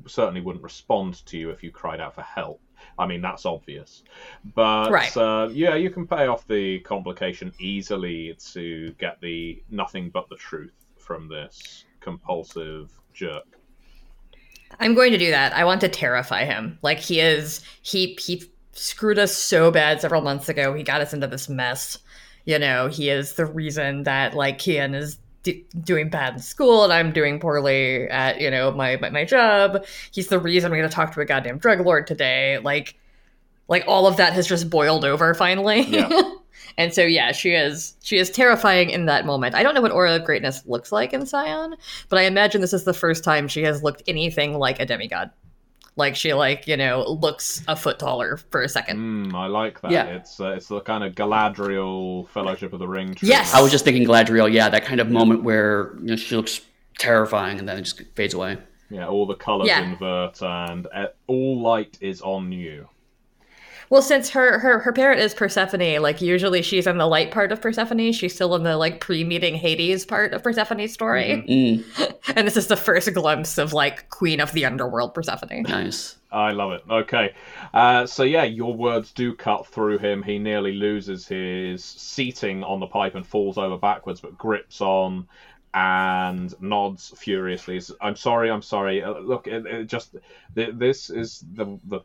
certainly 0.06 0.40
wouldn't 0.40 0.64
respond 0.64 1.24
to 1.26 1.38
you 1.38 1.50
if 1.50 1.62
you 1.62 1.70
cried 1.70 2.00
out 2.00 2.14
for 2.14 2.22
help. 2.22 2.60
I 2.98 3.06
mean, 3.06 3.20
that's 3.20 3.46
obvious. 3.46 4.02
But 4.54 4.90
right. 4.90 5.16
uh, 5.16 5.48
yeah, 5.52 5.74
you 5.74 5.90
can 5.90 6.06
pay 6.06 6.26
off 6.26 6.46
the 6.46 6.80
complication 6.80 7.52
easily 7.58 8.36
to 8.52 8.92
get 8.98 9.20
the 9.20 9.62
nothing 9.70 10.10
but 10.10 10.28
the 10.28 10.36
truth 10.36 10.86
from 10.96 11.28
this 11.28 11.84
compulsive 12.00 12.90
jerk. 13.12 13.44
I'm 14.80 14.94
going 14.94 15.12
to 15.12 15.18
do 15.18 15.30
that. 15.30 15.54
I 15.54 15.64
want 15.64 15.80
to 15.82 15.88
terrify 15.88 16.44
him. 16.44 16.78
Like 16.82 16.98
he 16.98 17.20
is 17.20 17.62
he 17.82 18.18
he 18.20 18.44
screwed 18.72 19.18
us 19.18 19.34
so 19.34 19.70
bad 19.70 20.00
several 20.00 20.22
months 20.22 20.48
ago. 20.48 20.74
He 20.74 20.82
got 20.82 21.00
us 21.00 21.12
into 21.12 21.26
this 21.26 21.48
mess. 21.48 21.98
You 22.44 22.58
know, 22.58 22.88
he 22.88 23.10
is 23.10 23.34
the 23.34 23.46
reason 23.46 24.04
that 24.04 24.34
like 24.34 24.58
Kian 24.58 24.94
is 24.94 25.18
d- 25.46 25.64
doing 25.82 26.08
bad 26.08 26.34
in 26.34 26.40
school 26.40 26.82
and 26.82 26.92
I'm 26.92 27.12
doing 27.12 27.38
poorly 27.38 28.08
at, 28.08 28.40
you 28.40 28.50
know, 28.50 28.72
my 28.72 28.96
my, 28.96 29.10
my 29.10 29.24
job. 29.24 29.84
He's 30.10 30.26
the 30.28 30.38
reason 30.38 30.70
we're 30.70 30.78
going 30.78 30.88
to 30.88 30.94
talk 30.94 31.12
to 31.12 31.20
a 31.20 31.24
goddamn 31.24 31.58
drug 31.58 31.80
lord 31.80 32.06
today. 32.06 32.58
Like 32.58 32.98
like 33.68 33.84
all 33.86 34.06
of 34.06 34.16
that 34.16 34.32
has 34.32 34.46
just 34.46 34.68
boiled 34.68 35.04
over 35.04 35.32
finally. 35.34 35.82
Yeah. 35.82 36.10
And 36.78 36.92
so 36.92 37.02
yeah, 37.02 37.32
she 37.32 37.52
is 37.52 37.94
she 38.02 38.18
is 38.18 38.28
terrifying 38.28 38.90
in 38.90 39.06
that 39.06 39.24
moment. 39.24 39.54
I 39.54 39.62
don't 39.62 39.74
know 39.74 39.80
what 39.80 39.92
Aura 39.92 40.16
of 40.16 40.24
Greatness 40.24 40.62
looks 40.66 40.92
like 40.92 41.14
in 41.14 41.24
Scion, 41.24 41.74
but 42.10 42.18
I 42.18 42.22
imagine 42.22 42.60
this 42.60 42.74
is 42.74 42.84
the 42.84 42.92
first 42.92 43.24
time 43.24 43.48
she 43.48 43.62
has 43.62 43.82
looked 43.82 44.02
anything 44.06 44.58
like 44.58 44.78
a 44.78 44.84
demigod. 44.84 45.30
Like 45.96 46.14
she 46.14 46.34
like 46.34 46.68
you 46.68 46.76
know 46.76 47.04
looks 47.08 47.62
a 47.68 47.74
foot 47.74 47.98
taller 47.98 48.36
for 48.36 48.62
a 48.62 48.68
second. 48.68 48.98
Mm, 48.98 49.34
I 49.34 49.46
like 49.46 49.80
that. 49.80 49.90
Yeah. 49.90 50.04
it's 50.04 50.38
uh, 50.38 50.50
it's 50.50 50.68
the 50.68 50.80
kind 50.80 51.02
of 51.02 51.14
Galadriel 51.14 52.28
Fellowship 52.28 52.74
of 52.74 52.78
the 52.78 52.88
Ring. 52.88 53.08
Treatment. 53.08 53.28
Yes, 53.28 53.54
I 53.54 53.62
was 53.62 53.70
just 53.72 53.84
thinking 53.84 54.06
Galadriel. 54.06 54.52
Yeah, 54.52 54.68
that 54.68 54.84
kind 54.84 55.00
of 55.00 55.10
moment 55.10 55.42
where 55.42 55.94
you 56.00 56.08
know, 56.08 56.16
she 56.16 56.36
looks 56.36 56.60
terrifying 56.98 57.58
and 57.58 57.68
then 57.68 57.78
it 57.78 57.82
just 57.82 58.02
fades 58.14 58.34
away. 58.34 58.58
Yeah, 58.90 59.08
all 59.08 59.26
the 59.26 59.34
colors 59.34 59.68
yeah. 59.68 59.82
invert 59.82 60.42
and 60.42 60.86
uh, 60.94 61.08
all 61.26 61.60
light 61.60 61.96
is 62.00 62.20
on 62.20 62.52
you. 62.52 62.88
Well, 63.90 64.02
since 64.02 64.30
her 64.30 64.58
her 64.58 64.80
her 64.80 64.92
parent 64.92 65.20
is 65.20 65.34
Persephone, 65.34 66.00
like 66.02 66.20
usually 66.20 66.62
she's 66.62 66.86
in 66.86 66.98
the 66.98 67.06
light 67.06 67.30
part 67.30 67.52
of 67.52 67.60
Persephone. 67.60 68.12
She's 68.12 68.34
still 68.34 68.54
in 68.54 68.62
the 68.62 68.76
like 68.76 69.00
pre-meeting 69.00 69.54
Hades 69.54 70.04
part 70.04 70.32
of 70.34 70.42
Persephone's 70.42 70.92
story. 70.92 71.44
Mm-hmm. 71.48 72.02
and 72.36 72.46
this 72.46 72.56
is 72.56 72.66
the 72.66 72.76
first 72.76 73.12
glimpse 73.14 73.58
of 73.58 73.72
like 73.72 74.08
Queen 74.10 74.40
of 74.40 74.52
the 74.52 74.64
Underworld 74.64 75.14
Persephone. 75.14 75.62
Nice. 75.62 76.16
I 76.32 76.50
love 76.50 76.72
it. 76.72 76.82
Okay. 76.90 77.34
Uh, 77.72 78.04
so, 78.04 78.24
yeah, 78.24 78.44
your 78.44 78.74
words 78.74 79.12
do 79.12 79.34
cut 79.34 79.66
through 79.66 79.98
him. 79.98 80.22
He 80.22 80.38
nearly 80.38 80.72
loses 80.72 81.26
his 81.26 81.82
seating 81.82 82.64
on 82.64 82.80
the 82.80 82.86
pipe 82.86 83.14
and 83.14 83.26
falls 83.26 83.56
over 83.56 83.78
backwards, 83.78 84.20
but 84.20 84.36
grips 84.36 84.80
on 84.80 85.28
and 85.72 86.54
nods 86.60 87.12
furiously. 87.16 87.80
I'm 88.00 88.16
sorry, 88.16 88.50
I'm 88.50 88.62
sorry. 88.62 89.02
Uh, 89.02 89.18
look, 89.18 89.46
it, 89.46 89.66
it 89.66 89.86
just 89.86 90.16
this 90.54 91.10
is 91.10 91.44
the, 91.52 91.78
the 91.84 92.00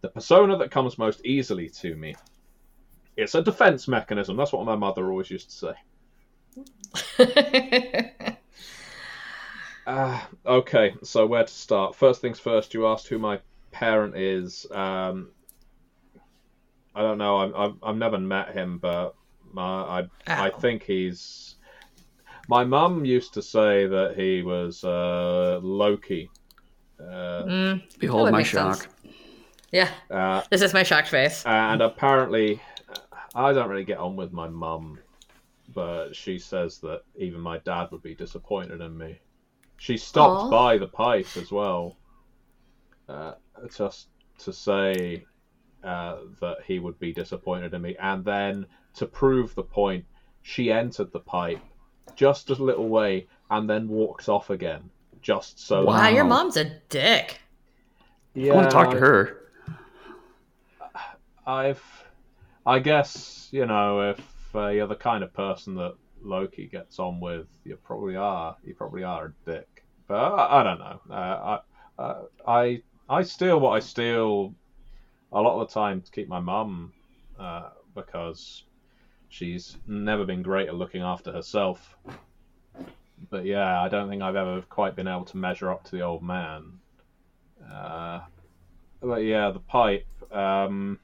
the 0.00 0.08
persona 0.08 0.56
that 0.58 0.70
comes 0.70 0.98
most 0.98 1.24
easily 1.24 1.68
to 1.70 1.96
me. 1.96 2.14
It's 3.16 3.34
a 3.34 3.42
defense 3.42 3.88
mechanism. 3.88 4.36
That's 4.36 4.52
what 4.52 4.66
my 4.66 4.76
mother 4.76 5.10
always 5.10 5.30
used 5.30 5.50
to 5.50 5.74
say. 7.18 7.72
uh, 9.86 10.20
okay, 10.46 10.94
so 11.02 11.26
where 11.26 11.44
to 11.44 11.52
start? 11.52 11.96
First 11.96 12.20
things 12.20 12.38
first, 12.38 12.74
you 12.74 12.86
asked 12.86 13.08
who 13.08 13.18
my 13.18 13.40
parent 13.72 14.16
is. 14.16 14.66
Um, 14.70 15.30
I 16.94 17.02
don't 17.02 17.18
know. 17.18 17.36
i 17.36 17.64
I've, 17.64 17.74
I've 17.82 17.96
never 17.96 18.18
met 18.18 18.54
him, 18.54 18.78
but 18.78 19.14
my, 19.52 19.62
I, 19.62 20.08
I 20.26 20.50
think 20.50 20.82
he's. 20.82 21.54
My 22.48 22.64
mum 22.64 23.04
used 23.04 23.34
to 23.34 23.42
say 23.42 23.86
that 23.86 24.14
he 24.16 24.42
was 24.42 24.84
uh, 24.84 25.58
Loki. 25.62 26.30
Uh, 27.00 27.42
mm, 27.44 27.98
Behold 27.98 28.30
my 28.30 28.42
shark. 28.42 28.76
Sense. 28.76 28.94
Yeah. 29.72 29.90
Uh, 30.10 30.42
this 30.50 30.62
is 30.62 30.72
my 30.72 30.82
shocked 30.82 31.08
face. 31.08 31.44
And 31.44 31.82
apparently, 31.82 32.60
I 33.34 33.52
don't 33.52 33.68
really 33.68 33.84
get 33.84 33.98
on 33.98 34.16
with 34.16 34.32
my 34.32 34.48
mum, 34.48 34.98
but 35.74 36.14
she 36.14 36.38
says 36.38 36.78
that 36.78 37.02
even 37.16 37.40
my 37.40 37.58
dad 37.58 37.88
would 37.90 38.02
be 38.02 38.14
disappointed 38.14 38.80
in 38.80 38.96
me. 38.96 39.18
She 39.78 39.98
stopped 39.98 40.44
Aww. 40.44 40.50
by 40.50 40.78
the 40.78 40.86
pipe 40.86 41.26
as 41.36 41.52
well, 41.52 41.96
uh, 43.08 43.34
just 43.74 44.08
to 44.38 44.52
say 44.52 45.24
uh, 45.84 46.16
that 46.40 46.58
he 46.64 46.78
would 46.78 46.98
be 46.98 47.12
disappointed 47.12 47.74
in 47.74 47.82
me. 47.82 47.96
And 48.00 48.24
then 48.24 48.66
to 48.94 49.06
prove 49.06 49.54
the 49.54 49.62
point, 49.62 50.04
she 50.42 50.72
entered 50.72 51.12
the 51.12 51.20
pipe 51.20 51.60
just 52.14 52.50
a 52.50 52.54
little 52.54 52.88
way 52.88 53.26
and 53.50 53.68
then 53.68 53.88
walked 53.88 54.28
off 54.28 54.50
again, 54.50 54.88
just 55.20 55.60
so. 55.60 55.84
Wow, 55.84 55.98
that... 55.98 56.14
your 56.14 56.24
mom's 56.24 56.56
a 56.56 56.80
dick. 56.88 57.40
Yeah, 58.34 58.52
I 58.52 58.56
want 58.56 58.70
to 58.70 58.74
talk 58.74 58.90
to 58.90 58.98
her. 58.98 59.45
I've, 61.46 61.82
I 62.64 62.78
guess 62.80 63.48
you 63.52 63.66
know, 63.66 64.10
if 64.10 64.54
uh, 64.54 64.68
you're 64.68 64.86
the 64.86 64.96
kind 64.96 65.22
of 65.22 65.32
person 65.32 65.74
that 65.76 65.94
Loki 66.22 66.66
gets 66.66 66.98
on 66.98 67.20
with, 67.20 67.46
you 67.64 67.76
probably 67.76 68.16
are. 68.16 68.56
You 68.64 68.74
probably 68.74 69.04
are 69.04 69.26
a 69.26 69.50
dick. 69.50 69.84
But 70.08 70.16
I, 70.16 70.60
I 70.60 70.62
don't 70.62 70.78
know. 70.78 71.00
Uh, 71.10 71.58
I, 71.98 72.02
uh, 72.02 72.22
I, 72.46 72.82
I 73.08 73.22
steal 73.22 73.60
what 73.60 73.70
I 73.70 73.80
steal 73.80 74.54
a 75.32 75.40
lot 75.40 75.60
of 75.60 75.68
the 75.68 75.74
time 75.74 76.00
to 76.00 76.10
keep 76.10 76.28
my 76.28 76.40
mum 76.40 76.92
uh, 77.38 77.70
because 77.94 78.64
she's 79.28 79.76
never 79.86 80.24
been 80.24 80.42
great 80.42 80.68
at 80.68 80.74
looking 80.74 81.02
after 81.02 81.32
herself. 81.32 81.96
But 83.30 83.44
yeah, 83.44 83.80
I 83.80 83.88
don't 83.88 84.08
think 84.08 84.22
I've 84.22 84.36
ever 84.36 84.62
quite 84.62 84.94
been 84.94 85.08
able 85.08 85.24
to 85.26 85.36
measure 85.36 85.70
up 85.70 85.84
to 85.84 85.90
the 85.92 86.02
old 86.02 86.22
man. 86.22 86.78
Uh, 87.72 88.20
but 89.00 89.24
yeah, 89.24 89.50
the 89.50 89.60
pipe. 89.60 90.06
Um, 90.32 91.00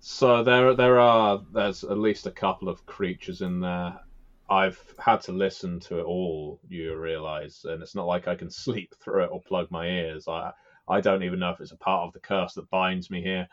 so 0.00 0.42
there, 0.44 0.74
there 0.74 0.98
are 0.98 1.42
there's 1.52 1.84
at 1.84 1.98
least 1.98 2.26
a 2.26 2.30
couple 2.30 2.68
of 2.68 2.86
creatures 2.86 3.42
in 3.42 3.60
there. 3.60 3.98
I've 4.50 4.82
had 4.98 5.20
to 5.22 5.32
listen 5.32 5.80
to 5.80 5.98
it 5.98 6.04
all. 6.04 6.60
You 6.68 6.96
realize, 6.96 7.64
and 7.64 7.82
it's 7.82 7.94
not 7.94 8.06
like 8.06 8.28
I 8.28 8.34
can 8.36 8.50
sleep 8.64 8.94
through 9.00 9.24
it 9.24 9.30
or 9.32 9.42
plug 9.42 9.70
my 9.70 9.86
ears. 9.86 10.28
I 10.28 10.52
I 10.88 11.00
don't 11.00 11.22
even 11.22 11.38
know 11.38 11.50
if 11.50 11.60
it's 11.60 11.72
a 11.72 11.76
part 11.76 12.06
of 12.06 12.12
the 12.12 12.20
curse 12.20 12.54
that 12.54 12.70
binds 12.70 13.10
me 13.10 13.22
here, 13.22 13.48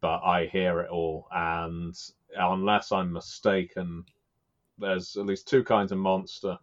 but 0.00 0.20
I 0.24 0.46
hear 0.46 0.80
it 0.80 0.90
all. 0.90 1.28
And 1.30 1.94
unless 2.36 2.90
I'm 2.90 3.12
mistaken, 3.12 4.04
there's 4.78 5.16
at 5.16 5.26
least 5.26 5.48
two 5.48 5.62
kinds 5.62 5.92
of 5.92 5.98
monster. 5.98 6.58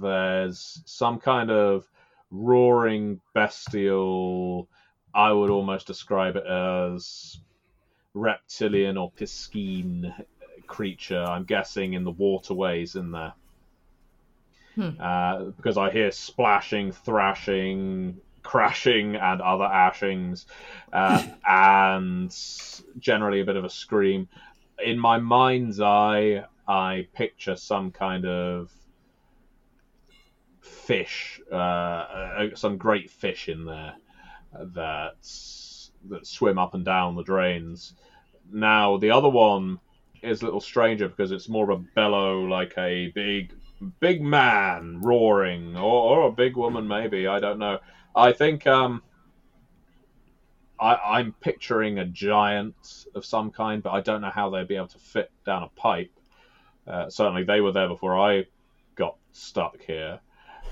There's 0.00 0.80
some 0.86 1.18
kind 1.18 1.50
of 1.50 1.90
roaring 2.30 3.20
bestial. 3.34 4.68
I 5.14 5.32
would 5.32 5.50
almost 5.50 5.86
describe 5.86 6.36
it 6.36 6.46
as 6.46 7.38
reptilian 8.14 8.96
or 8.96 9.10
piscine 9.12 10.14
creature. 10.66 11.22
I'm 11.22 11.44
guessing 11.44 11.92
in 11.92 12.04
the 12.04 12.10
waterways 12.10 12.96
in 12.96 13.10
there. 13.10 13.34
Hmm. 14.76 14.90
Uh, 14.98 15.44
because 15.56 15.76
I 15.76 15.90
hear 15.90 16.10
splashing, 16.10 16.92
thrashing, 16.92 18.16
crashing, 18.42 19.16
and 19.16 19.40
other 19.40 19.64
ashings, 19.64 20.46
uh, 20.92 21.24
and 21.46 22.34
generally 22.98 23.40
a 23.40 23.44
bit 23.44 23.56
of 23.56 23.64
a 23.64 23.70
scream. 23.70 24.28
In 24.84 24.98
my 24.98 25.18
mind's 25.18 25.80
eye, 25.80 26.44
I 26.66 27.06
picture 27.14 27.56
some 27.56 27.92
kind 27.92 28.26
of 28.26 28.72
fish, 30.60 31.40
uh, 31.52 31.54
uh, 31.54 32.48
some 32.54 32.78
great 32.78 33.10
fish 33.10 33.48
in 33.48 33.64
there 33.64 33.94
that 34.52 35.16
that 36.10 36.26
swim 36.26 36.58
up 36.58 36.74
and 36.74 36.84
down 36.84 37.16
the 37.16 37.22
drains. 37.22 37.94
Now 38.52 38.96
the 38.96 39.10
other 39.10 39.28
one 39.28 39.80
is 40.22 40.42
a 40.42 40.44
little 40.44 40.60
stranger 40.60 41.08
because 41.08 41.32
it's 41.32 41.48
more 41.48 41.70
of 41.70 41.80
a 41.80 41.82
bellow, 41.94 42.44
like 42.44 42.74
a 42.78 43.08
big 43.08 43.52
big 44.00 44.22
man 44.22 45.00
roaring, 45.02 45.76
or, 45.76 46.18
or 46.18 46.28
a 46.28 46.32
big 46.32 46.56
woman 46.56 46.88
maybe. 46.88 47.26
I 47.26 47.40
don't 47.40 47.58
know. 47.58 47.78
I 48.16 48.32
think 48.32 48.66
um, 48.66 49.02
I, 50.80 50.94
I'm 50.94 51.32
picturing 51.40 51.98
a 51.98 52.06
giant 52.06 53.06
of 53.14 53.24
some 53.24 53.50
kind, 53.50 53.82
but 53.82 53.90
I 53.90 54.00
don't 54.00 54.20
know 54.20 54.30
how 54.30 54.50
they'd 54.50 54.68
be 54.68 54.76
able 54.76 54.88
to 54.88 54.98
fit 54.98 55.30
down 55.44 55.64
a 55.64 55.68
pipe. 55.68 56.12
Uh, 56.86 57.10
certainly, 57.10 57.44
they 57.44 57.60
were 57.60 57.72
there 57.72 57.88
before 57.88 58.18
I 58.18 58.44
got 58.94 59.16
stuck 59.32 59.80
here 59.82 60.20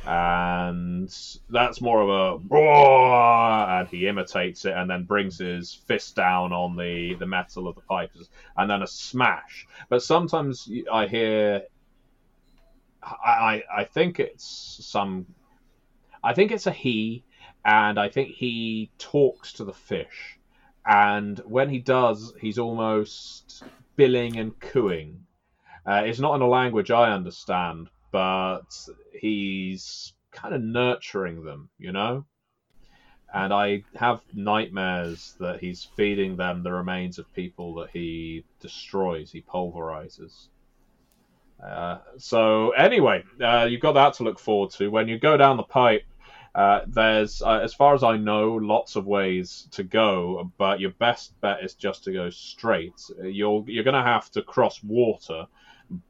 and 0.05 1.15
that's 1.49 1.81
more 1.81 2.03
of 2.03 2.09
a 2.09 2.55
and 3.79 3.89
he 3.89 4.09
imitates 4.09 4.65
it 4.65 4.75
and 4.77 4.91
then 4.91 5.05
brings 5.05 5.39
his 5.39 5.75
fist 5.87 6.17
down 6.17 6.53
on 6.53 6.77
the 6.77 7.15
the 7.21 7.27
metal 7.27 7.69
of 7.69 7.77
the 7.77 7.83
pipes 7.83 8.29
and 8.57 8.69
then 8.69 8.83
a 8.83 8.87
smash. 8.87 9.67
But 9.89 10.03
sometimes 10.03 10.69
I 10.93 11.07
hear, 11.07 11.63
I 13.03 13.63
I 13.73 13.85
think 13.85 14.19
it's 14.19 14.79
some, 14.83 15.27
I 16.23 16.35
think 16.35 16.51
it's 16.51 16.67
a 16.67 16.73
he, 16.73 17.25
and 17.65 17.99
I 17.99 18.09
think 18.09 18.31
he 18.31 18.91
talks 18.99 19.53
to 19.55 19.65
the 19.65 19.73
fish, 19.73 20.39
and 20.85 21.39
when 21.41 21.69
he 21.69 21.79
does, 21.79 22.35
he's 22.41 22.59
almost 22.59 23.63
billing 23.95 24.37
and 24.37 24.59
cooing. 24.59 25.27
Uh, 25.87 26.03
it's 26.07 26.21
not 26.21 26.35
in 26.35 26.43
a 26.43 26.49
language 26.49 26.91
I 26.91 27.13
understand, 27.13 27.89
but 28.13 28.67
he's 29.19 30.13
kind 30.31 30.55
of 30.55 30.63
nurturing 30.63 31.45
them, 31.45 31.69
you 31.79 31.93
know? 31.93 32.25
And 33.35 33.53
I 33.53 33.83
have 33.97 34.21
nightmares 34.35 35.35
that 35.41 35.59
he's 35.59 35.89
feeding 35.97 36.37
them 36.37 36.63
the 36.63 36.73
remains 36.73 37.19
of 37.19 37.33
people 37.33 37.75
that 37.77 37.91
he 37.91 38.45
destroys, 38.61 39.33
he 39.33 39.41
pulverizes. 39.41 40.49
Uh, 41.63 41.99
so, 42.19 42.71
anyway, 42.73 43.25
uh, 43.41 43.67
you've 43.71 43.81
got 43.81 43.93
that 43.93 44.15
to 44.15 44.25
look 44.25 44.39
forward 44.39 44.71
to. 44.73 44.89
When 44.91 45.09
you 45.09 45.19
go 45.19 45.37
down 45.37 45.57
the 45.57 45.63
pipe, 45.63 46.05
uh, 46.55 46.81
there's, 46.87 47.41
uh, 47.41 47.61
as 47.63 47.73
far 47.73 47.95
as 47.95 48.03
I 48.03 48.19
know, 48.19 48.55
lots 48.55 48.97
of 48.97 49.07
ways 49.07 49.69
to 49.71 49.83
go, 49.83 50.53
but 50.59 50.81
your 50.81 50.91
best 50.91 51.41
bet 51.41 51.65
is 51.65 51.75
just 51.75 52.05
to 52.05 52.13
go 52.13 52.29
straight. 52.29 53.01
You're 53.23 53.65
you're 53.67 53.85
going 53.85 53.95
to 53.95 54.03
have 54.03 54.31
to 54.33 54.43
cross 54.43 54.83
water, 54.83 55.47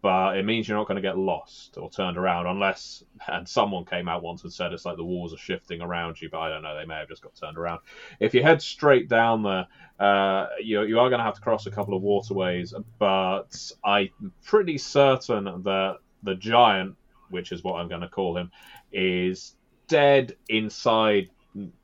but 0.01 0.37
it 0.37 0.45
means 0.45 0.69
you're 0.69 0.77
not 0.77 0.87
going 0.87 0.97
to 0.97 1.03
get 1.03 1.19
lost 1.19 1.77
or 1.77 1.91
turned 1.91 2.17
around 2.17 2.47
unless 2.47 3.03
and 3.29 3.49
someone 3.49 3.85
came 3.85 4.09
out 4.09 4.23
once 4.23 4.43
and 4.45 4.53
said 4.53 4.73
it's 4.73 4.85
like 4.85 4.97
the 4.97 5.05
walls 5.05 5.35
are 5.35 5.39
shifting 5.39 5.81
around 5.81 6.21
you 6.21 6.29
but 6.31 6.39
i 6.39 6.49
don't 6.49 6.63
know 6.63 6.77
they 6.77 6.85
may 6.85 6.97
have 6.97 7.09
just 7.09 7.23
got 7.23 7.35
turned 7.35 7.59
around. 7.59 7.81
If 8.21 8.35
you 8.35 8.43
head 8.43 8.63
straight 8.63 9.09
down 9.09 9.43
there 9.43 9.67
uh, 9.99 10.49
you, 10.61 10.83
you 10.83 10.99
are 10.99 11.09
going 11.09 11.19
to 11.19 11.25
have 11.25 11.35
to 11.35 11.41
cross 11.41 11.67
a 11.67 11.71
couple 11.71 11.95
of 11.95 12.03
waterways 12.03 12.75
but 12.99 13.73
i'm 13.85 14.33
pretty 14.45 14.79
certain 14.79 15.45
that 15.63 15.99
the 16.23 16.35
giant 16.35 16.97
which 17.31 17.53
is 17.53 17.65
what 17.65 17.81
i'm 17.81 17.89
going 17.89 18.01
to 18.01 18.09
call 18.09 18.37
him 18.37 18.51
is 18.93 19.55
dead 19.89 20.37
inside 20.49 21.29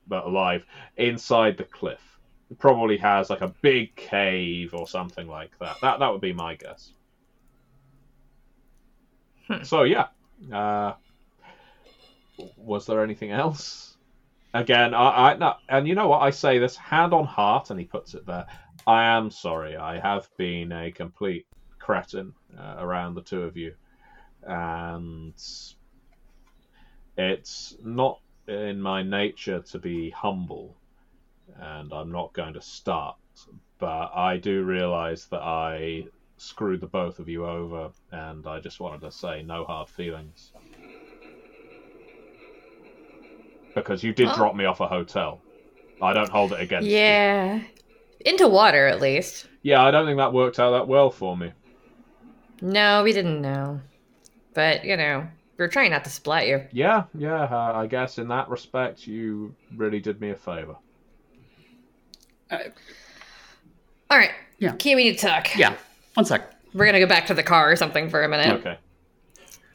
but 0.06 0.24
alive 0.24 0.64
inside 0.96 1.56
the 1.56 1.64
cliff. 1.64 2.00
Probably 2.58 2.96
has 2.96 3.28
like 3.28 3.42
a 3.42 3.52
big 3.60 3.94
cave 3.96 4.72
or 4.72 4.88
something 4.88 5.28
like 5.28 5.50
that. 5.60 5.76
That 5.82 5.98
that 5.98 6.10
would 6.10 6.22
be 6.22 6.32
my 6.32 6.54
guess 6.54 6.92
Hmm. 9.48 9.62
So 9.62 9.82
yeah, 9.82 10.08
uh, 10.52 10.94
was 12.56 12.86
there 12.86 13.02
anything 13.02 13.32
else? 13.32 13.96
Again, 14.54 14.94
I, 14.94 15.32
I 15.32 15.36
no, 15.36 15.54
and 15.68 15.88
you 15.88 15.94
know 15.94 16.08
what 16.08 16.22
I 16.22 16.30
say 16.30 16.58
this 16.58 16.76
hand 16.76 17.12
on 17.12 17.24
heart, 17.24 17.70
and 17.70 17.78
he 17.78 17.86
puts 17.86 18.14
it 18.14 18.26
there. 18.26 18.46
I 18.86 19.04
am 19.16 19.30
sorry. 19.30 19.76
I 19.76 19.98
have 19.98 20.28
been 20.36 20.72
a 20.72 20.90
complete 20.90 21.46
cretin 21.78 22.32
uh, 22.58 22.76
around 22.78 23.14
the 23.14 23.22
two 23.22 23.42
of 23.42 23.56
you, 23.56 23.74
and 24.42 25.34
it's 27.16 27.76
not 27.82 28.20
in 28.46 28.80
my 28.80 29.02
nature 29.02 29.60
to 29.60 29.78
be 29.78 30.10
humble, 30.10 30.76
and 31.60 31.92
I'm 31.92 32.12
not 32.12 32.32
going 32.32 32.54
to 32.54 32.62
start. 32.62 33.16
But 33.78 34.10
I 34.14 34.38
do 34.38 34.64
realize 34.64 35.26
that 35.26 35.42
I 35.42 36.04
screwed 36.38 36.80
the 36.80 36.86
both 36.86 37.18
of 37.18 37.28
you 37.28 37.44
over, 37.44 37.90
and 38.12 38.46
I 38.46 38.60
just 38.60 38.80
wanted 38.80 39.02
to 39.02 39.12
say 39.12 39.42
no 39.42 39.64
hard 39.64 39.88
feelings. 39.88 40.52
Because 43.74 44.02
you 44.02 44.12
did 44.12 44.32
drop 44.34 44.56
me 44.56 44.64
off 44.64 44.80
a 44.80 44.88
hotel. 44.88 45.40
I 46.00 46.12
don't 46.12 46.30
hold 46.30 46.52
it 46.52 46.60
against 46.60 46.88
yeah. 46.88 47.54
you. 47.54 47.60
Yeah. 47.60 48.32
Into 48.32 48.48
water, 48.48 48.86
at 48.86 49.00
least. 49.00 49.48
Yeah, 49.62 49.84
I 49.84 49.90
don't 49.90 50.06
think 50.06 50.18
that 50.18 50.32
worked 50.32 50.58
out 50.58 50.72
that 50.72 50.88
well 50.88 51.10
for 51.10 51.36
me. 51.36 51.52
No, 52.60 53.02
we 53.04 53.12
didn't 53.12 53.40
know. 53.40 53.80
But, 54.54 54.84
you 54.84 54.96
know, 54.96 55.26
we 55.56 55.64
are 55.64 55.68
trying 55.68 55.90
not 55.90 56.04
to 56.04 56.10
splat 56.10 56.48
you. 56.48 56.64
Yeah, 56.72 57.04
yeah, 57.14 57.44
uh, 57.44 57.72
I 57.74 57.86
guess 57.86 58.18
in 58.18 58.28
that 58.28 58.48
respect, 58.48 59.06
you 59.06 59.54
really 59.76 60.00
did 60.00 60.20
me 60.20 60.30
a 60.30 60.36
favor. 60.36 60.76
Uh, 62.50 62.58
All 64.10 64.18
right. 64.18 64.32
Yeah. 64.58 64.72
Can 64.72 64.96
we 64.96 65.04
need 65.04 65.18
to 65.18 65.26
talk? 65.26 65.56
Yeah. 65.56 65.76
One 66.18 66.24
sec. 66.24 66.52
We're 66.74 66.84
gonna 66.84 66.98
go 66.98 67.06
back 67.06 67.26
to 67.26 67.34
the 67.34 67.44
car 67.44 67.70
or 67.70 67.76
something 67.76 68.10
for 68.10 68.24
a 68.24 68.28
minute. 68.28 68.58
Okay. 68.58 68.76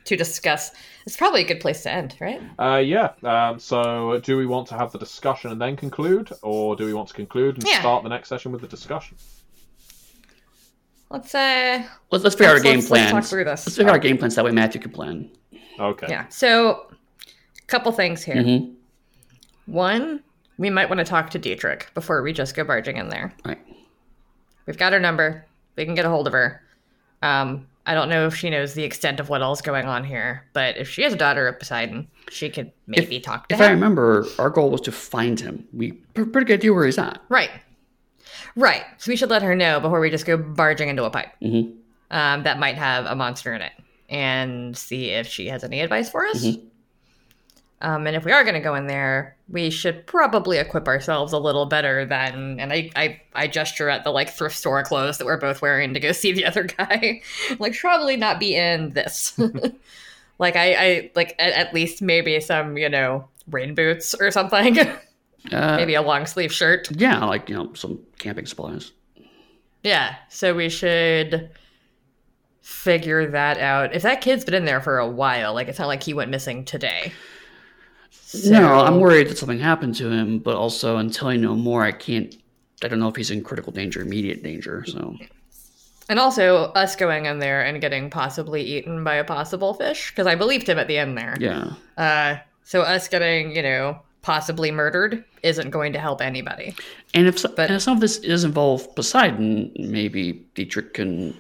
To 0.04 0.18
discuss. 0.18 0.72
It's 1.06 1.16
probably 1.16 1.40
a 1.40 1.48
good 1.48 1.62
place 1.62 1.84
to 1.84 1.90
end, 1.90 2.18
right? 2.20 2.42
Uh, 2.60 2.80
yeah. 2.80 3.14
Um, 3.24 3.60
so, 3.60 4.20
do 4.20 4.36
we 4.36 4.46
want 4.46 4.68
to 4.68 4.76
have 4.76 4.92
the 4.92 5.00
discussion 5.00 5.54
and 5.54 5.62
then 5.62 5.78
conclude, 5.78 6.34
or 6.42 6.76
do 6.76 6.86
we 6.86 6.94
want 6.94 7.08
to 7.08 7.14
conclude 7.14 7.56
and 7.56 7.66
yeah. 7.66 7.80
start 7.80 8.04
the 8.04 8.10
next 8.10 8.28
session 8.28 8.52
with 8.52 8.60
the 8.60 8.68
discussion? 8.68 9.16
Let's 11.10 11.34
uh. 11.34 11.84
Let's 12.12 12.26
let's 12.26 12.36
figure 12.36 12.50
out 12.52 12.58
our 12.58 12.62
game 12.62 12.82
plan. 12.82 13.14
Let's 13.14 13.30
talk 13.30 13.32
through 13.32 13.46
this. 13.46 13.66
Let's 13.66 13.78
figure 13.78 13.92
out 13.92 13.94
our 13.94 14.00
game 14.00 14.18
plans. 14.18 14.36
That 14.36 14.44
way, 14.44 14.52
Matthew 14.52 14.82
can 14.82 14.92
plan. 14.92 15.30
Okay. 15.80 16.08
Yeah. 16.10 16.28
So, 16.28 16.88
a 17.58 17.66
couple 17.68 17.94
things 17.94 18.22
here. 18.22 18.36
Mm-hmm. 18.36 19.72
One, 19.72 20.22
we 20.58 20.70
might 20.70 20.90
want 20.90 21.00
to 21.00 21.06
talk 21.06 21.30
to 21.30 21.40
Dietrich 21.40 21.90
before 21.94 22.22
we 22.22 22.34
just 22.34 22.54
go 22.54 22.66
barging 22.66 22.98
in 22.98 23.08
there. 23.08 23.34
Right. 23.46 23.60
We've 24.66 24.78
got 24.78 24.92
her 24.92 25.00
number. 25.00 25.46
We 25.76 25.86
can 25.86 25.96
get 25.96 26.06
a 26.06 26.10
hold 26.10 26.28
of 26.28 26.34
her. 26.34 26.62
Um, 27.22 27.68
I 27.86 27.94
don't 27.94 28.10
know 28.10 28.28
if 28.28 28.36
she 28.36 28.50
knows 28.50 28.74
the 28.74 28.84
extent 28.84 29.20
of 29.20 29.30
what 29.30 29.42
all's 29.42 29.62
going 29.62 29.86
on 29.86 30.04
here, 30.04 30.46
but 30.54 30.78
if 30.78 30.90
she 30.90 31.04
has 31.04 31.14
a 31.14 31.18
daughter 31.18 31.48
of 31.48 31.60
Poseidon, 31.60 32.08
she 32.30 32.50
could 32.50 32.72
maybe 32.88 33.18
if, 33.18 33.24
talk 33.24 33.50
to 33.50 33.56
if 33.56 33.60
him. 33.60 33.66
If 33.66 33.70
I 33.70 33.74
remember, 33.74 34.26
our 34.40 34.50
goal 34.50 34.70
was 34.70 34.82
to 34.82 34.92
find 34.92 35.40
him. 35.40 35.68
We 35.74 35.92
pretty 36.14 36.46
good 36.46 36.60
idea 36.60 36.74
where 36.74 36.86
he's 36.86 36.98
at. 36.98 37.22
Right. 37.28 37.50
Right. 38.56 38.84
So 39.00 39.10
we 39.10 39.16
should 39.16 39.30
let 39.30 39.42
her 39.42 39.56
know 39.56 39.80
before 39.80 40.00
we 40.00 40.10
just 40.10 40.26
go 40.26 40.38
barging 40.38 40.90
into 40.90 41.04
a 41.04 41.10
pipe 41.10 41.30
mm-hmm. 41.42 41.74
um, 42.12 42.44
that 42.44 42.60
might 42.60 42.76
have 42.76 43.06
a 43.06 43.16
monster 43.16 43.54
in 43.54 43.62
it 43.62 43.74
and 44.10 44.78
see 44.78 45.10
if 45.10 45.28
she 45.28 45.48
has 45.48 45.64
any 45.64 45.82
advice 45.82 46.10
for 46.10 46.26
us. 46.26 46.46
Mm-hmm. 46.46 46.68
Um, 47.84 48.08
and 48.08 48.16
if 48.16 48.24
we 48.24 48.32
are 48.32 48.46
going 48.46 48.54
to 48.56 48.62
go 48.62 48.76
in 48.76 48.88
there, 48.88 49.36
we 49.50 49.70
should 49.70 50.08
probably 50.08 50.58
equip 50.58 50.88
ourselves 50.88 51.34
a 51.34 51.38
little 51.38 51.66
better 51.66 52.06
than. 52.06 52.58
And 52.62 52.72
I, 52.72 52.90
I, 52.96 53.22
I 53.36 53.48
gesture 53.48 53.90
at 53.90 54.06
the 54.06 54.10
like 54.10 54.30
thrift 54.30 54.56
store 54.56 54.82
clothes 54.84 55.18
that 55.18 55.26
we're 55.26 55.38
both 55.38 55.62
wearing 55.62 55.94
to 55.94 56.00
go 56.00 56.12
see 56.14 56.32
the 56.32 56.46
other 56.46 56.64
guy. 56.64 57.22
like, 57.60 57.78
probably 57.78 58.16
not 58.16 58.40
be 58.40 58.56
in 58.56 58.92
this. 58.92 59.38
like, 60.40 60.56
I, 60.56 60.74
I 60.74 61.12
like 61.14 61.36
at, 61.38 61.52
at, 61.54 61.74
least 61.74 62.02
maybe 62.02 62.40
some, 62.40 62.78
you 62.78 62.88
know, 62.88 63.28
rain 63.50 63.76
boots 63.76 64.16
or 64.16 64.32
something. 64.32 64.80
Uh, 65.52 65.76
Maybe 65.76 65.94
a 65.94 66.02
long 66.02 66.26
sleeve 66.26 66.54
shirt. 66.54 66.90
Yeah, 66.92 67.26
like 67.26 67.50
you 67.50 67.56
know, 67.56 67.74
some 67.74 68.00
camping 68.18 68.46
supplies. 68.46 68.94
Yeah, 69.84 70.16
so 70.30 70.56
we 70.56 70.70
should 70.70 71.50
figure 72.62 73.30
that 73.30 73.58
out. 73.58 73.94
If 73.94 74.04
that 74.04 74.22
kid's 74.22 74.46
been 74.46 74.54
in 74.54 74.64
there 74.64 74.80
for 74.80 75.00
a 75.00 75.08
while, 75.08 75.54
like 75.54 75.68
it's 75.68 75.80
not 75.80 75.88
like 75.88 76.02
he 76.02 76.14
went 76.14 76.32
missing 76.32 76.64
today. 76.64 77.12
So... 78.34 78.50
No, 78.50 78.80
I'm 78.80 79.00
worried 79.00 79.30
that 79.30 79.38
something 79.38 79.60
happened 79.60 79.96
to 79.96 80.10
him, 80.10 80.40
but 80.40 80.56
also 80.56 80.98
until 80.98 81.28
I 81.28 81.36
know 81.36 81.56
more, 81.56 81.84
I 81.84 81.92
can't. 81.92 82.36
I 82.84 82.88
don't 82.88 83.00
know 83.00 83.08
if 83.08 83.16
he's 83.16 83.32
in 83.32 83.44
critical 83.44 83.72
danger, 83.72 84.02
immediate 84.02 84.44
danger. 84.44 84.84
So. 84.88 85.16
And 86.10 86.20
also 86.20 86.66
us 86.74 86.96
going 86.96 87.28
in 87.28 87.40
there 87.40 87.64
and 87.64 87.80
getting 87.80 88.10
possibly 88.10 88.62
eaten 88.62 89.04
by 89.04 89.16
a 89.16 89.24
possible 89.24 89.74
fish 89.74 90.10
because 90.10 90.28
I 90.28 90.36
believed 90.36 90.68
him 90.68 90.80
at 90.80 90.88
the 90.88 90.98
end 90.98 91.18
there. 91.18 91.38
Yeah. 91.40 91.74
Uh, 91.96 92.38
so 92.64 92.82
us 92.82 93.08
getting, 93.08 93.56
you 93.56 93.62
know, 93.62 94.02
possibly 94.22 94.72
murdered 94.72 95.24
isn't 95.44 95.70
going 95.70 95.94
to 95.94 96.00
help 96.00 96.22
anybody. 96.22 96.76
And 97.14 97.28
if, 97.28 97.40
so, 97.40 97.50
but, 97.50 97.68
and 97.70 97.76
if 97.76 97.84
some 97.84 97.96
of 97.96 98.02
this 98.02 98.18
is 98.18 98.44
involved 98.44 98.96
Poseidon, 98.96 99.72
maybe 99.78 100.46
Dietrich 100.56 100.96
can 100.96 101.40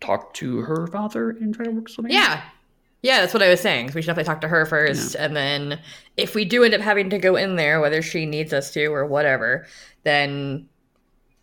talk 0.00 0.34
to 0.34 0.58
her 0.58 0.86
father 0.88 1.30
and 1.30 1.54
try 1.54 1.64
to 1.64 1.70
work 1.70 1.88
something. 1.88 2.12
Yeah. 2.12 2.42
Yeah, 3.04 3.20
that's 3.20 3.34
what 3.34 3.42
I 3.42 3.50
was 3.50 3.60
saying. 3.60 3.90
So 3.90 3.96
we 3.96 4.00
should 4.00 4.06
definitely 4.06 4.32
talk 4.32 4.40
to 4.40 4.48
her 4.48 4.64
first, 4.64 5.14
yeah. 5.14 5.26
and 5.26 5.36
then 5.36 5.78
if 6.16 6.34
we 6.34 6.46
do 6.46 6.64
end 6.64 6.72
up 6.72 6.80
having 6.80 7.10
to 7.10 7.18
go 7.18 7.36
in 7.36 7.56
there, 7.56 7.78
whether 7.78 8.00
she 8.00 8.24
needs 8.24 8.54
us 8.54 8.70
to 8.72 8.86
or 8.86 9.04
whatever, 9.04 9.66
then 10.04 10.66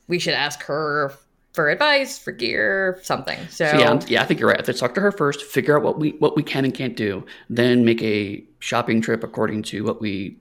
we 0.08 0.18
should 0.18 0.34
ask 0.34 0.64
her 0.64 1.14
for 1.54 1.70
advice, 1.70 2.18
for 2.18 2.32
gear, 2.32 3.00
something. 3.04 3.38
So, 3.50 3.70
so 3.70 3.78
yeah, 3.78 4.00
yeah, 4.08 4.24
I 4.24 4.26
think 4.26 4.40
you're 4.40 4.50
right. 4.50 4.66
Let's 4.66 4.80
talk 4.80 4.96
to 4.96 5.02
her 5.02 5.12
first, 5.12 5.44
figure 5.44 5.78
out 5.78 5.84
what 5.84 6.00
we 6.00 6.12
what 6.18 6.36
we 6.36 6.42
can 6.42 6.66
and 6.66 6.74
can't 6.74 6.96
do, 6.96 7.24
then 7.48 7.86
make 7.86 8.02
a 8.02 8.44
shopping 8.58 9.00
trip 9.00 9.24
according 9.24 9.62
to 9.64 9.84
what 9.84 10.02
we 10.02 10.38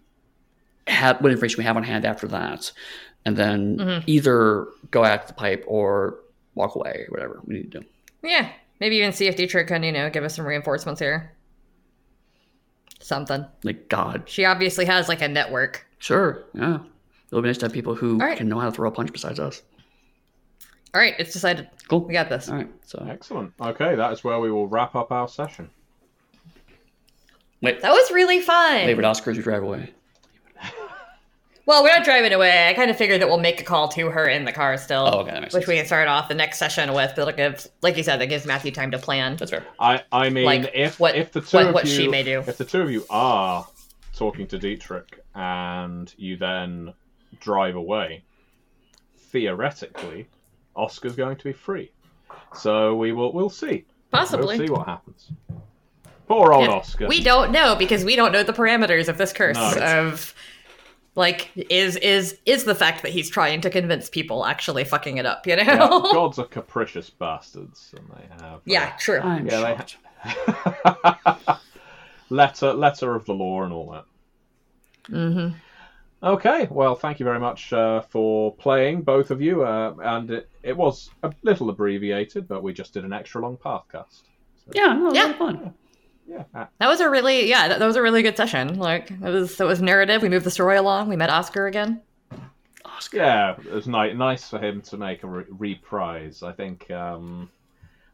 have, 0.86 1.20
what 1.20 1.32
information 1.32 1.58
we 1.58 1.64
have 1.64 1.76
on 1.76 1.82
hand 1.82 2.06
after 2.06 2.28
that, 2.28 2.72
and 3.26 3.36
then 3.36 3.76
mm-hmm. 3.76 4.04
either 4.06 4.68
go 4.90 5.04
out 5.04 5.26
the 5.26 5.34
pipe 5.34 5.64
or 5.66 6.16
walk 6.54 6.76
away, 6.76 7.04
or 7.06 7.10
whatever 7.10 7.40
we 7.44 7.56
need 7.56 7.70
to 7.72 7.80
do. 7.80 7.86
Yeah, 8.22 8.48
maybe 8.80 8.96
even 8.96 9.12
see 9.12 9.26
if 9.26 9.36
Dietrich 9.36 9.68
can, 9.68 9.82
you 9.82 9.92
know, 9.92 10.10
give 10.10 10.24
us 10.24 10.34
some 10.34 10.46
reinforcements 10.46 11.00
here. 11.00 11.36
Something. 13.00 13.46
Like 13.64 13.88
God. 13.88 14.24
She 14.26 14.44
obviously 14.44 14.84
has 14.84 15.08
like 15.08 15.22
a 15.22 15.28
network. 15.28 15.86
Sure. 15.98 16.44
Yeah. 16.54 16.78
It'll 17.28 17.42
be 17.42 17.48
nice 17.48 17.58
to 17.58 17.66
have 17.66 17.72
people 17.72 17.94
who 17.94 18.18
right. 18.18 18.36
can 18.36 18.48
know 18.48 18.58
how 18.58 18.66
to 18.66 18.72
throw 18.72 18.88
a 18.88 18.92
punch 18.92 19.12
besides 19.12 19.38
us. 19.38 19.62
All 20.92 21.00
right, 21.00 21.14
it's 21.18 21.32
decided. 21.32 21.68
Cool. 21.88 22.00
We 22.00 22.12
got 22.12 22.28
this. 22.28 22.48
All 22.48 22.56
right. 22.56 22.68
So 22.84 23.06
excellent. 23.08 23.52
Okay, 23.60 23.94
that 23.94 24.12
is 24.12 24.24
where 24.24 24.40
we 24.40 24.50
will 24.50 24.66
wrap 24.66 24.96
up 24.96 25.12
our 25.12 25.28
session. 25.28 25.70
Wait. 27.62 27.80
That 27.82 27.92
was 27.92 28.10
really 28.10 28.40
fun. 28.40 28.86
Favorite 28.86 29.04
Oscars 29.04 29.36
you 29.36 29.42
drive 29.42 29.62
away. 29.62 29.92
Well, 31.66 31.82
we're 31.82 31.94
not 31.94 32.04
driving 32.04 32.32
away. 32.32 32.68
I 32.68 32.74
kind 32.74 32.90
of 32.90 32.96
figured 32.96 33.20
that 33.20 33.28
we'll 33.28 33.38
make 33.38 33.60
a 33.60 33.64
call 33.64 33.88
to 33.88 34.10
her 34.10 34.26
in 34.26 34.44
the 34.44 34.52
car 34.52 34.76
still. 34.76 35.08
Oh, 35.12 35.20
okay, 35.20 35.40
which 35.40 35.52
sense. 35.52 35.66
we 35.66 35.76
can 35.76 35.86
start 35.86 36.08
off 36.08 36.28
the 36.28 36.34
next 36.34 36.58
session 36.58 36.92
with. 36.92 37.12
But 37.14 37.26
like, 37.26 37.60
like 37.82 37.96
you 37.96 38.02
said, 38.02 38.20
that 38.20 38.26
gives 38.26 38.46
Matthew 38.46 38.72
time 38.72 38.90
to 38.90 38.98
plan. 38.98 39.36
That's 39.36 39.50
fair. 39.50 39.64
I, 39.78 40.02
I 40.10 40.30
mean, 40.30 40.44
like, 40.44 40.70
if 40.74 40.98
what, 40.98 41.16
if 41.16 41.32
the 41.32 41.40
two 41.40 41.58
what, 41.58 41.66
of 41.66 41.74
what 41.74 41.84
you, 41.86 41.92
she 41.92 42.08
may 42.08 42.22
do, 42.22 42.40
if 42.40 42.56
the 42.56 42.64
two 42.64 42.82
of 42.82 42.90
you 42.90 43.04
are 43.10 43.66
talking 44.14 44.46
to 44.48 44.58
Dietrich 44.58 45.20
and 45.34 46.12
you 46.16 46.36
then 46.36 46.92
drive 47.40 47.76
away, 47.76 48.24
theoretically, 49.16 50.28
Oscar's 50.74 51.16
going 51.16 51.36
to 51.36 51.44
be 51.44 51.52
free. 51.52 51.92
So 52.54 52.96
we 52.96 53.12
will 53.12 53.32
we'll 53.32 53.50
see. 53.50 53.84
Possibly. 54.10 54.58
We'll 54.58 54.66
see 54.66 54.72
what 54.72 54.86
happens. 54.86 55.30
Poor 56.26 56.52
old 56.52 56.66
yeah, 56.66 56.74
Oscar. 56.74 57.08
We 57.08 57.22
don't 57.22 57.50
know 57.50 57.74
because 57.74 58.04
we 58.04 58.14
don't 58.14 58.30
know 58.30 58.44
the 58.44 58.52
parameters 58.52 59.08
of 59.08 59.18
this 59.18 59.32
curse 59.32 59.56
no, 59.56 60.08
of 60.08 60.34
like 61.14 61.50
is 61.56 61.96
is 61.96 62.38
is 62.46 62.64
the 62.64 62.74
fact 62.74 63.02
that 63.02 63.12
he's 63.12 63.28
trying 63.28 63.60
to 63.60 63.70
convince 63.70 64.08
people 64.08 64.44
actually 64.44 64.84
fucking 64.84 65.18
it 65.18 65.26
up 65.26 65.46
you 65.46 65.56
know? 65.56 65.62
Yeah, 65.62 65.88
gods 66.12 66.38
are 66.38 66.46
capricious 66.46 67.10
bastards 67.10 67.94
and 67.96 68.08
they 68.16 68.44
have 68.44 68.54
uh, 68.54 68.60
yeah 68.64 68.96
true. 68.98 69.20
I'm 69.20 69.46
yeah 69.46 69.76
they 70.24 71.54
letter 72.30 72.72
letter 72.72 73.14
of 73.14 73.24
the 73.24 73.34
law 73.34 73.62
and 73.62 73.72
all 73.72 73.90
that. 73.92 74.04
Mm-hmm. 75.08 75.56
okay 76.22 76.68
well 76.70 76.94
thank 76.94 77.18
you 77.18 77.24
very 77.24 77.40
much 77.40 77.72
uh, 77.72 78.02
for 78.02 78.54
playing 78.54 79.02
both 79.02 79.30
of 79.30 79.40
you 79.40 79.64
uh, 79.64 79.94
and 80.02 80.30
it, 80.30 80.48
it 80.62 80.76
was 80.76 81.10
a 81.22 81.32
little 81.42 81.70
abbreviated 81.70 82.46
but 82.46 82.62
we 82.62 82.72
just 82.72 82.94
did 82.94 83.04
an 83.04 83.12
extra 83.12 83.40
long 83.40 83.56
pathcast. 83.56 84.22
So. 84.64 84.72
yeah 84.74 84.92
no, 84.92 85.12
yeah. 85.12 85.32
fun 85.32 85.74
yeah. 86.30 86.66
That 86.78 86.88
was 86.88 87.00
a 87.00 87.10
really 87.10 87.48
yeah, 87.48 87.68
that, 87.68 87.78
that, 87.78 87.86
was 87.86 87.96
a 87.96 88.02
really 88.02 88.22
good 88.22 88.36
session. 88.36 88.78
Like 88.78 89.10
it 89.10 89.20
was 89.20 89.60
it 89.60 89.64
was 89.64 89.82
narrative. 89.82 90.22
We 90.22 90.28
moved 90.28 90.46
the 90.46 90.50
story 90.50 90.76
along. 90.76 91.08
We 91.08 91.16
met 91.16 91.30
Oscar 91.30 91.66
again. 91.66 92.00
Oscar. 92.84 93.16
Yeah, 93.16 93.56
it 93.58 93.72
was 93.72 93.86
nice 93.86 94.14
nice 94.16 94.48
for 94.48 94.58
him 94.58 94.80
to 94.82 94.96
make 94.96 95.22
a 95.22 95.26
re- 95.26 95.44
reprise. 95.48 96.42
I 96.42 96.52
think 96.52 96.90
um, 96.90 97.50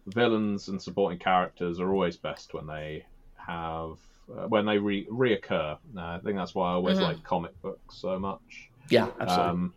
villains 0.07 0.69
and 0.69 0.81
supporting 0.81 1.19
characters 1.19 1.81
are 1.81 1.93
always 1.93 2.17
best 2.17 2.55
when 2.55 2.67
they 2.67 3.05
have 3.37 3.99
uh, 4.31 4.47
when 4.49 4.67
they 4.67 4.79
re- 4.79 5.07
reoccur. 5.07 5.77
Uh, 5.97 6.01
I 6.01 6.21
think 6.25 6.37
that's 6.37 6.55
why 6.55 6.71
I 6.71 6.75
always 6.75 6.97
mm-hmm. 6.97 7.07
like 7.07 7.23
comic 7.23 7.61
books 7.63 7.97
so 7.97 8.19
much. 8.19 8.71
Yeah, 8.89 9.09
absolutely. 9.21 9.51
Um, 9.51 9.75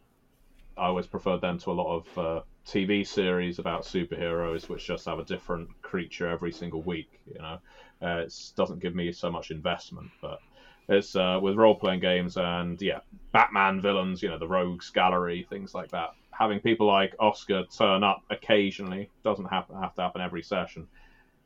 I 0.77 0.85
always 0.85 1.07
preferred 1.07 1.41
them 1.41 1.59
to 1.59 1.71
a 1.71 1.73
lot 1.73 1.97
of 1.97 2.17
uh, 2.17 2.41
TV 2.65 3.05
series 3.05 3.59
about 3.59 3.83
superheroes, 3.83 4.69
which 4.69 4.85
just 4.85 5.05
have 5.05 5.19
a 5.19 5.25
different 5.25 5.69
creature 5.81 6.27
every 6.27 6.51
single 6.51 6.81
week. 6.81 7.19
You 7.33 7.41
know, 7.41 7.59
uh, 8.01 8.23
it 8.26 8.34
doesn't 8.55 8.80
give 8.80 8.95
me 8.95 9.11
so 9.11 9.30
much 9.31 9.51
investment, 9.51 10.09
but 10.21 10.39
it's 10.88 11.15
uh, 11.15 11.39
with 11.41 11.55
role 11.55 11.76
playing 11.76 11.99
games 11.99 12.38
and 12.38 12.81
yeah, 12.81 12.99
Batman 13.31 13.81
villains, 13.81 14.23
you 14.23 14.30
know, 14.30 14.39
the 14.39 14.47
Rogues 14.47 14.89
Gallery, 14.89 15.45
things 15.49 15.76
like 15.76 15.91
that. 15.91 16.09
Having 16.31 16.61
people 16.61 16.88
like 16.88 17.15
Oscar 17.19 17.65
turn 17.65 18.03
up 18.03 18.23
occasionally 18.30 19.09
doesn't 19.23 19.45
have, 19.45 19.65
have 19.81 19.93
to 19.95 20.01
happen 20.01 20.21
every 20.21 20.41
session. 20.41 20.88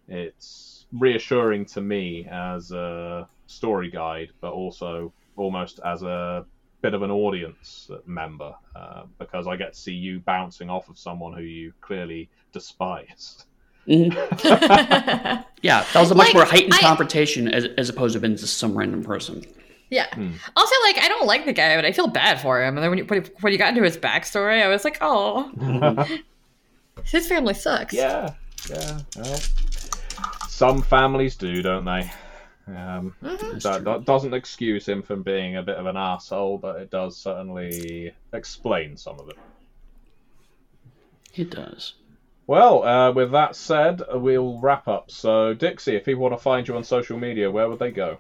It's 0.08 0.86
reassuring 0.94 1.66
to 1.68 1.82
me 1.82 2.28
as 2.30 2.72
a 2.72 3.28
story 3.48 3.90
guide, 3.90 4.30
but 4.40 4.54
also 4.54 5.12
almost 5.36 5.80
as 5.84 6.04
a 6.04 6.46
bit 6.82 6.94
of 6.94 7.02
an 7.02 7.12
audience 7.12 7.90
member 8.06 8.54
uh, 8.76 9.04
because 9.18 9.48
I 9.48 9.56
get 9.56 9.74
to 9.74 9.80
see 9.80 9.94
you 9.94 10.20
bouncing 10.20 10.70
off 10.70 10.90
of 10.90 10.98
someone 10.98 11.34
who 11.34 11.44
you 11.44 11.74
clearly 11.82 12.30
despise. 12.52 13.46
Mm-hmm. 13.88 15.42
yeah, 15.62 15.86
that 15.94 16.00
was 16.00 16.12
a 16.12 16.16
much 16.16 16.28
like, 16.28 16.34
more 16.36 16.46
heightened 16.46 16.74
I, 16.74 16.80
confrontation 16.80 17.48
as, 17.48 17.66
as 17.78 17.90
opposed 17.90 18.14
to 18.14 18.20
being 18.20 18.38
just 18.38 18.58
some 18.58 18.78
random 18.78 19.04
person. 19.04 19.46
Yeah. 19.90 20.08
Mm. 20.10 20.34
Also, 20.56 20.76
like, 20.84 20.98
I 21.00 21.08
don't 21.08 21.28
like 21.28 21.46
the 21.46 21.54
guy, 21.54 21.76
but 21.76 21.86
I 21.86 21.92
feel 21.92 22.08
bad 22.08 22.42
for 22.42 22.64
him. 22.64 22.78
And 22.78 22.84
then 22.84 22.90
when 22.90 22.98
you 22.98 23.06
when, 23.06 23.26
when 23.42 23.54
you 23.54 23.60
got 23.60 23.70
into 23.70 23.84
his 23.84 23.98
backstory, 23.98 24.64
I 24.64 24.68
was 24.68 24.84
like, 24.84 24.98
oh, 25.02 26.08
his 27.06 27.28
family 27.28 27.54
sucks. 27.54 27.94
Yeah, 27.94 28.34
yeah. 28.70 29.00
Well, 29.18 29.40
some 30.48 30.82
families 30.82 31.36
do, 31.36 31.62
don't 31.62 31.86
they? 31.86 32.12
Um, 32.68 33.14
mm-hmm. 33.22 33.58
that, 33.60 33.84
that, 33.84 34.06
doesn't 34.06 34.34
excuse 34.34 34.88
him 34.88 35.04
from 35.04 35.22
being 35.22 35.58
a 35.58 35.64
bit 35.64 35.76
of 35.76 35.86
an 35.86 35.98
asshole, 35.98 36.58
but 36.58 36.78
it 36.78 36.90
does 36.90 37.18
certainly 37.18 38.14
explain 38.32 38.96
some 38.96 39.20
of 39.20 39.30
it. 39.30 39.38
It 41.36 41.50
does. 41.50 41.96
Well, 42.46 42.84
uh, 42.84 43.12
with 43.14 43.32
that 43.32 43.56
said, 43.56 44.02
we'll 44.12 44.60
wrap 44.60 44.88
up. 44.88 45.10
So, 45.10 45.54
Dixie, 45.54 45.96
if 45.96 46.06
people 46.06 46.24
want 46.24 46.34
to 46.34 46.42
find 46.42 46.68
you 46.68 46.76
on 46.76 46.84
social 46.84 47.18
media, 47.18 47.50
where 47.50 47.70
would 47.70 47.80
they 47.80 47.92
go? 47.92 48.20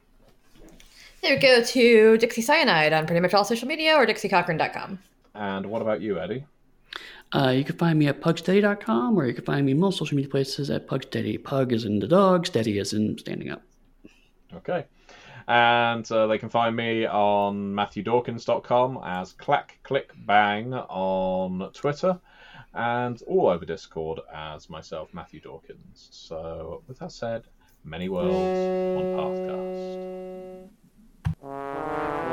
They 1.21 1.31
would 1.31 1.41
go 1.41 1.63
to 1.63 2.17
Dixie 2.17 2.41
Cyanide 2.41 2.93
on 2.93 3.05
pretty 3.05 3.21
much 3.21 3.33
all 3.33 3.45
social 3.45 3.67
media 3.67 3.95
or 3.95 4.05
dixiecochran.com. 4.05 4.99
And 5.35 5.65
what 5.65 5.81
about 5.81 6.01
you, 6.01 6.19
Eddy? 6.19 6.45
Uh, 7.33 7.49
you 7.49 7.63
can 7.63 7.77
find 7.77 7.97
me 7.97 8.07
at 8.07 8.21
pugsteady.com 8.21 9.17
or 9.17 9.25
you 9.25 9.33
can 9.33 9.43
find 9.43 9.65
me 9.65 9.73
most 9.73 9.97
social 9.97 10.15
media 10.15 10.29
places 10.29 10.69
at 10.69 10.87
pugsteady. 10.87 11.41
Pug 11.41 11.73
is 11.73 11.85
in 11.85 11.99
the 11.99 12.07
dog, 12.07 12.45
steady 12.45 12.77
is 12.77 12.93
in 12.93 13.17
standing 13.17 13.49
up. 13.49 13.63
Okay. 14.53 14.85
And 15.47 16.09
uh, 16.11 16.27
they 16.27 16.37
can 16.37 16.49
find 16.49 16.75
me 16.75 17.05
on 17.05 17.73
matthewdawkins.com 17.73 19.01
as 19.03 19.33
Clack 19.33 19.79
Click 19.83 20.11
Bang 20.15 20.73
on 20.73 21.71
Twitter 21.73 22.19
and 22.73 23.21
all 23.27 23.47
over 23.47 23.65
Discord 23.65 24.19
as 24.33 24.69
myself, 24.69 25.13
Matthew 25.13 25.39
Dawkins. 25.41 26.09
So, 26.11 26.83
with 26.87 26.99
that 26.99 27.11
said, 27.11 27.43
many 27.83 28.09
worlds 28.09 28.31
one 28.95 29.05
Pathcast. 31.41 32.32